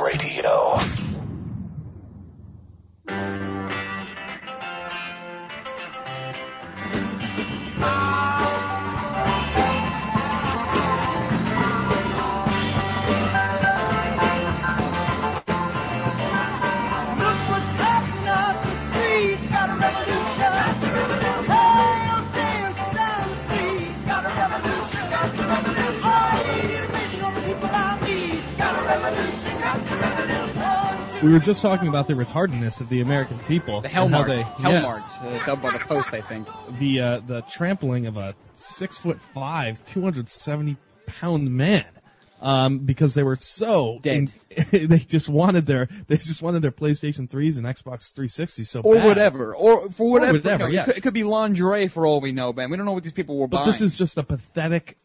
Radio. 0.00 0.76
We 31.22 31.32
were 31.32 31.40
just 31.40 31.62
talking 31.62 31.88
about 31.88 32.06
the 32.06 32.14
retardedness 32.14 32.80
of 32.80 32.88
the 32.88 33.00
American 33.00 33.38
people. 33.40 33.80
The 33.80 33.88
Hellmart. 33.88 34.28
they- 34.28 34.42
Hellmart. 34.42 34.98
yes. 34.98 35.18
Uh, 35.20 35.46
dubbed 35.46 35.62
by 35.62 35.72
the 35.72 35.80
Post, 35.80 36.14
I 36.14 36.20
think. 36.20 36.46
the 36.78 37.00
uh, 37.00 37.20
the 37.26 37.40
trampling 37.42 38.06
of 38.06 38.16
a 38.16 38.36
six 38.54 38.96
foot 38.96 39.20
five, 39.34 39.84
two 39.86 40.00
hundred 40.02 40.28
seventy 40.28 40.76
pound 41.06 41.50
man. 41.50 41.84
Um, 42.40 42.78
because 42.78 43.14
they 43.14 43.24
were 43.24 43.34
so 43.34 43.98
Dead. 44.00 44.32
they 44.70 44.98
just 45.00 45.28
wanted 45.28 45.66
their 45.66 45.88
they 46.06 46.18
just 46.18 46.40
wanted 46.40 46.62
their 46.62 46.70
PlayStation 46.70 47.28
threes 47.28 47.56
and 47.58 47.66
Xbox 47.66 48.12
360s 48.14 48.66
so 48.66 48.80
Or 48.82 48.94
bad. 48.94 49.06
whatever. 49.06 49.56
Or 49.56 49.90
for 49.90 50.08
whatever. 50.08 50.36
or 50.38 50.40
whatever, 50.40 50.68
you 50.68 50.70
know, 50.70 50.72
yeah. 50.72 50.82
it, 50.82 50.84
could, 50.84 50.96
it 50.98 51.00
could 51.00 51.14
be 51.14 51.24
lingerie 51.24 51.88
for 51.88 52.06
all 52.06 52.20
we 52.20 52.30
know, 52.30 52.52
man. 52.52 52.70
We 52.70 52.76
don't 52.76 52.86
know 52.86 52.92
what 52.92 53.02
these 53.02 53.12
people 53.12 53.36
were 53.38 53.48
But 53.48 53.56
buying. 53.56 53.66
this 53.66 53.80
is 53.80 53.96
just 53.96 54.18
a 54.18 54.22
pathetic. 54.22 54.96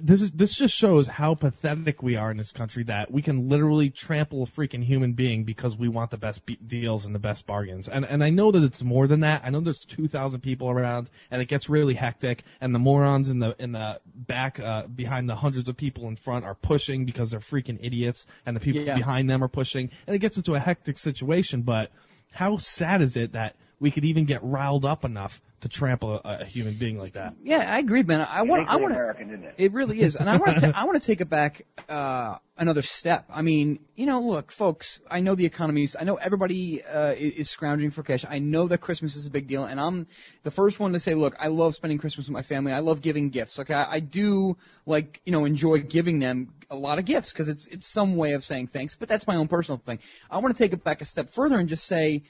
This 0.00 0.22
is 0.22 0.30
this 0.30 0.56
just 0.56 0.74
shows 0.74 1.06
how 1.06 1.34
pathetic 1.34 2.02
we 2.02 2.16
are 2.16 2.30
in 2.30 2.38
this 2.38 2.52
country 2.52 2.84
that 2.84 3.10
we 3.10 3.20
can 3.20 3.50
literally 3.50 3.90
trample 3.90 4.42
a 4.42 4.46
freaking 4.46 4.82
human 4.82 5.12
being 5.12 5.44
because 5.44 5.76
we 5.76 5.88
want 5.88 6.10
the 6.10 6.16
best 6.16 6.46
be- 6.46 6.56
deals 6.56 7.04
and 7.04 7.14
the 7.14 7.18
best 7.18 7.46
bargains. 7.46 7.86
And 7.88 8.06
and 8.06 8.24
I 8.24 8.30
know 8.30 8.50
that 8.50 8.62
it's 8.62 8.82
more 8.82 9.06
than 9.06 9.20
that. 9.20 9.42
I 9.44 9.50
know 9.50 9.60
there's 9.60 9.84
2,000 9.84 10.40
people 10.40 10.70
around, 10.70 11.10
and 11.30 11.42
it 11.42 11.48
gets 11.48 11.68
really 11.68 11.92
hectic. 11.92 12.44
And 12.62 12.74
the 12.74 12.78
morons 12.78 13.28
in 13.28 13.40
the 13.40 13.54
in 13.58 13.72
the 13.72 14.00
back 14.14 14.58
uh, 14.58 14.86
behind 14.86 15.28
the 15.28 15.36
hundreds 15.36 15.68
of 15.68 15.76
people 15.76 16.08
in 16.08 16.16
front 16.16 16.46
are 16.46 16.54
pushing 16.54 17.04
because 17.04 17.30
they're 17.30 17.40
freaking 17.40 17.78
idiots, 17.82 18.24
and 18.46 18.56
the 18.56 18.60
people 18.60 18.80
Yeah. 18.82 18.94
behind 18.94 19.28
them 19.28 19.44
are 19.44 19.48
pushing, 19.48 19.90
and 20.06 20.16
it 20.16 20.20
gets 20.20 20.38
into 20.38 20.54
a 20.54 20.58
hectic 20.58 20.96
situation. 20.96 21.60
But 21.60 21.90
how 22.30 22.56
sad 22.56 23.02
is 23.02 23.18
it 23.18 23.32
that 23.32 23.54
we 23.80 23.90
could 23.90 24.04
even 24.04 24.24
get 24.24 24.42
riled 24.42 24.84
up 24.84 25.04
enough 25.04 25.40
to 25.60 25.68
trample 25.68 26.14
a, 26.14 26.38
a 26.40 26.44
human 26.44 26.74
being 26.74 26.98
like 26.98 27.12
that? 27.12 27.34
Yeah, 27.42 27.58
I 27.58 27.78
agree, 27.78 28.02
man. 28.02 28.26
I 28.28 28.42
want. 28.42 28.68
I 28.68 28.76
want. 28.76 28.92
American, 28.92 29.30
isn't 29.30 29.44
it? 29.44 29.54
It 29.58 29.72
really 29.72 30.00
is, 30.00 30.16
and 30.16 30.28
I 30.28 30.36
want 30.36 30.58
to. 30.58 30.76
I 30.76 30.84
want 30.84 31.00
to 31.00 31.06
take 31.06 31.20
it 31.20 31.28
back 31.28 31.62
uh, 31.88 32.38
another 32.56 32.82
step. 32.82 33.26
I 33.32 33.42
mean, 33.42 33.80
you 33.94 34.06
know, 34.06 34.20
look, 34.20 34.52
folks. 34.52 35.00
I 35.10 35.20
know 35.20 35.34
the 35.34 35.46
economy's. 35.46 35.96
I 35.98 36.04
know 36.04 36.16
everybody 36.16 36.82
uh, 36.84 37.12
is, 37.12 37.32
is 37.32 37.50
scrounging 37.50 37.90
for 37.90 38.02
cash. 38.02 38.24
I 38.28 38.38
know 38.38 38.68
that 38.68 38.78
Christmas 38.78 39.16
is 39.16 39.26
a 39.26 39.30
big 39.30 39.46
deal, 39.46 39.64
and 39.64 39.80
I'm 39.80 40.06
the 40.42 40.50
first 40.50 40.80
one 40.80 40.92
to 40.92 41.00
say, 41.00 41.14
look, 41.14 41.36
I 41.38 41.48
love 41.48 41.74
spending 41.74 41.98
Christmas 41.98 42.26
with 42.26 42.34
my 42.34 42.42
family. 42.42 42.72
I 42.72 42.80
love 42.80 43.00
giving 43.00 43.30
gifts. 43.30 43.58
Okay, 43.58 43.74
I, 43.74 43.94
I 43.94 44.00
do 44.00 44.56
like 44.86 45.20
you 45.24 45.32
know 45.32 45.44
enjoy 45.44 45.80
giving 45.80 46.18
them 46.18 46.52
a 46.70 46.76
lot 46.76 46.98
of 46.98 47.04
gifts 47.04 47.32
because 47.32 47.48
it's 47.48 47.66
it's 47.66 47.86
some 47.86 48.16
way 48.16 48.32
of 48.32 48.44
saying 48.44 48.68
thanks. 48.68 48.94
But 48.96 49.08
that's 49.08 49.26
my 49.26 49.36
own 49.36 49.48
personal 49.48 49.78
thing. 49.78 49.98
I 50.30 50.38
want 50.38 50.56
to 50.56 50.62
take 50.62 50.72
it 50.72 50.84
back 50.84 51.00
a 51.00 51.04
step 51.04 51.30
further 51.30 51.58
and 51.58 51.68
just 51.68 51.84
say. 51.84 52.22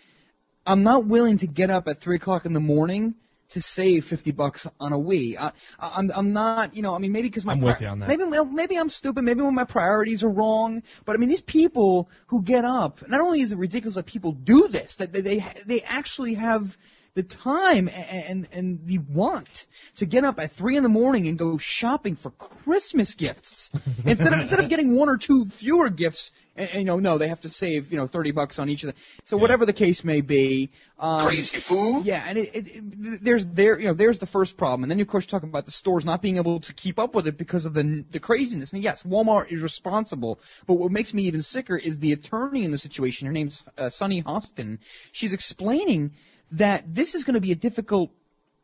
I'm 0.68 0.82
not 0.82 1.06
willing 1.06 1.38
to 1.38 1.46
get 1.46 1.70
up 1.70 1.88
at 1.88 2.00
three 2.00 2.16
o'clock 2.16 2.44
in 2.44 2.52
the 2.52 2.60
morning 2.60 3.14
to 3.50 3.62
save 3.62 4.04
fifty 4.04 4.30
bucks 4.30 4.66
on 4.78 4.92
a 4.92 4.98
Wii. 4.98 5.38
I, 5.38 5.52
I'm 5.80 6.10
I'm 6.14 6.32
not, 6.34 6.76
you 6.76 6.82
know, 6.82 6.94
I 6.94 6.98
mean 6.98 7.12
maybe 7.12 7.28
because 7.28 7.46
my 7.46 7.54
I'm 7.54 7.60
with 7.60 7.80
you 7.80 7.86
on 7.86 8.00
that. 8.00 8.08
maybe 8.08 8.24
maybe 8.24 8.76
I'm 8.76 8.90
stupid, 8.90 9.22
maybe 9.24 9.40
my 9.40 9.64
priorities 9.64 10.22
are 10.22 10.28
wrong, 10.28 10.82
but 11.06 11.16
I 11.16 11.18
mean 11.18 11.30
these 11.30 11.40
people 11.40 12.10
who 12.26 12.42
get 12.42 12.66
up, 12.66 13.08
not 13.08 13.22
only 13.22 13.40
is 13.40 13.52
it 13.52 13.58
ridiculous 13.58 13.94
that 13.94 14.04
people 14.04 14.32
do 14.32 14.68
this, 14.68 14.96
that 14.96 15.12
they 15.12 15.22
they, 15.22 15.46
they 15.64 15.80
actually 15.80 16.34
have 16.34 16.76
the 17.18 17.24
time 17.24 17.88
and, 17.88 18.24
and 18.28 18.48
and 18.52 18.86
the 18.86 18.98
want 18.98 19.66
to 19.96 20.06
get 20.06 20.22
up 20.22 20.38
at 20.38 20.52
three 20.52 20.76
in 20.76 20.84
the 20.84 20.88
morning 20.88 21.26
and 21.26 21.36
go 21.36 21.58
shopping 21.58 22.14
for 22.14 22.30
Christmas 22.30 23.14
gifts 23.14 23.70
instead 24.04 24.32
of 24.32 24.40
instead 24.40 24.60
of 24.60 24.68
getting 24.68 24.94
one 24.94 25.08
or 25.08 25.16
two 25.16 25.44
fewer 25.46 25.90
gifts. 25.90 26.30
And, 26.54 26.70
and, 26.70 26.78
you 26.80 26.84
know, 26.86 26.98
no, 26.98 27.18
they 27.18 27.28
have 27.28 27.40
to 27.42 27.48
save 27.48 27.90
you 27.92 27.98
know 27.98 28.06
thirty 28.06 28.30
bucks 28.30 28.58
on 28.60 28.68
each 28.68 28.84
of 28.84 28.88
them. 28.88 28.96
So 29.24 29.36
whatever 29.36 29.66
the 29.66 29.72
case 29.72 30.04
may 30.04 30.20
be, 30.20 30.70
um, 30.98 31.26
Crazy 31.26 31.58
fool. 31.58 32.02
yeah, 32.02 32.22
and 32.26 32.38
it, 32.38 32.54
it, 32.54 32.66
it, 32.66 33.24
there's 33.24 33.46
there 33.46 33.78
you 33.80 33.88
know 33.88 33.94
there's 33.94 34.18
the 34.18 34.26
first 34.26 34.56
problem, 34.56 34.84
and 34.84 34.90
then 34.90 35.00
of 35.00 35.08
course 35.08 35.24
you 35.24 35.28
talk 35.30 35.42
about 35.42 35.66
the 35.66 35.72
stores 35.72 36.04
not 36.04 36.22
being 36.22 36.36
able 36.36 36.60
to 36.60 36.72
keep 36.72 36.98
up 36.98 37.14
with 37.16 37.26
it 37.26 37.36
because 37.36 37.66
of 37.66 37.74
the 37.74 38.04
the 38.10 38.20
craziness. 38.20 38.72
And 38.72 38.82
yes, 38.82 39.02
Walmart 39.02 39.52
is 39.52 39.62
responsible, 39.62 40.40
but 40.66 40.74
what 40.74 40.92
makes 40.92 41.12
me 41.14 41.24
even 41.24 41.42
sicker 41.42 41.76
is 41.76 41.98
the 41.98 42.12
attorney 42.12 42.64
in 42.64 42.70
the 42.70 42.78
situation. 42.78 43.26
Her 43.26 43.32
name's 43.32 43.64
uh, 43.76 43.88
Sunny 43.90 44.22
Hostin. 44.22 44.78
She's 45.12 45.32
explaining 45.32 46.12
that 46.52 46.94
this 46.94 47.14
is 47.14 47.24
going 47.24 47.34
to 47.34 47.40
be 47.40 47.52
a 47.52 47.56
difficult 47.56 48.10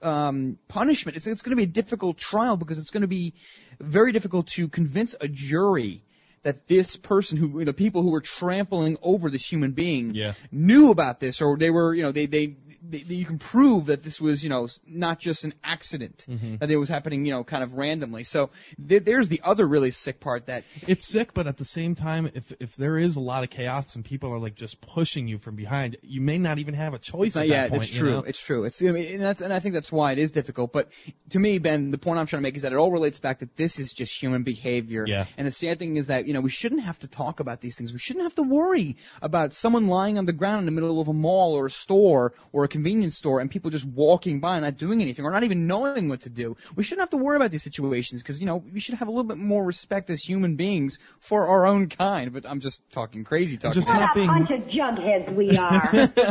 um, 0.02 0.58
punishment. 0.68 1.16
It's, 1.16 1.26
it's 1.26 1.42
going 1.42 1.50
to 1.50 1.56
be 1.56 1.64
a 1.64 1.66
difficult 1.66 2.18
trial 2.18 2.56
because 2.56 2.78
it's 2.78 2.90
going 2.90 3.02
to 3.02 3.08
be 3.08 3.34
very 3.80 4.12
difficult 4.12 4.48
to 4.48 4.68
convince 4.68 5.14
a 5.20 5.28
jury 5.28 6.02
that 6.44 6.68
this 6.68 6.94
person 6.96 7.36
who, 7.36 7.58
you 7.58 7.64
know, 7.64 7.72
people 7.72 8.02
who 8.02 8.10
were 8.10 8.20
trampling 8.20 8.96
over 9.02 9.30
this 9.30 9.44
human 9.44 9.72
being 9.72 10.14
Yeah. 10.14 10.34
knew 10.52 10.90
about 10.90 11.18
this 11.20 11.40
or 11.42 11.56
they 11.56 11.70
were, 11.70 11.94
you 11.94 12.02
know, 12.02 12.12
they, 12.12 12.26
they, 12.26 12.56
they, 12.86 12.98
you 12.98 13.24
can 13.24 13.38
prove 13.38 13.86
that 13.86 14.02
this 14.02 14.20
was, 14.20 14.44
you 14.44 14.50
know, 14.50 14.68
not 14.86 15.18
just 15.18 15.44
an 15.44 15.54
accident, 15.64 16.26
Mhm. 16.28 16.58
that 16.60 16.70
it 16.70 16.76
was 16.76 16.90
happening, 16.90 17.24
you 17.24 17.32
know, 17.32 17.42
kind 17.42 17.64
of 17.64 17.72
randomly. 17.74 18.24
So 18.24 18.50
th- 18.88 19.04
there's 19.04 19.28
the 19.30 19.40
other 19.42 19.66
really 19.66 19.90
sick 19.90 20.20
part 20.20 20.46
that 20.46 20.64
It's 20.86 21.06
sick, 21.06 21.32
but 21.32 21.46
at 21.46 21.56
the 21.56 21.64
same 21.64 21.94
time, 21.94 22.30
if 22.34 22.52
if 22.60 22.76
there 22.76 22.98
is 22.98 23.16
a 23.16 23.20
lot 23.20 23.42
of 23.42 23.48
chaos 23.48 23.96
and 23.96 24.04
people 24.04 24.30
are 24.32 24.38
like 24.38 24.54
just 24.54 24.82
pushing 24.82 25.28
you 25.28 25.38
from 25.38 25.56
behind, 25.56 25.96
you 26.02 26.20
may 26.20 26.36
not 26.36 26.58
even 26.58 26.74
have 26.74 26.92
a 26.92 26.98
choice. 26.98 27.36
At 27.36 27.48
yeah, 27.48 27.62
that 27.62 27.70
point, 27.70 27.82
it's 27.84 27.92
you 27.94 28.00
true. 28.00 28.10
know? 28.10 28.18
It's 28.18 28.38
true. 28.38 28.64
It's 28.64 28.82
I 28.82 28.90
mean, 28.90 29.14
and 29.14 29.22
that's 29.22 29.40
and 29.40 29.50
I 29.50 29.60
think 29.60 29.72
that's 29.74 29.90
why 29.90 30.12
it 30.12 30.18
is 30.18 30.30
difficult. 30.30 30.70
But 30.74 30.90
to 31.30 31.38
me, 31.38 31.56
Ben, 31.58 31.90
the 31.90 31.96
point 31.98 32.18
I'm 32.18 32.26
trying 32.26 32.42
to 32.42 32.46
make 32.46 32.56
is 32.56 32.62
that 32.62 32.72
it 32.72 32.76
all 32.76 32.92
relates 32.92 33.18
back 33.18 33.38
that 33.38 33.56
this 33.56 33.78
is 33.78 33.94
just 33.94 34.12
human 34.22 34.42
behavior. 34.42 35.06
Yeah. 35.08 35.24
And 35.38 35.46
the 35.46 35.52
sad 35.52 35.78
thing 35.78 35.96
is 35.96 36.08
that 36.08 36.26
you 36.26 36.33
know 36.34 36.40
we 36.40 36.50
shouldn't 36.50 36.82
have 36.82 36.98
to 37.00 37.08
talk 37.08 37.40
about 37.40 37.60
these 37.60 37.76
things. 37.76 37.92
We 37.92 37.98
shouldn't 37.98 38.24
have 38.24 38.34
to 38.36 38.42
worry 38.42 38.96
about 39.22 39.52
someone 39.54 39.86
lying 39.88 40.18
on 40.18 40.26
the 40.26 40.32
ground 40.32 40.60
in 40.60 40.64
the 40.66 40.72
middle 40.72 41.00
of 41.00 41.08
a 41.08 41.12
mall 41.12 41.54
or 41.54 41.66
a 41.66 41.70
store 41.70 42.34
or 42.52 42.64
a 42.64 42.68
convenience 42.68 43.16
store 43.16 43.40
and 43.40 43.50
people 43.50 43.70
just 43.70 43.84
walking 43.86 44.40
by 44.40 44.56
and 44.56 44.64
not 44.64 44.76
doing 44.76 45.00
anything 45.00 45.24
or 45.24 45.30
not 45.30 45.44
even 45.44 45.66
knowing 45.66 46.08
what 46.08 46.20
to 46.22 46.30
do. 46.30 46.56
We 46.76 46.84
shouldn't 46.84 47.00
have 47.02 47.10
to 47.10 47.16
worry 47.16 47.36
about 47.36 47.50
these 47.50 47.62
situations 47.62 48.22
because 48.22 48.38
you 48.40 48.46
know 48.46 48.56
we 48.56 48.80
should 48.80 48.94
have 48.96 49.08
a 49.08 49.10
little 49.10 49.24
bit 49.24 49.38
more 49.38 49.64
respect 49.64 50.10
as 50.10 50.22
human 50.22 50.56
beings 50.56 50.98
for 51.20 51.46
our 51.46 51.66
own 51.66 51.88
kind. 51.88 52.32
But 52.32 52.46
I'm 52.46 52.60
just 52.60 52.82
talking 52.90 53.24
crazy 53.24 53.56
talking. 53.56 53.80
Just 53.80 53.88
not 53.88 54.14
being 54.14 54.28
a 54.28 54.32
bunch 54.32 54.50
of 54.50 54.60
jugheads 54.68 55.34
we 55.34 55.56
are. 55.56 55.90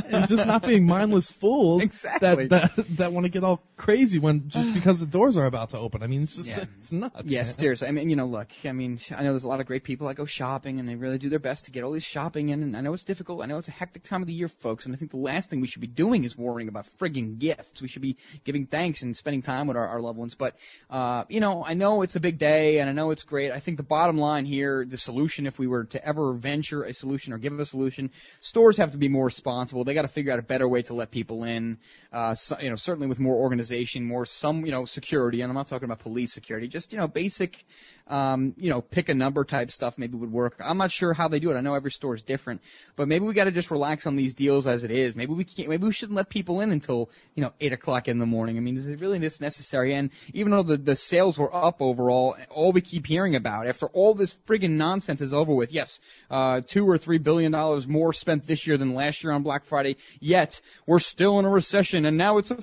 and 0.09 0.27
just 0.33 0.45
not 0.45 0.63
being 0.65 0.85
mindless 0.85 1.31
fools 1.31 1.83
Exactly. 1.83 2.47
that 2.47 2.75
that, 2.75 2.97
that 2.97 3.13
want 3.13 3.25
to 3.25 3.29
get 3.31 3.43
all 3.43 3.61
crazy 3.77 4.19
when 4.19 4.49
just 4.49 4.73
because 4.73 4.99
the 4.99 5.05
doors 5.05 5.37
are 5.37 5.45
about 5.45 5.69
to 5.69 5.77
open. 5.79 6.03
I 6.03 6.07
mean, 6.07 6.23
it's 6.23 6.35
just 6.35 6.49
Yeah. 6.49 6.65
it's 6.77 6.91
nuts. 6.91 7.23
Yes, 7.25 7.53
man. 7.53 7.57
seriously. 7.59 7.87
I 7.87 7.91
mean, 7.91 8.09
you 8.09 8.15
know, 8.15 8.25
look. 8.25 8.49
I 8.65 8.71
mean, 8.71 8.99
I 9.15 9.23
know 9.23 9.31
there's 9.31 9.43
a 9.43 9.47
lot 9.47 9.59
of 9.59 9.65
great 9.65 9.83
people 9.83 9.92
that 9.99 10.15
go 10.15 10.25
shopping 10.25 10.79
and 10.79 10.87
they 10.87 10.95
really 10.95 11.17
do 11.17 11.29
their 11.29 11.39
best 11.39 11.65
to 11.65 11.71
get 11.71 11.83
all 11.83 11.91
this 11.91 12.03
shopping 12.03 12.49
in. 12.49 12.63
And 12.63 12.75
I 12.75 12.81
know 12.81 12.93
it's 12.93 13.03
difficult. 13.03 13.41
I 13.41 13.45
know 13.45 13.57
it's 13.57 13.67
a 13.67 13.71
hectic 13.71 14.03
time 14.03 14.21
of 14.21 14.27
the 14.27 14.33
year, 14.33 14.47
folks. 14.47 14.85
And 14.85 14.93
I 14.93 14.97
think 14.97 15.11
the 15.11 15.17
last 15.17 15.49
thing 15.49 15.61
we 15.61 15.67
should 15.67 15.81
be 15.81 15.87
doing 15.87 16.23
is 16.23 16.37
worrying 16.37 16.69
about 16.69 16.85
frigging 16.85 17.39
gifts. 17.39 17.81
We 17.81 17.87
should 17.87 18.01
be 18.01 18.17
giving 18.43 18.65
thanks 18.65 19.01
and 19.03 19.15
spending 19.15 19.41
time 19.41 19.67
with 19.67 19.77
our, 19.77 19.87
our 19.87 20.01
loved 20.01 20.17
ones. 20.17 20.35
But, 20.35 20.55
uh, 20.89 21.23
you 21.29 21.39
know, 21.39 21.63
I 21.65 21.73
know 21.73 22.01
it's 22.01 22.15
a 22.15 22.19
big 22.19 22.37
day 22.37 22.79
and 22.79 22.89
I 22.89 22.93
know 22.93 23.11
it's 23.11 23.23
great. 23.23 23.51
I 23.51 23.59
think 23.59 23.77
the 23.77 23.83
bottom 23.83 24.17
line 24.17 24.45
here, 24.45 24.85
the 24.85 24.97
solution, 24.97 25.45
if 25.47 25.59
we 25.59 25.67
were 25.67 25.85
to 25.85 26.05
ever 26.05 26.33
venture 26.33 26.83
a 26.83 26.93
solution 26.93 27.33
or 27.33 27.37
give 27.37 27.59
a 27.59 27.65
solution, 27.65 28.11
stores 28.41 28.77
have 28.77 28.91
to 28.91 28.97
be 28.97 29.09
more 29.09 29.25
responsible. 29.25 29.83
They 29.83 29.93
got 29.93 30.03
to 30.03 30.07
figure 30.07 30.33
out 30.33 30.39
a 30.39 30.43
better 30.43 30.67
way 30.67 30.81
to 30.83 30.93
let 30.93 31.11
people 31.11 31.43
in. 31.43 31.77
Uh, 32.11 32.35
so, 32.35 32.57
you 32.59 32.69
know, 32.69 32.75
certainly 32.75 33.07
with 33.07 33.19
more 33.19 33.35
organization, 33.35 34.05
more 34.05 34.25
some, 34.25 34.65
you 34.65 34.71
know, 34.71 34.85
security. 34.85 35.41
And 35.41 35.49
I'm 35.49 35.55
not 35.55 35.67
talking 35.67 35.85
about 35.85 35.99
police 35.99 36.33
security, 36.33 36.67
just, 36.67 36.93
you 36.93 36.99
know, 36.99 37.07
basic, 37.07 37.65
um, 38.07 38.53
you 38.57 38.69
know, 38.69 38.81
pick 38.81 39.09
a 39.09 39.13
number 39.13 39.45
type 39.45 39.71
stuff 39.71 39.97
maybe 39.97 40.17
would 40.17 40.31
work. 40.31 40.55
I'm 40.59 40.77
not 40.77 40.91
sure 40.91 41.13
how 41.13 41.27
they 41.29 41.39
do 41.39 41.51
it. 41.51 41.55
I 41.55 41.61
know 41.61 41.73
every 41.73 41.91
store 41.91 42.15
is 42.15 42.21
different, 42.21 42.61
but 42.95 43.07
maybe 43.07 43.25
we 43.25 43.33
got 43.33 43.45
to 43.45 43.51
just 43.51 43.71
relax 43.71 44.05
on 44.05 44.15
these 44.15 44.33
deals 44.33 44.67
as 44.67 44.83
it 44.83 44.91
is. 44.91 45.15
Maybe 45.15 45.33
we 45.33 45.45
can't, 45.45 45.69
maybe 45.69 45.85
we 45.85 45.93
shouldn't 45.93 46.17
let 46.17 46.29
people 46.29 46.59
in 46.61 46.71
until, 46.71 47.09
you 47.35 47.43
know, 47.43 47.53
eight 47.61 47.71
o'clock 47.71 48.07
in 48.07 48.19
the 48.19 48.25
morning. 48.25 48.57
I 48.57 48.59
mean, 48.59 48.77
is 48.77 48.85
it 48.85 48.99
really 48.99 49.19
this 49.19 49.39
necessary? 49.39 49.93
And 49.93 50.09
even 50.33 50.51
though 50.51 50.63
the, 50.63 50.77
the 50.77 50.95
sales 50.95 51.39
were 51.39 51.53
up 51.53 51.81
overall, 51.81 52.35
all 52.49 52.71
we 52.71 52.81
keep 52.81 53.07
hearing 53.07 53.35
about 53.35 53.67
after 53.67 53.87
all 53.87 54.13
this 54.13 54.35
friggin' 54.47 54.71
nonsense 54.71 55.21
is 55.21 55.33
over 55.33 55.53
with, 55.53 55.71
yes, 55.71 55.99
uh, 56.29 56.61
two 56.65 56.89
or 56.89 56.97
three 56.97 57.19
billion 57.19 57.51
dollars 57.51 57.87
more 57.87 58.11
spent 58.11 58.45
this 58.45 58.67
year 58.67 58.77
than 58.77 58.95
last 58.95 59.23
year 59.23 59.31
on 59.31 59.43
Black 59.43 59.65
Friday, 59.65 59.95
yet 60.19 60.59
we're 60.85 60.99
still 60.99 61.39
in 61.39 61.45
a 61.45 61.49
recession 61.49 62.05
and 62.05 62.17
now 62.17 62.37
it's 62.37 62.51
a, 62.51 62.57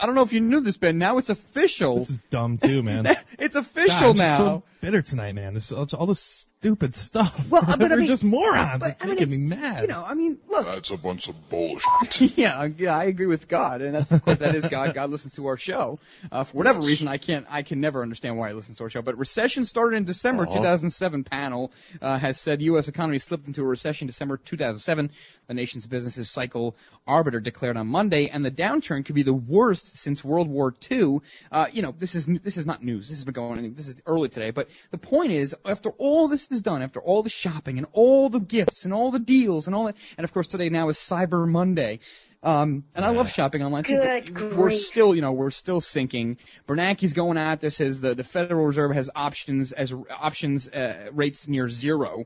I 0.00 0.06
don't 0.06 0.14
know 0.14 0.22
if 0.22 0.32
you 0.32 0.40
knew 0.40 0.60
this, 0.60 0.76
Ben, 0.76 0.98
now 0.98 1.18
it's 1.18 1.30
official. 1.30 1.98
This 1.98 2.10
is 2.10 2.18
dumb 2.30 2.58
too, 2.58 2.82
man. 2.82 3.06
it's 3.38 3.56
official 3.56 4.14
God, 4.14 4.16
now. 4.16 4.36
so 4.36 4.62
bitter 4.80 5.02
tonight, 5.02 5.34
man. 5.34 5.54
This 5.54 5.72
all, 5.72 5.86
this 6.06 6.46
stupid 6.60 6.94
stuff. 6.94 7.40
Well, 7.48 7.62
but 7.66 7.80
I 7.84 7.88
They're 7.88 7.96
mean- 7.98 8.06
just 8.06 8.22
morons. 8.22 8.80
but, 8.80 8.90
It's 8.90 9.02
I 9.02 9.06
mean, 9.06 9.14
making 9.16 9.30
me 9.30 9.56
mad. 9.56 9.82
You 9.82 9.88
know, 9.88 10.04
I 10.06 10.12
mean, 10.14 10.38
look. 10.48 10.66
That's 10.66 10.90
a 10.90 10.96
bunch 10.98 11.28
of 11.28 11.48
bullshit. 11.48 12.20
yeah, 12.36 12.68
yeah, 12.76 12.94
I 12.96 13.04
agree 13.04 13.24
with 13.26 13.48
God, 13.48 13.80
and 13.80 13.94
that's 13.94 14.12
of 14.12 14.22
course 14.22 14.38
that 14.38 14.54
is 14.54 14.66
God. 14.68 14.92
God 14.94 15.08
listens 15.10 15.34
to 15.36 15.46
our 15.46 15.56
show. 15.56 15.98
Uh, 16.30 16.44
for 16.44 16.58
whatever 16.58 16.80
reason, 16.80 17.08
I 17.08 17.16
can't, 17.16 17.46
I 17.48 17.62
can 17.62 17.80
never 17.80 18.02
understand 18.02 18.36
why 18.36 18.48
he 18.48 18.54
listens 18.54 18.76
to 18.78 18.84
our 18.84 18.90
show. 18.90 19.00
But 19.00 19.16
recession 19.16 19.64
started 19.64 19.96
in 19.96 20.04
December 20.04 20.42
Uh-huh. 20.44 20.56
2007. 20.58 21.24
Panel 21.24 21.72
uh, 22.02 22.18
has 22.18 22.38
said 22.38 22.60
U.S. 22.62 22.88
economy 22.88 23.18
slipped 23.18 23.46
into 23.46 23.62
a 23.62 23.66
recession 23.66 24.06
December 24.06 24.36
2007. 24.36 25.10
The 25.48 25.54
nation's 25.54 25.86
businesses 25.86 26.30
cycle 26.30 26.76
arbiter 27.06 27.40
declared 27.40 27.76
on 27.78 27.86
Monday, 27.86 28.28
and 28.28 28.44
the 28.44 28.50
downturn 28.50 29.04
could 29.04 29.14
be 29.14 29.22
the 29.22 29.32
worst 29.34 29.96
since 29.96 30.22
World 30.22 30.46
War 30.48 30.74
II. 30.90 31.20
Uh, 31.50 31.66
you 31.72 31.80
know, 31.82 31.94
this 31.98 32.14
is 32.14 32.26
this 32.26 32.56
is 32.58 32.66
not 32.66 32.84
news. 32.84 33.08
This 33.08 33.16
has 33.18 33.24
been 33.24 33.32
going. 33.34 33.58
on. 33.58 33.72
This 33.74 33.88
is 33.88 33.96
early 34.06 34.28
today, 34.28 34.50
but 34.50 34.68
the 34.90 34.98
point 34.98 35.32
is, 35.32 35.56
after 35.64 35.90
all 35.98 36.28
this 36.28 36.49
is 36.50 36.62
done, 36.62 36.82
after 36.82 37.00
all 37.00 37.22
the 37.22 37.30
shopping 37.30 37.78
and 37.78 37.86
all 37.92 38.28
the 38.28 38.40
gifts 38.40 38.84
and 38.84 38.92
all 38.92 39.10
the 39.10 39.18
deals 39.18 39.66
and 39.66 39.74
all 39.76 39.84
that, 39.84 39.96
and 40.16 40.24
of 40.24 40.32
course 40.32 40.48
today 40.48 40.68
now 40.68 40.88
is 40.88 40.96
Cyber 40.98 41.48
Monday. 41.48 42.00
Um, 42.42 42.84
and 42.94 43.04
I 43.04 43.10
love 43.10 43.30
shopping 43.30 43.62
online 43.62 43.84
too. 43.84 43.98
but 43.98 44.32
Good 44.32 44.56
we're 44.56 44.68
grief. 44.70 44.80
still, 44.80 45.14
you 45.14 45.20
know, 45.20 45.32
we're 45.32 45.50
still 45.50 45.82
sinking. 45.82 46.38
Bernanke's 46.66 47.12
going 47.12 47.36
out 47.36 47.60
there 47.60 47.68
says 47.70 48.00
the 48.00 48.14
the 48.14 48.24
Federal 48.24 48.64
Reserve 48.64 48.92
has 48.92 49.10
options 49.14 49.72
as 49.72 49.94
options 50.10 50.68
uh, 50.68 51.10
rates 51.12 51.48
near 51.48 51.68
zero. 51.68 52.24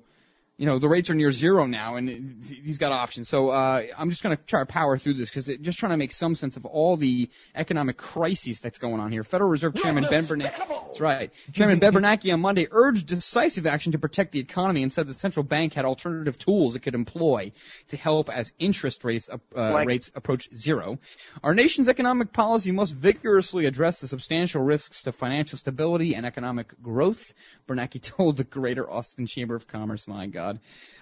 You 0.57 0.67
know, 0.67 0.79
the 0.79 0.89
rates 0.89 1.11
are 1.11 1.15
near 1.15 1.33
zero 1.33 1.67
now, 1.67 1.97
and 1.97 2.45
he's 2.45 2.79
got 2.79 2.93
options. 2.93 3.29
So 3.29 3.49
uh, 3.51 3.83
I'm 3.99 4.11
just 4.11 4.23
going 4.23 4.37
to 4.37 4.43
try 4.45 4.61
to 4.61 4.67
power 4.67 4.97
through 4.97 5.15
this 5.15 5.29
because 5.29 5.51
just 5.61 5.81
trying 5.81 5.91
to 5.91 5.97
make 5.97 6.13
some 6.13 6.37
sense 6.37 6.57
of 6.57 6.65
all 6.65 6.97
the 6.97 7.29
economic 7.57 7.97
crises 7.97 8.61
that's 8.61 8.79
going 8.79 9.01
on 9.01 9.11
here. 9.11 9.25
Federal 9.25 9.51
Reserve 9.51 9.75
Chairman 9.75 10.07
Ben 10.09 10.27
Bernanke. 10.27 10.57
That's 10.69 11.01
right. 11.01 11.33
Chairman 11.53 11.81
Ben 11.81 11.93
Bernanke 11.93 12.33
on 12.33 12.41
Monday 12.41 12.69
urged 12.71 13.09
decisive 13.09 13.67
action 13.67 13.93
to 13.93 13.99
protect 13.99 14.31
the 14.31 14.39
economy 14.39 14.85
and 14.85 14.93
said 14.93 15.09
the 15.09 15.13
central 15.13 15.43
bank 15.43 15.73
had 15.73 15.85
alternative 15.87 16.39
tools 16.39 16.77
it 16.77 16.81
could 16.81 16.95
employ 16.95 17.51
to 17.89 17.97
help 17.97 18.31
as 18.31 18.53
interest 18.61 19.03
rates 19.03 19.29
uh, 19.29 19.39
Like- 19.57 19.89
rates 19.89 20.13
approach 20.15 20.49
zero. 20.55 21.01
Our 21.43 21.55
nation's 21.57 21.89
economic 21.89 22.33
policy 22.33 22.71
must 22.71 22.95
vigorously 22.95 23.67
address 23.67 24.01
the 24.03 24.07
substantial 24.07 24.63
risks 24.63 25.03
to 25.03 25.11
financial 25.11 25.59
stability 25.59 26.15
and 26.15 26.25
economic 26.25 26.81
growth. 26.81 27.33
Bernanke 27.67 28.01
told 28.17 28.37
the 28.37 28.45
Greater 28.45 28.89
Austin 28.89 29.27
Chamber 29.27 29.57
of 29.57 29.67
Commerce. 29.67 30.07
My 30.07 30.29
God. 30.29 30.44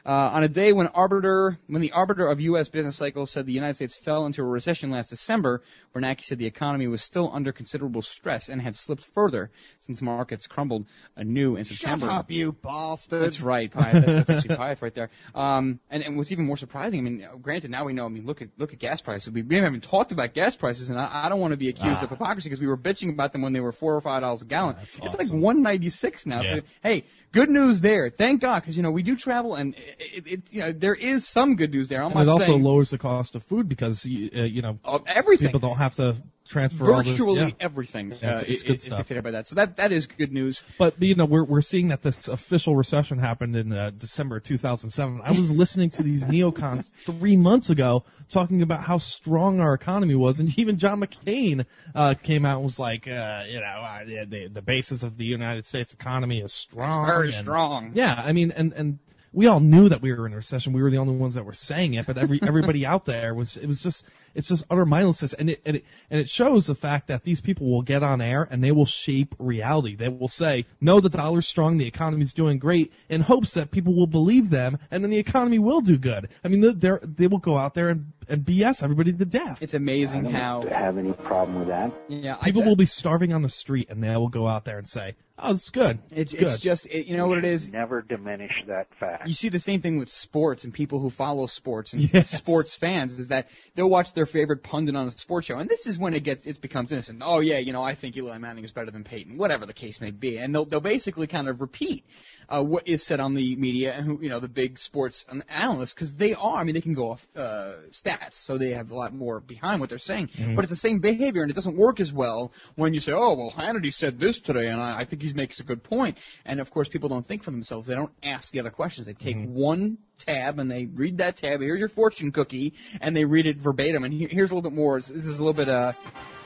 Uh, 0.04 0.10
on 0.34 0.42
a 0.42 0.48
day 0.48 0.72
when 0.72 0.88
arbiter, 0.88 1.56
when 1.68 1.80
the 1.80 1.92
arbiter 1.92 2.26
of 2.26 2.40
U.S. 2.40 2.68
business 2.68 2.96
cycles 2.96 3.30
said 3.30 3.46
the 3.46 3.52
United 3.52 3.74
States 3.74 3.96
fell 3.96 4.26
into 4.26 4.42
a 4.42 4.44
recession 4.44 4.90
last 4.90 5.10
December, 5.10 5.62
Bernanke 5.94 6.24
said 6.24 6.38
the 6.38 6.46
economy 6.46 6.88
was 6.88 7.02
still 7.02 7.30
under 7.32 7.52
considerable 7.52 8.02
stress 8.02 8.48
and 8.48 8.60
had 8.60 8.74
slipped 8.74 9.04
further 9.04 9.52
since 9.78 10.02
markets 10.02 10.48
crumbled 10.48 10.86
anew 11.14 11.54
in 11.54 11.64
September. 11.64 12.06
Shut 12.06 12.14
up, 12.16 12.30
you 12.32 12.50
bastard. 12.50 13.22
That's 13.22 13.40
right, 13.40 13.70
Pi. 13.70 13.92
That's, 13.92 14.06
that's 14.06 14.30
actually 14.30 14.56
Piath 14.56 14.82
right 14.82 14.92
there. 14.92 15.10
Um, 15.36 15.78
and, 15.88 16.02
and 16.02 16.16
what's 16.16 16.32
even 16.32 16.46
more 16.46 16.56
surprising, 16.56 16.98
I 16.98 17.02
mean, 17.04 17.28
granted, 17.40 17.70
now 17.70 17.84
we 17.84 17.92
know. 17.92 18.04
I 18.04 18.08
mean, 18.08 18.26
look 18.26 18.42
at 18.42 18.48
look 18.58 18.72
at 18.72 18.80
gas 18.80 19.02
prices. 19.02 19.30
We, 19.30 19.42
we 19.42 19.54
haven't 19.54 19.84
talked 19.84 20.10
about 20.10 20.34
gas 20.34 20.56
prices, 20.56 20.90
and 20.90 20.98
I, 20.98 21.26
I 21.26 21.28
don't 21.28 21.38
want 21.38 21.52
to 21.52 21.56
be 21.56 21.68
accused 21.68 22.00
Ah. 22.00 22.04
of 22.04 22.10
hypocrisy 22.10 22.48
because 22.48 22.60
we 22.60 22.66
were 22.66 22.76
bitching 22.76 23.10
about 23.10 23.32
them 23.32 23.42
when 23.42 23.52
they 23.52 23.60
were 23.60 23.70
four 23.72 23.94
or 23.94 24.00
five 24.00 24.22
dollars 24.22 24.42
a 24.42 24.46
gallon. 24.46 24.74
That's 24.80 24.98
It's 25.00 25.30
like 25.30 25.40
one 25.40 25.62
ninety 25.62 25.90
six 25.90 26.26
now. 26.26 26.42
So 26.42 26.60
hey, 26.82 27.04
good 27.30 27.50
news 27.50 27.80
there. 27.80 28.10
Thank 28.10 28.40
God, 28.40 28.60
because 28.62 28.76
you 28.76 28.82
know 28.82 28.90
we 28.90 29.04
do 29.04 29.14
travel, 29.32 29.54
and 29.54 29.74
it, 29.98 30.26
it, 30.26 30.52
you 30.52 30.60
know 30.60 30.72
there 30.72 30.94
is 30.94 31.26
some 31.26 31.56
good 31.56 31.72
news 31.72 31.88
there. 31.88 32.02
I'm 32.02 32.12
and 32.12 32.20
it 32.20 32.28
also 32.28 32.44
saying 32.44 32.62
lowers 32.62 32.90
the 32.90 32.98
cost 32.98 33.34
of 33.34 33.42
food 33.44 33.68
because 33.68 34.04
you, 34.04 34.30
uh, 34.36 34.42
you 34.42 34.62
know 34.62 34.78
everything. 35.06 35.48
people 35.48 35.60
don't 35.60 35.78
have 35.78 35.94
to 35.96 36.16
transfer 36.44 36.92
all 36.92 37.02
Virtually. 37.02 37.40
Yeah. 37.40 37.50
everything 37.60 38.10
Yeah, 38.20 38.32
uh, 38.32 38.34
it's- 38.40 38.50
it's 38.50 38.62
good 38.64 38.76
is 38.78 38.82
stuff. 38.84 38.98
dictated 38.98 39.24
by 39.24 39.30
that. 39.30 39.46
So 39.46 39.54
that 39.54 39.76
that 39.76 39.90
is 39.92 40.06
good 40.06 40.32
news. 40.32 40.64
But 40.76 41.00
you 41.00 41.14
know, 41.14 41.24
we're 41.24 41.44
we're 41.44 41.60
seeing 41.62 41.88
that 41.88 42.02
this 42.02 42.28
official 42.28 42.76
recession 42.76 43.18
happened 43.18 43.56
in 43.56 43.72
uh, 43.72 43.90
December 43.96 44.40
2007. 44.40 45.20
I 45.24 45.30
was 45.30 45.50
listening 45.50 45.90
to 45.90 46.02
these 46.02 46.24
neocons 46.24 46.90
three 47.06 47.36
months 47.36 47.70
ago 47.70 48.04
talking 48.28 48.60
about 48.62 48.82
how 48.82 48.98
strong 48.98 49.60
our 49.60 49.72
economy 49.74 50.14
was, 50.16 50.40
and 50.40 50.58
even 50.58 50.78
John 50.78 51.00
McCain 51.00 51.64
uh, 51.94 52.14
came 52.22 52.44
out 52.44 52.56
and 52.56 52.64
was 52.64 52.78
like, 52.78 53.06
uh, 53.08 53.44
you 53.48 53.60
know, 53.60 53.66
uh, 53.66 54.04
the 54.04 54.48
the 54.52 54.62
basis 54.62 55.04
of 55.04 55.16
the 55.16 55.24
United 55.24 55.64
States 55.64 55.94
economy 55.94 56.40
is 56.40 56.52
strong, 56.52 57.06
Very 57.06 57.26
and- 57.28 57.34
strong. 57.36 57.92
Yeah, 57.94 58.14
I 58.18 58.32
mean, 58.32 58.50
and 58.50 58.72
and 58.74 58.98
we 59.32 59.46
all 59.46 59.60
knew 59.60 59.88
that 59.88 60.02
we 60.02 60.12
were 60.12 60.26
in 60.26 60.32
a 60.32 60.36
recession. 60.36 60.72
We 60.72 60.82
were 60.82 60.90
the 60.90 60.98
only 60.98 61.16
ones 61.16 61.34
that 61.34 61.44
were 61.44 61.52
saying 61.52 61.94
it, 61.94 62.06
but 62.06 62.18
every 62.18 62.40
everybody 62.42 62.86
out 62.86 63.04
there 63.04 63.34
was 63.34 63.56
it 63.56 63.66
was 63.66 63.82
just 63.82 64.06
it's 64.34 64.48
just 64.48 64.64
utter 64.70 64.84
mindlessness, 64.86 65.32
and 65.32 65.50
it, 65.50 65.60
and 65.66 65.76
it 65.76 65.84
and 66.10 66.20
it 66.20 66.30
shows 66.30 66.66
the 66.66 66.74
fact 66.74 67.08
that 67.08 67.24
these 67.24 67.40
people 67.40 67.70
will 67.70 67.82
get 67.82 68.02
on 68.02 68.20
air 68.20 68.46
and 68.50 68.62
they 68.62 68.72
will 68.72 68.86
shape 68.86 69.34
reality. 69.38 69.96
They 69.96 70.08
will 70.08 70.28
say, 70.28 70.66
"No, 70.80 71.00
the 71.00 71.08
dollar's 71.08 71.46
strong, 71.46 71.78
the 71.78 71.86
economy's 71.86 72.32
doing 72.32 72.58
great," 72.58 72.92
in 73.08 73.20
hopes 73.20 73.54
that 73.54 73.70
people 73.70 73.94
will 73.94 74.06
believe 74.06 74.50
them, 74.50 74.78
and 74.90 75.02
then 75.02 75.10
the 75.10 75.18
economy 75.18 75.58
will 75.58 75.80
do 75.80 75.98
good. 75.98 76.28
I 76.44 76.48
mean, 76.48 76.78
they're, 76.78 77.00
they're 77.02 77.28
will 77.28 77.38
go 77.38 77.56
out 77.56 77.74
there 77.74 77.88
and 77.88 78.12
and 78.28 78.44
BS 78.44 78.82
everybody 78.84 79.12
to 79.12 79.24
death. 79.24 79.62
It's 79.62 79.74
amazing 79.74 80.26
how 80.26 80.62
have 80.62 80.96
any 80.96 81.12
problem 81.12 81.58
with 81.58 81.68
that. 81.68 81.92
yeah 82.08 82.36
I- 82.40 82.44
People 82.44 82.62
will 82.62 82.76
be 82.76 82.86
starving 82.86 83.32
on 83.32 83.42
the 83.42 83.48
street, 83.48 83.88
and 83.90 84.02
they 84.02 84.16
will 84.16 84.28
go 84.28 84.46
out 84.46 84.64
there 84.64 84.78
and 84.78 84.88
say, 84.88 85.16
"Oh, 85.38 85.50
it's 85.52 85.70
good. 85.70 85.98
It's 86.10 86.32
good." 86.32 86.42
it's 86.44 86.58
just 86.60 86.86
it, 86.86 87.06
you 87.06 87.16
know 87.16 87.26
what 87.26 87.38
it 87.38 87.44
is. 87.44 87.72
Never 87.72 88.00
diminish 88.00 88.52
that 88.68 88.86
fact. 89.00 89.26
You 89.26 89.34
see 89.34 89.48
the 89.48 89.58
same 89.58 89.80
thing 89.80 89.98
with 89.98 90.08
sports 90.08 90.62
and 90.64 90.72
people 90.72 91.00
who 91.00 91.10
follow 91.10 91.46
sports 91.46 91.94
and 91.94 92.02
Yes. 92.14 92.30
sports 92.30 92.76
fans 92.76 93.18
is 93.18 93.28
that 93.28 93.48
they'll 93.74 93.90
watch 93.90 94.12
their 94.14 94.21
favorite 94.26 94.62
pundit 94.62 94.96
on 94.96 95.06
a 95.06 95.10
sports 95.10 95.46
show, 95.46 95.58
and 95.58 95.68
this 95.68 95.86
is 95.86 95.98
when 95.98 96.14
it 96.14 96.24
gets 96.24 96.46
it 96.46 96.60
becomes 96.60 96.92
innocent. 96.92 97.22
Oh 97.24 97.40
yeah, 97.40 97.58
you 97.58 97.72
know 97.72 97.82
I 97.82 97.94
think 97.94 98.16
Eli 98.16 98.38
Manning 98.38 98.64
is 98.64 98.72
better 98.72 98.90
than 98.90 99.04
Peyton, 99.04 99.36
whatever 99.36 99.66
the 99.66 99.72
case 99.72 100.00
may 100.00 100.10
be, 100.10 100.38
and 100.38 100.54
they'll 100.54 100.64
they'll 100.64 100.80
basically 100.80 101.26
kind 101.26 101.48
of 101.48 101.60
repeat 101.60 102.04
uh, 102.48 102.62
what 102.62 102.86
is 102.86 103.02
said 103.02 103.20
on 103.20 103.34
the 103.34 103.56
media 103.56 103.92
and 103.94 104.04
who 104.04 104.18
you 104.22 104.28
know 104.28 104.40
the 104.40 104.48
big 104.48 104.78
sports 104.78 105.24
analysts 105.48 105.94
because 105.94 106.12
they 106.12 106.34
are. 106.34 106.58
I 106.58 106.64
mean 106.64 106.74
they 106.74 106.80
can 106.80 106.94
go 106.94 107.12
off 107.12 107.26
uh, 107.36 107.72
stats, 107.90 108.34
so 108.34 108.58
they 108.58 108.72
have 108.72 108.90
a 108.90 108.94
lot 108.94 109.14
more 109.14 109.40
behind 109.40 109.80
what 109.80 109.90
they're 109.90 109.98
saying. 109.98 110.28
Mhm. 110.28 110.56
But 110.56 110.64
it's 110.64 110.70
the 110.72 110.76
same 110.76 110.98
behavior, 111.00 111.42
and 111.42 111.50
it 111.50 111.54
doesn't 111.54 111.76
work 111.76 112.00
as 112.00 112.12
well 112.12 112.52
when 112.74 112.94
you 112.94 113.00
say, 113.00 113.12
oh 113.12 113.34
well 113.34 113.50
Hannity 113.50 113.92
said 113.92 114.18
this 114.18 114.40
today, 114.40 114.68
and 114.68 114.80
I, 114.80 115.00
I 115.00 115.04
think 115.04 115.22
he 115.22 115.32
makes 115.32 115.60
a 115.60 115.64
good 115.64 115.82
point. 115.82 116.18
And 116.44 116.60
of 116.60 116.70
course 116.70 116.88
people 116.88 117.08
don't 117.08 117.26
think 117.26 117.42
for 117.42 117.50
themselves. 117.50 117.88
They 117.88 117.94
don't 117.94 118.12
ask 118.22 118.52
the 118.52 118.60
other 118.60 118.70
questions. 118.70 119.06
They 119.06 119.14
take 119.14 119.36
one 119.44 119.98
tab 120.18 120.58
and 120.58 120.70
they 120.70 120.86
read 120.86 121.18
that 121.18 121.36
tab. 121.36 121.60
Here's 121.60 121.80
your 121.80 121.88
fortune 121.88 122.32
cookie, 122.32 122.74
and 123.00 123.16
they 123.16 123.24
read 123.24 123.46
it 123.46 123.56
verbatim. 123.58 124.04
And 124.04 124.11
here, 124.18 124.28
here's 124.30 124.50
a 124.50 124.54
little 124.54 124.70
bit 124.70 124.76
more. 124.76 124.98
This 124.98 125.10
is 125.10 125.38
a 125.38 125.42
little 125.44 125.52
bit 125.52 125.68
uh, 125.68 125.92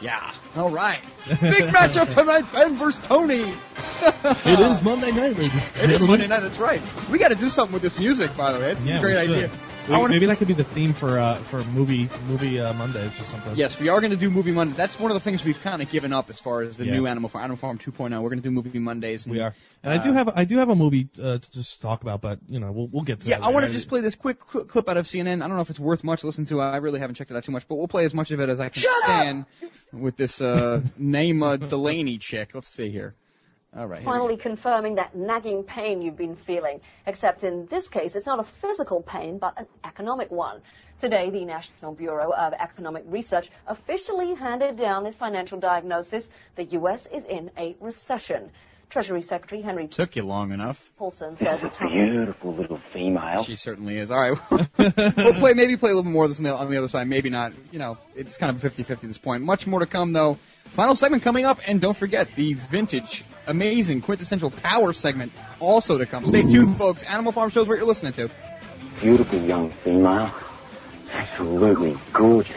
yeah. 0.01 0.33
All 0.57 0.71
right, 0.71 1.01
big 1.41 1.65
matchup 1.65 2.13
tonight, 2.15 2.45
Ben 2.53 2.77
versus 2.77 3.05
Tony. 3.07 3.41
it 4.05 4.59
is 4.61 4.83
Monday 4.83 5.11
night, 5.13 5.37
ladies. 5.39 5.71
It 5.83 5.91
is 5.91 6.01
Monday 6.01 6.27
night. 6.27 6.41
That's 6.41 6.59
right. 6.59 6.81
We 7.11 7.19
got 7.19 7.29
to 7.29 7.35
do 7.35 7.49
something 7.49 7.73
with 7.73 7.83
this 7.83 7.99
music, 7.99 8.37
by 8.37 8.53
the 8.53 8.59
way. 8.61 8.73
It's 8.73 8.85
Yeah, 8.85 8.99
a 8.99 9.01
great 9.01 9.29
we 9.29 9.35
should. 9.35 9.45
idea. 9.45 9.59
We- 9.89 9.97
wanna- 9.97 10.15
maybe 10.15 10.27
that 10.27 10.39
could 10.39 10.49
be 10.49 10.55
the 10.55 10.65
theme 10.65 10.93
for 10.95 11.19
uh, 11.19 11.37
for 11.37 11.63
movie 11.65 12.09
movie 12.29 12.61
uh, 12.61 12.73
Mondays 12.75 13.19
or 13.21 13.25
something. 13.25 13.55
Yes, 13.57 13.79
we 13.79 13.89
are 13.89 14.01
going 14.01 14.11
to 14.11 14.17
do 14.17 14.31
Movie 14.31 14.51
Monday. 14.53 14.75
That's 14.77 14.99
one 14.99 15.11
of 15.11 15.15
the 15.15 15.21
things 15.21 15.45
we've 15.45 15.61
kind 15.63 15.81
of 15.81 15.91
given 15.91 16.13
up 16.13 16.29
as 16.31 16.41
far 16.41 16.63
as 16.63 16.77
the 16.77 16.87
Yeah. 16.87 16.95
new 16.95 17.07
Animal 17.07 17.29
Farm, 17.29 17.45
Animal 17.45 17.57
Farm 17.57 17.79
2.0. 17.79 18.11
We're 18.21 18.29
going 18.31 18.39
to 18.39 18.43
do 18.43 18.51
Movie 18.51 18.79
Mondays. 18.81 19.27
And, 19.27 19.35
We 19.35 19.41
are, 19.41 19.55
and 19.85 19.93
I 19.93 19.99
do 20.03 20.11
uh, 20.11 20.15
have 20.15 20.29
I 20.35 20.45
do 20.45 20.59
have 20.59 20.69
a 20.71 20.75
movie 20.75 21.09
uh, 21.23 21.39
to 21.39 21.53
just 21.53 21.81
talk 21.83 22.03
about, 22.03 22.21
but 22.21 22.41
you 22.49 22.59
know 22.59 22.73
we'll 22.73 22.89
we'll 22.89 23.03
get 23.05 23.21
to 23.21 23.29
Yeah, 23.29 23.39
that. 23.39 23.45
I 23.47 23.51
want 23.51 23.65
to 23.67 23.73
just 23.73 23.89
play 23.89 24.01
this 24.01 24.15
quick 24.17 24.39
cl- 24.53 24.65
clip 24.65 24.89
out 24.89 24.97
of 24.97 25.07
CNN. 25.07 25.43
I 25.43 25.47
don't 25.47 25.55
know 25.57 25.61
if 25.63 25.71
it's 25.71 25.81
worth 25.81 26.03
much 26.03 26.21
to 26.21 26.27
listen 26.27 26.47
to. 26.47 26.61
I 26.61 26.79
really 26.79 26.99
haven't 26.99 27.15
checked 27.15 27.31
it 27.31 27.37
out 27.37 27.45
too 27.45 27.53
much, 27.53 27.69
but 27.69 27.77
we'll 27.77 27.89
play 27.89 28.05
as 28.05 28.15
much 28.15 28.31
of 28.33 28.41
it 28.41 28.49
as 28.49 28.59
I 28.59 28.69
can 28.71 28.83
Shut 28.83 28.93
stand 29.05 29.45
with 29.93 30.17
this 30.17 30.41
uh, 30.41 30.83
Naima 31.01 31.69
Delaney 31.69 32.19
chick. 32.19 32.51
Let's 32.55 32.69
see 32.69 32.91
here. 32.91 33.15
All 33.77 33.87
right. 33.87 34.03
finally 34.03 34.37
confirming 34.37 34.95
that 34.95 35.15
nagging 35.15 35.65
pain 35.65 36.01
you've 36.01 36.17
been 36.17 36.37
feeling. 36.37 36.81
Except 37.07 37.45
in 37.45 37.67
this 37.67 37.89
case, 37.89 38.17
it's 38.17 38.27
not 38.27 38.41
a 38.41 38.45
physical 38.45 39.03
pain, 39.03 39.39
but 39.39 39.61
an 39.61 39.67
economic 39.85 40.31
one. 40.31 40.63
Today, 40.99 41.29
the 41.29 41.45
National 41.45 41.93
Bureau 41.93 42.33
of 42.33 42.55
Economic 42.55 43.05
Research 43.07 43.51
officially 43.67 44.35
handed 44.35 44.77
down 44.79 45.05
this 45.05 45.17
financial 45.17 45.61
diagnosis. 45.61 46.27
The 46.55 46.65
U.S. 46.65 47.07
is 47.07 47.25
in 47.25 47.51
a 47.59 47.77
recession. 47.81 48.51
Treasury 48.89 49.21
Secretary 49.21 49.63
Henry 49.63 49.89
Took 49.89 50.17
you 50.17 50.23
long 50.23 50.53
enough. 50.53 50.93
Paulson 50.97 51.37
says 51.37 51.61
the 51.61 51.69
time 51.69 51.91
Beautiful 51.91 52.55
little 52.55 52.81
female. 53.07 53.45
She 53.45 53.57
certainly 53.57 53.99
is. 53.99 54.11
All 54.11 54.19
right. 54.21 54.39
we'll 55.17 55.35
play, 55.35 55.55
maybe 55.55 55.77
play 55.77 55.91
a 55.91 55.95
little 55.95 56.03
bit 56.03 56.13
more 56.13 56.25
of 56.25 56.31
this 56.31 56.39
on 56.39 56.45
the, 56.45 56.55
on 56.55 56.71
the 56.71 56.77
other 56.77 56.89
side. 56.89 57.09
Maybe 57.09 57.31
not. 57.31 57.53
You 57.73 57.79
know, 57.79 57.99
it's 58.15 58.37
kind 58.39 58.55
of 58.55 58.63
a 58.63 58.69
50-50 58.69 58.91
at 58.91 59.01
this 59.01 59.19
point. 59.19 59.43
Much 59.43 59.67
more 59.67 59.81
to 59.81 59.87
come, 59.87 60.13
though. 60.13 60.39
Final 60.71 60.95
segment 60.95 61.23
coming 61.23 61.45
up, 61.45 61.61
and 61.67 61.81
don't 61.81 61.97
forget 61.97 62.35
the 62.35 62.55
vintage, 62.55 63.25
amazing, 63.47 64.01
quintessential 64.03 64.51
power 64.51 64.93
segment 64.93 65.33
also 65.61 65.99
to 65.99 66.07
come. 66.07 66.27
Stay 66.27 66.43
tuned, 66.43 66.77
folks. 66.77 67.05
Animal 67.05 67.33
Farm 67.33 67.51
shows 67.51 67.69
what 67.69 67.79
you're 67.79 67.87
listening 67.87 68.13
to. 68.15 68.31
Beautiful 69.01 69.39
young 69.41 69.71
female. 69.71 70.35
Absolutely 71.13 71.97
gorgeous. 72.13 72.57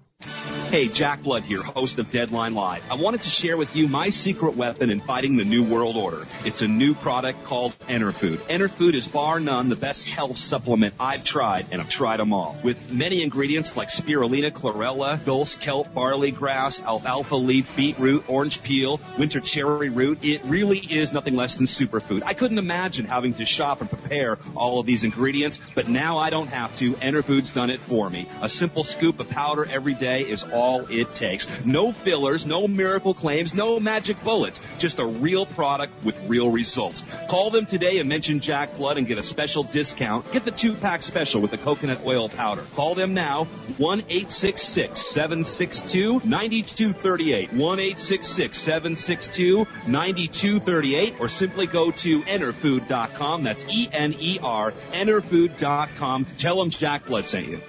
Hey, 0.69 0.87
Jack 0.87 1.23
Blood 1.23 1.45
here, 1.45 1.63
host 1.63 1.97
of 1.97 2.11
Deadline 2.11 2.53
Live. 2.53 2.83
I 2.91 2.93
wanted 2.93 3.23
to 3.23 3.29
share 3.31 3.57
with 3.57 3.75
you 3.75 3.87
my 3.87 4.09
secret 4.09 4.55
weapon 4.55 4.91
in 4.91 5.01
fighting 5.01 5.35
the 5.35 5.43
New 5.43 5.63
World 5.63 5.95
Order. 5.95 6.27
It's 6.45 6.61
a 6.61 6.67
new 6.67 6.93
product 6.93 7.43
called 7.45 7.73
Enerfood. 7.87 8.37
Enerfood 8.47 8.93
is 8.93 9.07
bar 9.07 9.39
none 9.39 9.69
the 9.69 9.75
best 9.75 10.07
health 10.07 10.37
supplement 10.37 10.93
I've 10.99 11.23
tried, 11.23 11.65
and 11.71 11.81
I've 11.81 11.89
tried 11.89 12.17
them 12.17 12.33
all. 12.33 12.55
With 12.63 12.93
many 12.93 13.23
ingredients 13.23 13.75
like 13.75 13.87
spirulina, 13.87 14.51
chlorella, 14.51 15.17
dulse, 15.25 15.55
kelp, 15.55 15.91
barley 15.91 16.29
grass, 16.29 16.83
alfalfa 16.83 17.35
leaf, 17.35 17.75
beetroot, 17.75 18.29
orange 18.29 18.61
peel, 18.61 19.01
winter 19.17 19.39
cherry 19.39 19.89
root, 19.89 20.23
it 20.23 20.45
really 20.45 20.77
is 20.77 21.11
nothing 21.11 21.33
less 21.33 21.55
than 21.55 21.65
superfood. 21.65 22.21
I 22.23 22.35
couldn't 22.35 22.59
imagine 22.59 23.05
having 23.05 23.33
to 23.33 23.45
shop 23.47 23.81
and 23.81 23.89
prepare 23.89 24.37
all 24.55 24.79
of 24.79 24.85
these 24.85 25.03
ingredients, 25.03 25.59
but 25.73 25.87
now 25.87 26.19
I 26.19 26.29
don't 26.29 26.49
have 26.49 26.75
to. 26.75 26.91
Enerfood's 26.93 27.55
done 27.55 27.71
it 27.71 27.79
for 27.79 28.07
me. 28.07 28.29
A 28.43 28.49
simple 28.49 28.83
scoop 28.83 29.19
of 29.19 29.29
powder 29.29 29.65
every 29.67 29.95
day 29.95 30.21
is 30.21 30.43
all 30.43 30.58
it 30.89 31.15
takes. 31.15 31.47
No 31.65 31.91
fillers, 31.91 32.45
no 32.45 32.67
miracle 32.67 33.13
claims, 33.13 33.53
no 33.53 33.79
magic 33.79 34.21
bullets. 34.23 34.59
Just 34.77 34.99
a 34.99 35.05
real 35.05 35.45
product 35.45 36.03
with 36.03 36.19
real 36.27 36.51
results. 36.51 37.03
Call 37.29 37.51
them 37.51 37.65
today 37.65 37.99
and 37.99 38.09
mention 38.09 38.39
Jack 38.39 38.77
Blood 38.77 38.97
and 38.97 39.07
get 39.07 39.17
a 39.17 39.23
special 39.23 39.63
discount. 39.63 40.31
Get 40.31 40.45
the 40.45 40.51
two 40.51 40.75
pack 40.75 41.03
special 41.03 41.41
with 41.41 41.51
the 41.51 41.57
coconut 41.57 42.01
oil 42.05 42.29
powder. 42.29 42.63
Call 42.75 42.95
them 42.95 43.13
now, 43.13 43.45
1 43.45 44.03
762 44.09 46.21
9238. 46.23 47.53
1 47.53 47.97
762 47.97 49.67
9238. 49.87 51.15
Or 51.19 51.29
simply 51.29 51.67
go 51.67 51.91
to 51.91 52.21
enerfood.com. 52.21 53.43
That's 53.43 53.65
E 53.69 53.89
N 53.91 54.15
E 54.19 54.39
R, 54.41 54.71
enerfood.com. 54.91 56.25
Tell 56.37 56.57
them 56.57 56.69
Jack 56.69 57.05
Blood 57.05 57.27
sent 57.27 57.47
you. 57.47 57.61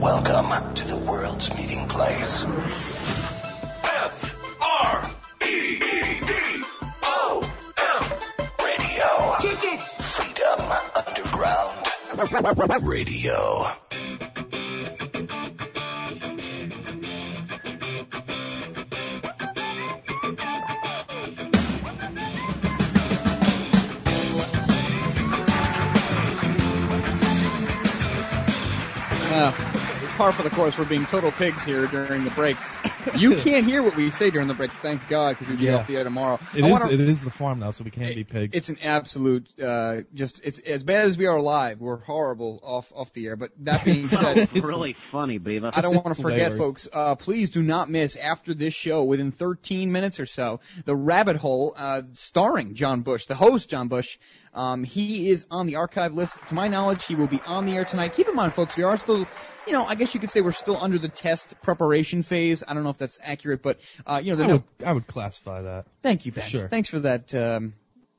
Welcome 0.00 0.74
to 0.74 0.88
the 0.88 0.98
world's 0.98 1.50
meeting 1.54 1.88
place. 1.88 2.44
F 2.44 4.38
R 4.62 5.10
E 5.42 5.46
E 5.46 6.20
D 6.20 6.32
O 7.02 7.40
M 7.78 8.02
Radio. 8.62 9.08
Kick 9.40 9.64
it. 9.72 9.80
Freedom 9.80 10.60
Underground. 10.94 12.82
Radio. 12.82 13.66
Uh, 29.28 29.75
par 30.16 30.32
for 30.32 30.42
the 30.42 30.50
course. 30.50 30.78
We're 30.78 30.84
being 30.86 31.04
total 31.06 31.30
pigs 31.30 31.64
here 31.64 31.86
during 31.86 32.24
the 32.24 32.30
breaks. 32.30 32.74
You 33.16 33.36
can't 33.42 33.66
hear 33.66 33.82
what 33.82 33.94
we 33.96 34.10
say 34.10 34.30
during 34.30 34.48
the 34.48 34.54
breaks, 34.54 34.78
thank 34.78 35.06
God, 35.08 35.30
because 35.38 35.48
we'd 35.48 35.58
be 35.58 35.66
Yeah. 35.66 35.76
off 35.76 35.86
the 35.86 35.96
air 35.96 36.04
tomorrow. 36.04 36.38
It 36.54 36.64
I 36.64 36.68
is. 36.68 36.72
wanna- 36.72 36.92
It 36.92 37.00
is 37.00 37.22
the 37.22 37.30
farm 37.30 37.58
now, 37.58 37.70
so 37.70 37.84
we 37.84 37.90
can't 37.90 38.14
be 38.14 38.24
pigs. 38.24 38.56
It's 38.56 38.68
an 38.68 38.78
absolute, 38.82 39.46
uh, 39.60 40.02
just 40.14 40.40
it's 40.42 40.58
as 40.60 40.82
bad 40.84 41.04
as 41.04 41.18
we 41.18 41.26
are 41.26 41.40
live. 41.40 41.80
We're 41.80 41.98
horrible 41.98 42.60
off 42.62 42.92
off 42.94 43.12
the 43.12 43.26
air. 43.26 43.36
But 43.36 43.50
that 43.60 43.84
being 43.84 44.08
said, 44.10 44.36
It's 44.38 44.52
really 44.54 44.96
funny, 45.12 45.38
Beaver. 45.38 45.70
I 45.74 45.80
don't 45.82 45.94
want 45.94 46.16
to 46.16 46.22
forget, 46.22 46.52
Hilarious. 46.52 46.58
folks. 46.58 46.88
Uh, 46.92 47.14
please 47.14 47.50
do 47.50 47.62
not 47.62 47.90
miss 47.90 48.16
after 48.16 48.54
this 48.54 48.74
show, 48.74 49.04
within 49.04 49.30
13 49.30 49.92
minutes 49.92 50.18
or 50.20 50.26
so, 50.26 50.60
the 50.84 50.96
Rabbit 50.96 51.36
Hole, 51.36 51.74
uh, 51.76 52.02
starring 52.14 52.74
John 52.74 53.02
Bush, 53.02 53.26
the 53.26 53.34
host 53.34 53.68
John 53.70 53.88
Bush. 53.88 54.18
Um, 54.56 54.84
he 54.84 55.28
is 55.30 55.46
on 55.50 55.66
the 55.66 55.76
archive 55.76 56.14
list. 56.14 56.38
To 56.48 56.54
my 56.54 56.68
knowledge, 56.68 57.04
he 57.04 57.14
will 57.14 57.28
be 57.28 57.42
on 57.46 57.66
the 57.66 57.76
air 57.76 57.84
tonight. 57.84 58.12
Keep 58.14 58.28
in 58.28 58.34
mind, 58.34 58.54
folks, 58.54 58.76
we 58.76 58.82
are 58.82 58.96
still, 58.96 59.28
you 59.66 59.72
know, 59.74 59.84
I 59.84 59.94
guess 59.94 60.14
you 60.14 60.20
could 60.20 60.30
say 60.30 60.40
we're 60.40 60.52
still 60.52 60.78
under 60.80 60.98
the 60.98 61.10
test 61.10 61.60
preparation 61.62 62.22
phase. 62.22 62.64
I 62.66 62.72
don't 62.72 62.82
know 62.82 62.90
if 62.90 62.98
that's 62.98 63.18
accurate, 63.22 63.62
but 63.62 63.78
uh, 64.06 64.20
you 64.24 64.34
know, 64.34 64.42
I 64.42 64.52
would, 64.52 64.64
I 64.84 64.92
would 64.92 65.06
classify 65.06 65.62
that. 65.62 65.86
Thank 66.02 66.24
you, 66.24 66.32
For 66.32 66.40
Ben. 66.40 66.48
sure. 66.48 66.68
Thanks 66.68 66.88
for 66.88 67.00
that. 67.00 67.34
Um, 67.34 67.74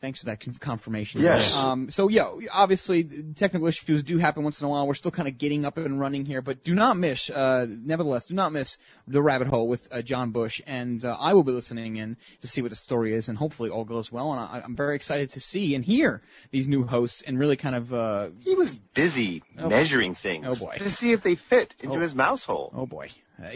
thanks 0.08 0.20
for 0.20 0.28
that 0.28 0.40
confirmation. 0.62 1.20
Yes. 1.22 1.54
Um, 1.54 1.90
so 1.90 2.08
yeah, 2.08 2.30
obviously 2.54 3.04
technical 3.36 3.68
issues 3.68 4.04
do 4.04 4.18
happen 4.18 4.46
once 4.46 4.62
in 4.62 4.66
a 4.68 4.70
while. 4.70 4.88
We're 4.88 4.94
still 4.94 5.12
kind 5.12 5.28
of 5.28 5.38
getting 5.38 5.66
up 5.66 5.76
and 5.78 6.00
running 6.00 6.24
here, 6.26 6.42
but 6.42 6.64
do 6.64 6.74
not 6.74 6.96
miss. 6.96 7.30
Uh, 7.30 7.66
nevertheless, 7.70 8.26
do 8.28 8.34
not 8.34 8.54
miss 8.54 8.78
the 9.06 9.22
rabbit 9.22 9.48
hole 9.50 9.68
with 9.68 9.86
uh, 9.92 10.02
John 10.02 10.32
Bush, 10.32 10.62
and 10.66 11.04
uh, 11.04 11.18
I 11.20 11.34
will 11.34 11.44
be 11.44 11.52
listening 11.52 11.98
in 11.98 12.16
to 12.40 12.48
see 12.48 12.62
what 12.62 12.70
the 12.70 12.78
story 12.78 13.14
is, 13.14 13.28
and 13.28 13.38
hopefully 13.38 13.70
all 13.70 13.84
goes 13.84 14.10
well. 14.10 14.32
And 14.32 14.40
I, 14.40 14.62
I'm 14.64 14.78
very 14.78 14.96
excited 14.96 15.32
to 15.32 15.42
see 15.42 15.76
and 15.76 15.84
hear 15.84 16.22
these 16.52 16.70
new 16.70 16.86
hosts, 16.86 17.22
and 17.24 17.38
really 17.38 17.58
kind 17.58 17.76
of. 17.76 17.94
Uh, 17.94 18.30
He 18.40 18.56
was 18.56 18.74
busy 18.76 19.44
Oh. 19.60 19.68
measuring 19.68 20.16
things 20.16 20.46
Oh, 20.48 20.56
boy. 20.56 20.76
to 20.78 20.90
see 20.90 21.12
if 21.12 21.22
they 21.22 21.36
fit 21.36 21.74
into 21.82 21.98
Oh. 21.98 22.00
his 22.00 22.16
mouse 22.16 22.46
hole. 22.46 22.72
Oh 22.74 22.86
boy. 22.86 23.10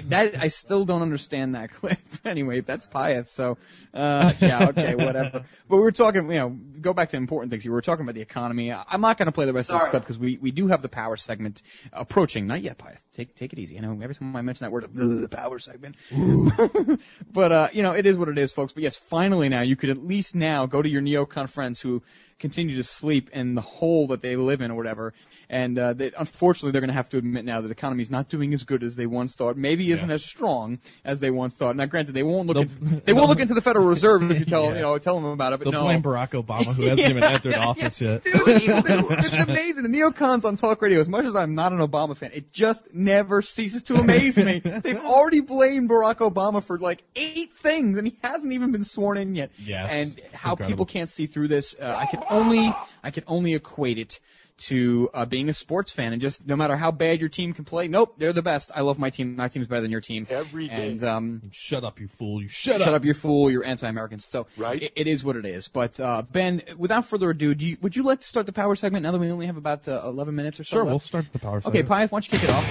That 0.09 0.37
I 0.37 0.49
still 0.49 0.85
don't 0.85 1.01
understand 1.01 1.55
that 1.55 1.71
clip. 1.73 1.97
anyway, 2.23 2.61
that's 2.61 2.85
Pius. 2.85 3.31
So, 3.31 3.57
uh, 3.93 4.33
yeah, 4.39 4.67
okay, 4.69 4.95
whatever. 4.95 5.43
But 5.67 5.75
we 5.77 5.81
were 5.81 5.91
talking, 5.91 6.29
you 6.29 6.37
know, 6.37 6.49
go 6.49 6.93
back 6.93 7.09
to 7.09 7.17
important 7.17 7.51
things. 7.51 7.65
We 7.65 7.71
were 7.71 7.81
talking 7.81 8.05
about 8.05 8.15
the 8.15 8.21
economy. 8.21 8.71
I'm 8.71 9.01
not 9.01 9.17
going 9.17 9.25
to 9.25 9.31
play 9.31 9.45
the 9.45 9.53
rest 9.53 9.71
of 9.71 9.79
this 9.79 9.89
clip 9.89 10.03
because 10.03 10.19
we, 10.19 10.37
we 10.37 10.51
do 10.51 10.67
have 10.67 10.81
the 10.81 10.89
power 10.89 11.17
segment 11.17 11.63
approaching. 11.91 12.45
Not 12.45 12.61
yet, 12.61 12.77
Pius. 12.77 12.99
Take 13.13 13.35
take 13.35 13.53
it 13.53 13.59
easy. 13.59 13.75
You 13.75 13.81
know, 13.81 13.99
every 14.01 14.15
time 14.15 14.35
I 14.35 14.41
mention 14.41 14.65
that 14.65 14.71
word, 14.71 14.87
the 14.93 15.27
power 15.27 15.59
segment. 15.59 15.95
but 17.31 17.51
uh, 17.51 17.67
you 17.73 17.83
know, 17.83 17.93
it 17.93 18.05
is 18.05 18.17
what 18.17 18.29
it 18.29 18.37
is, 18.37 18.51
folks. 18.51 18.73
But 18.73 18.83
yes, 18.83 18.95
finally 18.95 19.49
now 19.49 19.61
you 19.61 19.75
could 19.75 19.89
at 19.89 19.97
least 19.97 20.35
now 20.35 20.65
go 20.65 20.81
to 20.81 20.87
your 20.87 21.01
neocon 21.01 21.49
friends 21.49 21.81
who 21.81 22.03
continue 22.41 22.75
to 22.75 22.83
sleep 22.83 23.29
in 23.31 23.55
the 23.55 23.61
hole 23.61 24.07
that 24.07 24.21
they 24.21 24.35
live 24.35 24.61
in 24.61 24.71
or 24.71 24.75
whatever. 24.75 25.13
And 25.49 25.77
uh, 25.77 25.93
that 25.93 26.13
unfortunately, 26.17 26.71
they're 26.71 26.81
going 26.81 26.89
to 26.89 26.93
have 26.95 27.09
to 27.09 27.17
admit 27.17 27.45
now 27.45 27.61
that 27.61 27.67
the 27.67 27.73
economy 27.73 28.01
is 28.01 28.09
not 28.09 28.29
doing 28.29 28.53
as 28.53 28.63
good 28.63 28.83
as 28.83 28.95
they 28.95 29.05
once 29.05 29.35
thought. 29.35 29.57
Maybe 29.57 29.91
isn't 29.91 30.09
as 30.09 30.23
strong 30.23 30.79
as 31.05 31.19
they 31.19 31.29
once 31.29 31.53
thought. 31.55 31.75
Now, 31.75 31.85
granted, 31.85 32.13
they 32.13 32.23
won't 32.23 32.47
look 32.47 32.57
into, 32.57 33.01
they 33.05 33.13
won't 33.13 33.29
look 33.29 33.39
into 33.39 33.53
the 33.53 33.61
Federal 33.61 33.85
Reserve 33.85 34.29
if 34.31 34.39
you 34.39 34.45
tell 34.45 34.73
you 34.73 34.81
know 34.81 34.97
tell 34.97 35.15
them 35.15 35.25
about 35.25 35.53
it. 35.53 35.59
But 35.59 35.65
They'll 35.65 35.81
no, 35.81 35.85
blame 35.85 36.01
Barack 36.01 36.31
Obama, 36.41 36.73
who 36.73 36.83
hasn't 36.83 37.09
even 37.09 37.23
entered 37.23 37.51
yeah, 37.51 37.65
office 37.67 38.01
yet. 38.01 38.23
Dude, 38.23 38.33
it's 38.35 39.33
amazing. 39.33 39.83
The 39.83 39.89
neocons 39.89 40.45
on 40.45 40.55
talk 40.55 40.81
radio, 40.81 40.99
as 40.99 41.09
much 41.09 41.25
as 41.25 41.35
I'm 41.35 41.53
not 41.53 41.73
an 41.73 41.79
Obama 41.79 42.15
fan, 42.15 42.31
it 42.33 42.53
just 42.53 42.93
never 42.93 43.41
ceases 43.41 43.83
to 43.83 43.95
amaze 43.95 44.37
me. 44.37 44.59
They've 44.63 45.03
already 45.03 45.41
blamed 45.41 45.89
Barack 45.89 46.17
Obama 46.17 46.63
for 46.63 46.79
like 46.79 47.03
eight 47.15 47.51
things, 47.53 47.97
and 47.97 48.07
he 48.07 48.15
hasn't 48.23 48.53
even 48.53 48.71
been 48.71 48.83
sworn 48.83 49.17
in 49.17 49.35
yet. 49.35 49.51
Yeah, 49.59 49.85
it's- 49.85 50.15
and 50.15 50.33
how 50.33 50.51
incredible. 50.51 50.71
people 50.71 50.85
can't 50.85 51.09
see 51.09 51.27
through 51.27 51.49
this, 51.49 51.75
uh, 51.79 51.93
I 51.97 52.05
can 52.05 52.23
only, 52.31 52.73
I 53.03 53.11
can 53.11 53.23
only 53.27 53.53
equate 53.53 53.99
it 53.99 54.19
to 54.57 55.09
uh, 55.13 55.25
being 55.25 55.49
a 55.49 55.53
sports 55.53 55.91
fan 55.91 56.13
and 56.13 56.21
just 56.21 56.45
no 56.45 56.55
matter 56.55 56.75
how 56.75 56.91
bad 56.91 57.19
your 57.19 57.29
team 57.29 57.53
can 57.53 57.65
play, 57.65 57.87
nope, 57.87 58.15
they're 58.17 58.33
the 58.33 58.41
best. 58.41 58.71
I 58.73 58.81
love 58.81 58.99
my 58.99 59.09
team. 59.09 59.35
My 59.35 59.47
team's 59.47 59.67
better 59.67 59.81
than 59.81 59.91
your 59.91 60.01
team. 60.01 60.27
Every 60.29 60.67
day. 60.67 60.89
And 60.89 61.03
um, 61.03 61.41
shut 61.51 61.83
up, 61.83 61.99
you 61.99 62.07
fool! 62.07 62.41
You 62.41 62.47
shut, 62.47 62.77
shut 62.79 62.87
up. 62.87 62.95
up, 62.95 63.05
you 63.05 63.13
fool! 63.13 63.49
You're 63.49 63.65
anti-American. 63.65 64.19
So 64.19 64.47
it, 64.57 64.93
it 64.95 65.07
is 65.07 65.23
what 65.23 65.35
it 65.35 65.45
is. 65.45 65.67
But 65.67 65.99
uh, 65.99 66.21
Ben, 66.21 66.61
without 66.77 67.05
further 67.05 67.29
ado, 67.31 67.55
do 67.55 67.65
you, 67.65 67.77
would 67.81 67.95
you 67.95 68.03
like 68.03 68.21
to 68.21 68.27
start 68.27 68.45
the 68.45 68.53
power 68.53 68.75
segment 68.75 69.03
now 69.03 69.11
that 69.11 69.19
we 69.19 69.31
only 69.31 69.47
have 69.47 69.57
about 69.57 69.87
uh, 69.87 70.01
11 70.03 70.35
minutes 70.35 70.59
or 70.59 70.63
so? 70.63 70.75
Sure, 70.75 70.83
left? 70.83 70.89
we'll 70.89 70.99
start 70.99 71.25
the 71.33 71.39
power 71.39 71.61
segment. 71.61 71.75
Okay, 71.75 71.87
segment. 71.87 72.11
Pius, 72.11 72.11
why 72.11 72.19
don't 72.19 72.31
you 72.31 72.37
kick 72.37 72.49
it 72.49 72.53
off? 72.53 72.65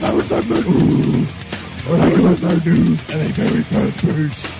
Power 0.00 0.22
segment. 0.24 0.66
When 1.86 2.00
I 2.00 2.10
got 2.10 2.36
that 2.38 2.66
news 2.66 3.04
at 3.06 3.20
a 3.20 3.32
very 3.32 3.62
fast 3.62 3.98
pace. 3.98 4.54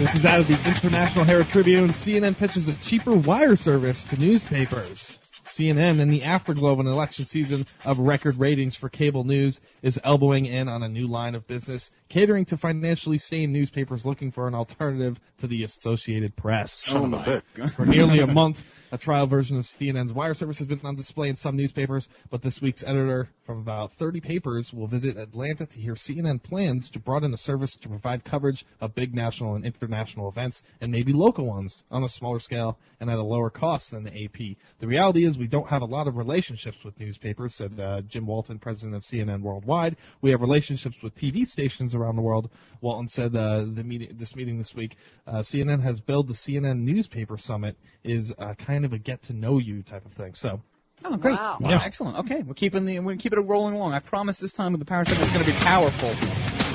This 0.00 0.14
is 0.14 0.24
out 0.24 0.40
of 0.40 0.48
the 0.48 0.54
International 0.66 1.26
Herald 1.26 1.48
Tribune. 1.48 1.90
CNN 1.90 2.34
pitches 2.34 2.68
a 2.68 2.74
cheaper 2.76 3.12
wire 3.12 3.54
service 3.54 4.02
to 4.04 4.16
newspapers. 4.18 5.18
CNN, 5.44 6.00
in 6.00 6.08
the 6.08 6.22
afterglow 6.24 6.72
of 6.72 6.80
an 6.80 6.86
election 6.86 7.26
season 7.26 7.66
of 7.84 7.98
record 7.98 8.38
ratings 8.38 8.74
for 8.74 8.88
cable 8.88 9.24
news, 9.24 9.60
is 9.82 10.00
elbowing 10.02 10.46
in 10.46 10.70
on 10.70 10.82
a 10.82 10.88
new 10.88 11.06
line 11.06 11.34
of 11.34 11.46
business, 11.46 11.92
catering 12.08 12.46
to 12.46 12.56
financially 12.56 13.18
sane 13.18 13.52
newspapers 13.52 14.06
looking 14.06 14.30
for 14.30 14.48
an 14.48 14.54
alternative 14.54 15.20
to 15.36 15.46
the 15.46 15.64
Associated 15.64 16.34
Press. 16.34 16.72
Son 16.72 17.12
of. 17.12 17.42
Oh 17.60 17.66
for 17.66 17.84
nearly 17.84 18.20
a 18.20 18.26
month, 18.26 18.64
a 18.92 18.98
trial 18.98 19.26
version 19.26 19.56
of 19.56 19.64
CNN's 19.64 20.12
wire 20.12 20.34
service 20.34 20.58
has 20.58 20.66
been 20.66 20.80
on 20.84 20.96
display 20.96 21.28
in 21.28 21.36
some 21.36 21.56
newspapers, 21.56 22.08
but 22.30 22.42
this 22.42 22.60
week's 22.60 22.82
editor 22.82 23.28
from 23.44 23.58
about 23.58 23.92
30 23.92 24.20
papers 24.20 24.72
will 24.72 24.86
visit 24.86 25.16
Atlanta 25.16 25.66
to 25.66 25.78
hear 25.78 25.94
CNN 25.94 26.42
plans 26.42 26.90
to 26.90 26.98
broaden 26.98 27.30
the 27.30 27.36
service 27.36 27.76
to 27.76 27.88
provide 27.88 28.24
coverage 28.24 28.64
of 28.80 28.94
big 28.94 29.14
national 29.14 29.54
and 29.54 29.64
international 29.64 30.28
events 30.28 30.62
and 30.80 30.90
maybe 30.90 31.12
local 31.12 31.46
ones 31.46 31.82
on 31.90 32.02
a 32.02 32.08
smaller 32.08 32.40
scale 32.40 32.78
and 32.98 33.10
at 33.10 33.18
a 33.18 33.22
lower 33.22 33.50
cost 33.50 33.92
than 33.92 34.04
the 34.04 34.24
AP. 34.24 34.56
The 34.80 34.86
reality 34.86 35.24
is 35.24 35.38
we 35.38 35.46
don't 35.46 35.68
have 35.68 35.82
a 35.82 35.86
lot 35.86 36.08
of 36.08 36.16
relationships 36.16 36.84
with 36.84 36.98
newspapers, 36.98 37.54
said 37.54 37.78
uh, 37.78 38.00
Jim 38.02 38.26
Walton, 38.26 38.58
president 38.58 38.96
of 38.96 39.02
CNN 39.02 39.40
Worldwide. 39.40 39.96
We 40.20 40.30
have 40.30 40.40
relationships 40.40 41.00
with 41.02 41.14
TV 41.14 41.46
stations 41.46 41.94
around 41.94 42.16
the 42.16 42.22
world. 42.22 42.50
Walton 42.80 43.08
said 43.08 43.34
uh, 43.36 43.60
the 43.60 43.84
meeting, 43.84 44.16
this 44.18 44.34
meeting 44.34 44.58
this 44.58 44.74
week, 44.74 44.96
uh, 45.26 45.38
CNN 45.38 45.80
has 45.82 46.00
billed 46.00 46.28
the 46.28 46.34
CNN 46.34 46.80
Newspaper 46.80 47.38
Summit 47.38 47.76
is 48.02 48.34
uh, 48.38 48.54
kind 48.80 48.86
of 48.86 48.92
a 48.94 48.98
get 48.98 49.22
to 49.24 49.34
know 49.34 49.58
you 49.58 49.82
type 49.82 50.06
of 50.06 50.12
thing. 50.12 50.32
So. 50.32 50.62
Oh, 51.04 51.16
great. 51.16 51.36
Wow. 51.36 51.58
Wow, 51.60 51.70
Yeah. 51.70 51.82
Excellent. 51.82 52.18
Okay, 52.20 52.42
we're 52.42 52.54
keeping 52.54 52.86
the 52.86 52.98
we're 53.00 53.16
keeping 53.16 53.38
it 53.38 53.42
rolling 53.42 53.74
along. 53.74 53.92
I 53.92 53.98
promise 54.00 54.38
this 54.38 54.54
time 54.54 54.72
with 54.72 54.78
the 54.78 54.86
power 54.86 55.04
segment 55.04 55.24
it's 55.24 55.32
going 55.32 55.44
to 55.44 55.52
be 55.52 55.58
powerful. 55.58 56.14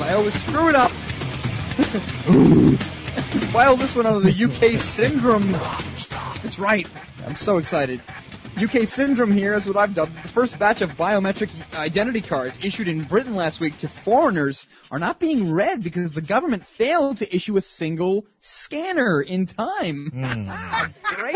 I 0.03 0.13
always 0.13 0.35
screw 0.35 0.69
it 0.69 0.75
up. 0.75 0.91
File 3.51 3.75
this 3.75 3.95
one 3.95 4.05
under 4.05 4.19
the 4.19 4.45
UK 4.45 4.79
syndrome. 4.79 5.51
That's 5.51 6.59
right. 6.59 6.87
I'm 7.25 7.35
so 7.35 7.57
excited. 7.57 8.01
UK 8.57 8.87
syndrome 8.87 9.31
here 9.31 9.53
is 9.53 9.67
what 9.67 9.75
I've 9.77 9.93
dubbed. 9.93 10.15
The 10.15 10.27
first 10.29 10.57
batch 10.57 10.81
of 10.81 10.95
biometric 10.95 11.49
identity 11.75 12.21
cards 12.21 12.57
issued 12.63 12.87
in 12.87 13.03
Britain 13.03 13.35
last 13.35 13.59
week 13.59 13.77
to 13.79 13.89
foreigners 13.89 14.65
are 14.89 14.99
not 14.99 15.19
being 15.19 15.51
read 15.51 15.83
because 15.83 16.13
the 16.13 16.21
government 16.21 16.65
failed 16.65 17.17
to 17.17 17.35
issue 17.35 17.57
a 17.57 17.61
single 17.61 18.25
scanner 18.39 19.21
in 19.21 19.45
time. 19.45 20.09
Hmm. 20.13 20.91
Great. 21.15 21.35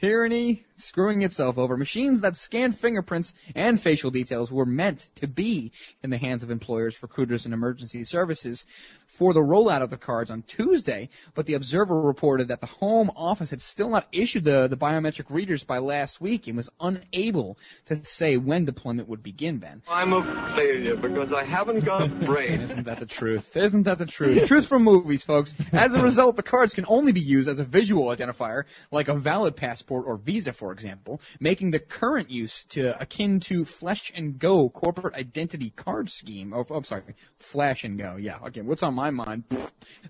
Tyranny 0.00 0.64
screwing 0.80 1.22
itself 1.22 1.58
over. 1.58 1.76
Machines 1.76 2.22
that 2.22 2.36
scan 2.36 2.72
fingerprints 2.72 3.34
and 3.54 3.80
facial 3.80 4.10
details 4.10 4.50
were 4.50 4.66
meant 4.66 5.06
to 5.16 5.26
be 5.26 5.72
in 6.02 6.10
the 6.10 6.18
hands 6.18 6.42
of 6.42 6.50
employers, 6.50 7.02
recruiters, 7.02 7.44
and 7.44 7.54
emergency 7.54 8.04
services 8.04 8.66
for 9.06 9.34
the 9.34 9.40
rollout 9.40 9.82
of 9.82 9.90
the 9.90 9.96
cards 9.96 10.30
on 10.30 10.42
Tuesday, 10.42 11.10
but 11.34 11.46
the 11.46 11.54
Observer 11.54 12.00
reported 12.00 12.48
that 12.48 12.60
the 12.60 12.66
Home 12.66 13.10
Office 13.16 13.50
had 13.50 13.60
still 13.60 13.90
not 13.90 14.06
issued 14.12 14.44
the, 14.44 14.68
the 14.68 14.76
biometric 14.76 15.26
readers 15.28 15.64
by 15.64 15.78
last 15.78 16.20
week 16.20 16.46
and 16.46 16.56
was 16.56 16.70
unable 16.80 17.58
to 17.86 18.04
say 18.04 18.36
when 18.36 18.64
deployment 18.64 19.08
would 19.08 19.22
begin, 19.22 19.58
Ben. 19.58 19.82
I'm 19.88 20.12
a 20.12 20.54
failure 20.56 20.96
because 20.96 21.32
I 21.32 21.44
haven't 21.44 21.84
got 21.84 22.02
a 22.02 22.08
brain. 22.26 22.60
Isn't 22.60 22.84
that 22.84 22.98
the 22.98 23.06
truth? 23.06 23.56
Isn't 23.56 23.82
that 23.84 23.98
the 23.98 24.06
truth? 24.06 24.46
truth 24.46 24.66
from 24.66 24.84
movies, 24.84 25.24
folks. 25.24 25.54
As 25.72 25.94
a 25.94 26.02
result, 26.02 26.36
the 26.36 26.42
cards 26.42 26.74
can 26.74 26.84
only 26.88 27.12
be 27.12 27.20
used 27.20 27.48
as 27.48 27.58
a 27.58 27.64
visual 27.64 28.06
identifier, 28.06 28.64
like 28.90 29.08
a 29.08 29.14
valid 29.14 29.56
passport 29.56 30.04
or 30.06 30.16
visa, 30.16 30.52
for 30.52 30.69
example, 30.72 31.20
making 31.38 31.70
the 31.70 31.78
current 31.78 32.30
use 32.30 32.64
to 32.70 33.00
akin 33.00 33.40
to 33.40 33.64
Flesh 33.64 34.12
and 34.14 34.38
Go 34.38 34.68
corporate 34.68 35.14
identity 35.14 35.70
card 35.70 36.10
scheme. 36.10 36.52
Oh, 36.54 36.64
I'm 36.70 36.84
sorry, 36.84 37.02
Flash 37.38 37.84
and 37.84 37.98
Go. 37.98 38.16
Yeah, 38.16 38.38
okay. 38.46 38.60
What's 38.60 38.82
on 38.82 38.94
my 38.94 39.10
mind? 39.10 39.44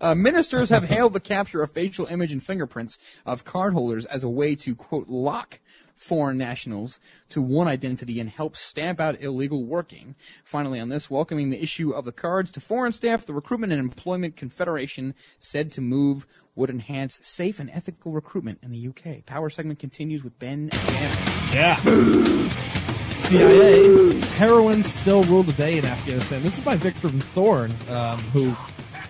Uh, 0.01 0.15
ministers 0.15 0.71
have 0.71 0.85
hailed 0.89 1.13
the 1.13 1.21
capture 1.21 1.63
of 1.63 1.71
facial 1.73 2.07
image 2.07 2.33
and 2.33 2.43
fingerprints 2.43 2.99
of 3.25 3.45
cardholders 3.45 4.05
as 4.07 4.25
a 4.25 4.29
way 4.29 4.55
to 4.55 4.75
quote 4.75 5.09
lock 5.09 5.59
foreign 6.01 6.39
nationals 6.39 6.99
to 7.29 7.43
one 7.43 7.69
identity 7.69 8.21
and 8.21 8.31
help 8.31 8.57
stamp 8.57 9.01
out 9.01 9.21
illegal 9.23 9.63
working. 9.63 10.15
Finally, 10.45 10.81
on 10.81 10.89
this, 10.89 11.11
welcoming 11.11 11.51
the 11.51 11.63
issue 11.63 11.91
of 11.91 12.07
the 12.07 12.13
cards 12.13 12.53
to 12.53 12.61
foreign 12.61 12.93
staff, 12.93 13.27
the 13.27 13.35
Recruitment 13.35 13.73
and 13.73 13.81
Employment 13.81 14.35
Confederation 14.35 15.15
said 15.39 15.73
to 15.73 15.83
move 15.83 16.27
would 16.57 16.71
enhance 16.71 17.21
safe 17.23 17.61
and 17.61 17.71
ethical 17.71 18.13
recruitment 18.13 18.61
in 18.63 18.71
the 18.71 18.89
UK. 18.89 19.27
Power 19.27 19.51
segment 19.51 19.79
continues 19.79 20.25
with 20.25 20.39
Ben 20.39 20.69
Banner. 20.69 21.17
Yeah. 21.53 21.81
CIA, 23.19 24.21
heroin 24.21 24.83
still 24.83 25.23
ruled 25.25 25.47
the 25.47 25.53
day 25.53 25.77
in 25.77 25.85
Afghanistan. 25.85 26.43
This 26.43 26.55
is 26.55 26.65
by 26.65 26.77
Victor 26.77 27.11
Thorn, 27.11 27.75
um, 27.91 28.19
who 28.19 28.57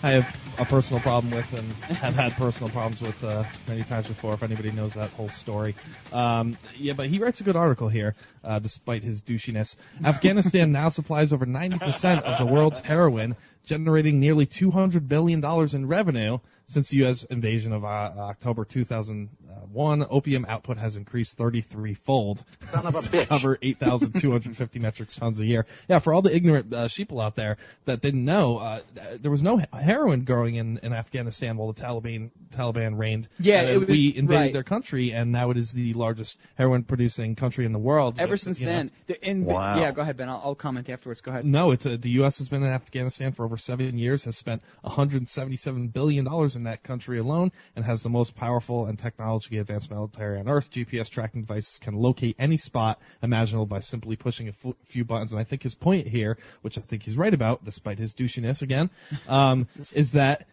I 0.03 0.13
have 0.13 0.37
a 0.59 0.65
personal 0.65 1.03
problem 1.03 1.31
with 1.35 1.53
and 1.53 1.73
have 1.97 2.15
had 2.15 2.33
personal 2.33 2.71
problems 2.71 3.03
with 3.03 3.23
uh, 3.23 3.45
many 3.69 3.83
times 3.83 4.09
before. 4.09 4.33
If 4.33 4.43
anybody 4.43 4.71
knows 4.71 4.95
that 4.95 5.11
whole 5.11 5.29
story, 5.29 5.75
um, 6.11 6.57
yeah, 6.77 6.95
but 6.95 7.09
he 7.09 7.19
writes 7.19 7.41
a 7.41 7.45
good 7.45 7.57
article 7.57 7.89
here, 7.89 8.15
uh, 8.43 8.61
despite 8.61 9.03
his 9.03 9.21
douchiness. 9.21 9.77
Afghanistan 10.03 10.73
now 10.73 10.89
supplies 10.89 11.35
over 11.35 11.45
90% 11.45 12.23
of 12.23 12.39
the 12.39 12.47
world's 12.47 12.79
heroin, 12.79 13.37
generating 13.67 14.21
nearly 14.21 14.47
200 14.47 15.07
billion 15.07 15.41
dollars 15.43 15.75
in 15.75 15.87
revenue 15.87 16.39
since 16.71 16.89
the 16.91 16.99
U.S. 16.99 17.25
invasion 17.25 17.73
of 17.73 17.85
uh, 17.85 17.89
October 17.89 18.65
2001. 18.65 20.07
Opium 20.11 20.47
output 20.49 20.79
has 20.79 20.97
increased 20.97 21.37
33-fold 21.39 22.43
Son 22.65 22.87
of 22.87 22.95
a 22.95 23.01
to 23.03 23.09
bitch. 23.11 23.27
cover 23.29 23.59
8,250 23.61 24.79
metric 24.87 25.09
tons 25.11 25.39
a 25.41 25.45
year. 25.47 25.67
Yeah, 25.89 25.99
for 26.01 26.13
all 26.13 26.23
the 26.23 26.35
ignorant 26.35 26.73
uh, 26.73 26.87
sheeple 26.89 27.23
out 27.23 27.35
there 27.35 27.57
that 27.85 28.01
didn't 28.01 28.25
know, 28.25 28.59
uh, 28.59 28.81
there 29.21 29.31
was 29.31 29.43
no 29.43 29.61
heroin 29.73 30.25
growing 30.25 30.55
in, 30.57 30.79
in 30.83 30.93
Afghanistan 30.93 31.57
while 31.57 31.73
the 31.73 31.81
Taliban 31.81 32.31
Taliban 32.53 32.99
reigned. 32.99 33.29
Yeah, 33.39 33.61
Uh, 33.61 33.65
it 33.67 33.79
was- 33.81 33.89
we 33.89 34.15
invaded 34.17 34.41
right. 34.41 34.53
their 34.53 34.63
country, 34.65 35.13
and 35.13 35.31
now 35.33 35.51
it 35.51 35.57
is 35.57 35.73
the 35.73 35.93
largest 35.95 36.39
heroin 36.57 36.83
producing 36.85 37.35
country 37.37 37.65
in 37.65 37.73
the 37.73 37.79
world. 37.79 38.19
Ever 38.21 38.33
With, 38.33 38.41
since 38.41 38.59
then, 38.61 38.91
the, 39.07 39.29
in, 39.29 39.45
Wow. 39.45 39.79
yeah, 39.79 39.93
go 39.93 40.03
ahead, 40.03 40.17
Ben. 40.17 40.29
I'll, 40.29 40.41
I'll 40.45 40.55
comment 40.55 40.89
afterwards. 40.89 41.21
Go 41.21 41.31
ahead. 41.33 41.45
No, 41.45 41.73
it's 41.73 41.87
uh 41.87 41.97
the 42.01 42.11
U.S. 42.21 42.39
has 42.39 42.49
been 42.49 42.63
in 42.63 42.69
Afghanistan 42.71 43.33
for 43.33 43.45
over 43.45 43.57
seven 43.57 43.99
years, 43.99 44.25
has 44.25 44.37
spent 44.37 44.63
177 44.83 45.89
billion 45.89 46.25
dollars 46.25 46.57
in 46.57 46.60
that 46.65 46.83
country 46.83 47.19
alone, 47.19 47.53
and 47.77 47.85
has 47.85 48.03
the 48.03 48.09
most 48.09 48.35
powerful 48.35 48.87
and 48.87 48.99
technology 48.99 49.59
advanced 49.59 49.91
military 49.91 50.39
on 50.39 50.49
Earth. 50.49 50.71
GPS 50.71 51.09
tracking 51.09 51.43
devices 51.43 51.79
can 51.79 51.95
locate 51.95 52.37
any 52.39 52.57
spot 52.57 53.01
imaginable 53.23 53.67
by 53.67 53.81
simply 53.81 54.17
pushing 54.17 54.49
a 54.49 54.53
few 54.85 55.05
buttons. 55.05 55.33
And 55.33 55.41
I 55.41 55.45
think 55.45 55.63
his 55.63 55.75
point 55.75 56.07
here, 56.07 56.39
which 56.63 56.79
I 56.79 56.81
think 56.81 57.03
he's 57.03 57.17
right 57.17 57.33
about, 57.33 57.65
despite 57.65 57.99
his 57.99 58.15
douchiness 58.15 58.63
again, 58.63 58.91
um, 59.29 59.69
is 59.95 60.13
that 60.13 60.47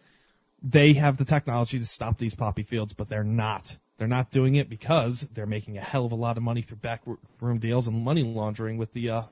they 0.62 0.94
have 0.94 1.16
the 1.16 1.24
technology 1.24 1.78
to 1.78 1.84
stop 1.86 2.18
these 2.18 2.34
poppy 2.34 2.62
fields, 2.62 2.92
but 2.92 3.08
they're 3.08 3.24
not. 3.24 3.76
They're 3.98 4.08
not 4.08 4.30
doing 4.30 4.54
it 4.54 4.68
because 4.68 5.20
they're 5.20 5.46
making 5.46 5.76
a 5.76 5.80
hell 5.80 6.06
of 6.06 6.12
a 6.12 6.16
lot 6.16 6.36
of 6.36 6.42
money 6.42 6.62
through 6.62 6.78
backroom 6.78 7.58
deals 7.58 7.88
and 7.88 8.04
money 8.04 8.22
laundering 8.22 8.76
with 8.78 8.92
the 8.92 9.10
uh, 9.10 9.22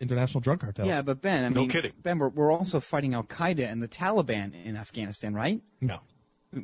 international 0.00 0.40
drug 0.40 0.60
cartels. 0.60 0.88
Yeah, 0.88 1.02
but 1.02 1.20
Ben, 1.20 1.44
I 1.44 1.48
No 1.48 1.60
mean, 1.60 1.70
kidding. 1.70 1.92
Ben, 2.02 2.18
we're, 2.18 2.28
we're 2.28 2.52
also 2.52 2.80
fighting 2.80 3.14
Al 3.14 3.22
Qaeda 3.22 3.70
and 3.70 3.82
the 3.82 3.88
Taliban 3.88 4.52
in 4.64 4.76
Afghanistan, 4.76 5.34
right? 5.34 5.60
No. 5.80 6.00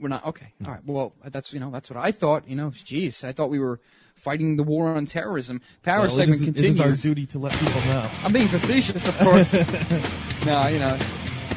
We're 0.01 0.09
not. 0.09 0.27
Okay. 0.27 0.53
All 0.65 0.71
right. 0.73 0.81
Well, 0.85 1.13
that's 1.25 1.53
you 1.53 1.61
know 1.61 1.71
that's 1.71 1.91
what 1.91 1.99
I 1.99 2.13
thought. 2.13 2.49
You 2.49 2.57
know, 2.57 2.71
jeez, 2.71 3.25
I 3.25 3.33
thought 3.33 3.51
we 3.51 3.59
were 3.59 3.81
fighting 4.17 4.57
the 4.57 4.63
war 4.63 4.89
on 4.95 5.07
terrorism. 5.07 5.61
Power 5.83 6.07
Well, 6.07 6.11
segment 6.17 6.37
is- 6.37 6.43
it 6.43 6.45
continues. 6.47 6.77
is 6.79 6.81
our 6.81 6.93
duty 7.09 7.27
to 7.27 7.39
let 7.39 7.53
people 7.55 7.81
know. 7.81 8.09
I'm 8.23 8.33
being 8.33 8.49
facetious, 8.49 9.09
of 9.09 9.19
course. 9.19 9.53
no, 10.47 10.67
you 10.69 10.79
know, 10.79 10.99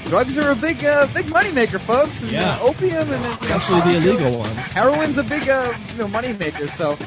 drugs 0.05 0.37
are 0.37 0.51
a 0.51 0.55
big, 0.55 0.83
uh, 0.85 1.07
big 1.13 1.25
moneymaker, 1.25 1.79
folks. 1.81 2.21
And, 2.21 2.31
Yeah. 2.31 2.55
uh, 2.55 2.63
opium 2.67 3.11
and 3.11 3.25
uh, 3.25 3.37
you 3.41 3.49
know, 3.49 3.81
the 3.81 3.95
illegal 3.97 4.39
ones. 4.39 4.65
Heroin's 4.67 5.17
a 5.17 5.23
big, 5.23 5.47
uh, 5.49 5.73
you 5.91 5.97
know, 5.97 6.07
moneymaker. 6.07 6.69
So, 6.69 6.97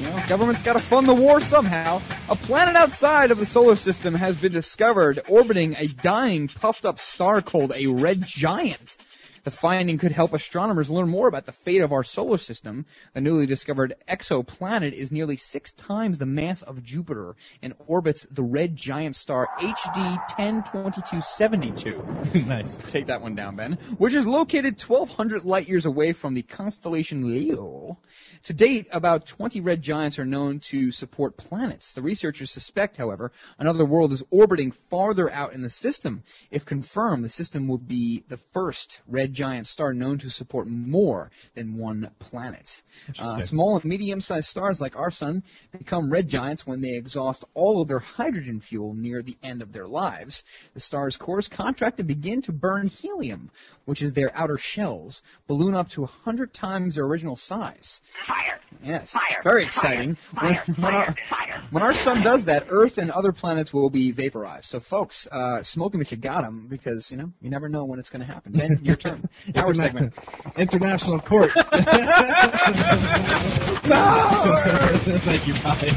you 0.00 0.08
know, 0.10 0.22
government's 0.28 0.62
got 0.62 0.72
to 0.74 0.80
fund 0.80 1.08
the 1.08 1.14
war 1.14 1.40
somehow. 1.40 2.02
A 2.28 2.34
planet 2.36 2.74
outside 2.76 3.30
of 3.30 3.38
the 3.38 3.46
solar 3.46 3.76
system 3.76 4.14
has 4.14 4.36
been 4.36 4.52
discovered 4.52 5.20
orbiting 5.28 5.76
a 5.78 5.86
dying, 5.86 6.48
puffed-up 6.48 6.98
star 6.98 7.42
called 7.42 7.72
a 7.76 7.86
red 7.86 8.22
giant. 8.26 8.96
The 9.46 9.52
finding 9.52 9.98
could 9.98 10.10
help 10.10 10.34
astronomers 10.34 10.90
learn 10.90 11.08
more 11.08 11.28
about 11.28 11.46
the 11.46 11.52
fate 11.52 11.82
of 11.82 11.92
our 11.92 12.02
solar 12.02 12.36
system. 12.36 12.84
The 13.14 13.20
newly 13.20 13.46
discovered 13.46 13.94
exoplanet 14.08 14.92
is 14.92 15.12
nearly 15.12 15.36
six 15.36 15.72
times 15.72 16.18
the 16.18 16.26
mass 16.26 16.62
of 16.62 16.82
Jupiter 16.82 17.36
and 17.62 17.74
orbits 17.86 18.26
the 18.28 18.42
red 18.42 18.74
giant 18.74 19.14
star 19.14 19.48
HD 19.60 20.18
102272. 20.36 22.44
nice. 22.48 22.76
Take 22.90 23.06
that 23.06 23.22
one 23.22 23.36
down, 23.36 23.54
Ben. 23.54 23.74
Which 23.98 24.14
is 24.14 24.26
located 24.26 24.82
1,200 24.82 25.44
light 25.44 25.68
years 25.68 25.86
away 25.86 26.12
from 26.12 26.34
the 26.34 26.42
constellation 26.42 27.28
Leo. 27.28 27.98
To 28.46 28.52
date, 28.52 28.88
about 28.90 29.26
20 29.26 29.60
red 29.60 29.80
giants 29.80 30.18
are 30.18 30.24
known 30.24 30.58
to 30.70 30.90
support 30.90 31.36
planets. 31.36 31.92
The 31.92 32.02
researchers 32.02 32.50
suspect, 32.50 32.96
however, 32.96 33.30
another 33.60 33.84
world 33.84 34.12
is 34.12 34.24
orbiting 34.30 34.72
farther 34.90 35.30
out 35.30 35.52
in 35.52 35.62
the 35.62 35.70
system. 35.70 36.24
If 36.50 36.64
confirmed, 36.64 37.24
the 37.24 37.28
system 37.28 37.68
will 37.68 37.78
be 37.78 38.24
the 38.26 38.38
first 38.38 38.98
red 39.06 39.35
giant 39.36 39.66
star 39.66 39.92
known 39.92 40.18
to 40.18 40.30
support 40.30 40.66
more 40.66 41.30
than 41.54 41.76
one 41.76 42.10
planet. 42.18 42.82
Uh, 43.18 43.40
small 43.42 43.76
and 43.76 43.84
medium-sized 43.84 44.48
stars 44.48 44.80
like 44.80 44.96
our 44.96 45.10
sun 45.10 45.42
become 45.76 46.10
red 46.10 46.28
giants 46.28 46.66
when 46.66 46.80
they 46.80 46.96
exhaust 46.96 47.44
all 47.54 47.80
of 47.80 47.88
their 47.88 47.98
hydrogen 47.98 48.60
fuel 48.60 48.94
near 48.94 49.22
the 49.22 49.36
end 49.42 49.62
of 49.62 49.72
their 49.72 49.86
lives. 49.86 50.42
The 50.74 50.80
star's 50.80 51.16
cores 51.16 51.48
contract 51.48 51.98
to 51.98 52.04
begin 52.04 52.42
to 52.42 52.52
burn 52.52 52.88
helium, 52.88 53.50
which 53.84 54.02
is 54.02 54.14
their 54.14 54.30
outer 54.34 54.56
shells, 54.58 55.22
balloon 55.46 55.74
up 55.74 55.90
to 55.90 56.00
100 56.02 56.52
times 56.54 56.94
their 56.94 57.04
original 57.04 57.36
size. 57.36 58.00
Fire. 58.26 58.60
Yes, 58.82 59.12
Fire. 59.12 59.42
very 59.42 59.64
exciting. 59.64 60.16
Fire. 60.16 60.62
When, 60.66 60.76
when 60.76 60.94
our, 60.94 61.14
when 61.70 61.82
our 61.82 61.94
sun 61.94 62.22
does 62.22 62.46
that, 62.46 62.66
Earth 62.68 62.98
and 62.98 63.10
other 63.10 63.32
planets 63.32 63.72
will 63.72 63.90
be 63.90 64.10
vaporized. 64.12 64.64
So, 64.64 64.80
folks, 64.80 65.28
uh, 65.30 65.62
smoke 65.62 65.94
'em 65.94 66.00
if 66.00 66.10
you 66.12 66.18
got 66.18 66.44
'em, 66.44 66.66
because 66.68 67.10
you 67.10 67.16
know 67.16 67.32
you 67.40 67.50
never 67.50 67.68
know 67.68 67.84
when 67.84 67.98
it's 67.98 68.10
going 68.10 68.26
to 68.26 68.32
happen. 68.32 68.52
Ben, 68.52 68.80
your 68.82 68.96
turn. 68.96 69.25
Our 69.54 69.74
segment. 69.74 70.14
International 70.56 71.20
Court. 71.20 71.50
No! 73.86 74.60
Thank 75.24 75.46
you, 75.46 75.54
Brian. 75.54 75.94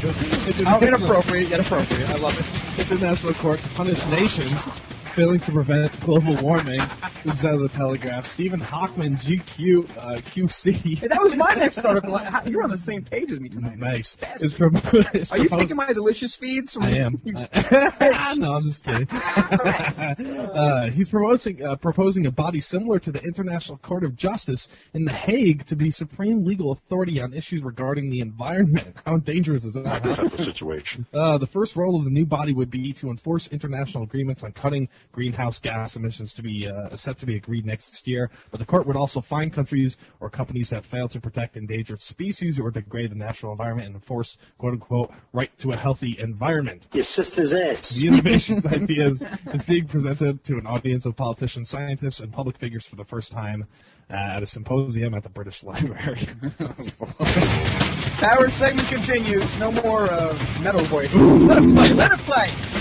Oh, 0.64 0.80
inappropriate 0.80 1.48
yet 1.48 1.58
appropriate. 1.58 2.08
I 2.08 2.14
love 2.14 2.38
it. 2.38 2.80
International 2.80 3.34
Court 3.34 3.60
to 3.62 3.68
punish 3.70 4.06
nations 4.06 4.68
failing 5.10 5.40
to 5.40 5.52
prevent 5.52 5.98
global 6.00 6.36
warming. 6.36 6.80
This 7.24 7.38
is 7.38 7.44
out 7.44 7.54
of 7.54 7.60
the 7.60 7.68
Telegraph. 7.68 8.24
Stephen 8.24 8.60
Hockman, 8.60 9.20
GQ, 9.20 9.96
uh, 9.96 10.20
QC. 10.20 10.98
Hey, 10.98 11.08
that 11.08 11.20
was 11.20 11.34
my 11.34 11.52
next 11.54 11.78
article. 11.78 12.20
You're 12.46 12.62
on 12.62 12.70
the 12.70 12.78
same 12.78 13.04
page 13.04 13.30
as 13.32 13.40
me 13.40 13.48
tonight. 13.48 13.78
Nice. 13.78 14.16
Is 14.40 14.54
pro- 14.54 14.70
is 15.14 15.30
Are 15.30 15.38
you 15.38 15.48
taking 15.48 15.76
my 15.76 15.92
delicious 15.92 16.36
feeds? 16.36 16.74
From 16.74 16.84
I 16.84 16.98
am. 16.98 17.20
no, 17.24 18.54
I'm 18.54 18.64
just 18.64 18.82
kidding. 18.84 19.08
uh, 19.10 20.90
he's 20.90 21.08
proposing 21.08 21.64
uh, 21.64 21.76
proposing 21.76 22.26
a 22.26 22.30
body 22.30 22.60
similar 22.60 22.98
to 23.00 23.12
the 23.12 23.20
International 23.22 23.78
Court 23.78 24.04
of 24.04 24.16
Justice 24.16 24.68
in 24.94 25.04
The 25.04 25.12
Hague 25.12 25.66
to 25.66 25.76
be 25.76 25.90
supreme 25.90 26.44
legal 26.44 26.72
authority 26.72 27.20
on 27.20 27.34
issues 27.34 27.62
regarding 27.62 28.10
the 28.10 28.20
environment. 28.20 28.96
How 29.04 29.18
dangerous 29.18 29.64
is 29.64 29.74
that? 29.74 30.02
type 30.02 30.32
of 30.32 30.40
situation. 30.40 31.06
Uh, 31.12 31.38
the 31.38 31.46
first 31.46 31.76
role 31.76 31.96
of 31.96 32.04
the 32.04 32.10
new 32.10 32.26
body 32.26 32.52
would 32.52 32.70
be 32.70 32.92
to 32.94 33.10
enforce 33.10 33.48
international 33.48 34.04
agreements 34.04 34.44
on 34.44 34.52
cutting 34.52 34.88
greenhouse 35.12 35.58
gas 35.58 35.96
emissions 35.96 36.34
to 36.34 36.42
be 36.42 36.68
uh, 36.68 36.96
set 36.96 37.18
to 37.18 37.26
be 37.26 37.36
agreed 37.36 37.66
next 37.66 38.06
year. 38.06 38.30
But 38.50 38.60
the 38.60 38.66
court 38.66 38.86
would 38.86 38.96
also 38.96 39.20
fine 39.20 39.50
countries 39.50 39.96
or 40.20 40.30
companies 40.30 40.70
that 40.70 40.84
fail 40.84 41.08
to 41.08 41.20
protect 41.20 41.56
endangered 41.56 42.00
species 42.02 42.58
or 42.58 42.70
degrade 42.70 43.10
the 43.10 43.16
natural 43.16 43.52
environment 43.52 43.86
and 43.86 43.96
enforce 43.96 44.36
"quote 44.58 44.74
unquote" 44.74 45.12
right 45.32 45.56
to 45.58 45.72
a 45.72 45.76
healthy 45.76 46.16
environment. 46.18 46.86
Your 46.92 47.04
sister's 47.04 47.52
ass. 47.52 47.90
The 47.90 48.08
innovations 48.08 48.66
ideas 48.80 49.22
is 49.52 49.62
being 49.64 49.86
presented 49.86 50.44
to 50.44 50.58
an 50.58 50.66
audience 50.66 51.06
of 51.06 51.16
politicians, 51.16 51.68
scientists, 51.68 52.20
and 52.20 52.32
public 52.32 52.58
figures 52.58 52.86
for 52.86 52.96
the 52.96 53.04
first 53.04 53.32
time 53.32 53.66
uh, 54.10 54.14
at 54.14 54.42
a 54.42 54.46
symposium 54.46 55.14
at 55.14 55.22
the 55.22 55.28
British 55.28 55.62
Library. 55.64 56.26
Power 58.18 58.50
segment 58.50 58.88
continues. 58.88 59.58
No 59.58 59.72
more 59.72 60.10
uh, 60.10 60.38
metal 60.60 60.82
voice. 60.82 61.14
Let 61.14 61.62
it 61.62 61.74
play. 61.74 61.92
Let 61.92 62.12
it 62.12 62.18
play. 62.20 62.79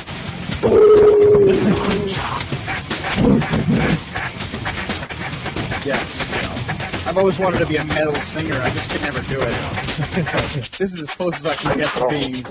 Yes. 5.85 7.07
I've 7.07 7.17
always 7.17 7.39
wanted 7.39 7.59
to 7.59 7.65
be 7.65 7.77
a 7.77 7.85
metal 7.85 8.13
singer. 8.15 8.61
I 8.61 8.69
just 8.71 8.89
could 8.91 9.01
never 9.01 9.21
do 9.21 9.39
it. 9.41 9.49
this 10.77 10.93
is 10.93 11.01
as 11.01 11.09
close 11.11 11.37
as 11.37 11.45
I 11.45 11.55
can 11.55 11.77
get 11.77 11.89
to 11.89 12.07
being. 12.09 12.43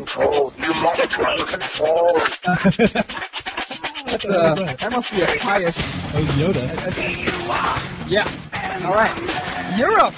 That's, 4.07 4.25
uh, 4.25 4.55
that 4.81 4.91
must 4.91 5.11
be 5.11 5.21
a 5.21 5.27
highest. 5.27 6.13
That 6.13 6.21
was 6.21 6.31
Yoda. 6.31 8.09
Yeah. 8.09 8.27
All 8.87 8.95
right. 8.95 9.79
Europe. 9.79 10.15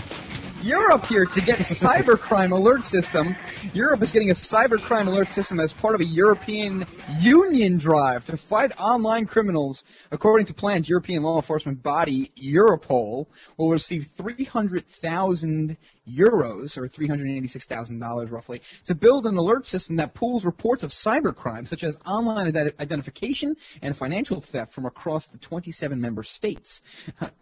Europe 0.62 1.06
here 1.06 1.24
to 1.24 1.40
get 1.40 1.58
cybercrime 1.58 2.52
alert 2.52 2.84
system. 2.84 3.34
Europe 3.72 4.02
is 4.02 4.12
getting 4.12 4.30
a 4.30 4.34
cybercrime 4.34 5.06
alert 5.06 5.28
system 5.28 5.58
as 5.58 5.72
part 5.72 5.94
of 5.94 6.02
a 6.02 6.04
European 6.04 6.86
Union 7.18 7.78
drive 7.78 8.26
to 8.26 8.36
fight 8.36 8.72
online 8.78 9.24
criminals. 9.24 9.84
According 10.10 10.46
to 10.46 10.54
plans, 10.54 10.88
European 10.88 11.22
law 11.22 11.36
enforcement 11.36 11.82
body 11.82 12.30
Europol 12.36 13.26
will 13.56 13.70
receive 13.70 14.08
300,000 14.16 15.78
euros, 16.16 16.76
or 16.76 16.88
$386,000 16.88 18.30
roughly, 18.30 18.62
to 18.84 18.94
build 18.94 19.26
an 19.26 19.36
alert 19.36 19.66
system 19.66 19.96
that 19.96 20.14
pools 20.14 20.44
reports 20.44 20.84
of 20.84 20.90
cybercrime, 20.90 21.66
such 21.66 21.84
as 21.84 21.98
online 22.06 22.52
ident- 22.52 22.78
identification 22.80 23.56
and 23.82 23.96
financial 23.96 24.40
theft 24.40 24.72
from 24.72 24.86
across 24.86 25.26
the 25.28 25.38
27 25.38 26.00
member 26.00 26.22
states. 26.22 26.82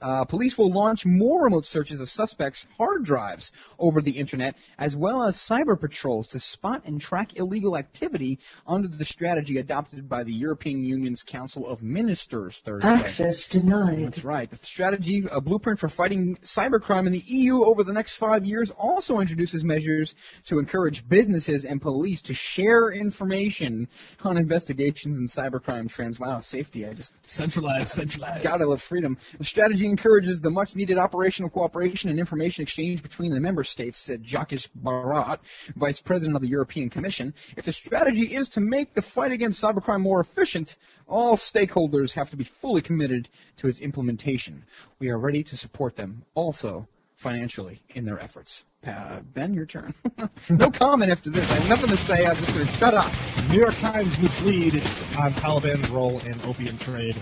Uh, 0.01 0.24
police 0.24 0.57
will 0.57 0.70
launch 0.70 1.05
more 1.05 1.45
remote 1.45 1.66
searches 1.66 2.01
of 2.01 2.09
suspects' 2.09 2.66
hard 2.77 3.05
drives 3.05 3.53
over 3.78 4.01
the 4.01 4.12
internet, 4.12 4.57
as 4.78 4.97
well 4.97 5.23
as 5.23 5.36
cyber 5.36 5.78
patrols 5.78 6.28
to 6.28 6.40
spot 6.40 6.82
and 6.85 7.01
track 7.01 7.36
illegal 7.36 7.77
activity 7.77 8.39
under 8.66 8.89
the 8.89 9.05
strategy 9.05 9.59
adopted 9.59 10.09
by 10.09 10.24
the 10.24 10.32
European 10.32 10.85
Union's 10.85 11.23
Council 11.23 11.66
of 11.66 11.82
Ministers 11.82 12.59
Thursday. 12.59 12.89
Access 12.89 13.49
denied. 13.49 14.07
That's 14.07 14.24
right. 14.24 14.51
The 14.51 14.57
strategy, 14.57 15.27
a 15.31 15.40
blueprint 15.40 15.78
for 15.78 15.89
fighting 15.89 16.36
cybercrime 16.43 17.07
in 17.07 17.12
the 17.12 17.24
EU 17.27 17.65
over 17.65 17.85
the 17.85 17.93
next 17.93 18.16
five 18.16 18.45
years, 18.45 18.57
also 18.70 19.20
introduces 19.20 19.64
measures 19.64 20.14
to 20.44 20.59
encourage 20.59 21.09
businesses 21.09 21.64
and 21.64 21.80
police 21.80 22.22
to 22.22 22.35
share 22.35 22.90
information 22.90 23.89
on 24.24 24.36
investigations 24.36 25.18
in 25.18 25.26
cybercrime 25.26 25.89
trends. 25.89 26.20
Wow, 26.20 26.40
safety. 26.40 26.86
I 26.86 26.93
just 26.93 27.12
centralized, 27.26 27.89
centralized. 27.89 28.43
God, 28.43 28.60
I 28.60 28.64
love 28.64 28.82
freedom. 28.82 29.18
The 29.39 29.44
strategy 29.44 29.86
encourages 29.86 30.40
the 30.40 30.51
much-needed 30.51 30.98
operational 30.98 31.51
cooperation 31.51 32.10
and 32.10 32.18
information 32.18 32.62
exchange 32.62 33.02
between 33.02 33.32
the 33.32 33.40
member 33.40 33.64
states, 33.64 33.98
said 33.98 34.26
Jacques 34.26 34.52
Barrot, 34.74 35.40
Vice 35.76 36.01
President 36.01 36.36
of 36.36 36.43
the 36.43 36.48
European 36.48 36.90
Commission. 36.90 37.35
If 37.56 37.64
the 37.64 37.72
strategy 37.72 38.35
is 38.35 38.51
to 38.51 38.60
make 38.60 38.94
the 38.94 39.02
fight 39.02 39.32
against 39.32 39.62
cybercrime 39.62 40.01
more 40.01 40.20
efficient, 40.20 40.76
all 41.06 41.36
stakeholders 41.36 42.12
have 42.14 42.30
to 42.30 42.36
be 42.36 42.44
fully 42.44 42.82
committed 42.82 43.28
to 43.59 43.68
its 43.68 43.80
implementation. 43.80 44.64
We 44.98 45.10
are 45.10 45.18
ready 45.18 45.43
to 45.44 45.56
support 45.56 45.97
them 45.97 46.22
also 46.35 46.89
financially 47.19 47.82
in 47.90 48.05
their 48.05 48.19
efforts. 48.19 48.65
Uh, 48.86 49.19
ben, 49.35 49.53
your 49.53 49.66
turn. 49.66 49.93
no 50.49 50.70
comment 50.70 51.11
after 51.11 51.31
this. 51.31 51.51
I 51.51 51.57
have 51.57 51.69
nothing 51.69 51.90
to 51.90 51.97
say. 51.97 52.24
I'm 52.24 52.36
just 52.36 52.55
going 52.55 52.66
to 52.66 52.73
shut 52.74 52.95
up. 52.95 53.12
New 53.51 53.59
York 53.59 53.77
Times 53.77 54.16
mislead 54.19 54.77
on 55.19 55.35
Taliban's 55.35 55.90
role 55.90 56.20
in 56.20 56.40
opium 56.43 56.78
trade. 56.78 57.16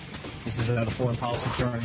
This 0.46 0.60
is 0.60 0.70
uh, 0.70 0.84
the 0.84 0.92
Foreign 0.92 1.16
Policy 1.16 1.50
Journal. 1.58 1.80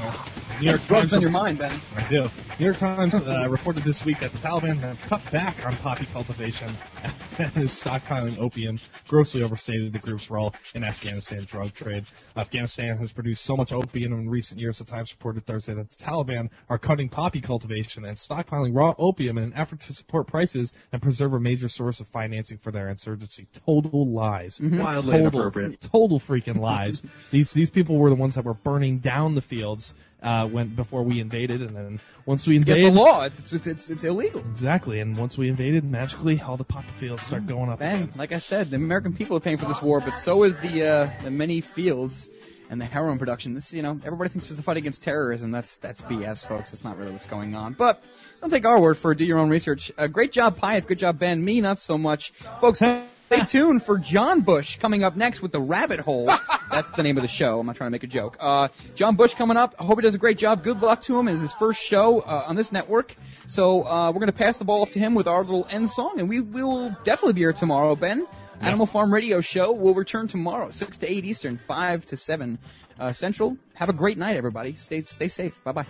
New 0.59 0.67
York 0.69 0.85
Drugs 0.85 0.87
Times 0.87 1.13
on 1.13 1.21
your 1.21 1.31
mind, 1.31 1.57
Ben. 1.57 1.77
I 1.95 2.07
do. 2.07 2.29
New 2.59 2.65
York 2.65 2.77
Times 2.77 3.15
uh, 3.15 3.47
reported 3.49 3.83
this 3.83 4.05
week 4.05 4.19
that 4.19 4.31
the 4.31 4.37
Taliban 4.37 4.77
have 4.81 5.01
cut 5.01 5.31
back 5.31 5.65
on 5.65 5.75
poppy 5.77 6.05
cultivation 6.13 6.69
and 7.39 7.57
is 7.57 7.71
stockpiling 7.71 8.37
opium, 8.37 8.79
grossly 9.07 9.41
overstated 9.41 9.93
the 9.93 9.97
group's 9.97 10.29
role 10.29 10.53
in 10.75 10.83
Afghanistan 10.83 11.43
drug 11.45 11.73
trade. 11.73 12.05
Afghanistan 12.37 12.97
has 12.97 13.11
produced 13.11 13.43
so 13.43 13.57
much 13.57 13.71
opium 13.73 14.13
in 14.13 14.29
recent 14.29 14.59
years, 14.61 14.77
the 14.77 14.85
Times 14.85 15.11
reported 15.11 15.43
Thursday 15.47 15.73
that 15.73 15.89
the 15.89 15.95
Taliban 16.03 16.51
are 16.69 16.77
cutting 16.77 17.09
poppy 17.09 17.41
cultivation 17.41 18.05
and 18.05 18.15
stockpiling 18.15 18.75
raw 18.75 18.93
opium 18.99 19.39
in 19.39 19.45
an 19.45 19.53
effort 19.55 19.79
to 19.79 19.93
support 19.93 20.27
prices 20.27 20.71
and 20.91 21.01
preserve 21.01 21.33
a 21.33 21.39
major 21.39 21.67
source 21.67 21.99
of 21.99 22.07
financing 22.09 22.59
for 22.59 22.71
their 22.71 22.89
insurgency. 22.89 23.47
Total 23.65 24.07
lies. 24.07 24.59
Mm-hmm. 24.59 24.75
Mhm. 24.75 24.83
Wildly 24.83 25.11
total, 25.13 25.27
inappropriate. 25.27 25.81
Total 25.81 26.19
freaking 26.19 26.59
lies. 26.59 27.01
these 27.31 27.51
these 27.53 27.71
people 27.71 27.97
were 27.97 28.09
the 28.09 28.15
ones 28.15 28.35
that 28.35 28.45
were 28.45 28.50
burning 28.53 28.99
down 28.99 29.35
the 29.35 29.41
fields 29.41 29.93
uh, 30.21 30.47
when 30.47 30.67
before 30.69 31.03
we 31.03 31.19
invaded, 31.19 31.61
and 31.61 31.75
then 31.75 31.99
once 32.25 32.45
we 32.45 32.55
invaded, 32.55 32.79
against 32.81 32.95
the 32.95 33.01
law. 33.01 33.23
It's, 33.23 33.53
it's, 33.53 33.67
it's, 33.67 33.89
it's 33.89 34.03
illegal. 34.03 34.41
Exactly, 34.41 34.99
and 34.99 35.17
once 35.17 35.37
we 35.37 35.49
invaded, 35.49 35.83
magically 35.83 36.39
all 36.41 36.57
the 36.57 36.63
poppy 36.63 36.91
fields 36.91 37.23
start 37.23 37.47
going 37.47 37.69
up. 37.69 37.79
Ben, 37.79 38.11
like 38.15 38.31
I 38.31 38.39
said, 38.39 38.69
the 38.69 38.75
American 38.75 39.13
people 39.13 39.37
are 39.37 39.39
paying 39.41 39.57
for 39.57 39.65
this 39.65 39.81
war, 39.81 39.99
but 39.99 40.15
so 40.15 40.43
is 40.43 40.57
the 40.57 40.87
uh, 40.87 41.09
the 41.23 41.31
many 41.31 41.61
fields 41.61 42.29
and 42.69 42.79
the 42.79 42.85
heroin 42.85 43.17
production. 43.17 43.53
This, 43.53 43.73
you 43.73 43.81
know, 43.81 43.99
everybody 44.03 44.29
thinks 44.29 44.49
it's 44.51 44.59
a 44.59 44.63
fight 44.63 44.77
against 44.77 45.03
terrorism. 45.03 45.51
That's 45.51 45.77
that's 45.77 46.01
BS, 46.01 46.45
folks. 46.47 46.71
That's 46.71 46.83
not 46.83 46.97
really 46.97 47.11
what's 47.11 47.25
going 47.25 47.55
on. 47.55 47.73
But 47.73 48.03
don't 48.41 48.49
take 48.49 48.65
our 48.65 48.79
word 48.79 48.97
for 48.97 49.11
it. 49.11 49.17
Do 49.17 49.25
your 49.25 49.39
own 49.39 49.49
research. 49.49 49.91
Uh, 49.97 50.07
great 50.07 50.31
job, 50.31 50.57
Pius. 50.57 50.85
Good 50.85 50.99
job, 50.99 51.17
Ben. 51.17 51.43
Me, 51.43 51.61
not 51.61 51.79
so 51.79 51.97
much, 51.97 52.31
folks. 52.59 52.81
Stay 53.31 53.45
tuned 53.45 53.81
for 53.81 53.97
John 53.97 54.41
Bush 54.41 54.77
coming 54.77 55.05
up 55.05 55.15
next 55.15 55.41
with 55.41 55.53
the 55.53 55.61
Rabbit 55.61 56.01
Hole. 56.01 56.25
That's 56.69 56.91
the 56.91 57.01
name 57.01 57.17
of 57.17 57.21
the 57.21 57.29
show. 57.29 57.61
I'm 57.61 57.65
not 57.65 57.77
trying 57.77 57.87
to 57.87 57.91
make 57.91 58.03
a 58.03 58.07
joke. 58.07 58.35
Uh, 58.41 58.67
John 58.95 59.15
Bush 59.15 59.35
coming 59.35 59.55
up. 59.55 59.73
I 59.79 59.85
hope 59.85 59.99
he 59.99 60.01
does 60.01 60.15
a 60.15 60.17
great 60.17 60.37
job. 60.37 60.65
Good 60.65 60.81
luck 60.81 60.99
to 61.03 61.17
him. 61.17 61.29
It's 61.29 61.39
his 61.39 61.53
first 61.53 61.81
show 61.81 62.19
uh, 62.19 62.43
on 62.47 62.57
this 62.57 62.73
network. 62.73 63.15
So 63.47 63.83
uh, 63.83 64.07
we're 64.07 64.19
going 64.19 64.27
to 64.27 64.33
pass 64.33 64.57
the 64.57 64.65
ball 64.65 64.81
off 64.81 64.91
to 64.91 64.99
him 64.99 65.15
with 65.15 65.27
our 65.27 65.45
little 65.45 65.65
end 65.69 65.89
song, 65.89 66.19
and 66.19 66.27
we 66.27 66.41
will 66.41 66.89
definitely 67.05 67.31
be 67.33 67.41
here 67.41 67.53
tomorrow, 67.53 67.95
Ben. 67.95 68.27
Animal 68.59 68.85
Farm 68.85 69.13
Radio 69.13 69.39
Show 69.39 69.71
will 69.71 69.93
return 69.93 70.27
tomorrow, 70.27 70.69
6 70.69 70.97
to 70.97 71.09
8 71.09 71.23
Eastern, 71.23 71.55
5 71.55 72.05
to 72.07 72.17
7 72.17 72.59
uh, 72.99 73.13
Central. 73.13 73.55
Have 73.75 73.87
a 73.87 73.93
great 73.93 74.17
night, 74.17 74.35
everybody. 74.35 74.75
Stay, 74.75 75.03
stay 75.03 75.29
safe. 75.29 75.63
Bye 75.63 75.71
bye. 75.71 75.85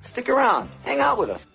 Stick 0.00 0.28
around. 0.28 0.68
Hang 0.82 0.98
out 0.98 1.18
with 1.18 1.30
us. 1.30 1.46